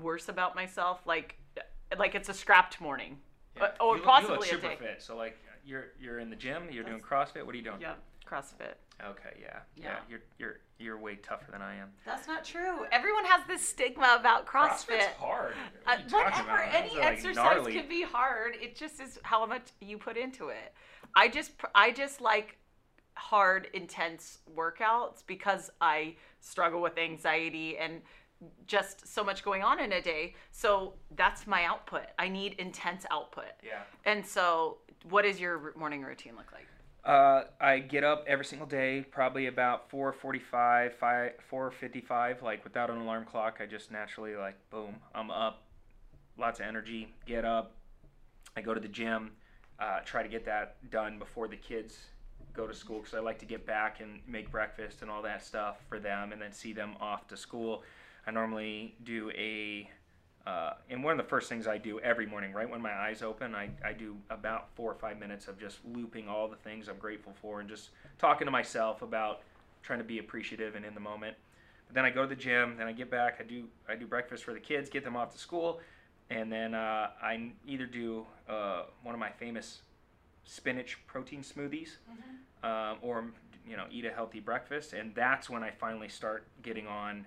worse 0.00 0.28
about 0.28 0.54
myself, 0.54 1.00
like 1.06 1.36
like 1.98 2.14
it's 2.14 2.28
a 2.28 2.34
scrapped 2.34 2.80
morning, 2.80 3.18
Yeah. 3.56 3.64
Uh, 3.64 3.70
or 3.80 3.86
you, 3.96 4.02
look- 4.02 4.04
possibly 4.04 4.34
you 4.34 4.38
look 4.40 4.46
a 4.46 4.48
super 4.50 4.68
day. 4.68 4.76
fit. 4.76 5.02
So 5.02 5.16
like, 5.16 5.36
you're 5.64 5.86
you're 6.00 6.18
in 6.20 6.30
the 6.30 6.36
gym. 6.36 6.68
You're 6.70 6.84
doing 6.84 7.00
CrossFit. 7.00 7.44
What 7.44 7.54
are 7.54 7.58
you 7.58 7.64
doing? 7.64 7.80
Yeah, 7.80 7.94
CrossFit. 8.26 8.74
Okay, 9.06 9.36
yeah, 9.40 9.58
yeah, 9.76 9.84
Yeah. 9.84 9.96
You're 10.08 10.20
you're 10.38 10.56
you're 10.78 10.98
way 10.98 11.16
tougher 11.16 11.50
than 11.52 11.62
I 11.62 11.76
am. 11.76 11.88
That's 12.04 12.26
not 12.26 12.44
true. 12.44 12.86
Everyone 12.92 13.24
has 13.24 13.46
this 13.46 13.66
stigma 13.66 14.16
about 14.18 14.46
CrossFit. 14.46 14.98
CrossFit's 14.98 15.06
hard. 15.18 15.54
Uh, 15.86 15.96
What 16.08 16.08
talking 16.32 16.46
whatever, 16.46 16.62
any 16.62 16.88
Those 16.90 16.96
are, 16.98 17.00
like, 17.00 17.12
exercise 17.12 17.34
gnarly. 17.36 17.72
can 17.74 17.88
be 17.88 18.02
hard. 18.02 18.54
It 18.60 18.76
just 18.76 19.00
is 19.00 19.18
how 19.22 19.44
much 19.46 19.68
you 19.80 19.98
put 19.98 20.16
into 20.16 20.48
it. 20.48 20.72
I 21.16 21.28
just, 21.28 21.52
I 21.74 21.90
just 21.90 22.20
like 22.20 22.58
hard, 23.14 23.68
intense 23.72 24.38
workouts 24.56 25.22
because 25.26 25.70
I 25.80 26.14
struggle 26.40 26.80
with 26.80 26.98
anxiety 26.98 27.76
and 27.78 28.02
just 28.68 29.06
so 29.06 29.24
much 29.24 29.42
going 29.42 29.62
on 29.64 29.80
in 29.80 29.92
a 29.92 30.00
day. 30.02 30.34
So 30.52 30.94
that's 31.16 31.46
my 31.46 31.64
output. 31.64 32.06
I 32.18 32.28
need 32.28 32.54
intense 32.60 33.04
output. 33.10 33.46
Yeah. 33.64 33.82
And 34.04 34.24
so, 34.24 34.78
what 35.08 35.22
does 35.22 35.40
your 35.40 35.72
morning 35.76 36.02
routine 36.02 36.36
look 36.36 36.52
like? 36.52 36.66
Uh, 37.08 37.44
I 37.58 37.78
get 37.78 38.04
up 38.04 38.24
every 38.26 38.44
single 38.44 38.66
day, 38.66 39.00
probably 39.00 39.46
about 39.46 39.88
4:45, 39.88 40.92
5, 40.92 41.32
4:55, 41.50 42.42
like 42.42 42.62
without 42.64 42.90
an 42.90 42.98
alarm 42.98 43.24
clock. 43.24 43.60
I 43.60 43.66
just 43.66 43.90
naturally 43.90 44.36
like 44.36 44.56
boom, 44.68 44.96
I'm 45.14 45.30
up, 45.30 45.62
lots 46.36 46.60
of 46.60 46.66
energy. 46.66 47.14
Get 47.24 47.46
up, 47.46 47.72
I 48.58 48.60
go 48.60 48.74
to 48.74 48.80
the 48.80 48.88
gym, 48.88 49.30
uh, 49.78 50.00
try 50.00 50.22
to 50.22 50.28
get 50.28 50.44
that 50.44 50.90
done 50.90 51.18
before 51.18 51.48
the 51.48 51.56
kids 51.56 51.96
go 52.52 52.66
to 52.66 52.74
school 52.74 52.98
because 52.98 53.14
I 53.14 53.20
like 53.20 53.38
to 53.38 53.46
get 53.46 53.64
back 53.64 54.00
and 54.00 54.20
make 54.26 54.50
breakfast 54.50 55.00
and 55.00 55.10
all 55.10 55.22
that 55.22 55.42
stuff 55.42 55.78
for 55.88 55.98
them, 55.98 56.32
and 56.32 56.42
then 56.42 56.52
see 56.52 56.74
them 56.74 56.94
off 57.00 57.26
to 57.28 57.38
school. 57.38 57.84
I 58.26 58.32
normally 58.32 58.96
do 59.02 59.30
a 59.30 59.88
uh, 60.48 60.72
and 60.88 61.04
one 61.04 61.12
of 61.12 61.18
the 61.18 61.28
first 61.28 61.50
things 61.50 61.66
I 61.66 61.76
do 61.76 62.00
every 62.00 62.24
morning, 62.24 62.54
right 62.54 62.68
when 62.68 62.80
my 62.80 62.94
eyes 62.94 63.22
open, 63.22 63.54
I, 63.54 63.68
I 63.84 63.92
do 63.92 64.16
about 64.30 64.68
four 64.74 64.90
or 64.90 64.94
five 64.94 65.18
minutes 65.18 65.46
of 65.46 65.60
just 65.60 65.76
looping 65.92 66.26
all 66.26 66.48
the 66.48 66.56
things 66.56 66.88
I'm 66.88 66.96
grateful 66.96 67.34
for 67.42 67.60
and 67.60 67.68
just 67.68 67.90
talking 68.18 68.46
to 68.46 68.50
myself 68.50 69.02
about 69.02 69.42
trying 69.82 69.98
to 69.98 70.06
be 70.06 70.20
appreciative 70.20 70.74
and 70.74 70.86
in 70.86 70.94
the 70.94 71.00
moment. 71.00 71.36
But 71.86 71.96
then 71.96 72.06
I 72.06 72.10
go 72.10 72.22
to 72.22 72.28
the 72.28 72.34
gym, 72.34 72.76
then 72.78 72.86
I 72.86 72.92
get 72.92 73.10
back, 73.10 73.36
I 73.40 73.42
do 73.42 73.64
I 73.90 73.94
do 73.94 74.06
breakfast 74.06 74.42
for 74.42 74.54
the 74.54 74.60
kids, 74.60 74.88
get 74.88 75.04
them 75.04 75.16
off 75.16 75.32
to 75.32 75.38
school, 75.38 75.80
and 76.30 76.50
then 76.50 76.72
uh, 76.72 77.10
I 77.20 77.50
either 77.66 77.84
do 77.84 78.24
uh, 78.48 78.84
one 79.02 79.14
of 79.14 79.18
my 79.18 79.30
famous 79.30 79.82
spinach 80.46 80.98
protein 81.06 81.42
smoothies, 81.42 81.96
um, 82.62 82.96
or 83.02 83.26
you 83.68 83.76
know 83.76 83.84
eat 83.90 84.06
a 84.06 84.10
healthy 84.10 84.40
breakfast, 84.40 84.94
and 84.94 85.14
that's 85.14 85.50
when 85.50 85.62
I 85.62 85.72
finally 85.72 86.08
start 86.08 86.46
getting 86.62 86.86
on 86.86 87.26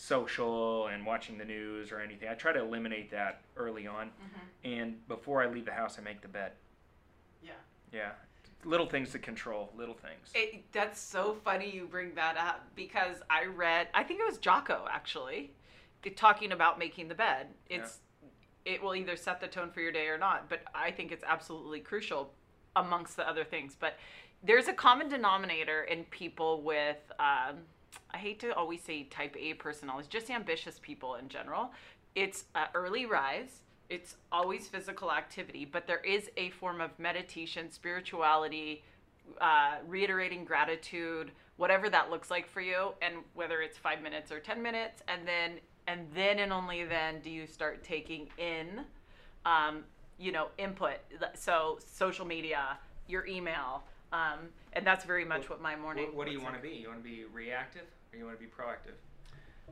social 0.00 0.86
and 0.86 1.04
watching 1.04 1.36
the 1.36 1.44
news 1.44 1.92
or 1.92 2.00
anything. 2.00 2.28
I 2.28 2.34
try 2.34 2.52
to 2.52 2.60
eliminate 2.60 3.10
that 3.10 3.42
early 3.56 3.86
on, 3.86 4.10
and 4.64 5.06
before 5.08 5.42
I 5.42 5.46
leave 5.46 5.66
the 5.66 5.72
house, 5.72 5.98
I 5.98 6.02
make 6.02 6.22
the 6.22 6.28
bed. 6.28 6.52
Yeah. 7.42 7.52
Yeah, 7.92 8.12
little 8.64 8.86
things 8.86 9.12
to 9.12 9.18
control, 9.18 9.70
little 9.76 9.94
things. 9.94 10.30
It, 10.34 10.64
that's 10.72 10.98
so 10.98 11.36
funny 11.44 11.70
you 11.70 11.86
bring 11.86 12.14
that 12.14 12.36
up 12.38 12.66
because 12.74 13.16
I 13.28 13.44
read, 13.44 13.88
I 13.92 14.02
think 14.02 14.20
it 14.20 14.26
was 14.26 14.38
Jocko 14.38 14.86
actually, 14.90 15.52
talking 16.16 16.52
about 16.52 16.78
making 16.78 17.08
the 17.08 17.14
bed. 17.14 17.48
It's 17.68 17.98
it 18.64 18.82
will 18.82 18.94
either 18.94 19.16
set 19.16 19.40
the 19.40 19.48
tone 19.48 19.70
for 19.70 19.80
your 19.80 19.92
day 19.92 20.06
or 20.06 20.18
not, 20.18 20.48
but 20.48 20.62
I 20.74 20.90
think 20.90 21.12
it's 21.12 21.24
absolutely 21.26 21.80
crucial 21.80 22.32
amongst 22.76 23.16
the 23.16 23.28
other 23.28 23.42
things. 23.42 23.74
But 23.78 23.96
there's 24.42 24.68
a 24.68 24.72
common 24.72 25.08
denominator 25.08 25.82
in 25.84 26.04
people 26.04 26.62
with 26.62 26.98
um, 27.18 27.56
I 28.12 28.18
hate 28.18 28.40
to 28.40 28.54
always 28.54 28.82
say 28.82 29.04
type 29.04 29.36
A 29.38 29.54
personalities, 29.54 30.08
just 30.08 30.30
ambitious 30.30 30.78
people 30.80 31.16
in 31.16 31.28
general. 31.28 31.72
It's 32.14 32.44
early 32.74 33.06
rise. 33.06 33.62
It's 33.88 34.16
always 34.30 34.68
physical 34.68 35.10
activity, 35.10 35.64
but 35.64 35.86
there 35.86 36.00
is 36.00 36.30
a 36.36 36.50
form 36.50 36.80
of 36.80 36.96
meditation, 36.98 37.70
spirituality, 37.72 38.84
uh, 39.40 39.76
reiterating 39.86 40.44
gratitude, 40.44 41.32
whatever 41.56 41.90
that 41.90 42.10
looks 42.10 42.30
like 42.30 42.48
for 42.48 42.60
you, 42.60 42.92
and 43.02 43.16
whether 43.34 43.62
it's 43.62 43.76
five 43.76 44.00
minutes 44.00 44.30
or 44.30 44.38
ten 44.38 44.62
minutes, 44.62 45.02
and 45.08 45.26
then 45.26 45.58
and 45.86 46.06
then 46.14 46.38
and 46.38 46.52
only 46.52 46.84
then 46.84 47.20
do 47.20 47.30
you 47.30 47.46
start 47.46 47.82
taking 47.82 48.28
in, 48.38 48.80
um, 49.44 49.82
you 50.18 50.30
know, 50.30 50.48
input. 50.56 50.98
So 51.34 51.78
social 51.84 52.24
media, 52.24 52.78
your 53.08 53.26
email, 53.26 53.82
um, 54.12 54.38
and 54.72 54.86
that's 54.86 55.04
very 55.04 55.24
much 55.24 55.48
what 55.48 55.60
my 55.60 55.76
morning. 55.76 56.06
What, 56.06 56.14
what 56.16 56.26
do 56.26 56.32
you 56.32 56.40
want 56.40 56.54
to 56.54 56.60
like. 56.60 56.70
be? 56.70 56.76
You 56.80 56.88
want 56.88 57.02
to 57.02 57.08
be 57.08 57.24
reactive 57.32 57.82
or 58.12 58.18
you 58.18 58.24
want 58.24 58.38
to 58.38 58.44
be 58.44 58.50
proactive? 58.50 58.94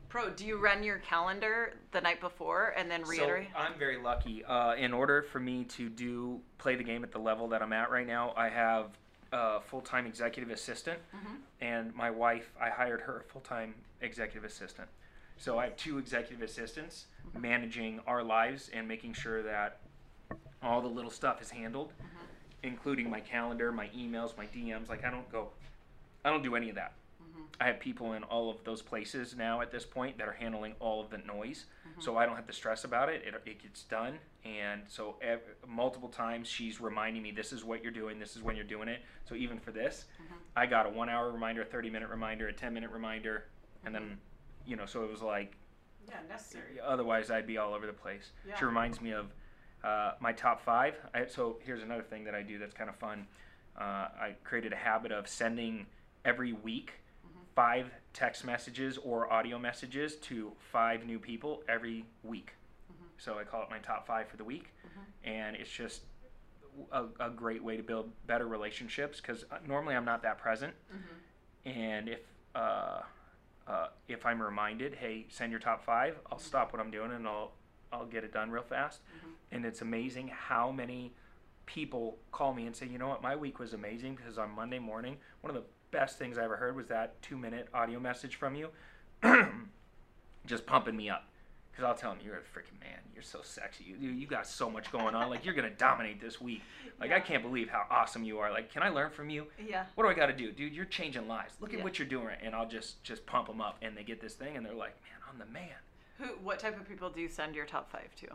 Pro, 0.09 0.31
do 0.31 0.47
you 0.47 0.59
run 0.59 0.83
your 0.83 0.99
calendar 0.99 1.75
the 1.93 2.01
night 2.01 2.21
before 2.21 2.73
and 2.77 2.91
then 2.91 3.03
reiterate? 3.03 3.49
So 3.53 3.59
I'm 3.59 3.79
very 3.79 3.99
lucky. 4.01 4.45
Uh, 4.45 4.75
in 4.77 4.93
order 4.93 5.23
for 5.23 5.41
me 5.41 5.65
to 5.65 5.89
do 5.89 6.41
play 6.57 6.77
the 6.77 6.85
game 6.85 7.03
at 7.05 7.11
the 7.13 7.19
level 7.19 7.49
that 7.49 7.63
I'm 7.63 7.73
at 7.73 7.91
right 7.91 8.07
now, 8.07 8.33
I 8.37 8.49
have 8.49 8.87
a 9.33 9.61
full-time 9.61 10.07
executive 10.07 10.51
assistant, 10.51 10.99
Mm-hmm. 11.15 11.35
and 11.61 11.95
my 11.95 12.11
wife. 12.11 12.53
I 12.61 12.71
hired 12.71 13.01
her 13.03 13.19
a 13.21 13.31
full-time 13.31 13.75
executive 14.01 14.45
assistant. 14.45 14.89
So 15.37 15.59
I 15.59 15.65
have 15.65 15.77
two 15.77 15.99
executive 15.99 16.43
assistants 16.43 17.07
Mm-hmm. 17.29 17.41
managing 17.43 18.01
our 18.07 18.23
lives 18.23 18.71
and 18.73 18.89
making 18.89 19.13
sure 19.13 19.43
that 19.43 19.81
all 20.63 20.81
the 20.81 20.89
little 20.89 21.11
stuff 21.11 21.43
is 21.43 21.51
handled, 21.51 21.89
Mm-hmm. 21.89 22.25
Including 22.63 23.09
my 23.11 23.21
calendar, 23.21 23.71
my 23.73 23.89
emails, 23.89 24.37
my 24.37 24.47
DMs. 24.47 24.89
Like 24.89 25.05
I 25.05 25.11
don't 25.11 25.31
go, 25.31 25.49
I 26.25 26.31
don't 26.31 26.43
do 26.43 26.57
any 26.57 26.69
of 26.69 26.75
that. 26.77 26.93
Mm-hmm. 27.23 27.43
I 27.61 27.67
have 27.67 27.81
people 27.81 28.15
in 28.15 28.23
all 28.25 28.51
of 28.51 28.63
those 28.65 28.83
places 28.83 29.37
now 29.37 29.61
at 29.61 29.71
this 29.71 29.85
point 29.85 30.19
that 30.19 30.29
are 30.29 30.33
handling 30.33 30.75
all 30.81 31.01
of 31.01 31.11
the 31.11 31.19
noise, 31.19 31.67
Mm-hmm. 31.89 32.01
so 32.03 32.17
I 32.17 32.27
don't 32.27 32.37
have 32.37 32.47
to 32.47 32.53
stress 32.53 32.85
about 32.85 33.09
it. 33.09 33.23
It, 33.27 33.35
it 33.47 33.63
gets 33.63 33.83
done, 33.85 34.19
and 34.45 34.83
so 34.89 35.17
ev- 35.23 35.41
multiple 35.67 36.09
times 36.11 36.47
she's 36.49 36.81
reminding 36.81 37.23
me, 37.23 37.31
"This 37.31 37.53
is 37.53 37.65
what 37.65 37.83
you're 37.83 37.93
doing. 37.93 38.19
This 38.19 38.37
is 38.37 38.43
when 38.43 38.57
you're 38.57 38.65
doing 38.65 38.89
it." 38.89 39.03
So 39.25 39.35
even 39.35 39.59
for 39.59 39.73
this, 39.73 40.05
Mm-hmm. 40.23 40.35
I 40.57 40.67
got 40.67 40.87
a 40.87 40.91
one-hour 40.91 41.31
reminder, 41.31 41.63
a 41.63 41.65
thirty-minute 41.65 42.09
reminder, 42.11 42.49
a 42.49 42.53
ten-minute 42.53 42.91
reminder, 42.91 43.45
and 43.85 43.95
then, 43.95 44.19
you 44.67 44.77
know, 44.77 44.87
so 44.87 45.03
it 45.05 45.11
was 45.11 45.23
like 45.23 45.55
yeah, 46.09 46.17
necessary. 46.29 46.79
otherwise 46.85 47.31
I'd 47.31 47.47
be 47.47 47.59
all 47.59 47.73
over 47.75 47.87
the 47.87 47.93
place. 47.93 48.31
Yeah. 48.47 48.57
She 48.59 48.65
reminds 48.65 49.01
me 49.01 49.13
of 49.13 49.27
uh, 49.85 50.13
my 50.21 50.33
top 50.33 50.65
five. 50.65 50.95
I, 51.15 51.27
so 51.27 51.57
here's 51.65 51.83
another 51.83 52.03
thing 52.03 52.25
that 52.25 52.35
I 52.35 52.43
do 52.43 52.59
that's 52.59 52.75
kind 52.75 52.91
of 52.91 52.97
fun. 52.97 53.27
Uh, 53.79 54.09
I 54.21 54.35
created 54.45 54.73
a 54.73 54.77
habit 54.77 55.13
of 55.13 55.29
sending 55.29 55.87
every 56.25 56.53
week 56.53 56.93
five 57.55 57.91
text 58.13 58.45
messages 58.45 58.99
or 58.99 59.33
audio 59.33 59.59
messages 59.59 60.17
to 60.17 60.53
five 60.73 61.05
new 61.07 61.19
people 61.19 61.63
every 61.69 62.05
week. 62.23 62.53
So 63.17 63.37
I 63.39 63.45
call 63.45 63.63
it 63.63 63.71
my 63.71 63.79
top 63.79 64.07
five 64.07 64.29
for 64.29 64.37
the 64.37 64.45
week, 64.45 64.67
and 65.25 65.57
it's 65.57 65.71
just 65.71 66.03
a, 66.93 67.07
a 67.19 67.31
great 67.31 67.63
way 67.65 67.77
to 67.77 67.83
build 67.83 68.11
better 68.29 68.47
relationships 68.47 69.21
because 69.21 69.45
normally 69.67 69.97
I'm 69.97 70.05
not 70.05 70.23
that 70.23 70.39
present, 70.39 70.73
and 71.65 72.09
if 72.09 72.21
uh, 72.55 73.01
uh, 73.67 73.89
if 74.07 74.25
I'm 74.25 74.41
reminded, 74.41 74.95
hey, 74.95 75.27
send 75.29 75.51
your 75.51 75.61
top 75.61 75.85
five, 75.85 76.17
I'll 76.31 76.39
stop 76.39 76.73
what 76.73 76.81
I'm 76.81 76.91
doing 76.93 77.11
and 77.13 77.27
I'll 77.27 77.53
I'll 77.93 78.07
get 78.07 78.23
it 78.23 78.33
done 78.33 78.51
real 78.51 78.63
fast. 78.63 79.01
And 79.53 79.65
it's 79.65 79.81
amazing 79.81 80.29
how 80.29 80.71
many 80.71 81.13
people 81.67 82.19
call 82.33 82.55
me 82.55 82.67
and 82.67 82.75
say, 82.75 82.87
you 82.87 82.99
know 82.99 83.09
what, 83.09 83.23
my 83.23 83.37
week 83.37 83.59
was 83.59 83.73
amazing 83.75 84.15
because 84.17 84.39
on 84.39 84.51
Monday 84.55 84.79
morning, 84.79 85.17
one 85.41 85.55
of 85.55 85.63
the 85.63 85.69
best 85.91 86.19
things 86.19 86.39
I 86.39 86.45
ever 86.45 86.57
heard 86.57 86.77
was 86.77 86.87
that 86.89 87.21
two 87.23 87.37
minute 87.37 87.69
audio 87.75 87.99
message 88.01 88.37
from 88.37 88.55
you, 88.55 88.69
just 90.47 90.67
pumping 90.67 90.97
me 90.97 91.11
up. 91.11 91.25
Because 91.71 91.85
I'll 91.91 91.95
tell 91.95 92.11
them, 92.11 92.19
you're 92.25 92.35
a 92.35 92.41
freaking 92.41 92.81
man. 92.81 92.99
You're 93.15 93.23
so 93.23 93.39
sexy. 93.43 93.85
You, 93.85 93.97
you, 94.01 94.11
you 94.11 94.27
got 94.27 94.49
so 94.49 94.69
much 94.69 94.91
going 94.91 95.15
on. 95.15 95.31
Like, 95.31 95.45
you're 95.45 95.55
going 95.55 95.71
to 95.71 95.77
dominate 95.77 96.21
this 96.21 96.41
week. 96.41 96.61
Like, 96.99 97.13
I 97.13 97.21
can't 97.21 97.41
believe 97.41 97.69
how 97.69 97.85
awesome 97.89 98.25
you 98.25 98.41
are. 98.41 98.51
Like, 98.51 98.73
can 98.73 98.83
I 98.83 98.89
learn 98.89 99.11
from 99.13 99.31
you? 99.31 99.47
Yeah. 99.65 99.85
what 99.95 100.03
do 100.03 100.11
I 100.11 100.15
got 100.15 100.27
to 100.27 100.33
do, 100.33 100.51
dude? 100.51 100.73
You're 100.75 100.87
changing 100.87 101.29
lives. 101.29 101.55
Look 101.61 101.73
at 101.73 101.79
Yeah. 101.79 101.85
what 101.85 101.97
you're 102.01 102.09
doing, 102.09 102.35
and 102.43 102.53
I'll 102.53 102.67
just 102.69 103.05
just 103.05 103.25
pump 103.27 103.47
them 103.47 103.61
up, 103.61 103.77
and 103.81 103.97
they 103.97 104.03
get 104.03 104.21
this 104.21 104.35
thing, 104.35 104.57
and 104.57 104.67
they're 104.67 104.75
like, 104.75 104.97
man, 105.05 105.21
I'm 105.31 105.39
the 105.39 105.47
man. 105.47 105.69
Who? 106.19 106.25
What 106.45 106.59
type 106.59 106.81
of 106.81 106.89
people 106.89 107.11
do 107.11 107.21
you 107.21 107.29
send 107.29 107.55
your 107.55 107.65
top 107.67 107.93
five 107.93 108.13
to? 108.23 108.27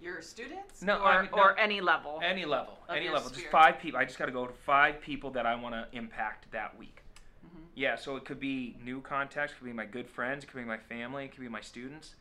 Your 0.00 0.20
students? 0.22 0.82
No, 0.82 0.98
or, 0.98 1.06
I 1.06 1.22
mean, 1.22 1.30
no. 1.34 1.42
or 1.42 1.58
any 1.58 1.80
level. 1.80 2.20
Any 2.22 2.44
level, 2.44 2.78
Of 2.88 2.96
any 2.96 3.06
your 3.06 3.14
level, 3.14 3.28
just 3.30 3.40
sphere. 3.40 3.50
five 3.50 3.78
people. 3.78 3.98
I 3.98 4.04
just 4.04 4.18
got 4.18 4.26
to 4.26 4.32
go 4.32 4.46
to 4.46 4.52
five 4.52 5.00
people 5.00 5.30
that 5.32 5.46
I 5.46 5.54
want 5.54 5.74
to 5.74 5.86
impact 5.96 6.46
that 6.52 6.76
week. 6.78 7.02
Mm-hmm. 7.46 7.62
Yeah, 7.74 7.96
so 7.96 8.16
it 8.16 8.24
could 8.24 8.38
be 8.40 8.76
new 8.84 9.00
contacts, 9.00 9.52
it 9.52 9.56
could 9.58 9.64
be 9.66 9.72
my 9.72 9.86
good 9.86 10.08
friends, 10.08 10.44
it 10.44 10.48
could 10.48 10.58
be 10.58 10.64
my 10.64 10.76
family, 10.78 11.24
it 11.24 11.32
could 11.32 11.40
be 11.40 11.48
my 11.48 11.60
students. 11.60 12.14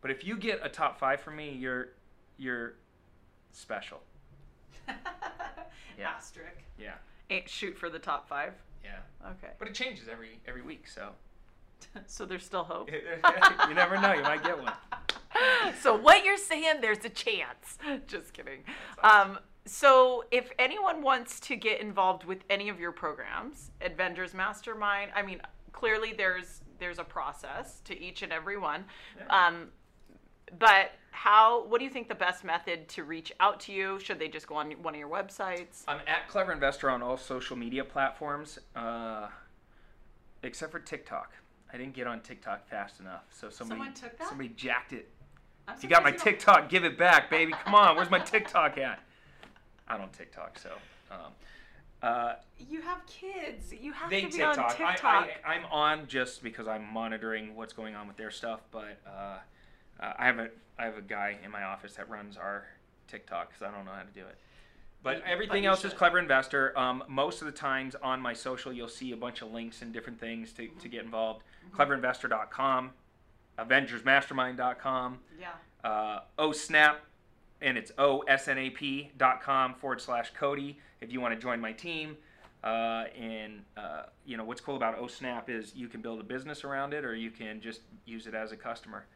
But 0.00 0.10
if 0.10 0.24
you 0.24 0.36
get 0.36 0.60
a 0.62 0.68
top 0.68 0.98
five 0.98 1.20
from 1.20 1.36
me, 1.36 1.50
you're 1.52 1.90
you're 2.38 2.74
special. 3.52 4.00
Yeah. 5.98 6.08
Asterisk. 6.16 6.56
Yeah, 6.78 6.94
Ain't 7.28 7.48
shoot 7.50 7.76
for 7.76 7.90
the 7.90 7.98
top 7.98 8.26
five. 8.26 8.54
yeah. 8.82 9.00
Okay. 9.32 9.52
But 9.58 9.68
it 9.68 9.74
changes 9.74 10.08
every 10.10 10.40
every 10.48 10.62
week, 10.62 10.88
so 10.88 11.10
so 12.06 12.24
there's 12.24 12.44
still 12.44 12.64
hope. 12.64 12.90
you 13.68 13.74
never 13.74 14.00
know. 14.00 14.12
You 14.14 14.22
might 14.22 14.42
get 14.42 14.58
one. 14.60 14.72
So 15.82 15.96
what 15.96 16.24
you're 16.24 16.36
saying, 16.36 16.80
there's 16.80 17.04
a 17.04 17.08
chance. 17.08 17.78
Just 18.06 18.32
kidding. 18.32 18.64
Um, 19.02 19.38
so 19.64 20.24
if 20.30 20.50
anyone 20.58 21.02
wants 21.02 21.38
to 21.40 21.56
get 21.56 21.80
involved 21.80 22.24
with 22.24 22.38
any 22.50 22.68
of 22.68 22.80
your 22.80 22.92
programs, 22.92 23.70
Avengers 23.80 24.34
Mastermind, 24.34 25.10
I 25.14 25.22
mean, 25.22 25.40
clearly 25.72 26.12
there's 26.12 26.60
there's 26.78 26.98
a 26.98 27.04
process 27.04 27.80
to 27.84 27.98
each 28.00 28.22
and 28.22 28.32
every 28.32 28.58
one. 28.58 28.84
Yeah. 29.16 29.46
Um, 29.46 29.68
but 30.58 30.92
how 31.12 31.66
what 31.66 31.78
do 31.78 31.84
you 31.84 31.90
think 31.90 32.08
the 32.08 32.14
best 32.14 32.42
method 32.42 32.88
to 32.88 33.04
reach 33.04 33.32
out 33.38 33.60
to 33.60 33.72
you? 33.72 34.00
Should 34.00 34.18
they 34.18 34.28
just 34.28 34.46
go 34.46 34.56
on 34.56 34.72
one 34.82 34.94
of 34.94 34.98
your 34.98 35.08
websites? 35.08 35.84
I'm 35.86 36.00
at 36.06 36.28
Clever 36.28 36.52
Investor 36.52 36.90
on 36.90 37.02
all 37.02 37.16
social 37.16 37.56
media 37.56 37.84
platforms, 37.84 38.58
uh, 38.74 39.28
except 40.42 40.72
for 40.72 40.80
TikTok. 40.80 41.32
I 41.72 41.78
didn't 41.78 41.94
get 41.94 42.06
on 42.06 42.20
TikTok 42.20 42.68
fast 42.68 43.00
enough, 43.00 43.24
so 43.30 43.48
somebody 43.48 43.78
Someone 43.78 43.94
took 43.94 44.18
that? 44.18 44.28
somebody 44.28 44.50
jacked 44.50 44.92
it. 44.92 45.08
I'm 45.68 45.76
You 45.80 45.88
got 45.88 46.02
my 46.02 46.10
you 46.10 46.18
TikTok, 46.18 46.68
give 46.68 46.84
it 46.84 46.98
back, 46.98 47.30
baby. 47.30 47.52
Come 47.64 47.74
on, 47.74 47.96
where's 47.96 48.10
my 48.10 48.18
TikTok 48.18 48.78
at? 48.78 49.00
I 49.88 49.96
don't 49.96 50.12
TikTok, 50.12 50.58
so. 50.58 50.70
Um, 51.10 51.18
uh, 52.02 52.34
You 52.58 52.80
have 52.82 53.06
kids. 53.06 53.72
You 53.72 53.92
have 53.92 54.10
they 54.10 54.22
to 54.22 54.26
be 54.26 54.32
TikTok. 54.32 54.58
on 54.58 54.76
TikTok. 54.76 55.28
I, 55.44 55.54
I'm 55.54 55.64
on 55.66 56.06
just 56.08 56.42
because 56.42 56.66
I'm 56.66 56.84
monitoring 56.92 57.54
what's 57.54 57.72
going 57.72 57.94
on 57.94 58.08
with 58.08 58.16
their 58.16 58.30
stuff, 58.30 58.60
but 58.70 58.98
uh, 59.06 59.38
uh, 60.00 60.12
I 60.18 60.26
have 60.26 60.38
a 60.38 60.48
I 60.78 60.86
have 60.86 60.96
a 60.96 61.02
guy 61.02 61.36
in 61.44 61.50
my 61.50 61.62
office 61.64 61.94
that 61.94 62.08
runs 62.08 62.36
our 62.36 62.64
TikTok 63.06 63.50
because 63.50 63.62
I 63.62 63.76
don't 63.76 63.84
know 63.84 63.92
how 63.92 64.02
to 64.02 64.12
do 64.12 64.26
it. 64.26 64.36
But 65.02 65.22
everything 65.26 65.64
but 65.64 65.68
else 65.68 65.84
is. 65.84 65.92
Clever 65.92 66.18
Investor. 66.18 66.76
Um, 66.78 67.04
most 67.08 67.40
of 67.40 67.46
the 67.46 67.52
times 67.52 67.94
on 68.02 68.20
my 68.20 68.32
social, 68.32 68.72
you'll 68.72 68.88
see 68.88 69.12
a 69.12 69.16
bunch 69.16 69.42
of 69.42 69.52
links 69.52 69.82
and 69.82 69.92
different 69.92 70.18
things 70.18 70.52
to, 70.54 70.68
to 70.68 70.88
get 70.88 71.04
involved. 71.04 71.42
Mm-hmm. 71.72 71.80
Cleverinvestor.com, 71.80 72.90
AvengersMastermind.com, 73.58 75.18
yeah. 75.40 75.48
uh, 75.88 76.20
OSNAP, 76.38 76.96
and 77.60 77.78
it's 77.78 77.92
osnap.com 77.92 79.74
forward 79.74 80.00
slash 80.00 80.32
Cody 80.34 80.78
if 81.00 81.12
you 81.12 81.20
want 81.20 81.34
to 81.34 81.40
join 81.40 81.60
my 81.60 81.72
team. 81.72 82.16
Uh, 82.64 83.06
and 83.18 83.62
uh, 83.76 84.04
you 84.24 84.36
know 84.36 84.44
what's 84.44 84.60
cool 84.60 84.76
about 84.76 84.96
OSNAP 84.98 85.48
is 85.48 85.74
you 85.74 85.88
can 85.88 86.00
build 86.00 86.20
a 86.20 86.24
business 86.24 86.62
around 86.64 86.94
it, 86.94 87.04
or 87.04 87.14
you 87.14 87.30
can 87.30 87.60
just 87.60 87.80
use 88.06 88.26
it 88.26 88.34
as 88.34 88.52
a 88.52 88.56
customer. 88.56 89.06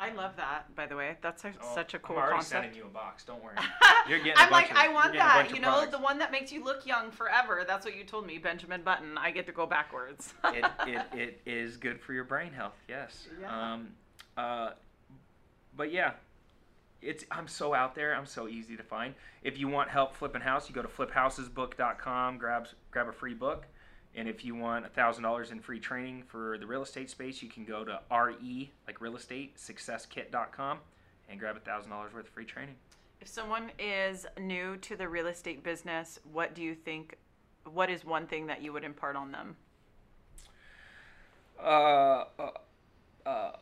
I 0.00 0.12
love 0.14 0.34
that. 0.36 0.74
By 0.74 0.86
the 0.86 0.96
way, 0.96 1.16
that's 1.20 1.44
a, 1.44 1.52
Oh, 1.62 1.74
such 1.74 1.92
a 1.94 1.98
cool 1.98 2.16
I'm 2.16 2.22
already 2.22 2.34
concept. 2.36 2.62
sending 2.64 2.78
you 2.78 2.84
a 2.86 2.88
box. 2.88 3.24
Don't 3.24 3.42
worry. 3.44 3.56
You're 4.08 4.18
getting 4.18 4.32
a 4.32 4.36
I'm 4.40 4.50
bunch 4.50 4.68
like, 4.68 4.70
of- 4.70 4.76
I 4.78 4.88
want 4.88 5.12
getting 5.12 5.20
a 5.20 5.24
bunch 5.28 5.48
that. 5.48 5.54
You 5.56 5.60
know, 5.62 5.68
products. 5.72 5.92
the 5.92 6.02
one 6.02 6.18
that 6.20 6.32
makes 6.32 6.50
you 6.50 6.64
look 6.64 6.86
young 6.86 7.10
forever. 7.10 7.64
That's 7.66 7.84
what 7.84 7.94
you 7.96 8.04
told 8.04 8.26
me, 8.26 8.38
Benjamin 8.38 8.82
Button. 8.82 9.18
I 9.18 9.30
get 9.30 9.44
to 9.46 9.52
go 9.52 9.66
backwards. 9.66 10.32
it, 10.46 10.64
it, 10.86 11.02
it 11.14 11.40
is 11.44 11.76
good 11.76 12.00
for 12.00 12.14
your 12.14 12.24
brain 12.24 12.52
health. 12.52 12.76
Yes. 12.88 13.26
Yeah. 13.40 13.72
Um, 13.74 13.88
uh, 14.38 14.70
but 15.76 15.92
yeah, 15.92 16.12
it's 17.02 17.24
I'm 17.30 17.46
so 17.46 17.74
out 17.74 17.94
there. 17.94 18.14
I'm 18.14 18.26
so 18.26 18.48
easy 18.48 18.76
to 18.78 18.82
find. 18.82 19.14
If 19.42 19.58
you 19.58 19.68
want 19.68 19.90
help 19.90 20.16
flipping 20.16 20.40
house, 20.40 20.68
you 20.68 20.74
go 20.74 20.82
to 20.82 20.88
fliphousesbook.com, 20.88 22.38
grab 22.38 22.68
grab 22.90 23.08
a 23.08 23.12
free 23.12 23.34
book. 23.34 23.66
And 24.14 24.28
if 24.28 24.44
you 24.44 24.54
want 24.54 24.92
thousand 24.92 25.22
dollars 25.22 25.50
in 25.50 25.60
free 25.60 25.78
training 25.80 26.24
for 26.26 26.58
the 26.58 26.66
real 26.66 26.82
estate 26.82 27.10
space, 27.10 27.42
you 27.42 27.48
can 27.48 27.64
go 27.64 27.84
to 27.84 28.00
re 28.10 28.70
like 28.86 29.00
real 29.00 29.16
estate 29.16 29.56
successkit.com 29.56 30.78
and 31.28 31.38
grab 31.38 31.62
thousand 31.64 31.90
dollars 31.90 32.12
worth 32.12 32.26
of 32.26 32.30
free 32.32 32.44
training. 32.44 32.74
if 33.20 33.28
someone 33.28 33.70
is 33.78 34.26
new 34.38 34.76
to 34.78 34.96
the 34.96 35.08
real 35.08 35.28
estate 35.28 35.62
business, 35.62 36.18
what 36.32 36.54
do 36.54 36.62
you 36.62 36.74
think? 36.74 37.16
What 37.72 37.88
is 37.90 38.04
one 38.04 38.26
thing 38.26 38.46
that 38.46 38.62
you 38.62 38.72
would 38.72 38.84
impart 38.84 39.14
on 39.16 39.30
them? 39.32 39.56
Uh, 41.62 42.24
uh, 42.38 42.50
uh, 43.26 43.52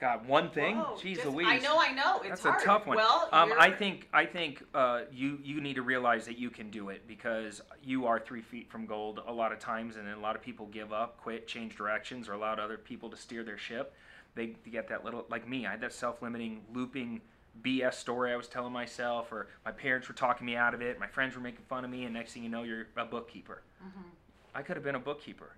God, 0.00 0.26
one 0.26 0.50
thing. 0.50 0.76
Whoa, 0.76 0.96
Jeez 0.96 1.14
just- 1.16 1.26
Louise. 1.26 1.46
I 1.48 1.58
know, 1.58 1.78
I 1.78 1.92
know. 1.92 2.16
It's 2.18 2.28
That's 2.28 2.42
hard. 2.42 2.62
a 2.62 2.64
tough 2.64 2.86
one. 2.86 2.96
Well, 2.96 3.28
um, 3.32 3.52
I 3.58 3.70
think 3.70 4.08
I 4.12 4.26
think 4.26 4.62
uh, 4.74 5.02
you 5.12 5.38
you 5.42 5.60
need 5.60 5.74
to 5.74 5.82
realize 5.82 6.26
that 6.26 6.38
you 6.38 6.50
can 6.50 6.70
do 6.70 6.88
it 6.88 7.06
because 7.06 7.60
you 7.82 8.06
are 8.06 8.18
three 8.18 8.42
feet 8.42 8.70
from 8.70 8.86
gold 8.86 9.20
a 9.26 9.32
lot 9.32 9.52
of 9.52 9.58
times, 9.58 9.96
and 9.96 10.06
then 10.06 10.14
a 10.14 10.20
lot 10.20 10.36
of 10.36 10.42
people 10.42 10.66
give 10.66 10.92
up, 10.92 11.16
quit, 11.18 11.46
change 11.46 11.76
directions, 11.76 12.28
or 12.28 12.32
allow 12.32 12.54
other 12.54 12.76
people 12.78 13.08
to 13.10 13.16
steer 13.16 13.44
their 13.44 13.58
ship. 13.58 13.94
They, 14.34 14.56
get 14.70 14.88
that 14.88 15.04
little 15.04 15.26
like 15.30 15.48
me. 15.48 15.64
I 15.66 15.70
had 15.72 15.80
that 15.82 15.92
self-limiting, 15.92 16.62
looping 16.72 17.20
BS 17.62 17.94
story 17.94 18.32
I 18.32 18.36
was 18.36 18.48
telling 18.48 18.72
myself, 18.72 19.30
or 19.30 19.46
my 19.64 19.70
parents 19.70 20.08
were 20.08 20.14
talking 20.14 20.44
me 20.44 20.56
out 20.56 20.74
of 20.74 20.82
it. 20.82 20.98
My 20.98 21.06
friends 21.06 21.36
were 21.36 21.40
making 21.40 21.64
fun 21.68 21.84
of 21.84 21.90
me, 21.90 22.04
and 22.04 22.12
next 22.12 22.32
thing 22.32 22.42
you 22.42 22.48
know, 22.48 22.64
you're 22.64 22.88
a 22.96 23.04
bookkeeper. 23.04 23.62
Mm-hmm. 23.80 24.08
I 24.54 24.62
could 24.62 24.76
have 24.76 24.84
been 24.84 24.96
a 24.96 25.00
bookkeeper. 25.00 25.52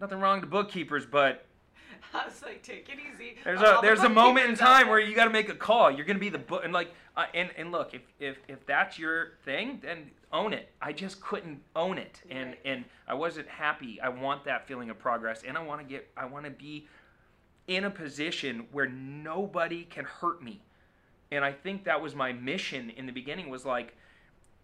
Nothing 0.00 0.20
wrong 0.20 0.40
to 0.40 0.46
bookkeepers, 0.46 1.06
but 1.06 1.46
I 2.14 2.26
was 2.26 2.42
like, 2.42 2.62
take 2.62 2.88
it 2.88 2.98
easy. 2.98 3.36
there's 3.44 3.60
a 3.60 3.78
there's 3.82 4.00
a 4.00 4.08
moment 4.08 4.48
in 4.48 4.56
time 4.56 4.88
where 4.88 5.00
you 5.00 5.14
got 5.14 5.24
to 5.24 5.30
make 5.30 5.48
a 5.48 5.54
call. 5.54 5.90
You're 5.90 6.06
gonna 6.06 6.18
be 6.18 6.30
the 6.30 6.38
book 6.38 6.62
and 6.64 6.72
like 6.72 6.92
uh, 7.16 7.26
and 7.34 7.50
and 7.56 7.70
look 7.72 7.94
if 7.94 8.02
if 8.18 8.38
if 8.48 8.64
that's 8.66 8.98
your 8.98 9.32
thing, 9.44 9.80
then 9.82 10.10
own 10.32 10.52
it. 10.52 10.70
I 10.80 10.92
just 10.92 11.20
couldn't 11.20 11.60
own 11.74 11.98
it, 11.98 12.22
and 12.30 12.50
Right. 12.50 12.60
and 12.64 12.84
I 13.06 13.14
wasn't 13.14 13.48
happy. 13.48 14.00
I 14.00 14.08
want 14.08 14.44
that 14.44 14.66
feeling 14.66 14.90
of 14.90 14.98
progress, 14.98 15.42
and 15.46 15.56
I 15.56 15.62
want 15.62 15.80
to 15.80 15.86
get 15.86 16.10
I 16.16 16.24
want 16.26 16.44
to 16.44 16.50
be 16.50 16.86
in 17.66 17.84
a 17.84 17.90
position 17.90 18.66
where 18.72 18.86
nobody 18.88 19.84
can 19.84 20.04
hurt 20.04 20.42
me, 20.42 20.62
and 21.30 21.44
I 21.44 21.52
think 21.52 21.84
that 21.84 22.00
was 22.00 22.14
my 22.14 22.32
mission 22.32 22.90
in 22.90 23.06
the 23.06 23.12
beginning. 23.12 23.50
Was 23.50 23.64
like 23.66 23.94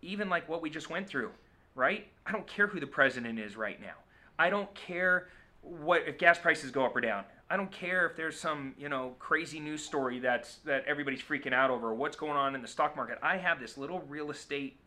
even 0.03 0.29
like 0.29 0.49
what 0.49 0.63
we 0.63 0.71
just 0.71 0.89
went 0.91 1.07
through, 1.09 1.31
right? 1.75 2.07
I 2.27 2.33
don't 2.33 2.47
care 2.47 2.67
who 2.67 2.81
the 2.81 2.87
president 2.87 3.39
is 3.39 3.57
right 3.57 3.81
now. 3.81 3.95
I 4.39 4.51
don't 4.51 4.73
care 4.75 5.29
what 5.65 6.03
if 6.07 6.19
gas 6.19 6.39
prices 6.39 6.71
go 6.71 6.85
up 6.85 6.95
or 6.95 7.01
down. 7.01 7.25
I 7.51 7.57
don't 7.57 7.71
care 7.71 8.07
if 8.07 8.17
there's 8.17 8.39
some, 8.39 8.75
you 8.79 8.89
know, 8.89 9.15
crazy 9.19 9.61
news 9.61 9.85
story 9.85 10.19
that's 10.19 10.57
that 10.59 10.85
everybody's 10.87 11.23
freaking 11.23 11.53
out 11.53 11.71
over 11.71 11.95
what's 11.95 12.17
going 12.17 12.37
on 12.37 12.55
in 12.55 12.63
the 12.63 12.69
stock 12.69 12.97
market. 12.97 13.19
I 13.23 13.37
have 13.37 13.61
this 13.61 13.77
little 13.77 14.01
real 14.09 14.31
estate 14.31 14.79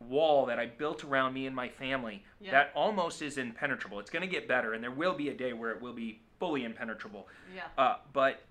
wall 0.00 0.46
that 0.46 0.58
I 0.58 0.66
built 0.66 1.04
around 1.04 1.34
me 1.34 1.46
and 1.46 1.54
my 1.54 1.68
family 1.68 2.24
Yeah. 2.40 2.50
that 2.50 2.72
almost 2.74 3.22
is 3.22 3.38
impenetrable. 3.38 4.00
It's 4.00 4.10
going 4.10 4.22
to 4.22 4.28
get 4.28 4.46
better 4.48 4.74
and 4.74 4.82
there 4.82 4.90
will 4.90 5.14
be 5.14 5.28
a 5.30 5.34
day 5.34 5.52
where 5.52 5.70
it 5.70 5.80
will 5.80 5.92
be 5.92 6.20
fully 6.38 6.64
impenetrable. 6.64 7.28
Yeah. 7.54 7.62
Uh, 7.78 7.96
but 8.12 8.42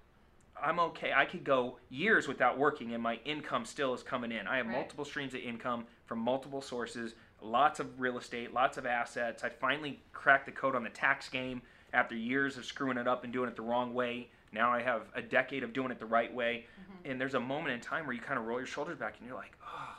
I'm 0.61 0.79
okay. 0.79 1.11
I 1.13 1.25
could 1.25 1.43
go 1.43 1.77
years 1.89 2.27
without 2.27 2.57
working, 2.57 2.93
and 2.93 3.03
my 3.03 3.15
income 3.25 3.65
still 3.65 3.93
is 3.93 4.01
coming 4.03 4.31
in. 4.31 4.47
I 4.47 4.57
have 4.57 4.67
Right. 4.67 4.77
multiple 4.77 5.03
streams 5.03 5.33
of 5.33 5.41
income 5.41 5.85
from 6.05 6.19
multiple 6.19 6.61
sources, 6.61 7.15
lots 7.43 7.79
of 7.79 7.99
real 7.99 8.17
estate, 8.17 8.53
lots 8.53 8.77
of 8.77 8.85
assets. 8.85 9.43
I 9.43 9.49
finally 9.49 9.99
cracked 10.13 10.45
the 10.45 10.51
code 10.51 10.75
on 10.75 10.83
the 10.83 10.89
tax 10.89 11.29
game 11.29 11.61
after 11.93 12.15
years 12.15 12.57
of 12.57 12.65
screwing 12.65 12.97
it 12.97 13.07
up 13.07 13.23
and 13.23 13.33
doing 13.33 13.49
it 13.49 13.55
the 13.55 13.61
wrong 13.61 13.93
way. 13.93 14.29
Now 14.51 14.71
I 14.71 14.81
have 14.81 15.03
a 15.15 15.21
decade 15.21 15.63
of 15.63 15.73
doing 15.73 15.91
it 15.91 15.99
the 15.99 16.05
right 16.05 16.33
way. 16.33 16.65
Mm-hmm. 16.79 17.11
And 17.11 17.21
there's 17.21 17.33
a 17.33 17.39
moment 17.39 17.73
in 17.73 17.81
time 17.81 18.05
where 18.05 18.15
you 18.15 18.21
kind 18.21 18.39
of 18.39 18.45
roll 18.45 18.59
your 18.59 18.67
shoulders 18.67 18.97
back 18.97 19.15
and 19.19 19.27
you're 19.27 19.37
like, 19.37 19.57
oh, 19.65 19.95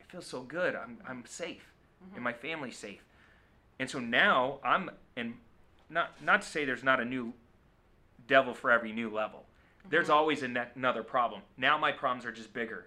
it 0.00 0.06
feels 0.10 0.26
so 0.26 0.42
good. 0.42 0.74
I'm, 0.74 0.98
I'm 1.08 1.24
safe, 1.26 1.72
mm-hmm. 2.04 2.14
and 2.16 2.24
my 2.24 2.32
family's 2.32 2.76
safe. 2.76 3.04
And 3.78 3.90
so 3.90 3.98
now 3.98 4.60
I'm, 4.64 4.90
and 5.16 5.34
not, 5.90 6.22
not 6.22 6.42
to 6.42 6.48
say 6.48 6.64
there's 6.64 6.84
not 6.84 7.00
a 7.00 7.04
new 7.04 7.32
devil 8.28 8.54
for 8.54 8.70
every 8.70 8.92
new 8.92 9.10
level. 9.10 9.44
There's 9.90 10.06
mm-hmm. 10.06 10.16
always 10.16 10.42
a 10.42 10.48
ne- 10.48 10.68
another 10.76 11.02
problem. 11.02 11.42
Now 11.56 11.76
my 11.76 11.92
problems 11.92 12.24
are 12.24 12.32
just 12.32 12.52
bigger. 12.54 12.86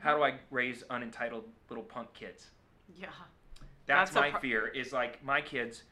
How 0.00 0.16
do 0.16 0.22
I 0.22 0.34
raise 0.50 0.82
unentitled 0.90 1.44
little 1.68 1.84
punk 1.84 2.12
kids? 2.14 2.48
Yeah. 2.96 3.08
That's, 3.86 4.10
That's 4.10 4.14
my 4.14 4.30
pro- 4.30 4.40
fear. 4.40 4.68
Is 4.68 4.92
like 4.92 5.24
my 5.24 5.40
kids. 5.40 5.82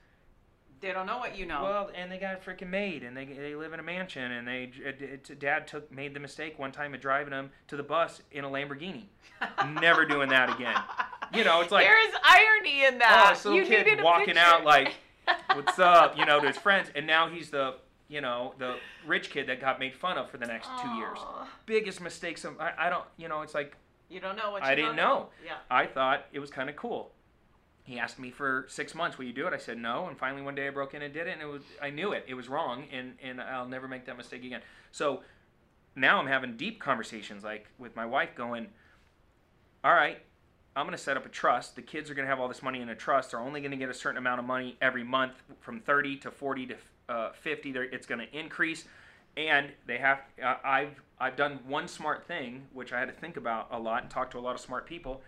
They 0.81 0.93
don't 0.93 1.07
know 1.07 1.17
what 1.17 1.39
you 1.39 1.47
know. 1.47 1.63
Well, 1.63 1.91
and 1.95 2.13
they 2.13 2.19
got 2.19 2.45
freaking 2.45 2.69
maid, 2.69 3.03
and 3.03 3.17
they 3.17 3.25
they 3.25 3.55
live 3.55 3.73
in 3.73 3.81
a 3.81 3.83
mansion, 3.83 4.33
and 4.33 4.47
they 4.47 4.71
it, 4.85 5.01
it, 5.01 5.41
dad 5.41 5.67
took 5.67 5.91
made 5.91 6.13
the 6.13 6.21
mistake 6.21 6.59
one 6.59 6.73
time 6.73 6.93
of 6.93 7.01
driving 7.01 7.31
them 7.31 7.51
to 7.69 7.77
the 7.77 7.83
bus 7.83 8.21
in 8.33 8.45
a 8.45 8.49
Lamborghini. 8.49 9.05
Never 9.81 10.05
doing 10.05 10.29
that 10.29 10.55
again. 10.55 10.77
You 11.35 11.45
know, 11.45 11.63
it's 11.63 11.73
like 11.73 11.87
There's 11.87 12.15
irony 12.23 12.85
in 12.85 12.97
oh, 12.97 12.99
that. 12.99 13.31
this 13.35 13.45
little 13.47 13.61
you 13.61 13.67
kid 13.67 14.03
walking 14.03 14.37
out 14.37 14.65
like, 14.65 14.95
"What's 15.55 15.79
up?" 15.79 16.19
You 16.19 16.27
know, 16.27 16.41
to 16.41 16.47
his 16.49 16.59
friends, 16.59 16.91
and 16.95 17.07
now 17.07 17.31
he's 17.31 17.49
the 17.49 17.77
you 18.09 18.21
know 18.21 18.55
the 18.59 18.77
rich 19.07 19.31
kid 19.31 19.49
that 19.49 19.61
got 19.61 19.81
made 19.81 19.95
fun 19.95 20.19
of 20.19 20.31
for 20.31 20.37
the 20.37 20.47
next 20.47 20.69
two 20.83 20.91
years. 20.91 21.19
Biggest 21.65 22.03
mistakes. 22.03 22.45
Of, 22.45 22.61
I, 22.61 22.73
I 22.79 22.91
don't. 22.91 23.05
You 23.17 23.29
know, 23.29 23.41
it's 23.41 23.55
like 23.55 23.75
You 24.09 24.21
don't 24.21 24.37
know 24.37 24.51
what 24.53 24.63
you 24.63 24.69
I 24.69 24.75
didn't 24.75 24.97
know. 24.97 25.29
Yeah. 25.45 25.57
I 25.71 25.87
thought 25.87 26.27
it 26.33 26.39
was 26.39 26.51
kind 26.51 26.71
of 26.71 26.77
cool. 26.77 27.11
He 27.85 27.99
asked 27.99 28.19
me 28.19 28.31
for 28.31 28.67
six 28.69 28.95
months, 28.95 29.17
will 29.17 29.27
you 29.27 29.33
do 29.33 29.47
it? 29.47 29.53
I 29.53 29.59
said 29.59 29.79
no, 29.79 30.07
and 30.07 30.19
finally 30.19 30.43
one 30.43 30.55
day 30.55 30.67
I 30.67 30.71
broke 30.71 30.95
in 30.95 31.03
and 31.03 31.15
did 31.15 31.29
it, 31.29 31.33
and 31.33 31.43
it 31.43 31.47
was 31.47 31.63
I 31.81 31.91
knew 31.91 32.13
it. 32.13 32.25
It 32.27 32.35
was 32.35 32.49
wrong, 32.49 32.85
and 32.93 33.15
and 33.23 33.41
I'll 33.41 33.69
never 33.69 33.87
make 33.87 34.07
that 34.07 34.17
mistake 34.17 34.45
again. 34.45 34.61
So 34.91 35.23
now 35.95 36.19
I'm 36.19 36.27
having 36.27 36.57
deep 36.57 36.81
conversations, 36.81 37.45
like 37.45 37.67
with 37.79 37.95
my 37.97 38.07
wife, 38.07 38.35
going, 38.35 38.69
all 39.85 39.95
right. 39.95 40.19
I'm 40.75 40.85
going 40.85 40.95
to 40.95 41.03
set 41.03 41.17
up 41.17 41.25
a 41.25 41.31
trust. 41.31 41.75
The 41.75 41.81
kids 41.81 42.11
are 42.11 42.15
going 42.15 42.27
to 42.27 42.29
have 42.29 42.39
all 42.39 42.49
this 42.49 42.63
money 42.63 42.83
in 42.83 42.91
a 42.91 42.95
trust. 42.95 43.31
They're 43.31 43.41
only 43.41 43.63
going 43.63 43.71
to 43.71 43.79
get 43.79 43.89
a 43.89 43.95
certain 43.95 44.19
amount 44.19 44.41
of 44.41 44.45
money 44.45 44.77
every 44.83 45.03
month 45.03 45.33
from 45.61 45.81
30 45.81 46.19
to 46.19 46.31
40 46.31 46.67
to 46.67 46.77
uh, 47.09 47.33
50. 47.33 47.73
They're, 47.73 47.85
it's 47.85 48.07
going 48.07 48.21
to 48.21 48.39
increase. 48.39 48.85
And 49.37 49.73
they 49.87 49.99
have, 49.99 50.21
uh, 50.43 50.55
I've, 50.65 51.01
I've 51.21 51.37
done 51.37 51.61
one 51.67 51.89
smart 51.89 52.27
thing, 52.27 52.67
which 52.73 52.93
I 52.93 52.99
had 52.99 53.09
to 53.09 53.15
think 53.15 53.37
about 53.37 53.69
a 53.71 53.79
lot 53.79 54.03
and 54.03 54.11
talk 54.11 54.31
to 54.31 54.39
a 54.39 54.41
lot 54.41 54.55
of 54.55 54.61
smart 54.61 54.87
people. 54.87 55.21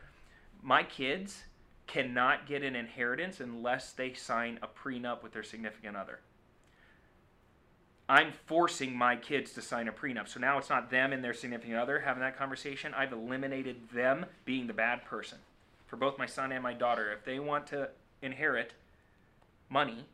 My 0.63 0.83
kids 0.83 1.45
cannot 1.87 2.47
get 2.47 2.63
an 2.63 2.75
inheritance 2.75 3.41
unless 3.41 3.93
they 3.93 4.13
sign 4.15 4.59
a 4.63 4.67
prenup 4.67 5.23
with 5.23 5.33
their 5.33 5.43
significant 5.43 5.97
other. 5.97 6.21
I'm 8.09 8.33
forcing 8.47 8.97
my 8.97 9.17
kids 9.17 9.53
to 9.53 9.63
sign 9.63 9.89
a 9.89 9.93
prenup. 9.93 10.29
So 10.29 10.41
now 10.41 10.57
it's 10.57 10.71
not 10.71 10.91
them 10.91 11.13
and 11.13 11.23
their 11.23 11.35
significant 11.35 11.77
other 11.77 12.01
having 12.01 12.23
that 12.23 12.39
conversation. 12.39 12.95
I've 12.95 13.13
eliminated 13.13 13.91
them 13.93 14.25
being 14.47 14.67
the 14.67 14.73
bad 14.73 15.05
person 15.05 15.39
for 15.87 15.97
both 15.97 16.19
my 16.19 16.25
son 16.25 16.53
and 16.53 16.63
my 16.63 16.73
daughter. 16.73 17.13
If 17.13 17.25
they 17.25 17.39
want 17.39 17.67
to 17.69 17.91
inherit 18.23 18.73
money, 19.69 20.07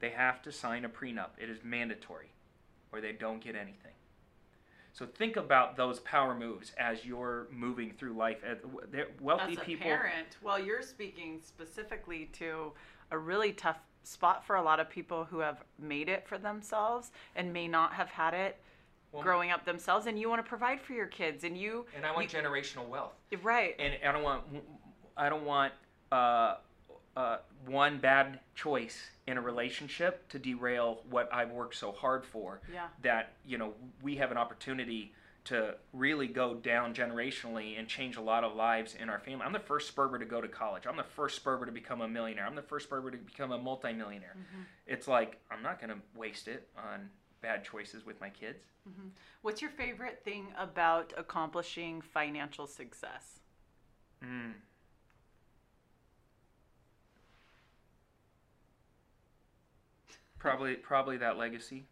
they 0.00 0.10
have 0.10 0.40
to 0.42 0.52
sign 0.52 0.86
a 0.86 0.88
prenup. 0.88 1.30
It 1.38 1.50
is 1.50 1.58
mandatory 1.62 2.28
or 2.96 3.00
they 3.00 3.12
don't 3.12 3.40
get 3.42 3.54
anything. 3.54 3.92
So 4.92 5.04
think 5.04 5.36
about 5.36 5.76
those 5.76 6.00
power 6.00 6.34
moves 6.34 6.72
as 6.78 7.04
you're 7.04 7.46
moving 7.50 7.92
through 7.92 8.14
life. 8.14 8.38
Wealthy 9.20 9.52
As 9.52 9.58
a 9.58 9.60
people. 9.60 9.84
parent, 9.84 10.38
well, 10.42 10.58
you're 10.58 10.80
speaking 10.82 11.40
specifically 11.44 12.30
to 12.34 12.72
a 13.10 13.18
really 13.18 13.52
tough 13.52 13.76
spot 14.04 14.46
for 14.46 14.56
a 14.56 14.62
lot 14.62 14.80
of 14.80 14.88
people 14.88 15.24
who 15.24 15.40
have 15.40 15.62
made 15.78 16.08
it 16.08 16.26
for 16.26 16.38
themselves 16.38 17.10
and 17.34 17.52
may 17.52 17.68
not 17.68 17.92
have 17.92 18.08
had 18.08 18.32
it 18.32 18.58
Well- 19.12 19.22
growing 19.22 19.50
up 19.50 19.66
themselves, 19.66 20.06
and 20.06 20.18
you 20.18 20.30
want 20.30 20.42
to 20.42 20.48
provide 20.48 20.80
for 20.80 20.94
your 20.94 21.06
kids, 21.08 21.44
and 21.44 21.58
you, 21.58 21.84
And 21.94 22.06
I 22.06 22.12
want 22.12 22.30
generational 22.30 22.86
wealth. 22.88 23.12
right, 23.42 23.74
and 23.78 23.94
I 24.02 24.12
don't 24.12 24.22
want 24.22 24.44
I 25.18 25.28
don't 25.28 25.44
want 25.44 25.72
uh, 26.12 26.56
uh, 27.16 27.38
one 27.66 27.98
bad 27.98 28.40
choice 28.54 29.08
in 29.26 29.38
a 29.38 29.40
relationship 29.40 30.28
to 30.28 30.38
derail 30.38 31.00
what 31.08 31.28
I've 31.32 31.50
worked 31.50 31.74
so 31.76 31.92
hard 31.92 32.24
for. 32.24 32.60
Yeah. 32.72 32.88
That 33.02 33.32
you 33.46 33.58
know 33.58 33.72
we 34.02 34.16
have 34.16 34.30
an 34.30 34.36
opportunity 34.36 35.12
to 35.44 35.76
really 35.92 36.26
go 36.26 36.54
down 36.54 36.92
generationally 36.92 37.78
and 37.78 37.86
change 37.86 38.16
a 38.16 38.20
lot 38.20 38.42
of 38.42 38.56
lives 38.56 38.96
in 38.98 39.08
our 39.08 39.20
family. 39.20 39.44
I'm 39.44 39.52
the 39.52 39.60
first 39.60 39.94
Sperber 39.94 40.18
to 40.18 40.24
go 40.24 40.40
to 40.40 40.48
college. 40.48 40.86
I'm 40.88 40.96
the 40.96 41.04
first 41.04 41.42
Sperber 41.42 41.66
to 41.66 41.72
become 41.72 42.00
a 42.00 42.08
millionaire. 42.08 42.44
I'm 42.44 42.56
the 42.56 42.62
first 42.62 42.90
Sperber 42.90 43.12
to 43.12 43.16
become 43.16 43.52
a 43.52 43.58
multimillionaire. 43.58 44.36
It's 44.88 45.06
like 45.06 45.40
I'm 45.50 45.62
not 45.62 45.80
going 45.80 45.90
to 45.90 45.98
waste 46.18 46.48
it 46.48 46.68
on 46.76 47.10
bad 47.42 47.64
choices 47.64 48.04
with 48.04 48.20
my 48.20 48.28
kids. 48.28 48.64
What's 49.42 49.62
your 49.62 49.70
favorite 49.70 50.22
thing 50.24 50.48
about 50.58 51.12
accomplishing 51.16 52.00
financial 52.00 52.66
success? 52.66 53.40
Mm. 54.24 54.54
Probably, 60.46 60.74
probably 60.74 61.16
that 61.18 61.36
legacy. 61.38 61.84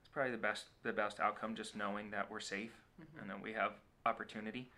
It's 0.00 0.08
probably 0.08 0.32
the 0.32 0.38
best, 0.38 0.66
the 0.82 0.92
best 0.92 1.20
outcome. 1.20 1.54
Just 1.54 1.76
knowing 1.76 2.10
that 2.10 2.30
we're 2.30 2.40
safe 2.40 2.72
and 3.20 3.30
that 3.30 3.40
we 3.40 3.52
have 3.52 3.72
opportunity. 4.06 4.68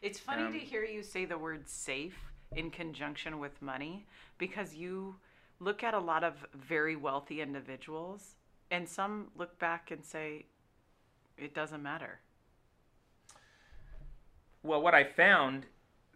It's 0.00 0.18
funny 0.18 0.44
Um, 0.44 0.52
to 0.52 0.58
hear 0.58 0.84
you 0.84 1.02
say 1.02 1.24
the 1.24 1.38
word 1.38 1.68
safe 1.68 2.18
in 2.54 2.70
conjunction 2.70 3.38
with 3.38 3.60
money 3.62 4.06
because 4.38 4.74
you 4.74 5.16
look 5.60 5.82
at 5.82 5.94
a 5.94 5.98
lot 5.98 6.24
of 6.24 6.46
very 6.54 6.96
wealthy 6.96 7.40
individuals 7.40 8.36
and 8.70 8.88
some 8.88 9.30
look 9.36 9.58
back 9.58 9.90
and 9.90 10.04
say 10.04 10.46
it 11.36 11.54
doesn't 11.54 11.82
matter. 11.82 12.20
Well, 14.62 14.80
what 14.80 14.94
I 14.94 15.04
found 15.04 15.66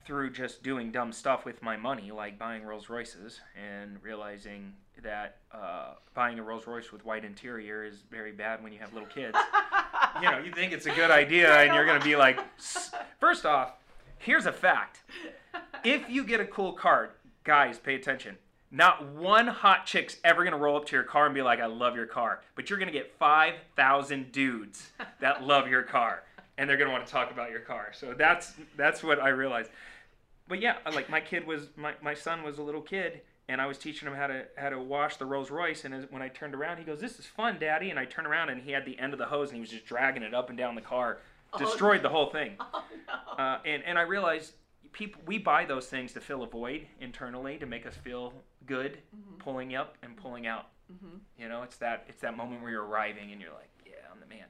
through 0.05 0.31
just 0.31 0.63
doing 0.63 0.93
dumb 0.93 1.13
stuff 1.13 1.45
with 1.45 1.63
my 1.63 1.77
money, 1.77 2.13
like 2.13 2.39
buying 2.39 2.65
Rolls 2.65 2.89
Royces, 2.89 3.41
and 3.57 4.01
realizing 4.03 4.75
that 5.03 5.39
uh, 5.53 5.95
buying 6.15 6.39
a 6.39 6.43
Rolls 6.43 6.67
Royce 6.67 6.93
with 6.93 7.05
white 7.05 7.25
interior 7.25 7.85
is 7.85 8.03
very 8.11 8.33
bad 8.33 8.63
when 8.63 8.73
you 8.73 8.79
have 8.79 8.93
little 8.93 9.09
kids. 9.09 9.37
you 10.23 10.31
know, 10.31 10.39
you 10.39 10.53
think 10.53 10.73
it's 10.73 10.87
a 10.87 10.91
good 10.91 11.11
idea, 11.11 11.55
and 11.61 11.75
you're 11.75 11.87
going 11.87 11.99
to 11.99 12.05
be 12.05 12.17
like, 12.17 12.39
"S- 12.59 12.93
first 13.21 13.47
off, 13.47 13.75
here's 14.19 14.47
a 14.47 14.53
fact. 14.53 15.03
If 15.85 16.09
you 16.09 16.25
get 16.25 16.41
a 16.41 16.47
cool 16.47 16.73
car, 16.73 17.11
guys, 17.45 17.79
pay 17.79 17.95
attention. 17.95 18.37
Not 18.71 19.07
one 19.15 19.47
hot 19.47 19.87
chick's 19.87 20.17
ever 20.25 20.43
going 20.43 20.53
to 20.53 20.59
roll 20.59 20.77
up 20.77 20.87
to 20.87 20.97
your 20.97 21.05
car 21.05 21.27
and 21.27 21.35
be 21.35 21.43
like, 21.43 21.61
I 21.61 21.67
love 21.67 21.95
your 21.95 22.07
car. 22.07 22.43
But 22.57 22.69
you're 22.69 22.79
going 22.79 22.93
to 22.93 22.99
get 22.99 23.15
5,000 23.17 24.33
dudes 24.33 24.91
that 25.21 25.45
love 25.45 25.69
your 25.69 25.83
car. 25.83 26.25
And 26.59 26.69
they're 26.69 26.77
going 26.77 26.89
to 26.89 26.93
want 26.93 27.07
to 27.07 27.13
talk 27.13 27.31
about 27.31 27.51
your 27.51 27.61
car. 27.61 27.93
So 27.93 28.15
that's 28.15 28.55
that's 28.77 29.03
what 29.03 29.21
I 29.21 29.29
realized. 29.29 29.71
But 30.49 30.61
yeah, 30.61 30.77
like 30.93 31.09
my 31.09 31.21
kid 31.21 31.47
was 31.47 31.69
my, 31.77 31.93
my 32.03 32.15
son 32.15 32.43
was 32.43 32.59
a 32.59 32.63
little 32.63 32.81
kid 32.81 33.21
and 33.49 33.61
I 33.61 33.67
was 33.67 33.79
teaching 33.79 34.09
him 34.09 34.15
how 34.15 34.27
to 34.27 34.45
how 34.57 34.71
to 34.71 34.79
wash 34.79 35.17
the 35.17 35.27
Rolls 35.27 35.51
Royce 35.51 35.85
and 35.85 35.95
as, 35.95 36.05
when 36.11 36.23
I 36.23 36.29
turned 36.29 36.55
around 36.55 36.79
he 36.79 36.85
goes, 36.85 37.01
"This 37.01 37.19
is 37.19 37.27
fun, 37.27 37.59
daddy." 37.59 37.91
And 37.91 37.99
I 37.99 38.05
turned 38.05 38.27
around 38.27 38.51
and 38.51 38.63
he 38.63 38.73
had 38.73 38.85
the 38.85 38.99
end 38.99 39.13
of 39.13 39.19
the 39.19 39.27
hose 39.27 39.49
and 39.49 39.57
he 39.57 39.61
was 39.61 39.71
just 39.71 39.87
dragging 39.87 40.23
it 40.23 40.35
up 40.35 40.49
and 40.49 40.59
down 40.59 40.75
the 40.75 40.81
car. 40.81 41.19
Oh, 41.53 41.59
destroyed 41.59 42.03
the 42.03 42.09
whole 42.09 42.31
thing. 42.31 42.57
Oh 42.75 42.83
no. 43.39 43.45
Uh, 43.45 43.59
and 43.65 43.85
and 43.85 43.99
I 43.99 44.03
realized 44.03 44.53
people 44.93 45.21
we 45.27 45.39
buy 45.39 45.65
those 45.65 45.87
things 45.87 46.13
to 46.15 46.21
fill 46.21 46.43
a 46.43 46.47
void 46.47 46.87
internally 47.01 47.59
to 47.59 47.67
make 47.67 47.87
us 47.87 47.95
feel 47.95 48.33
good, 48.67 48.99
mm-hmm. 49.15 49.37
pulling 49.39 49.77
up 49.77 49.97
and 50.03 50.17
pulling 50.17 50.47
out. 50.47 50.69
Mm-hmm. 50.93 51.19
You 51.39 51.49
know, 51.49 51.63
it's 51.63 51.77
that 51.77 52.05
it's 52.09 52.21
that 52.23 52.37
moment 52.37 52.63
where 52.63 52.71
you're 52.71 52.85
arriving 52.85 53.31
and 53.33 53.41
you're 53.41 53.53
like, 53.53 53.71
yeah, 53.85 53.93
I'm 54.11 54.21
the 54.21 54.27
man, 54.27 54.47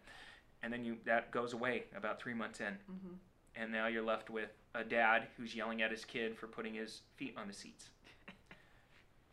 and 0.63 0.73
then 0.73 0.85
you 0.85 0.97
that 1.05 1.31
goes 1.33 1.53
away 1.53 1.85
about 1.97 2.21
three 2.21 2.35
months 2.35 2.61
in, 2.61 2.67
mm-hmm. 2.67 3.15
and 3.57 3.73
now 3.73 3.89
you're 3.89 4.05
left 4.05 4.31
with 4.31 4.51
a 4.75 4.85
dad 4.85 5.27
who's 5.37 5.55
yelling 5.55 5.83
at 5.83 5.91
his 5.91 6.05
kid 6.05 6.37
for 6.39 6.47
putting 6.47 6.75
his 6.75 7.03
feet 7.17 7.35
on 7.37 7.49
the 7.49 7.55
seats. 7.55 7.91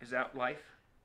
Is 0.03 0.09
that 0.09 0.35
life? 0.35 0.61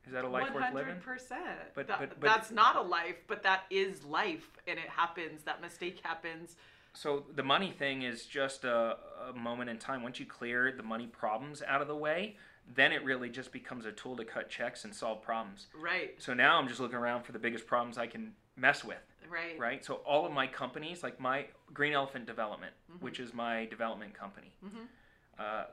Is 0.07 0.13
that 0.13 0.25
a 0.25 0.29
life 0.29 0.53
worth 0.53 0.75
living? 0.75 1.01
percent. 1.01 1.41
But- 1.75 1.87
That- 1.87 1.99
but- 2.01 2.21
but- 2.21 2.27
that's 2.27 2.51
not 2.51 2.75
a 2.77 2.81
life, 2.81 3.17
but 3.29 3.43
that 3.45 3.65
is 3.71 4.05
life, 4.05 4.59
and 4.67 4.79
it 4.79 4.89
happens. 4.89 5.45
That 5.45 5.61
mistake 5.61 6.01
happens. 6.03 6.57
So 6.95 7.27
the 7.33 7.45
money 7.45 7.71
thing 7.71 8.03
is 8.03 8.27
just 8.27 8.65
a, 8.65 8.99
a 9.29 9.33
moment 9.35 9.71
in 9.71 9.79
time. 9.79 10.03
Once 10.03 10.19
you 10.19 10.27
clear 10.27 10.73
the 10.73 10.83
money 10.83 11.07
problems 11.07 11.63
out 11.63 11.81
of 11.81 11.87
the 11.87 11.95
way, 11.95 12.37
then 12.75 12.91
it 12.93 13.05
really 13.05 13.29
just 13.31 13.53
becomes 13.53 13.87
a 13.87 13.93
tool 13.93 14.17
to 14.17 14.25
cut 14.25 14.49
checks 14.51 14.85
and 14.85 14.95
solve 14.95 15.23
problems. 15.23 15.69
Right. 15.79 16.21
So 16.21 16.35
now 16.35 16.59
I'm 16.59 16.67
just 16.67 16.81
looking 16.81 16.99
around 16.99 17.23
for 17.23 17.33
the 17.33 17.39
biggest 17.39 17.67
problems 17.67 17.99
I 17.99 18.09
can 18.09 18.35
mess 18.57 18.83
with, 18.83 19.05
Right. 19.29 19.57
right? 19.59 19.85
So 19.85 19.97
all 20.07 20.27
of 20.27 20.33
my 20.33 20.47
companies, 20.49 21.03
like 21.05 21.21
my 21.21 21.47
Green 21.73 21.93
Elephant 21.93 22.27
Development, 22.27 22.73
mm-hmm. 22.91 23.05
which 23.05 23.21
is 23.21 23.33
my 23.33 23.67
development 23.67 24.15
company, 24.15 24.53
mm-hmm. 24.65 24.85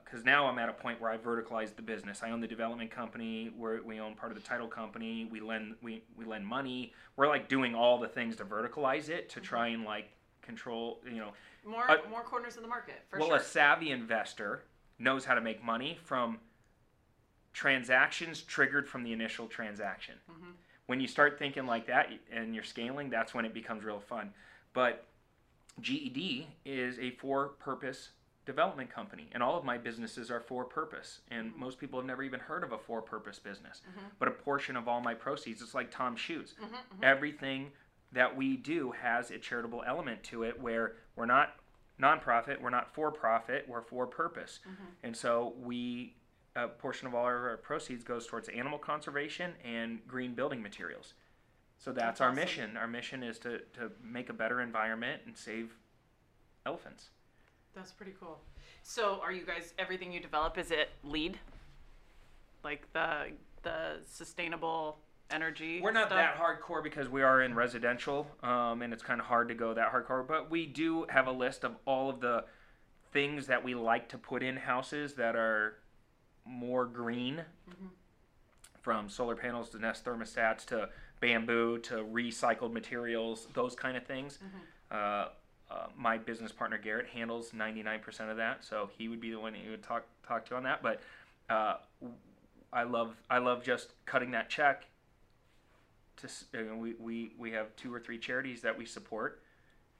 Because 0.03 0.23
now 0.23 0.45
I'm 0.45 0.59
at 0.59 0.69
a 0.69 0.73
point 0.73 1.01
where 1.01 1.09
I 1.09 1.17
verticalized 1.17 1.75
the 1.75 1.81
business. 1.81 2.21
I 2.23 2.29
own 2.31 2.39
the 2.39 2.47
development 2.47 2.91
company. 2.91 3.51
Where 3.57 3.81
we 3.83 3.99
own 3.99 4.13
part 4.15 4.31
of 4.31 4.37
the 4.37 4.47
title 4.47 4.67
company. 4.67 5.27
We 5.31 5.39
lend 5.39 5.75
we 5.81 6.03
we 6.15 6.25
lend 6.25 6.45
money. 6.45 6.93
We're 7.15 7.27
like 7.27 7.49
doing 7.49 7.73
all 7.73 7.97
the 7.99 8.07
things 8.07 8.35
to 8.37 8.45
verticalize 8.45 9.09
it 9.09 9.29
to 9.29 9.39
try 9.41 9.69
and 9.69 9.83
like 9.83 10.09
control. 10.41 11.01
You 11.05 11.17
know, 11.17 11.31
More 11.65 11.89
Uh, 11.89 11.97
more 12.09 12.21
corners 12.23 12.57
in 12.57 12.61
the 12.61 12.67
market 12.69 13.03
for 13.09 13.19
well, 13.19 13.29
sure. 13.29 13.37
a 13.37 13.43
savvy 13.43 13.91
investor 13.91 14.63
knows 14.99 15.25
how 15.25 15.33
to 15.33 15.41
make 15.41 15.63
money 15.63 15.97
from 16.03 16.39
transactions 17.53 18.41
triggered 18.41 18.87
from 18.87 19.03
the 19.03 19.13
initial 19.13 19.47
transaction. 19.47 20.15
Mm-hmm. 20.29 20.51
When 20.87 20.99
you 20.99 21.07
start 21.07 21.39
thinking 21.39 21.65
like 21.65 21.87
that 21.87 22.09
and 22.31 22.53
you're 22.53 22.63
scaling, 22.63 23.09
that's 23.09 23.33
when 23.33 23.45
it 23.45 23.53
becomes 23.53 23.83
real 23.83 23.99
fun. 23.99 24.31
But 24.73 25.05
GED 25.81 26.47
is 26.65 26.99
a 26.99 27.11
for 27.11 27.47
purpose 27.47 28.09
development 28.45 28.89
company, 28.89 29.30
and 29.34 29.41
all 29.41 29.57
of 29.57 29.63
my 29.65 29.77
businesses 29.77 30.30
are 30.30 30.39
for 30.41 30.63
purpose. 30.65 31.19
And 31.31 31.51
Mm-hmm. 31.51 31.59
most 31.59 31.77
people 31.80 31.99
have 31.99 32.05
never 32.07 32.23
even 32.23 32.39
heard 32.39 32.63
of 32.63 32.72
a 32.72 32.77
for 32.77 33.01
purpose 33.01 33.39
business. 33.39 33.81
But 34.19 34.27
a 34.27 34.31
portion 34.31 34.76
of 34.77 34.88
all 34.88 35.01
my 35.01 35.13
proceeds, 35.13 35.61
it's 35.61 35.73
like 35.73 35.91
TOMS 35.91 36.19
shoes. 36.19 36.53
Mm-hmm, 36.63 37.03
Everything 37.03 37.72
that 38.11 38.35
we 38.38 38.55
do 38.57 38.91
has 38.91 39.31
a 39.31 39.38
charitable 39.39 39.84
element 39.85 40.23
to 40.23 40.43
it 40.43 40.59
where 40.61 40.93
we're 41.15 41.26
not 41.26 41.55
nonprofit, 42.01 42.61
we're 42.61 42.69
not 42.69 42.93
for 42.93 43.11
profit, 43.11 43.65
we're 43.67 43.81
for 43.81 44.05
purpose. 44.05 44.59
Mm-hmm. 44.63 44.84
And 45.03 45.17
so 45.17 45.53
we 45.59 46.15
a 46.57 46.67
portion 46.69 47.05
of 47.07 47.13
all 47.13 47.26
our 47.26 47.57
proceeds 47.57 48.03
goes 48.05 48.26
towards 48.27 48.47
animal 48.47 48.80
conservation 48.80 49.51
and 49.65 49.99
green 50.07 50.34
building 50.34 50.61
materials. 50.61 51.13
So 51.77 51.91
that's, 51.91 52.05
That's 52.05 52.22
our 52.22 52.30
awesome. 52.30 52.35
mission. 52.41 52.77
Our 52.77 52.88
mission 52.88 53.23
is 53.23 53.38
to, 53.39 53.59
to 53.73 53.91
make 54.01 54.30
a 54.30 54.34
better 54.34 54.61
environment 54.61 55.23
and 55.26 55.35
save 55.38 55.76
elephants. 56.65 57.09
That's 57.76 57.91
pretty 57.91 58.14
cool. 58.19 58.39
So, 58.84 59.19
are 59.22 59.31
you 59.31 59.45
guys 59.45 59.73
everything 59.77 60.11
you 60.11 60.19
develop 60.19 60.57
is 60.57 60.72
it 60.72 60.89
LEED? 61.03 61.39
Like 62.64 62.91
the 62.93 63.31
the 63.64 63.97
sustainable 64.06 64.99
energy? 65.30 65.81
We're 65.81 65.91
not 65.91 66.07
stuff? 66.07 66.18
that 66.18 66.38
hardcore 66.38 66.84
because 66.84 67.10
we 67.10 67.22
are 67.22 67.41
in 67.41 67.53
residential, 67.53 68.27
um, 68.43 68.81
and 68.81 68.93
it's 68.93 69.03
kind 69.03 69.19
of 69.19 69.27
hard 69.27 69.49
to 69.49 69.56
go 69.56 69.73
that 69.73 69.91
hardcore. 69.91 70.26
But 70.27 70.49
we 70.49 70.65
do 70.65 71.06
have 71.10 71.27
a 71.27 71.31
list 71.31 71.64
of 71.64 71.76
all 71.85 72.10
of 72.10 72.22
the 72.22 72.45
things 73.11 73.47
that 73.47 73.64
we 73.64 73.76
like 73.76 74.10
to 74.10 74.18
put 74.18 74.43
in 74.43 74.56
houses 74.57 75.14
that 75.14 75.35
are 75.35 75.77
more 76.45 76.85
green, 76.85 77.43
from 78.81 79.10
solar 79.10 79.35
panels 79.35 79.69
to 79.69 79.80
Nest 79.80 80.06
thermostats 80.06 80.64
to 80.65 80.89
bamboo 81.19 81.80
to 81.80 81.95
recycled 81.95 82.72
materials, 82.72 83.47
those 83.53 83.73
kind 83.73 83.97
of 83.97 84.06
things. 84.06 84.38
Uh, 84.91 85.30
uh, 85.69 85.87
my 85.97 86.17
business 86.17 86.51
partner 86.51 86.77
Garrett 86.77 87.07
handles 87.07 87.51
99% 87.51 88.29
of 88.29 88.37
that, 88.37 88.63
so 88.63 88.89
he 88.97 89.07
would 89.07 89.19
be 89.19 89.31
the 89.31 89.39
one 89.39 89.53
that 89.53 89.63
you 89.63 89.71
would 89.71 89.83
talk 89.83 90.05
talk 90.27 90.45
to 90.45 90.55
on 90.55 90.63
that. 90.63 90.83
But 90.83 91.01
uh, 91.49 91.77
I 92.71 92.83
love 92.83 93.15
I 93.29 93.39
love 93.39 93.63
just 93.63 93.93
cutting 94.05 94.31
that 94.31 94.49
check. 94.49 94.85
To 96.17 96.75
we, 96.75 96.93
we 96.99 97.31
we 97.37 97.51
have 97.51 97.75
two 97.75 97.93
or 97.93 97.99
three 97.99 98.17
charities 98.17 98.61
that 98.61 98.77
we 98.77 98.85
support 98.85 99.41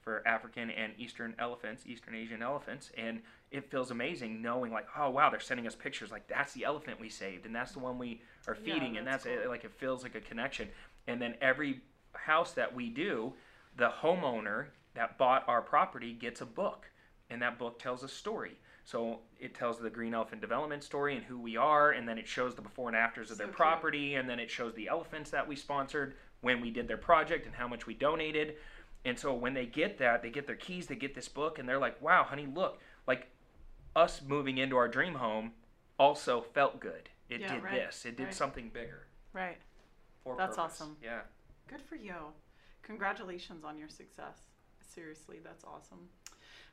for 0.02 0.26
African 0.28 0.70
and 0.70 0.94
Eastern 0.98 1.36
elephants, 1.40 1.84
Eastern 1.88 2.16
Asian 2.16 2.42
elephants, 2.42 2.92
and 2.98 3.22
it 3.52 3.70
feels 3.70 3.92
amazing 3.92 4.42
knowing 4.42 4.72
like, 4.72 4.88
oh 4.98 5.10
wow, 5.10 5.30
they're 5.30 5.40
sending 5.40 5.68
us 5.68 5.76
pictures 5.76 6.12
like 6.12 6.28
that's 6.28 6.54
the 6.54 6.64
elephant 6.64 7.02
we 7.02 7.10
saved, 7.10 7.46
and 7.46 7.56
that's 7.56 7.74
the 7.74 7.80
one 7.80 7.98
we 7.98 8.22
are 8.48 8.56
Yeah, 8.56 8.74
feeding, 8.74 8.98
and 8.98 9.06
that's 9.06 9.26
that's 9.26 9.26
it. 9.26 9.50
Like 9.50 9.66
it 9.66 9.74
feels 9.74 10.04
like 10.04 10.16
a 10.16 10.22
connection. 10.22 10.70
And 11.08 11.22
then 11.22 11.36
every 11.42 11.82
house 12.14 12.54
that 12.54 12.74
we 12.74 12.90
do, 12.90 13.34
the 13.78 13.90
homeowner 13.90 14.68
that 14.96 15.18
bought 15.18 15.48
our 15.48 15.62
property 15.62 16.14
gets 16.14 16.42
a 16.42 16.46
book, 16.46 16.90
and 17.30 17.42
that 17.42 17.58
book 17.60 17.80
tells 17.80 18.04
a 18.04 18.08
story. 18.08 18.58
So 18.84 19.20
it 19.40 19.56
tells 19.56 19.80
the 19.80 19.90
Green 19.90 20.14
Elephant 20.14 20.42
Development 20.42 20.84
story 20.84 21.16
and 21.16 21.26
who 21.26 21.40
we 21.40 21.58
are, 21.58 21.92
and 21.92 22.08
then 22.08 22.18
it 22.18 22.28
shows 22.28 22.54
the 22.56 22.62
before 22.62 22.88
and 22.88 22.96
afters 22.98 23.32
of 23.32 23.38
So 23.38 23.44
their 23.44 23.48
cute. 23.48 23.58
property, 23.58 24.16
and 24.16 24.30
then 24.30 24.40
it 24.40 24.50
shows 24.52 24.74
the 24.76 24.88
elephants 24.88 25.32
that 25.32 25.48
we 25.48 25.56
sponsored 25.56 26.16
when 26.42 26.62
we 26.62 26.70
did 26.70 26.88
their 26.88 26.98
project 26.98 27.46
and 27.48 27.56
how 27.56 27.68
much 27.68 27.88
we 27.88 27.94
donated. 27.96 28.56
And 29.04 29.18
so 29.18 29.34
when 29.34 29.54
they 29.54 29.66
get 29.66 29.98
that, 30.00 30.22
they 30.22 30.30
get 30.30 30.46
their 30.48 30.56
keys, 30.56 30.88
they 30.88 30.96
get 30.96 31.16
this 31.16 31.28
book, 31.28 31.58
and 31.60 31.68
they're 31.68 31.80
like, 31.80 32.00
"Wow, 32.02 32.24
honey, 32.24 32.46
look! 32.48 32.80
Like 33.08 33.28
us 33.96 34.22
moving 34.22 34.58
into 34.58 34.76
our 34.78 34.88
dream 34.88 35.16
home 35.16 35.54
also 35.98 36.42
felt 36.42 36.80
good. 36.80 37.10
It 37.30 37.42
Yeah, 37.42 37.54
did 37.56 37.64
right, 37.64 37.74
this. 37.74 38.06
It 38.06 38.18
did 38.18 38.26
right. 38.26 38.34
something 38.34 38.70
bigger. 38.70 39.08
Right. 39.34 39.58
That's 40.26 40.38
purpose. 40.38 40.58
awesome. 40.58 40.98
Yeah. 41.04 41.22
Good 41.68 41.82
for 41.82 41.96
you. 41.96 42.16
Congratulations 42.84 43.64
on 43.64 43.78
your 43.78 43.90
success. 43.90 44.38
Seriously, 45.00 45.40
that's 45.44 45.66
awesome. 45.66 46.00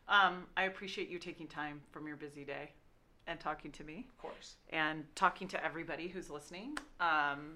Um, 0.08 0.44
I 0.56 0.64
appreciate 0.64 1.08
you 1.08 1.18
taking 1.18 1.48
time 1.48 1.80
from 1.90 2.06
your 2.06 2.16
busy 2.16 2.44
day 2.44 2.70
and 3.26 3.38
talking 3.40 3.72
to 3.72 3.84
me 3.84 4.06
Of 4.08 4.18
course. 4.18 4.54
and 4.70 5.04
talking 5.16 5.48
to 5.48 5.64
everybody 5.64 6.06
who's 6.08 6.30
listening. 6.30 6.78
Um, 7.00 7.54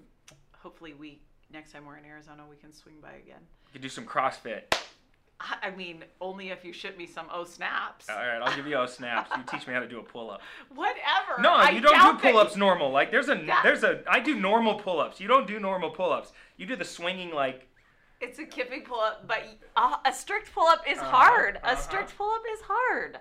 hopefully, 0.53 0.95
we 0.95 1.21
next 1.53 1.73
time 1.73 1.87
we're 1.87 1.97
in 1.99 2.05
Arizona, 2.05 2.43
we 2.51 2.57
can 2.57 2.73
swing 2.73 2.97
by 3.01 3.13
again. 3.13 3.41
You 3.69 3.73
could 3.75 3.83
do 3.83 3.89
some 3.89 4.05
CrossFit. 4.05 4.75
I 5.39 5.57
I 5.65 5.71
mean, 5.71 6.03
only 6.21 6.49
if 6.51 6.65
you 6.65 6.73
ship 6.73 6.97
me 6.99 7.07
some 7.07 7.27
O 7.33 7.45
snaps. 7.45 8.09
All 8.09 8.17
right, 8.17 8.41
I'll 8.43 8.57
give 8.57 8.67
you 8.67 8.75
O 8.77 8.87
snaps. 8.87 9.31
You 9.37 9.43
teach 9.47 9.69
me 9.69 9.75
how 9.75 9.81
to 9.81 9.89
do 9.89 10.01
a 10.01 10.03
pull 10.03 10.31
up. 10.31 10.41
Whatever. 10.75 11.41
No, 11.41 11.53
I 11.53 11.71
you 11.71 11.81
don't 11.81 12.17
do 12.21 12.29
pull 12.31 12.39
ups 12.39 12.57
normal. 12.57 12.91
Like 12.91 13.11
there's 13.13 13.29
a 13.29 13.35
That- 13.37 13.61
there's 13.63 13.85
a 13.85 14.03
I 14.09 14.19
do 14.21 14.35
normal 14.35 14.77
pull 14.77 14.99
ups. 14.99 15.21
You 15.21 15.29
don't 15.29 15.47
do 15.47 15.61
normal 15.61 15.91
pull 15.91 16.13
ups. 16.13 16.33
You 16.57 16.67
do 16.67 16.75
the 16.75 16.85
swinging 16.85 17.33
like 17.33 17.69
It's 18.21 18.39
a 18.39 18.45
kipping 18.45 18.83
pull 18.83 19.01
up, 19.01 19.27
but 19.29 19.43
uh, 19.77 19.97
a 20.05 20.13
strict 20.13 20.53
pull 20.55 20.67
up 20.67 20.83
is 20.89 20.99
Uh-huh, 20.99 21.11
hard. 21.11 21.57
A 21.57 21.73
uh-huh. 21.73 21.77
strict 21.77 22.17
pull 22.17 22.31
up 22.31 22.43
is 22.53 22.61
hard. 22.63 23.19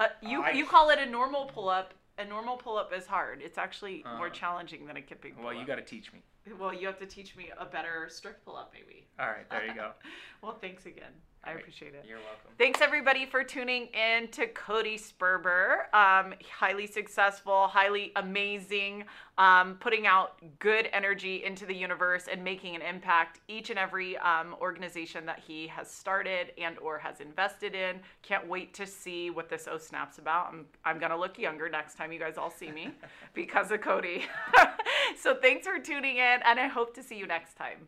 Uh, 0.00 0.08
you 0.20 0.42
I- 0.42 0.50
you 0.50 0.66
call 0.66 0.90
it 0.90 0.98
a 0.98 1.06
normal 1.06 1.46
pull 1.46 1.68
up. 1.68 1.94
A 2.18 2.24
normal 2.24 2.56
pull 2.56 2.76
up 2.78 2.92
is 2.94 3.06
hard. 3.06 3.42
It's 3.42 3.58
actually 3.58 4.02
more 4.16 4.26
Uh-huh. 4.26 4.30
challenging 4.30 4.86
than 4.86 4.96
a 4.96 5.02
kipping 5.02 5.34
Pull-up. 5.34 5.44
well, 5.52 5.54
you 5.54 5.66
got 5.66 5.76
to 5.76 5.82
teach 5.82 6.12
me. 6.12 6.22
Well, 6.58 6.72
you 6.72 6.86
have 6.86 6.98
to 7.00 7.06
teach 7.06 7.36
me 7.36 7.50
a 7.58 7.64
better 7.66 8.08
strict 8.08 8.44
pull 8.44 8.56
up, 8.56 8.72
maybe. 8.72 9.06
All 9.18 9.26
right, 9.28 9.48
there 9.50 9.66
you 9.66 9.74
go. 9.74 9.92
well, 10.42 10.54
thanks 10.60 10.86
again. 10.86 11.12
I 11.46 11.52
appreciate 11.52 11.94
it. 11.94 12.04
You're 12.08 12.18
welcome. 12.18 12.50
Thanks 12.58 12.80
everybody 12.80 13.24
for 13.24 13.44
tuning 13.44 13.86
in 13.86 14.28
to 14.28 14.48
Cody 14.48 14.98
Sperber. 14.98 15.92
Um, 15.94 16.34
highly 16.50 16.88
successful, 16.88 17.68
highly 17.68 18.10
amazing, 18.16 19.04
um, 19.38 19.76
putting 19.78 20.06
out 20.08 20.40
good 20.58 20.88
energy 20.92 21.44
into 21.44 21.64
the 21.64 21.74
universe 21.74 22.26
and 22.30 22.42
making 22.42 22.74
an 22.74 22.82
impact 22.82 23.40
each 23.46 23.70
and 23.70 23.78
every 23.78 24.16
um, 24.18 24.56
organization 24.60 25.24
that 25.26 25.38
he 25.38 25.68
has 25.68 25.88
started 25.88 26.52
and 26.58 26.78
or 26.78 26.98
has 26.98 27.20
invested 27.20 27.76
in. 27.76 28.00
Can't 28.22 28.48
wait 28.48 28.74
to 28.74 28.86
see 28.86 29.30
what 29.30 29.48
this 29.48 29.68
O 29.70 29.78
Snap's 29.78 30.18
about. 30.18 30.48
I'm, 30.48 30.66
I'm 30.84 30.98
gonna 30.98 31.16
look 31.16 31.38
younger 31.38 31.68
next 31.68 31.96
time 31.96 32.10
you 32.10 32.18
guys 32.18 32.36
all 32.36 32.50
see 32.50 32.72
me 32.72 32.90
because 33.34 33.70
of 33.70 33.80
Cody. 33.80 34.24
so 35.20 35.36
thanks 35.36 35.66
for 35.66 35.78
tuning 35.78 36.16
in, 36.16 36.40
and 36.44 36.58
I 36.58 36.66
hope 36.66 36.92
to 36.94 37.02
see 37.04 37.16
you 37.16 37.26
next 37.26 37.54
time. 37.54 37.86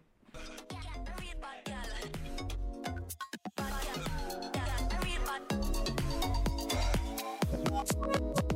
Real 7.78 7.84
bad. 8.00 8.47